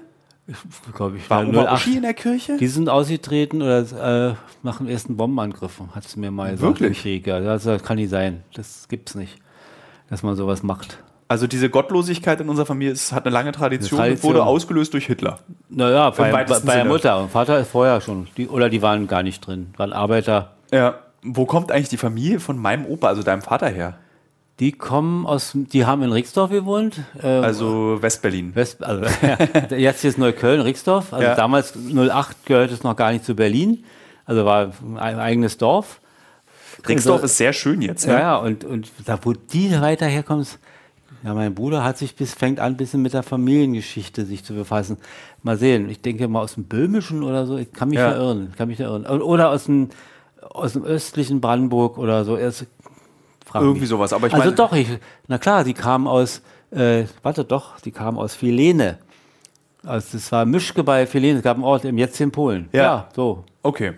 Glaube, 0.93 1.18
ich 1.18 1.28
war, 1.30 1.52
war 1.54 1.74
Uschi 1.74 1.98
in 1.98 2.04
der 2.04 2.14
Kirche? 2.14 2.58
Die 2.58 2.68
sind 2.68 2.88
ausgetreten 2.88 3.64
oder 3.64 4.32
äh, 4.32 4.36
machen 4.62 4.88
ersten 4.88 5.18
Bombenangriff, 5.18 5.82
hat 5.93 6.06
es 6.06 6.16
mir 6.16 6.30
mal 6.30 6.52
gesagt. 6.52 6.80
Wirklich? 6.80 7.02
Krieg. 7.02 7.26
Ja, 7.26 7.39
das 7.39 7.84
kann 7.84 7.98
nicht 7.98 8.12
sein. 8.12 8.43
Das 8.54 8.88
gibt's 8.88 9.16
nicht, 9.16 9.39
dass 10.10 10.22
man 10.22 10.36
sowas 10.36 10.62
macht. 10.62 11.00
Also 11.28 11.48
diese 11.48 11.72
Gottlosigkeit 11.72 12.39
in 12.39 12.50
unserer 12.50 12.68
Familie 12.68 12.93
ist, 12.93 13.12
hat 13.12 13.26
eine 13.26 13.34
lange 13.34 13.52
Tradition, 13.52 14.00
eine 14.00 14.10
Tradition. 14.10 14.34
wurde 14.36 14.46
ausgelöst 14.46 14.93
durch 14.93 15.08
Hitler. 15.08 15.39
Naja, 15.70 16.12
bei, 16.12 16.32
bei, 16.32 16.43
bei 16.43 16.76
der 16.76 16.86
Mutter 16.86 17.20
und 17.20 17.32
Vater 17.32 17.60
ist 17.60 17.72
vorher 17.72 18.00
schon. 18.00 18.28
Die, 18.38 18.48
oder 18.48 18.70
die 18.70 18.84
waren 18.84 19.08
gar 19.08 19.24
nicht 19.24 19.46
drin, 19.46 19.74
waren 19.78 19.91
Arbeiter. 19.91 20.52
Ja. 20.72 21.00
Wo 21.24 21.48
kommt 21.48 21.72
eigentlich 21.72 21.89
die 21.89 21.98
Familie 21.98 22.39
von 22.39 22.60
meinem 22.60 22.86
Opa, 22.86 23.08
also 23.08 23.24
deinem 23.24 23.41
Vater 23.41 23.70
her? 23.70 23.98
Die 24.60 24.72
kommen 24.72 25.26
aus, 25.26 25.51
die 25.53 25.86
haben 25.86 26.01
in 26.03 26.14
Rixdorf 26.14 26.49
gewohnt. 26.49 27.01
Ähm, 27.22 27.43
also 27.43 28.01
Westberlin. 28.01 28.56
West, 28.56 28.82
also, 28.84 29.03
ja, 29.22 29.78
jetzt 29.78 30.06
ist 30.06 30.18
Neukölln, 30.18 30.62
Rixdorf. 30.62 31.12
Also 31.12 31.26
ja. 31.26 31.36
damals 31.36 31.74
08 31.76 32.45
gehört 32.45 32.72
es 32.72 32.84
noch 32.84 32.95
gar 32.95 33.12
nicht 33.12 33.26
zu 33.26 33.36
Berlin. 33.36 33.84
Also 34.26 34.45
war 34.45 34.72
ein 34.95 35.20
eigenes 35.20 35.58
Dorf. 35.58 35.99
Rixdorf 36.88 37.16
also, 37.16 37.26
ist 37.26 37.38
sehr 37.38 37.51
schön 37.51 37.82
jetzt. 37.82 38.08
Ne? 38.08 38.14
Ja, 38.14 38.38
und, 38.38 38.64
und 38.64 38.91
da, 39.06 39.20
wo 39.24 39.34
die 39.34 39.72
weiter 39.82 40.06
herkommen, 40.06 40.45
Ja, 41.24 41.34
mein 41.34 41.53
Bruder 41.53 41.84
hat 41.84 41.97
sich 41.97 42.16
bis, 42.16 42.34
fängt 42.34 42.60
an, 42.60 42.74
ein 42.74 42.78
bisschen 42.78 43.01
mit 43.01 43.14
der 43.14 43.24
Familiengeschichte 43.24 44.26
sich 44.26 44.45
zu 44.45 44.53
befassen. 44.53 44.97
Mal 45.43 45.58
sehen, 45.58 45.89
ich 45.89 46.01
denke 46.01 46.28
mal 46.30 46.41
aus 46.41 46.53
dem 46.53 46.64
Böhmischen 46.64 47.24
oder 47.24 47.45
so, 47.45 47.58
ich 47.58 47.74
kann 47.74 47.89
mich 47.89 47.99
Ja. 47.99 48.12
verirren, 48.12 48.47
ich 48.51 48.58
kann 48.58 48.70
mich 48.70 48.78
verirren. 48.78 49.06
Oder 49.06 49.49
aus 49.49 49.66
dem, 49.66 49.89
aus 50.41 50.74
dem 50.74 50.84
östlichen 50.84 51.41
Brandenburg 51.41 51.97
oder 51.97 52.24
so. 52.24 52.38
Erst, 52.38 52.68
frag 53.56 53.64
Irgendwie 53.64 53.82
mich. 53.82 53.89
sowas. 53.89 54.14
Aber 54.14 54.28
ich 54.28 54.34
also 54.34 54.51
doch, 54.51 54.74
ich, 54.74 54.88
na 55.28 55.38
klar, 55.38 55.64
die 55.64 55.74
kamen 55.74 56.08
aus, 56.08 56.41
äh, 56.72 57.06
warte 57.24 57.43
doch, 57.43 57.80
die 57.80 57.91
kamen 57.91 58.18
aus 58.18 58.36
Filene. 58.36 58.97
Also 59.86 60.18
das 60.18 60.32
war 60.32 60.45
Mischke 60.45 60.84
bei 60.84 61.06
Filene, 61.08 61.38
es 61.38 61.43
gab 61.43 61.58
einen 61.58 61.64
Ort 61.64 61.86
im 61.86 61.97
jetzigen 61.97 62.32
Polen. 62.32 62.70
Ja. 62.72 63.10
so. 63.16 63.43
Okay. 63.64 63.93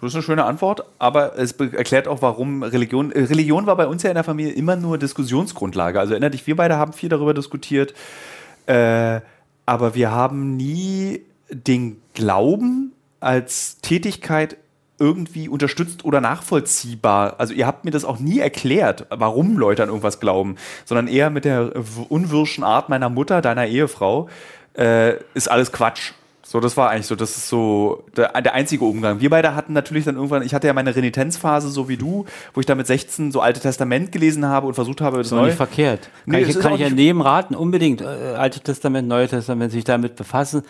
Das 0.00 0.10
ist 0.10 0.14
eine 0.14 0.22
schöne 0.22 0.44
Antwort, 0.44 0.84
aber 1.00 1.36
es 1.36 1.52
erklärt 1.52 2.06
auch, 2.06 2.22
warum 2.22 2.62
Religion. 2.62 3.10
äh, 3.10 3.24
Religion 3.24 3.66
war 3.66 3.74
bei 3.76 3.88
uns 3.88 4.04
ja 4.04 4.10
in 4.10 4.14
der 4.14 4.22
Familie 4.22 4.52
immer 4.52 4.76
nur 4.76 4.96
Diskussionsgrundlage. 4.96 5.98
Also 5.98 6.12
erinner 6.12 6.30
dich, 6.30 6.46
wir 6.46 6.54
beide 6.54 6.76
haben 6.76 6.92
viel 6.92 7.08
darüber 7.08 7.34
diskutiert, 7.34 7.94
äh, 8.66 9.20
aber 9.66 9.94
wir 9.96 10.12
haben 10.12 10.56
nie 10.56 11.22
den 11.50 12.00
Glauben 12.14 12.92
als 13.18 13.78
Tätigkeit 13.80 14.56
irgendwie 14.98 15.48
unterstützt 15.48 16.04
oder 16.04 16.20
nachvollziehbar. 16.20 17.36
Also 17.38 17.54
ihr 17.54 17.66
habt 17.66 17.84
mir 17.84 17.90
das 17.90 18.04
auch 18.04 18.18
nie 18.18 18.40
erklärt, 18.40 19.06
warum 19.10 19.56
Leute 19.56 19.82
an 19.82 19.88
irgendwas 19.88 20.20
glauben, 20.20 20.56
sondern 20.84 21.08
eher 21.08 21.30
mit 21.30 21.44
der 21.44 21.72
unwirschen 22.08 22.64
Art 22.64 22.88
meiner 22.88 23.08
Mutter, 23.08 23.40
deiner 23.40 23.66
Ehefrau, 23.66 24.28
äh, 24.76 25.14
ist 25.34 25.50
alles 25.50 25.72
Quatsch. 25.72 26.12
So, 26.50 26.60
das 26.60 26.78
war 26.78 26.88
eigentlich 26.88 27.04
so, 27.06 27.14
das 27.14 27.36
ist 27.36 27.50
so 27.50 28.04
der, 28.16 28.32
der 28.40 28.54
einzige 28.54 28.82
Umgang. 28.82 29.20
Wir 29.20 29.28
beide 29.28 29.54
hatten 29.54 29.74
natürlich 29.74 30.06
dann 30.06 30.14
irgendwann, 30.14 30.42
ich 30.42 30.54
hatte 30.54 30.66
ja 30.66 30.72
meine 30.72 30.96
Renitenzphase, 30.96 31.68
so 31.68 31.90
wie 31.90 31.98
du, 31.98 32.24
wo 32.54 32.60
ich 32.60 32.64
da 32.64 32.74
mit 32.74 32.86
16 32.86 33.32
so 33.32 33.42
Alte 33.42 33.60
Testament 33.60 34.12
gelesen 34.12 34.46
habe 34.46 34.66
und 34.66 34.72
versucht 34.72 35.02
habe, 35.02 35.18
das 35.18 35.26
Ist 35.26 35.34
auch 35.34 35.44
nicht 35.44 35.56
verkehrt. 35.56 36.08
Kann 36.24 36.40
Nee, 36.40 36.40
es 36.40 36.56
ich, 36.56 36.58
kann 36.58 36.72
ich 36.72 36.80
ja 36.80 36.88
jedem 36.88 37.20
raten, 37.20 37.54
unbedingt. 37.54 38.00
Äh, 38.00 38.06
Alte 38.06 38.60
Testament, 38.60 39.06
Neue 39.08 39.28
Testament, 39.28 39.72
sich 39.72 39.84
damit 39.84 40.16
befassen, 40.16 40.62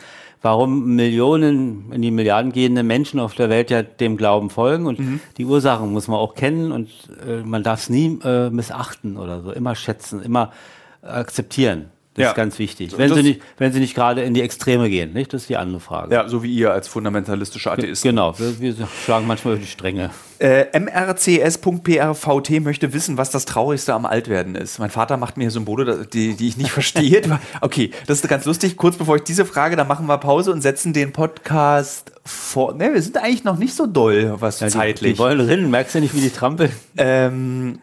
warum 0.42 0.96
Millionen, 0.96 1.92
in 1.92 2.02
die 2.02 2.10
Milliarden 2.10 2.50
gehende 2.50 2.82
Menschen 2.82 3.20
auf 3.20 3.36
der 3.36 3.48
Welt 3.48 3.70
ja 3.70 3.84
dem 3.84 4.16
Glauben 4.16 4.50
folgen. 4.50 4.84
Und 4.86 4.98
Mhm. 4.98 5.20
die 5.36 5.44
Ursachen 5.44 5.92
muss 5.92 6.08
man 6.08 6.18
auch 6.18 6.34
kennen 6.34 6.72
und 6.72 6.88
äh, 7.24 7.42
man 7.44 7.62
darf 7.62 7.82
es 7.82 7.88
nie 7.88 8.18
äh, 8.24 8.50
missachten 8.50 9.16
oder 9.16 9.42
so. 9.42 9.52
Immer 9.52 9.76
schätzen, 9.76 10.22
immer 10.24 10.50
akzeptieren. 11.02 11.84
Das 12.18 12.24
Ja. 12.24 12.30
ist 12.30 12.36
ganz 12.36 12.58
wichtig. 12.58 12.92
Wenn 12.98 13.08
das- 13.08 13.16
sie, 13.18 13.22
nicht, 13.22 13.40
wenn 13.58 13.72
sie 13.72 13.80
nicht 13.80 13.94
gerade 13.94 14.22
in 14.22 14.34
die 14.34 14.42
Extreme 14.42 14.90
gehen, 14.90 15.12
nicht? 15.12 15.32
Das 15.32 15.42
ist 15.42 15.48
die 15.48 15.56
andere 15.56 15.80
Frage. 15.80 16.14
Ja, 16.14 16.28
so 16.28 16.42
wie 16.42 16.52
ihr 16.52 16.72
als 16.72 16.88
fundamentalistische 16.88 17.70
Atheisten. 17.70 18.10
Genau, 18.10 18.38
wir, 18.38 18.60
wir 18.60 18.74
schlagen 19.04 19.26
manchmal 19.26 19.54
über 19.54 19.62
die 19.62 19.68
Stränge. 19.70 20.10
Äh, 20.40 20.66
mrcs.prvt 20.78 22.60
möchte 22.60 22.92
wissen, 22.92 23.16
was 23.16 23.30
das 23.30 23.44
Traurigste 23.44 23.94
am 23.94 24.06
Altwerden 24.06 24.54
ist. 24.54 24.78
Mein 24.78 24.90
Vater 24.90 25.16
macht 25.16 25.36
mir 25.36 25.50
Symbole, 25.50 26.06
die, 26.12 26.34
die 26.36 26.48
ich 26.48 26.56
nicht 26.56 26.70
verstehe. 26.78 27.22
Okay, 27.60 27.90
das 28.06 28.20
ist 28.20 28.28
ganz 28.28 28.44
lustig. 28.44 28.76
Kurz 28.76 28.96
bevor 28.96 29.16
ich 29.16 29.22
diese 29.22 29.44
Frage, 29.44 29.76
dann 29.76 29.88
machen 29.88 30.06
wir 30.06 30.18
Pause 30.18 30.52
und 30.52 30.60
setzen 30.60 30.92
den 30.92 31.12
Podcast 31.12 32.12
vor. 32.24 32.74
Ne, 32.74 32.92
wir 32.94 33.02
sind 33.02 33.16
eigentlich 33.18 33.44
noch 33.44 33.58
nicht 33.58 33.74
so 33.74 33.86
doll, 33.86 34.34
was 34.38 34.60
Ja, 34.60 34.66
die, 34.68 34.72
zeitlich. 34.72 35.12
die 35.14 35.18
wollen 35.18 35.40
rennen, 35.40 35.70
merkst 35.70 35.94
du 35.94 36.00
nicht, 36.00 36.14
wie 36.14 36.20
die 36.20 36.30
trampeln? 36.30 36.70
Ähm, 36.96 37.78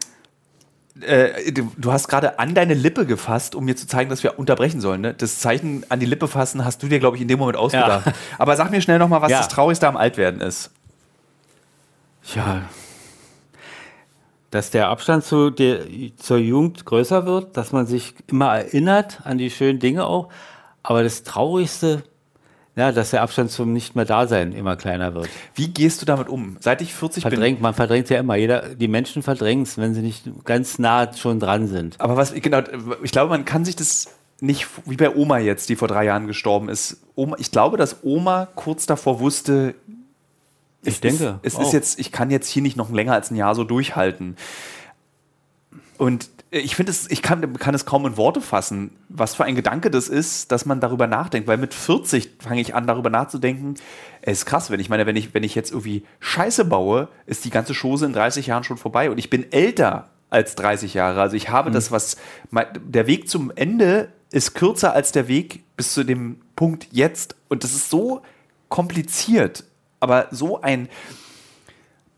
äh, 1.02 1.52
du, 1.52 1.92
hast 1.92 2.08
gerade 2.08 2.38
an 2.38 2.54
deine 2.54 2.74
Lippe 2.74 3.06
gefasst, 3.06 3.54
um 3.54 3.64
mir 3.64 3.76
zu 3.76 3.86
zeigen, 3.86 4.10
dass 4.10 4.22
wir 4.22 4.38
unterbrechen 4.38 4.80
sollen. 4.80 5.00
Ne? 5.02 5.14
Das 5.14 5.40
Zeichen 5.40 5.84
an 5.88 6.00
die 6.00 6.06
Lippe 6.06 6.28
fassen 6.28 6.64
hast 6.64 6.82
du 6.82 6.88
dir, 6.88 6.98
glaube 6.98 7.16
ich, 7.16 7.22
in 7.22 7.28
dem 7.28 7.38
Moment 7.38 7.58
ausgedacht. 7.58 8.12
Aber 8.38 8.56
sag 8.56 8.70
mir 8.70 8.80
schnell 8.80 8.98
nochmal, 8.98 9.20
was 9.22 9.30
Ja. 9.30 9.38
das 9.38 9.48
Traurigste 9.48 9.88
am 9.88 9.96
Altwerden 9.96 10.40
ist. 10.40 10.70
Ja. 12.34 12.62
Dass 14.50 14.70
der 14.70 14.88
Abstand 14.88 15.24
zu 15.24 15.50
der, 15.50 15.80
zur 16.16 16.38
Jugend 16.38 16.84
größer 16.84 17.26
wird, 17.26 17.56
dass 17.56 17.72
man 17.72 17.86
sich 17.86 18.14
immer 18.26 18.56
erinnert 18.56 19.20
an 19.24 19.38
die 19.38 19.50
schönen 19.50 19.78
Dinge 19.78 20.06
auch. 20.06 20.28
Aber 20.82 21.02
das 21.02 21.24
Traurigste, 21.24 22.04
ja, 22.76 22.92
dass 22.92 23.10
der 23.10 23.22
Abstand 23.22 23.50
zum 23.50 23.72
Nicht-mehr-Dasein 23.72 24.52
immer 24.52 24.76
kleiner 24.76 25.14
wird. 25.14 25.28
Wie 25.54 25.68
gehst 25.68 26.02
du 26.02 26.06
damit 26.06 26.28
um? 26.28 26.58
Seit 26.60 26.82
ich 26.82 26.92
40 26.94 27.24
bin. 27.24 27.32
Verdrängt, 27.32 27.60
man 27.62 27.72
verdrängt 27.74 28.10
ja 28.10 28.18
immer. 28.20 28.36
Jeder, 28.36 28.74
die 28.74 28.86
Menschen 28.86 29.22
verdrängen 29.22 29.62
es, 29.62 29.78
wenn 29.78 29.94
sie 29.94 30.02
nicht 30.02 30.24
ganz 30.44 30.78
nah 30.78 31.10
schon 31.14 31.40
dran 31.40 31.68
sind. 31.68 31.98
Aber 32.00 32.16
was, 32.16 32.34
genau, 32.34 32.60
ich 33.02 33.12
glaube, 33.12 33.30
man 33.30 33.46
kann 33.46 33.64
sich 33.64 33.76
das 33.76 34.08
nicht, 34.40 34.68
wie 34.84 34.96
bei 34.96 35.14
Oma 35.14 35.38
jetzt, 35.38 35.70
die 35.70 35.76
vor 35.76 35.88
drei 35.88 36.04
Jahren 36.04 36.26
gestorben 36.26 36.68
ist. 36.68 36.98
Oma, 37.14 37.36
ich 37.38 37.50
glaube, 37.50 37.78
dass 37.78 38.04
Oma 38.04 38.46
kurz 38.54 38.84
davor 38.84 39.20
wusste, 39.20 39.74
Ich 40.82 40.94
es 40.96 41.00
denke 41.00 41.40
Ist, 41.42 41.54
es 41.54 41.56
auch. 41.56 41.62
ist 41.62 41.72
jetzt, 41.72 41.98
ich 41.98 42.12
kann 42.12 42.30
jetzt 42.30 42.46
hier 42.48 42.60
nicht 42.60 42.76
noch 42.76 42.90
länger 42.92 43.14
als 43.14 43.30
ein 43.30 43.36
Jahr 43.36 43.54
so 43.54 43.64
durchhalten. 43.64 44.36
Und 45.96 46.28
ich 46.58 46.76
finde 46.76 46.90
es, 46.90 47.10
ich 47.10 47.22
kann, 47.22 47.54
kann 47.54 47.74
es 47.74 47.86
kaum 47.86 48.06
in 48.06 48.16
Worte 48.16 48.40
fassen, 48.40 48.90
was 49.08 49.34
für 49.34 49.44
ein 49.44 49.54
Gedanke 49.54 49.90
das 49.90 50.08
ist, 50.08 50.52
dass 50.52 50.66
man 50.66 50.80
darüber 50.80 51.06
nachdenkt. 51.06 51.48
Weil 51.48 51.58
mit 51.58 51.74
40 51.74 52.30
fange 52.40 52.60
ich 52.60 52.74
an, 52.74 52.86
darüber 52.86 53.10
nachzudenken. 53.10 53.74
Es 54.22 54.38
ist 54.38 54.46
krass, 54.46 54.70
wenn 54.70 54.80
ich 54.80 54.88
meine, 54.88 55.06
wenn 55.06 55.16
ich, 55.16 55.34
wenn 55.34 55.44
ich 55.44 55.54
jetzt 55.54 55.70
irgendwie 55.70 56.04
Scheiße 56.20 56.64
baue, 56.64 57.08
ist 57.26 57.44
die 57.44 57.50
ganze 57.50 57.74
Chose 57.74 58.06
in 58.06 58.12
30 58.12 58.46
Jahren 58.46 58.64
schon 58.64 58.76
vorbei. 58.76 59.10
Und 59.10 59.18
ich 59.18 59.30
bin 59.30 59.50
älter 59.52 60.10
als 60.30 60.54
30 60.56 60.94
Jahre. 60.94 61.20
Also 61.20 61.36
ich 61.36 61.48
habe 61.48 61.70
das, 61.70 61.90
was 61.90 62.16
mein, 62.50 62.66
der 62.84 63.06
Weg 63.06 63.28
zum 63.28 63.52
Ende 63.54 64.12
ist 64.30 64.54
kürzer 64.54 64.92
als 64.92 65.12
der 65.12 65.28
Weg 65.28 65.64
bis 65.76 65.94
zu 65.94 66.04
dem 66.04 66.40
Punkt 66.56 66.88
jetzt. 66.90 67.36
Und 67.48 67.64
das 67.64 67.72
ist 67.72 67.90
so 67.90 68.22
kompliziert, 68.68 69.64
aber 70.00 70.28
so 70.30 70.60
ein 70.60 70.88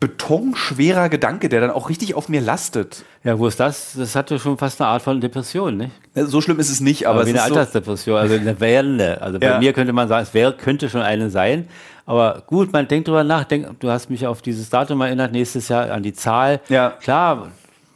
betonschwerer 0.00 1.08
Gedanke, 1.08 1.48
der 1.48 1.60
dann 1.60 1.70
auch 1.70 1.88
richtig 1.88 2.14
auf 2.14 2.28
mir 2.28 2.40
lastet. 2.40 3.04
Ja, 3.24 3.38
wo 3.38 3.46
ist 3.48 3.58
das? 3.58 3.94
Das 3.96 4.14
hatte 4.14 4.38
schon 4.38 4.56
fast 4.56 4.80
eine 4.80 4.90
Art 4.90 5.02
von 5.02 5.20
Depression, 5.20 5.76
nicht? 5.76 5.90
So 6.14 6.40
schlimm 6.40 6.60
ist 6.60 6.70
es 6.70 6.80
nicht, 6.80 7.06
aber, 7.06 7.20
Aber 7.20 7.26
wie 7.26 7.30
es 7.32 7.36
eine 7.36 7.42
ist 7.44 7.48
so, 7.48 7.54
Altersdepression, 7.58 8.16
also 8.16 8.34
eine 8.34 8.60
werdende. 8.60 9.20
Also 9.20 9.40
bei 9.40 9.46
Ja. 9.46 9.58
mir 9.58 9.72
könnte 9.72 9.92
man 9.92 10.06
sagen, 10.06 10.22
es 10.22 10.34
wäre, 10.34 10.52
könnte 10.52 10.88
schon 10.88 11.00
eine 11.02 11.30
sein. 11.30 11.68
Aber 12.06 12.42
gut, 12.46 12.72
man 12.72 12.86
denkt 12.86 13.08
drüber 13.08 13.24
nach. 13.24 13.44
Denk, 13.44 13.80
du 13.80 13.90
hast 13.90 14.08
mich 14.08 14.26
auf 14.26 14.40
dieses 14.40 14.70
Datum 14.70 15.00
erinnert, 15.00 15.32
nächstes 15.32 15.68
Jahr 15.68 15.90
an 15.90 16.02
die 16.02 16.12
Zahl. 16.12 16.60
Ja. 16.68 16.90
Klar, 16.90 17.48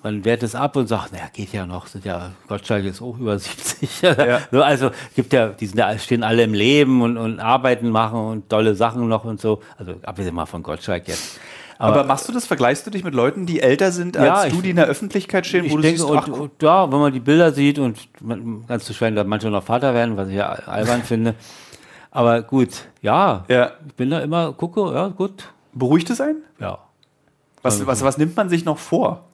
man 0.02 0.24
wehrt 0.24 0.42
es 0.42 0.56
ab 0.56 0.74
und 0.76 0.88
sagt, 0.88 1.12
naja, 1.12 1.26
geht 1.32 1.52
ja 1.52 1.64
noch, 1.64 1.86
sind 1.86 2.04
ja, 2.04 2.32
Gottschalk 2.48 2.84
ist 2.84 3.00
auch 3.00 3.16
über 3.18 3.38
70. 3.38 4.02
so, 4.50 4.62
also 4.62 4.90
gibt 5.14 5.32
ja, 5.32 5.48
die 5.50 5.66
sind 5.66 5.78
ja, 5.78 5.96
stehen 5.98 6.24
alle 6.24 6.42
im 6.42 6.54
Leben 6.54 7.00
und, 7.02 7.16
und 7.16 7.38
arbeiten, 7.38 7.88
machen 7.90 8.18
und 8.18 8.48
tolle 8.48 8.74
Sachen 8.74 9.08
noch 9.08 9.24
und 9.24 9.40
so. 9.40 9.62
Also 9.78 9.94
abgesehen 10.02 10.34
mal 10.34 10.46
von 10.46 10.62
Gottschalk 10.64 11.06
jetzt. 11.06 11.38
Aber, 11.78 12.04
machst 12.04 12.28
du 12.28 12.32
das, 12.32 12.46
vergleichst 12.46 12.86
du 12.86 12.90
dich 12.90 13.04
mit 13.04 13.14
Leuten, 13.14 13.46
die 13.46 13.60
älter 13.60 13.92
sind 13.92 14.16
als 14.16 14.26
Ja, 14.26 14.48
du, 14.50 14.56
ich- 14.56 14.62
die 14.62 14.70
in 14.70 14.76
der 14.76 14.86
Öffentlichkeit 14.86 15.46
stehen, 15.46 15.64
Ich 15.64 15.72
wo 15.72 15.76
du 15.76 15.82
denke, 15.82 15.98
siehst, 16.00 16.10
und, 16.10 16.18
ach, 16.18 16.28
und 16.28 16.62
ja, 16.62 16.90
wenn 16.92 16.98
man 17.00 17.12
die 17.12 17.20
Bilder 17.20 17.52
sieht 17.52 17.78
und 17.78 17.98
man, 18.20 18.64
ganz 18.66 18.84
zu 18.84 18.94
schweigen, 18.94 19.16
dass 19.16 19.26
manche 19.26 19.50
noch 19.50 19.62
Vater 19.64 19.94
werden, 19.94 20.16
was 20.16 20.28
ich 20.28 20.34
ja 20.34 20.48
albern 20.50 21.02
finde. 21.04 21.34
Aber 22.10 22.42
gut, 22.42 22.86
ja, 23.00 23.44
Ja. 23.48 23.72
ich 23.86 23.94
bin 23.94 24.10
da 24.10 24.20
immer, 24.20 24.52
gucke, 24.52 24.92
ja, 24.94 25.08
gut, 25.08 25.48
beruhigt 25.72 26.10
es 26.10 26.20
einen? 26.20 26.42
ja. 26.58 26.78
Was, 27.64 27.86
was, 27.86 28.02
was 28.02 28.18
nimmt 28.18 28.36
man 28.36 28.48
sich 28.48 28.64
noch 28.64 28.76
vor? 28.76 29.24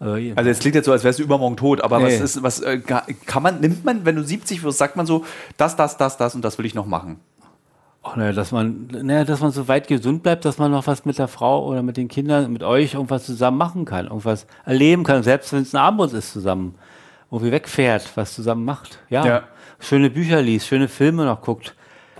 Also, 0.00 0.14
Also 0.14 0.48
jetzt 0.48 0.60
klingt 0.60 0.74
jetzt 0.74 0.86
so, 0.86 0.92
als 0.92 1.04
wärst 1.04 1.18
du 1.18 1.22
übermorgen 1.22 1.56
tot, 1.58 1.82
aber 1.82 1.96
was 2.02 2.14
Nee. 2.14 2.24
ist, 2.24 2.42
was 2.42 2.60
äh, 2.60 2.78
kann 2.78 3.42
man, 3.42 3.60
nimmt 3.60 3.84
man, 3.84 4.04
wenn 4.06 4.16
du 4.16 4.24
70 4.24 4.62
wirst, 4.62 4.78
sagt 4.78 4.96
man 4.96 5.04
so, 5.04 5.24
das, 5.58 5.76
das, 5.76 5.98
das, 5.98 6.16
das 6.16 6.34
und 6.34 6.42
das 6.42 6.56
will 6.58 6.64
ich 6.66 6.74
noch 6.74 6.86
machen. 6.86 7.20
Ach, 8.08 8.16
naja, 8.16 8.32
dass 8.32 8.52
man, 8.52 8.86
naja, 8.86 9.24
dass 9.24 9.40
man 9.40 9.50
so 9.50 9.66
weit 9.68 9.88
gesund 9.88 10.22
bleibt, 10.22 10.44
dass 10.44 10.58
man 10.58 10.70
noch 10.70 10.86
was 10.86 11.04
mit 11.04 11.18
der 11.18 11.28
Frau 11.28 11.66
oder 11.66 11.82
mit 11.82 11.96
den 11.96 12.08
Kindern, 12.08 12.52
mit 12.52 12.62
euch 12.62 12.94
irgendwas 12.94 13.26
zusammen 13.26 13.58
machen 13.58 13.84
kann, 13.84 14.06
irgendwas 14.06 14.46
erleben 14.64 15.02
kann, 15.02 15.22
selbst 15.22 15.52
wenn 15.52 15.62
es 15.62 15.74
ein 15.74 15.78
Abend 15.78 16.12
ist 16.12 16.32
zusammen, 16.32 16.76
irgendwie 17.30 17.52
wegfährt, 17.52 18.12
was 18.14 18.34
zusammen 18.34 18.64
macht. 18.64 19.00
Ja. 19.10 19.26
Ja. 19.26 19.42
Schöne 19.80 20.10
Bücher 20.10 20.40
liest, 20.40 20.68
schöne 20.68 20.88
Filme 20.88 21.24
noch 21.24 21.42
guckt, 21.42 21.74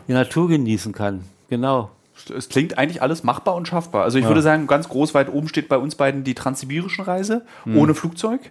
die 0.09 0.13
Natur 0.13 0.49
genießen 0.49 0.93
kann. 0.93 1.23
Genau. 1.49 1.91
Es 2.35 2.49
klingt 2.49 2.79
eigentlich 2.79 3.03
alles 3.03 3.23
machbar 3.23 3.55
und 3.55 3.69
schaffbar. 3.69 4.03
Also 4.03 4.19
ich 4.19 4.25
würde 4.25 4.43
sagen, 4.43 4.67
ganz 4.67 4.89
groß 4.89 5.15
weit 5.15 5.33
oben 5.33 5.49
steht 5.49 5.69
bei 5.69 5.79
uns 5.79 5.95
beiden 5.95 6.25
die 6.25 6.35
transsibirischen 6.35 7.05
Reise 7.05 7.45
ohne 7.67 7.95
Flugzeug. 7.95 8.51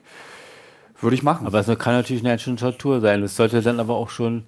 Würde 1.02 1.16
ich 1.16 1.24
machen. 1.24 1.46
Aber 1.46 1.60
es 1.60 1.80
kann 1.80 1.96
natürlich 1.96 2.26
eine 2.26 2.40
schöne 2.40 2.56
Tortur 2.56 3.02
sein. 3.02 3.22
Das 3.22 3.36
sollte 3.36 3.62
dann 3.62 3.80
aber 3.80 3.96
auch 3.96 4.10
schon. 4.10 4.44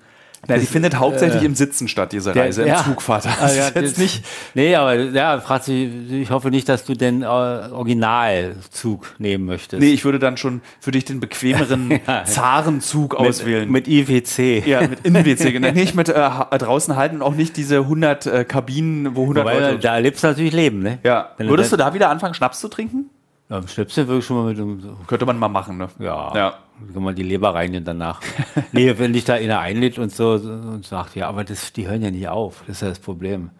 Na, 0.47 0.57
die 0.57 0.65
findet 0.65 0.97
hauptsächlich 0.97 1.43
im 1.43 1.55
Sitzen 1.55 1.87
statt, 1.87 2.11
diese 2.11 2.35
Reise, 2.35 2.61
im 2.63 2.67
ja. 2.69 2.83
Zugfahrt. 2.83 3.25
Das 3.25 3.39
Ah, 3.41 3.53
ja, 3.75 3.81
jetzt 3.81 3.97
nicht. 3.97 4.23
Nee, 4.53 4.75
aber 4.75 4.95
ja, 4.95 5.39
fragt 5.39 5.65
sich, 5.65 5.89
ich 6.11 6.31
hoffe 6.31 6.49
nicht, 6.49 6.67
dass 6.69 6.85
du 6.85 6.93
den 6.93 7.21
äh, 7.21 7.25
Originalzug 7.25 9.15
nehmen 9.19 9.45
möchtest. 9.45 9.81
Nee, 9.81 9.91
ich 9.91 10.05
würde 10.05 10.19
dann 10.19 10.37
schon 10.37 10.61
für 10.79 10.91
dich 10.91 11.05
den 11.05 11.19
bequemeren 11.19 11.99
Zarenzug 12.25 13.15
auswählen. 13.15 13.69
Mit 13.69 13.87
IWC. 13.87 14.63
ja, 14.65 14.81
mit 14.87 14.99
Innenwc. 15.05 15.73
nicht 15.73 15.95
mit 15.95 16.09
äh, 16.09 16.13
ha- 16.15 16.45
draußen 16.57 16.95
halten 16.95 17.17
und 17.17 17.21
auch 17.21 17.35
nicht 17.35 17.57
diese 17.57 17.77
100 17.79 18.25
äh, 18.25 18.43
Kabinen, 18.45 19.15
wo 19.15 19.23
100 19.23 19.43
Wobei, 19.45 19.59
Leute. 19.59 19.79
da 19.79 19.95
erlebst 19.95 20.23
du 20.23 20.27
natürlich 20.27 20.53
Leben, 20.53 20.79
ne? 20.81 20.99
ja. 21.03 21.31
Würdest 21.37 21.71
du 21.71 21.77
da 21.77 21.93
wieder 21.93 22.09
anfangen, 22.09 22.33
Schnaps 22.33 22.59
zu 22.59 22.67
trinken? 22.67 23.09
Ja, 23.49 23.65
Schnipsel 23.67 24.07
würde 24.07 24.19
ich 24.19 24.25
schon 24.25 24.37
mal 24.37 24.49
mit 24.49 24.57
dem, 24.57 24.97
Könnte 25.07 25.25
man 25.25 25.37
mal 25.39 25.47
machen, 25.47 25.77
ne? 25.77 25.87
ja, 25.99 26.35
Ja. 26.35 26.53
kann 26.93 27.01
man 27.03 27.15
die 27.15 27.23
Leber 27.23 27.53
reinigen 27.55 27.85
danach. 27.85 28.19
nee, 28.73 28.93
wenn 28.97 29.13
dich 29.13 29.23
da 29.23 29.35
einer 29.35 29.59
einlädt 29.59 29.97
und 29.99 30.11
so 30.11 30.31
und 30.31 30.85
sagt, 30.85 31.15
ja, 31.15 31.29
aber 31.29 31.43
das, 31.45 31.71
die 31.71 31.87
hören 31.87 32.01
ja 32.01 32.11
nicht 32.11 32.27
auf. 32.27 32.63
Das 32.67 32.77
ist 32.77 32.81
ja 32.81 32.89
das 32.89 32.99
Problem. 32.99 33.51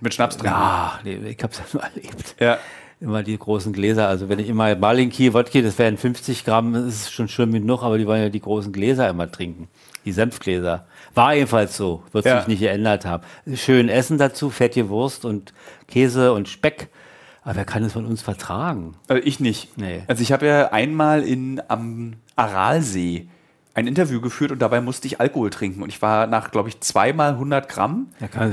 Mit 0.00 0.14
Schnaps 0.14 0.36
trinken. 0.36 0.54
Ja, 0.56 0.98
nee, 1.04 1.16
ich 1.28 1.42
hab's 1.42 1.58
ja 1.58 1.64
nur 1.72 1.82
erlebt. 1.84 2.34
Ja. 2.40 2.58
immer 3.00 3.22
die 3.22 3.38
großen 3.38 3.72
Gläser. 3.72 4.08
Also 4.08 4.28
wenn 4.28 4.40
ich 4.40 4.48
immer 4.48 4.74
Malinki, 4.74 5.32
Wodka, 5.34 5.60
das 5.60 5.78
wären 5.78 5.96
50 5.98 6.44
Gramm, 6.44 6.72
das 6.72 6.84
ist 6.86 7.12
schon 7.12 7.28
schön 7.28 7.52
genug, 7.52 7.84
aber 7.84 7.96
die 7.96 8.08
wollen 8.08 8.22
ja 8.22 8.28
die 8.30 8.40
großen 8.40 8.72
Gläser 8.72 9.08
immer 9.08 9.30
trinken. 9.30 9.68
Die 10.04 10.10
Senfgläser. 10.12 10.86
War 11.14 11.34
jedenfalls 11.34 11.76
so, 11.76 12.02
wird 12.10 12.24
Ja. 12.24 12.38
sich 12.40 12.48
nicht 12.48 12.60
geändert 12.60 13.04
haben. 13.06 13.22
Schön 13.54 13.88
Essen 13.88 14.18
dazu, 14.18 14.50
fettige 14.50 14.88
Wurst 14.88 15.24
und 15.24 15.52
Käse 15.86 16.32
und 16.32 16.48
Speck. 16.48 16.88
Aber 17.48 17.56
wer 17.56 17.64
kann 17.64 17.82
es 17.82 17.94
von 17.94 18.04
uns 18.04 18.20
vertragen? 18.20 18.94
Äh, 19.08 19.20
ich 19.20 19.40
nicht. 19.40 19.78
Nee. 19.78 20.02
Also 20.06 20.22
ich 20.22 20.32
habe 20.32 20.44
ja 20.44 20.70
einmal 20.70 21.22
in, 21.22 21.62
am 21.66 22.16
Aralsee 22.36 23.26
ein 23.78 23.86
Interview 23.86 24.20
geführt 24.20 24.50
und 24.50 24.58
dabei 24.60 24.80
musste 24.80 25.06
ich 25.06 25.20
Alkohol 25.20 25.50
trinken. 25.50 25.82
Und 25.82 25.88
ich 25.88 26.02
war 26.02 26.26
nach, 26.26 26.50
glaube 26.50 26.68
ich, 26.68 26.80
zweimal 26.80 27.30
100 27.34 27.68
Gramm. 27.68 28.08
Ja, 28.20 28.26
kann, 28.26 28.52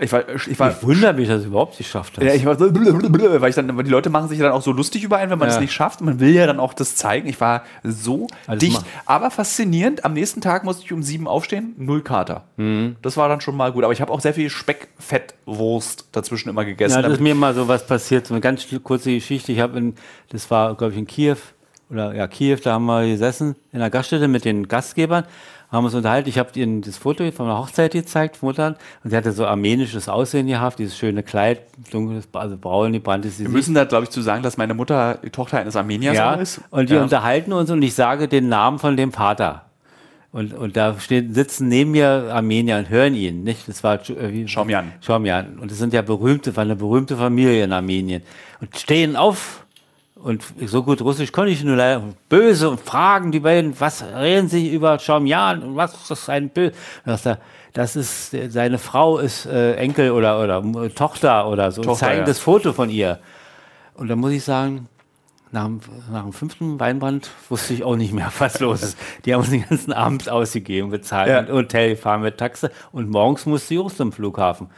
Ich 0.00 0.12
war, 0.12 0.24
ich 0.28 0.58
war, 0.58 0.70
ich 0.72 0.82
wundere 0.82 1.14
mich, 1.14 1.28
dass 1.28 1.42
du 1.42 1.48
überhaupt 1.48 1.78
geschafft 1.78 2.18
hast. 2.18 2.24
ja, 2.24 2.34
ich 2.34 2.44
war 2.44 2.58
so, 2.58 2.66
weil 2.74 3.48
ich 3.48 3.54
dann, 3.54 3.68
die 3.84 3.90
Leute 3.90 4.10
machen 4.10 4.28
sich 4.28 4.38
ja 4.38 4.44
dann 4.46 4.52
auch 4.52 4.60
so 4.62 4.72
lustig 4.72 5.04
über 5.04 5.16
einen, 5.18 5.30
wenn 5.30 5.38
man 5.38 5.48
Ja. 5.48 5.54
es 5.54 5.60
nicht 5.60 5.72
schafft. 5.72 6.00
Man 6.00 6.18
will 6.18 6.34
ja 6.34 6.46
dann 6.46 6.58
auch 6.58 6.74
das 6.74 6.96
zeigen. 6.96 7.28
Ich 7.28 7.40
war 7.40 7.62
so 7.84 8.26
Alles 8.48 8.58
dicht, 8.60 8.80
ma- 8.82 8.86
aber 9.06 9.30
faszinierend. 9.30 10.04
Am 10.04 10.12
nächsten 10.12 10.40
Tag 10.40 10.64
musste 10.64 10.84
ich 10.84 10.92
um 10.92 11.02
sieben 11.04 11.28
aufstehen, 11.28 11.74
null 11.78 12.02
Kater. 12.02 12.44
Mhm. 12.56 12.96
Das 13.02 13.16
war 13.16 13.28
dann 13.28 13.40
schon 13.40 13.56
mal 13.56 13.70
gut. 13.72 13.84
Aber 13.84 13.92
ich 13.92 14.00
habe 14.00 14.12
auch 14.12 14.20
sehr 14.20 14.34
viel 14.34 14.50
Speck, 14.50 14.88
Fett, 14.98 15.34
Wurst 15.46 16.08
dazwischen 16.10 16.48
immer 16.48 16.64
gegessen. 16.64 16.96
Ja, 16.96 17.02
das 17.02 17.12
ist 17.12 17.20
mir 17.20 17.34
mal 17.36 17.54
so 17.54 17.68
was 17.68 17.86
passiert, 17.86 18.26
so 18.26 18.34
eine 18.34 18.40
ganz 18.40 18.66
kurze 18.82 19.12
Geschichte. 19.14 19.52
Ich 19.52 19.60
habe 19.60 19.78
in, 19.78 19.94
das 20.30 20.50
war, 20.50 20.74
glaube 20.74 20.92
ich, 20.92 20.98
in 20.98 21.06
Kiew, 21.06 21.36
oder 21.90 22.14
ja, 22.14 22.26
Kiew, 22.26 22.58
da 22.62 22.74
haben 22.74 22.86
wir 22.86 23.06
gesessen, 23.06 23.56
in 23.72 23.78
der 23.78 23.90
Gaststätte 23.90 24.28
mit 24.28 24.44
den 24.44 24.68
Gastgebern, 24.68 25.24
haben 25.70 25.84
uns 25.84 25.94
unterhalten. 25.94 26.28
Ich 26.28 26.38
habe 26.38 26.50
ihnen 26.58 26.80
das 26.82 26.96
Foto 26.96 27.30
von 27.32 27.46
der 27.46 27.58
Hochzeit 27.58 27.92
gezeigt, 27.92 28.42
Muttern, 28.42 28.76
und 29.04 29.10
sie 29.10 29.16
hatte 29.16 29.32
so 29.32 29.46
armenisches 29.46 30.08
Aussehen 30.08 30.46
gehabt, 30.46 30.78
dieses 30.78 30.96
schöne 30.96 31.22
Kleid, 31.22 31.62
dunkles, 31.90 32.28
also 32.32 32.56
braun, 32.56 32.92
die 32.92 32.98
brannte 33.00 33.28
sie 33.28 33.44
Wir 33.44 33.50
müssen 33.50 33.74
da, 33.74 33.84
glaube 33.84 34.04
ich, 34.04 34.10
zu 34.10 34.20
sagen, 34.22 34.42
dass 34.42 34.56
meine 34.56 34.74
Mutter 34.74 35.18
die 35.24 35.30
Tochter 35.30 35.58
eines 35.58 35.76
Armeniers 35.76 36.16
ja, 36.16 36.34
ist. 36.34 36.60
und 36.70 36.88
wir 36.90 36.98
Ja. 36.98 37.02
unterhalten 37.02 37.52
uns 37.52 37.70
und 37.70 37.82
ich 37.82 37.94
sage 37.94 38.28
den 38.28 38.48
Namen 38.48 38.78
von 38.78 38.96
dem 38.96 39.12
Vater. 39.12 39.62
Und, 40.32 40.52
und 40.52 40.76
da 40.76 40.98
stehen, 41.00 41.32
sitzen 41.32 41.68
neben 41.68 41.92
mir 41.92 42.30
Armenier 42.30 42.76
und 42.76 42.90
hören 42.90 43.14
ihn, 43.14 43.42
nicht? 43.42 43.68
Das 43.68 43.82
war 43.82 43.94
äh, 44.10 44.32
wie, 44.32 44.46
Schaumian. 44.46 44.92
Schaumian. 45.00 45.58
Und 45.58 45.70
das 45.70 45.78
sind 45.78 45.94
ja 45.94 46.02
berühmte, 46.02 46.54
war 46.56 46.62
eine 46.62 46.76
berühmte 46.76 47.16
Familie 47.16 47.64
in 47.64 47.72
Armenien. 47.72 48.22
Und 48.60 48.76
stehen 48.76 49.16
auf 49.16 49.65
und 50.26 50.42
so 50.66 50.82
gut 50.82 51.00
Russisch 51.02 51.30
konnte 51.30 51.52
ich 51.52 51.62
nur 51.62 51.76
leider 51.76 52.02
böse 52.28 52.68
und 52.68 52.80
fragen 52.80 53.30
die 53.30 53.38
beiden, 53.38 53.78
was 53.78 54.02
reden 54.02 54.48
sie 54.48 54.74
über 54.74 54.98
Schaumian 54.98 55.62
und 55.62 55.76
was 55.76 55.94
ist 55.94 56.10
das 56.10 56.28
ein 56.28 56.48
Böse? 56.50 56.72
Das 57.72 57.94
ist, 57.94 58.34
seine 58.48 58.78
Frau 58.78 59.18
ist 59.18 59.46
äh, 59.46 59.76
Enkel 59.76 60.10
oder, 60.10 60.42
oder 60.42 60.64
Tochter 60.92 61.48
oder 61.48 61.70
so. 61.70 61.82
und 61.82 61.86
Tochter, 61.86 62.06
zeigen 62.06 62.20
ja. 62.20 62.26
das 62.26 62.40
Foto 62.40 62.72
von 62.72 62.90
ihr. 62.90 63.20
Und 63.94 64.08
da 64.08 64.16
muss 64.16 64.32
ich 64.32 64.42
sagen, 64.42 64.88
nach 65.52 65.66
dem, 65.66 65.80
nach 66.10 66.22
dem 66.24 66.32
fünften 66.32 66.80
Weinbrand 66.80 67.30
wusste 67.48 67.74
ich 67.74 67.84
auch 67.84 67.94
nicht 67.94 68.12
mehr, 68.12 68.32
was 68.38 68.58
los 68.58 68.82
ist. 68.82 68.98
Die 69.24 69.32
haben 69.32 69.42
uns 69.42 69.50
den 69.50 69.64
ganzen 69.68 69.92
Abend 69.92 70.28
ausgegeben, 70.28 70.90
bezahlt, 70.90 71.28
Ja. 71.28 71.42
mit 71.42 71.52
Hotel 71.52 71.90
gefahren, 71.90 72.22
mit 72.22 72.36
Taxe. 72.36 72.72
Und 72.90 73.10
morgens 73.10 73.46
musste 73.46 73.74
ich 73.74 73.80
auch 73.80 73.92
zum 73.92 74.10
Flughafen. 74.10 74.70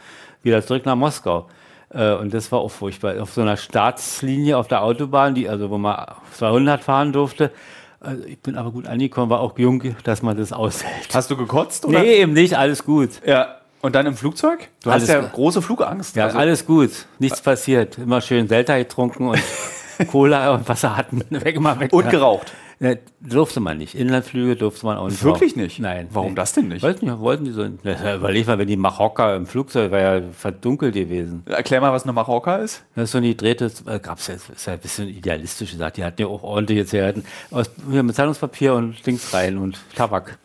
Wieder 0.43 0.63
zurück 0.63 0.85
nach 0.85 0.95
Moskau. 0.95 1.47
Äh, 1.91 2.13
Und 2.13 2.33
das 2.33 2.51
war 2.51 2.59
auch 2.59 2.69
furchtbar. 2.71 3.21
Auf 3.21 3.33
so 3.33 3.41
einer 3.41 3.57
Staatslinie 3.57 4.57
auf 4.57 4.67
der 4.67 4.83
Autobahn, 4.83 5.33
die, 5.35 5.49
also 5.49 5.69
wo 5.69 5.77
man 5.77 6.05
200 6.33 6.83
fahren 6.83 7.11
durfte. 7.13 7.51
Also 7.99 8.23
ich 8.23 8.39
bin 8.39 8.55
aber 8.57 8.71
gut 8.71 8.87
angekommen, 8.87 9.29
war 9.29 9.41
auch 9.41 9.57
jung, 9.57 9.83
dass 10.03 10.21
man 10.21 10.37
das 10.37 10.53
aushält. 10.53 11.09
Hast 11.13 11.29
du 11.31 11.35
gekotzt? 11.35 11.85
Oder? 11.85 11.99
Nee, 11.99 12.21
eben 12.21 12.33
nicht, 12.33 12.57
alles 12.57 12.85
gut. 12.85 13.09
Ja. 13.25 13.55
Und 13.81 13.95
dann 13.95 14.05
im 14.05 14.15
Flugzeug? 14.15 14.67
Du 14.83 14.89
Alles 14.89 15.03
hast 15.03 15.09
ja 15.09 15.21
große 15.21 15.61
Flugangst. 15.61 16.15
Ja, 16.15 16.25
Also- 16.25 16.37
alles 16.37 16.65
gut, 16.65 16.91
nichts 17.17 17.41
passiert. 17.41 17.97
Immer 17.97 18.19
schön 18.21 18.47
Delta 18.47 18.77
getrunken 18.77 19.27
und 19.29 19.39
Cola 20.11 20.53
und 20.53 20.67
Wasser 20.69 20.95
hatten. 20.97 21.23
Weg, 21.29 21.55
immer 21.55 21.79
weg. 21.79 21.91
und 21.93 22.09
geraucht. 22.09 22.53
Ja, 22.81 22.93
durfte 23.21 23.59
man 23.59 23.77
nicht. 23.77 23.95
Inlandflüge 23.95 24.55
durfte 24.55 24.85
man 24.85 24.97
auch 24.97 25.07
nicht. 25.07 25.23
Wirklich 25.23 25.51
rauchen. 25.51 25.63
nicht? 25.63 25.79
Nein. 25.79 26.07
Warum 26.11 26.29
nee. 26.29 26.35
das 26.35 26.53
denn 26.53 26.69
nicht? 26.69 26.81
Weiß 26.81 27.01
nicht, 27.01 27.19
wollten 27.19 27.45
die 27.45 27.51
so. 27.51 27.65
Ja, 27.83 28.15
überleg 28.15 28.47
mal, 28.47 28.57
wenn 28.57 28.67
die 28.67 28.77
Mallorca 28.77 29.35
im 29.35 29.45
Flugzeug 29.45 29.91
war 29.91 29.99
ja 29.99 30.21
verdunkelt 30.31 30.93
gewesen. 30.93 31.43
Erklär 31.45 31.81
mal, 31.81 31.91
was 31.91 32.03
eine 32.03 32.13
Marokka 32.13 32.57
ist. 32.57 32.83
Das 32.95 33.05
ist 33.05 33.11
so 33.11 33.17
eine 33.17 33.29
gedrehte, 33.29 33.71
äh, 33.85 33.99
gab's 33.99 34.27
ja, 34.27 34.35
ist 34.35 34.65
ja 34.65 34.73
ein 34.73 34.79
bisschen 34.79 35.09
idealistisch 35.09 35.71
gesagt. 35.71 35.97
Die 35.97 36.03
hatten 36.03 36.21
ja 36.21 36.27
auch 36.27 36.43
ordentliche 36.43 36.85
Zigaretten 36.85 37.23
aus 37.51 37.69
hier 37.89 38.03
mit 38.03 38.15
Zeitungspapier 38.15 38.73
und 38.73 39.05
Dings 39.05 39.33
rein 39.33 39.57
und 39.57 39.79
Tabak. 39.95 40.37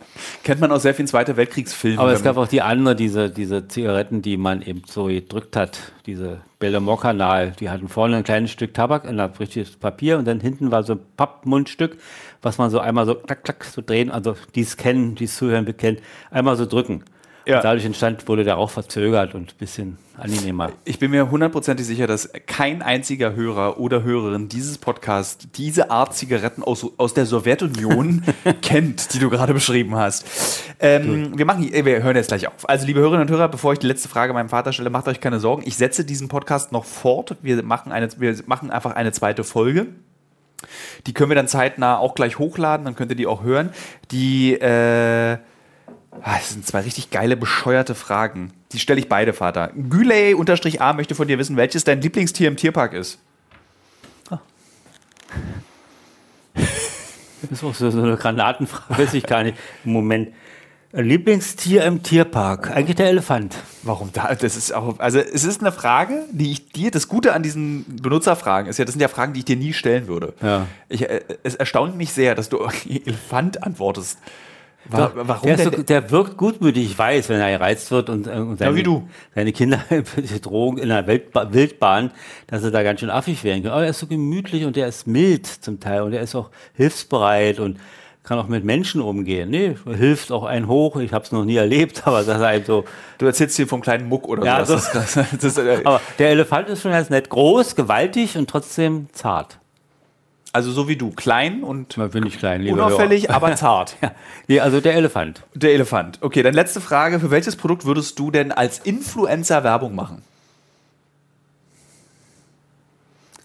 Kennt 0.42 0.60
man 0.60 0.72
aus 0.72 0.82
sehr 0.82 0.94
vielen 0.94 1.08
Zweite 1.08 1.36
Weltkriegsfilmen. 1.36 2.00
Aber 2.00 2.12
es 2.12 2.22
gab 2.22 2.36
auch 2.36 2.48
die 2.48 2.62
andere, 2.62 2.96
diese, 2.96 3.30
diese 3.30 3.68
Zigaretten, 3.68 4.22
die 4.22 4.36
man 4.36 4.62
eben 4.62 4.82
so 4.86 5.04
gedrückt 5.04 5.56
hat, 5.56 5.78
diese 6.06 6.40
Bellemont-Kanal, 6.58 7.52
die 7.60 7.70
hatten 7.70 7.88
vorne 7.88 8.16
ein 8.16 8.24
kleines 8.24 8.50
Stück 8.50 8.74
Tabak, 8.74 9.06
ein 9.06 9.20
richtiges 9.20 9.76
Papier 9.76 10.18
und 10.18 10.26
dann 10.26 10.40
hinten 10.40 10.70
war 10.70 10.82
so 10.82 10.94
ein 10.94 11.00
Pappmundstück, 11.16 11.98
was 12.44 12.58
man 12.58 12.70
so 12.70 12.78
einmal 12.78 13.06
so 13.06 13.14
klack, 13.14 13.44
klack, 13.44 13.64
so 13.64 13.82
drehen, 13.84 14.10
also 14.10 14.36
die 14.54 14.62
es 14.62 14.76
kennen, 14.76 15.14
die 15.14 15.24
es 15.24 15.36
zuhören, 15.36 15.64
bekennen, 15.64 15.98
einmal 16.30 16.56
so 16.56 16.66
drücken. 16.66 17.04
Ja. 17.46 17.56
Und 17.56 17.64
dadurch 17.64 17.84
entstand, 17.84 18.26
wurde 18.26 18.44
der 18.44 18.56
auch 18.56 18.70
verzögert 18.70 19.34
und 19.34 19.52
ein 19.52 19.58
bisschen 19.58 19.98
angenehmer. 20.16 20.70
ich 20.84 20.98
bin 20.98 21.10
mir 21.10 21.30
hundertprozentig 21.30 21.84
sicher, 21.84 22.06
dass 22.06 22.30
kein 22.46 22.80
einziger 22.80 23.34
Hörer 23.34 23.78
oder 23.78 24.02
Hörerin 24.02 24.48
dieses 24.48 24.78
Podcast 24.78 25.48
diese 25.56 25.90
Art 25.90 26.14
Zigaretten 26.14 26.62
aus, 26.62 26.86
aus 26.96 27.12
der 27.12 27.26
Sowjetunion 27.26 28.22
kennt, 28.62 29.12
die 29.12 29.18
du 29.18 29.28
gerade 29.28 29.52
beschrieben 29.52 29.96
hast. 29.96 30.24
Ähm, 30.80 31.36
wir, 31.36 31.44
machen, 31.44 31.70
wir 31.70 32.02
hören 32.02 32.16
jetzt 32.16 32.28
gleich 32.28 32.46
auf. 32.46 32.68
Also, 32.68 32.86
liebe 32.86 33.00
Hörerinnen 33.00 33.28
und 33.28 33.30
Hörer, 33.30 33.48
bevor 33.48 33.72
ich 33.72 33.78
die 33.78 33.88
letzte 33.88 34.08
Frage 34.08 34.32
meinem 34.32 34.48
Vater 34.48 34.72
stelle, 34.72 34.88
macht 34.88 35.08
euch 35.08 35.20
keine 35.20 35.40
Sorgen. 35.40 35.64
Ich 35.66 35.76
setze 35.76 36.04
diesen 36.04 36.28
Podcast 36.28 36.72
noch 36.72 36.84
fort. 36.84 37.36
Wir 37.42 37.62
machen, 37.62 37.92
eine, 37.92 38.08
wir 38.18 38.36
machen 38.46 38.70
einfach 38.70 38.92
eine 38.92 39.12
zweite 39.12 39.44
Folge. 39.44 39.88
Die 41.06 41.14
können 41.14 41.30
wir 41.30 41.36
dann 41.36 41.48
zeitnah 41.48 41.98
auch 41.98 42.14
gleich 42.14 42.38
hochladen, 42.38 42.84
dann 42.84 42.96
könnt 42.96 43.10
ihr 43.10 43.16
die 43.16 43.26
auch 43.26 43.42
hören. 43.42 43.70
Die, 44.10 44.54
äh, 44.54 45.32
ah, 45.32 45.38
das 46.22 46.50
sind 46.50 46.66
zwei 46.66 46.80
richtig 46.80 47.10
geile, 47.10 47.36
bescheuerte 47.36 47.94
Fragen. 47.94 48.52
Die 48.72 48.78
stelle 48.78 49.00
ich 49.00 49.08
beide, 49.08 49.32
Vater. 49.32 49.70
Güley-A 49.74 50.92
möchte 50.92 51.14
von 51.14 51.28
dir 51.28 51.38
wissen, 51.38 51.56
welches 51.56 51.84
dein 51.84 52.00
Lieblingstier 52.00 52.48
im 52.48 52.56
Tierpark 52.56 52.92
ist. 52.92 53.18
Das 57.50 57.58
ist 57.58 57.64
auch 57.64 57.74
so, 57.74 57.86
eine 57.88 58.16
Granatenfrage, 58.16 59.02
weiß 59.02 59.12
ich 59.12 59.24
gar 59.24 59.42
nicht. 59.42 59.58
Moment. 59.84 60.32
Lieblingstier 61.02 61.84
im 61.84 62.02
Tierpark? 62.02 62.70
Eigentlich 62.70 62.96
der 62.96 63.08
Elefant. 63.08 63.56
Warum 63.82 64.10
da? 64.12 64.34
Das 64.34 64.56
ist 64.56 64.72
auch, 64.72 64.98
also 65.00 65.18
es 65.18 65.44
ist 65.44 65.60
eine 65.60 65.72
Frage, 65.72 66.24
die 66.30 66.52
ich 66.52 66.68
dir, 66.70 66.90
das 66.90 67.08
Gute 67.08 67.32
an 67.32 67.42
diesen 67.42 67.84
Benutzerfragen 68.00 68.68
ist 68.70 68.78
ja, 68.78 68.84
das 68.84 68.92
sind 68.94 69.00
ja 69.00 69.08
Fragen, 69.08 69.32
die 69.32 69.40
ich 69.40 69.44
dir 69.44 69.56
nie 69.56 69.72
stellen 69.72 70.06
würde. 70.06 70.34
Ja. 70.42 70.66
Ich, 70.88 71.02
äh, 71.02 71.20
es 71.42 71.54
erstaunt 71.56 71.96
mich 71.96 72.12
sehr, 72.12 72.34
dass 72.34 72.48
du 72.48 72.58
Elefant 72.88 73.62
antwortest. 73.62 74.18
Wa- 74.86 75.12
warum 75.14 75.46
der, 75.48 75.58
so, 75.58 75.70
der 75.70 76.10
wirkt 76.10 76.36
gutmütig, 76.36 76.84
ich 76.84 76.98
weiß, 76.98 77.30
wenn 77.30 77.40
er 77.40 77.50
gereizt 77.58 77.90
wird 77.90 78.10
und, 78.10 78.26
äh, 78.26 78.32
und 78.32 78.58
seine, 78.58 78.76
wie 78.76 78.82
du. 78.82 79.08
seine 79.34 79.50
Kinder 79.52 79.80
Drohung 80.42 80.76
in 80.76 80.90
der 80.90 81.06
Weltba 81.06 81.52
Wildbahn, 81.54 82.10
dass 82.48 82.62
er 82.62 82.70
da 82.70 82.82
ganz 82.82 83.00
schön 83.00 83.08
affig 83.08 83.42
werden 83.44 83.62
kann. 83.62 83.72
Aber 83.72 83.84
er 83.84 83.90
ist 83.90 83.98
so 84.00 84.06
gemütlich 84.06 84.64
und 84.66 84.76
er 84.76 84.86
ist 84.88 85.06
mild 85.06 85.46
zum 85.46 85.80
Teil 85.80 86.02
und 86.02 86.12
er 86.12 86.20
ist 86.20 86.34
auch 86.34 86.50
hilfsbereit 86.74 87.60
und 87.60 87.78
kann 88.24 88.38
auch 88.38 88.48
mit 88.48 88.64
Menschen 88.64 89.00
umgehen. 89.02 89.50
Nee, 89.50 89.76
hilft 89.86 90.32
auch 90.32 90.44
einen 90.44 90.66
hoch. 90.66 90.96
Ich 90.96 91.12
habe 91.12 91.24
es 91.24 91.30
noch 91.30 91.44
nie 91.44 91.56
erlebt, 91.56 92.06
aber 92.06 92.22
das 92.24 92.38
ist 92.38 92.42
halt 92.42 92.66
so. 92.66 92.84
du 93.18 93.26
erzählst 93.26 93.54
hier 93.56 93.68
vom 93.68 93.80
kleinen 93.82 94.08
Muck 94.08 94.26
oder 94.26 94.44
Ja, 94.44 94.64
so. 94.64 94.74
Das 94.74 95.16
ist. 95.16 95.16
Das 95.16 95.44
ist, 95.44 95.58
äh, 95.58 95.82
Aber 95.84 96.00
der 96.18 96.30
Elefant 96.30 96.68
ist 96.68 96.82
schon 96.82 96.90
ganz 96.92 97.10
nett. 97.10 97.28
Groß, 97.28 97.76
gewaltig 97.76 98.36
und 98.38 98.48
trotzdem 98.48 99.08
zart. 99.12 99.58
also 100.52 100.70
so 100.72 100.88
wie 100.88 100.96
du, 100.96 101.10
klein 101.10 101.62
und 101.62 101.96
bin 102.12 102.24
ich 102.26 102.38
klein, 102.38 102.62
lieber 102.62 102.86
unauffällig, 102.86 103.30
aber 103.30 103.54
zart. 103.56 103.96
Hörer. 104.00 104.12
Ja. 104.14 104.18
Nee, 104.48 104.60
also 104.60 104.80
der 104.80 104.94
Elefant. 104.94 105.42
Der 105.54 105.72
Elefant. 105.74 106.18
Okay, 106.22 106.42
dann 106.42 106.54
letzte 106.54 106.80
Frage. 106.80 107.20
Für 107.20 107.30
welches 107.30 107.56
Produkt 107.56 107.84
würdest 107.84 108.18
du 108.18 108.30
denn 108.30 108.52
als 108.52 108.78
Influencer 108.78 109.64
Werbung 109.64 109.94
machen? 109.94 110.22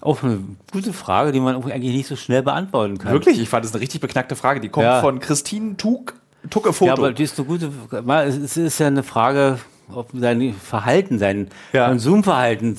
Auch 0.02 0.24
eine 0.24 0.40
gute 0.72 0.94
Frage, 0.94 1.32
die 1.32 1.40
man 1.40 1.56
eigentlich 1.56 1.96
nicht 1.96 2.08
so 2.08 2.16
schnell 2.16 2.42
beantworten 2.42 2.98
kann. 2.98 3.12
Wirklich? 3.12 3.40
Ich 3.40 3.50
fand 3.50 3.66
das 3.66 3.74
eine 3.74 3.82
richtig 3.82 4.00
beknackte 4.02 4.36
Frage. 4.36 4.62
Die 4.62 4.70
kommt 4.70 4.86
Ja. 4.86 5.02
von 5.02 5.20
Christine 5.20 5.76
Tug, 5.76 6.14
Tucke 6.50 6.72
Foto. 6.72 6.88
Ja, 6.88 6.94
aber 6.94 7.12
die 7.12 7.24
ist 7.24 7.38
eine 7.38 7.48
gute. 7.48 7.70
Es 8.26 8.56
ist 8.58 8.80
ja 8.80 8.88
eine 8.88 9.04
Frage, 9.04 9.60
ob 9.94 10.12
sein 10.14 10.54
Verhalten, 10.54 11.20
sein 11.20 11.50
Ja. 11.74 11.88
Konsumverhalten 11.90 12.78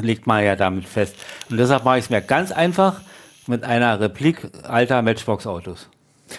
legt 0.00 0.26
man 0.26 0.44
ja 0.44 0.56
damit 0.56 0.86
fest. 0.86 1.14
Und 1.50 1.58
deshalb 1.58 1.84
mache 1.84 1.98
ich 1.98 2.04
es 2.04 2.10
mir 2.10 2.22
ganz 2.22 2.52
einfach 2.52 3.00
mit 3.46 3.62
einer 3.62 4.00
Replik 4.00 4.48
alter 4.62 5.02
Matchbox-Autos. 5.02 5.88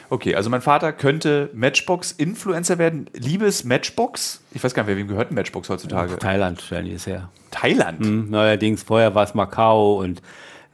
Okay, 0.09 0.35
also 0.35 0.49
mein 0.49 0.61
Vater 0.61 0.91
könnte 0.93 1.49
Matchbox-Influencer 1.53 2.77
werden. 2.77 3.09
Liebes 3.14 3.64
Matchbox, 3.64 4.41
ich 4.53 4.64
weiß 4.64 4.73
gar 4.73 4.84
nicht, 4.84 4.97
wem 4.97 5.07
gehört 5.07 5.31
Matchbox 5.31 5.69
heutzutage? 5.69 6.18
Thailand 6.18 6.61
stellen 6.61 6.85
die 6.85 6.93
es 6.93 7.07
her. 7.07 7.30
Thailand. 7.51 7.99
Hm, 8.05 8.30
Neuerdings, 8.30 8.84
vorher 8.84 9.15
war 9.15 9.23
es 9.23 9.34
Macau 9.34 9.97
und, 9.99 10.22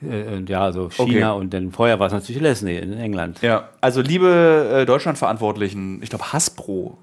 äh, 0.02 0.36
und 0.36 0.50
ja, 0.50 0.72
so 0.72 0.90
China 0.90 1.34
Okay. 1.34 1.42
und 1.42 1.54
dann 1.54 1.72
vorher 1.72 2.00
war 2.00 2.08
es 2.08 2.14
natürlich 2.14 2.42
Leslie 2.42 2.78
in 2.80 2.94
England. 2.94 3.42
Ja, 3.42 3.70
also 3.82 4.02
liebe 4.02 4.80
äh, 4.82 4.86
Deutschlandverantwortlichen, 4.86 6.02
ich 6.02 6.10
glaube 6.10 6.34
Hasbro 6.34 6.98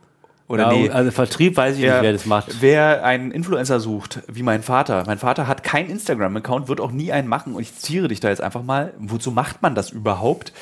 Oder 0.48 0.64
Ja, 0.64 0.72
nee, 0.72 0.90
Also 0.90 1.12
Vertrieb 1.12 1.56
weiß 1.56 1.76
ich 1.76 1.82
wer, 1.82 1.94
nicht, 1.94 2.02
wer 2.02 2.12
das 2.12 2.26
macht. 2.26 2.60
wer 2.60 3.04
einen 3.04 3.30
Influencer 3.30 3.78
sucht, 3.78 4.18
wie 4.26 4.42
mein 4.42 4.64
Vater. 4.64 5.04
Mein 5.06 5.18
Vater 5.18 5.46
hat 5.46 5.62
keinen 5.62 5.88
Instagram-Account, 5.90 6.66
wird 6.68 6.80
auch 6.80 6.90
nie 6.90 7.12
einen 7.12 7.28
machen. 7.28 7.54
Und 7.54 7.62
ich 7.62 7.76
zitiere 7.76 8.08
dich 8.08 8.18
da 8.18 8.30
jetzt 8.30 8.40
einfach 8.42 8.64
mal. 8.64 8.92
Wozu 8.98 9.30
macht 9.30 9.62
man 9.62 9.76
das 9.76 9.90
überhaupt? 9.90 10.52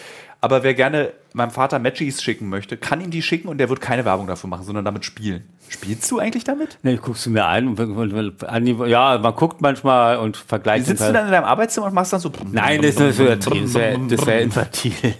Aber 0.41 0.63
wer 0.63 0.75
gerne 0.75 1.13
meinem 1.33 1.51
Vater 1.51 1.81
Matchies 1.81 2.23
schicken 2.23 2.49
möchte, 2.49 2.77
kann 2.77 3.01
ihm 3.01 3.11
die 3.11 3.23
schicken 3.23 3.49
und 3.49 3.59
der 3.59 3.69
wird 3.69 3.81
keine 3.81 4.05
Werbung 4.05 4.29
dafür 4.29 4.49
machen, 4.49 4.63
sondern 4.63 4.85
damit 4.85 5.05
spielen. 5.05 5.49
Spielst 5.69 6.09
du 6.11 6.21
eigentlich 6.21 6.45
damit? 6.45 6.79
Nee, 6.83 6.97
guckst 6.97 7.27
du 7.27 7.31
mir 7.31 7.47
ein 7.47 7.67
und, 7.67 7.79
und, 7.81 8.13
und 8.13 8.49
Andi, 8.49 8.77
ja, 8.87 9.19
man 9.19 9.35
guckt 9.35 9.61
manchmal 9.61 10.19
und 10.19 10.37
vergleicht. 10.37 10.87
Sitzt 10.87 11.01
dann 11.01 11.09
du 11.09 11.13
dann 11.15 11.27
in 11.27 11.33
deinem 11.33 11.45
Arbeitszimmer 11.45 11.87
und 11.89 11.95
machst 11.95 12.13
dann 12.13 12.21
so. 12.21 12.31
Nein, 12.53 12.83
das 12.83 12.97
ist 12.97 13.19
wär 13.19 14.41
infantil. 14.41 14.93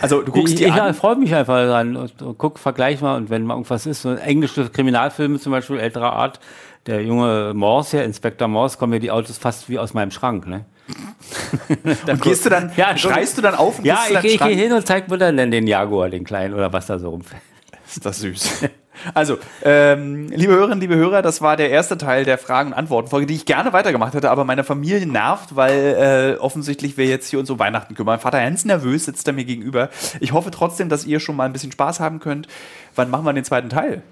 Also 0.00 0.22
du 0.22 0.32
guckst 0.32 0.54
ich 0.54 0.60
die 0.60 0.64
ich 0.64 0.72
an. 0.72 0.94
freue 0.94 1.16
mich 1.16 1.34
einfach 1.34 1.62
dran 1.62 1.94
und, 1.94 2.22
und 2.22 2.38
guck, 2.38 2.58
vergleich 2.58 3.02
mal 3.02 3.18
und 3.18 3.28
wenn 3.28 3.44
mal 3.44 3.52
irgendwas 3.52 3.84
ist, 3.84 4.00
so 4.00 4.14
englische 4.14 4.70
Kriminalfilme 4.70 5.38
zum 5.38 5.52
Beispiel 5.52 5.78
älterer 5.78 6.14
Art, 6.14 6.40
der 6.86 7.02
junge 7.02 7.52
Morse, 7.54 7.98
ja, 7.98 8.02
Inspektor 8.04 8.48
Morse, 8.48 8.78
kommen 8.78 8.92
mir 8.92 9.00
die 9.00 9.10
Autos 9.10 9.36
fast 9.36 9.68
wie 9.68 9.78
aus 9.78 9.92
meinem 9.92 10.10
Schrank, 10.10 10.46
ne? 10.46 10.64
Und 12.06 12.22
gehst 12.22 12.44
du 12.44 12.50
dann, 12.50 12.72
Ja, 12.76 12.96
schreist 12.96 13.38
du 13.38 13.42
dann 13.42 13.54
auf 13.54 13.78
und 13.78 13.84
Ja, 13.84 14.00
ich, 14.08 14.24
ich 14.24 14.40
gehe 14.40 14.56
hin 14.56 14.72
und 14.72 14.86
zeig 14.86 15.08
mir 15.08 15.18
dann 15.18 15.36
den 15.50 15.66
Jaguar, 15.66 16.08
den 16.08 16.24
kleinen 16.24 16.54
oder 16.54 16.72
was 16.72 16.86
da 16.86 16.98
so 16.98 17.10
rumfällt. 17.10 17.42
Ist 17.86 18.04
das 18.04 18.20
süß. 18.20 18.64
Also, 19.14 19.38
ähm, 19.62 20.28
liebe 20.28 20.52
Hörerinnen, 20.52 20.80
liebe 20.80 20.94
Hörer, 20.94 21.22
das 21.22 21.40
war 21.40 21.56
der 21.56 21.70
erste 21.70 21.96
Teil 21.96 22.24
der 22.26 22.36
Fragen- 22.36 22.72
und 22.72 22.74
Antworten-Folge, 22.78 23.26
die 23.26 23.34
ich 23.34 23.46
gerne 23.46 23.72
weitergemacht 23.72 24.12
hätte, 24.12 24.30
aber 24.30 24.44
meine 24.44 24.62
Familie 24.62 25.06
nervt, 25.06 25.56
weil 25.56 26.36
äh, 26.36 26.38
offensichtlich 26.38 26.98
wir 26.98 27.06
jetzt 27.06 27.30
hier 27.30 27.38
uns 27.38 27.48
um 27.48 27.58
Weihnachten 27.58 27.94
kümmern. 27.94 28.16
Mein 28.16 28.20
Vater 28.20 28.40
ganz 28.42 28.66
nervös 28.66 29.06
sitzt 29.06 29.26
da 29.26 29.32
mir 29.32 29.44
gegenüber. 29.44 29.88
Ich 30.20 30.32
hoffe 30.32 30.50
trotzdem, 30.50 30.90
dass 30.90 31.06
ihr 31.06 31.18
schon 31.18 31.36
mal 31.36 31.44
ein 31.44 31.52
bisschen 31.54 31.72
Spaß 31.72 32.00
haben 32.00 32.20
könnt. 32.20 32.46
Wann 32.94 33.08
machen 33.08 33.24
wir 33.24 33.32
den 33.32 33.44
zweiten 33.44 33.70
Teil? 33.70 34.02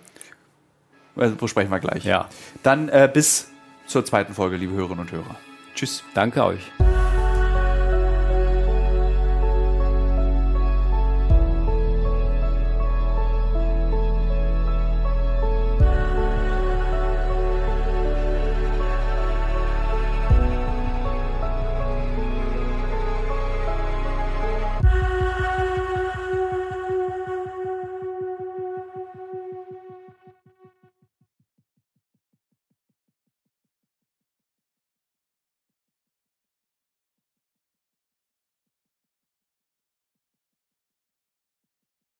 Also, 1.16 1.34
wo 1.38 1.46
sprechen 1.48 1.70
wir 1.70 1.80
gleich? 1.80 2.04
Ja. 2.04 2.28
Dann 2.62 2.88
äh, 2.88 3.10
bis 3.12 3.50
zur 3.86 4.04
zweiten 4.04 4.32
Folge, 4.32 4.56
liebe 4.56 4.72
Hörerinnen 4.72 5.00
und 5.00 5.12
Hörer. 5.12 5.36
Tschüss. 5.78 6.02
Danke 6.12 6.44
euch. 6.44 6.72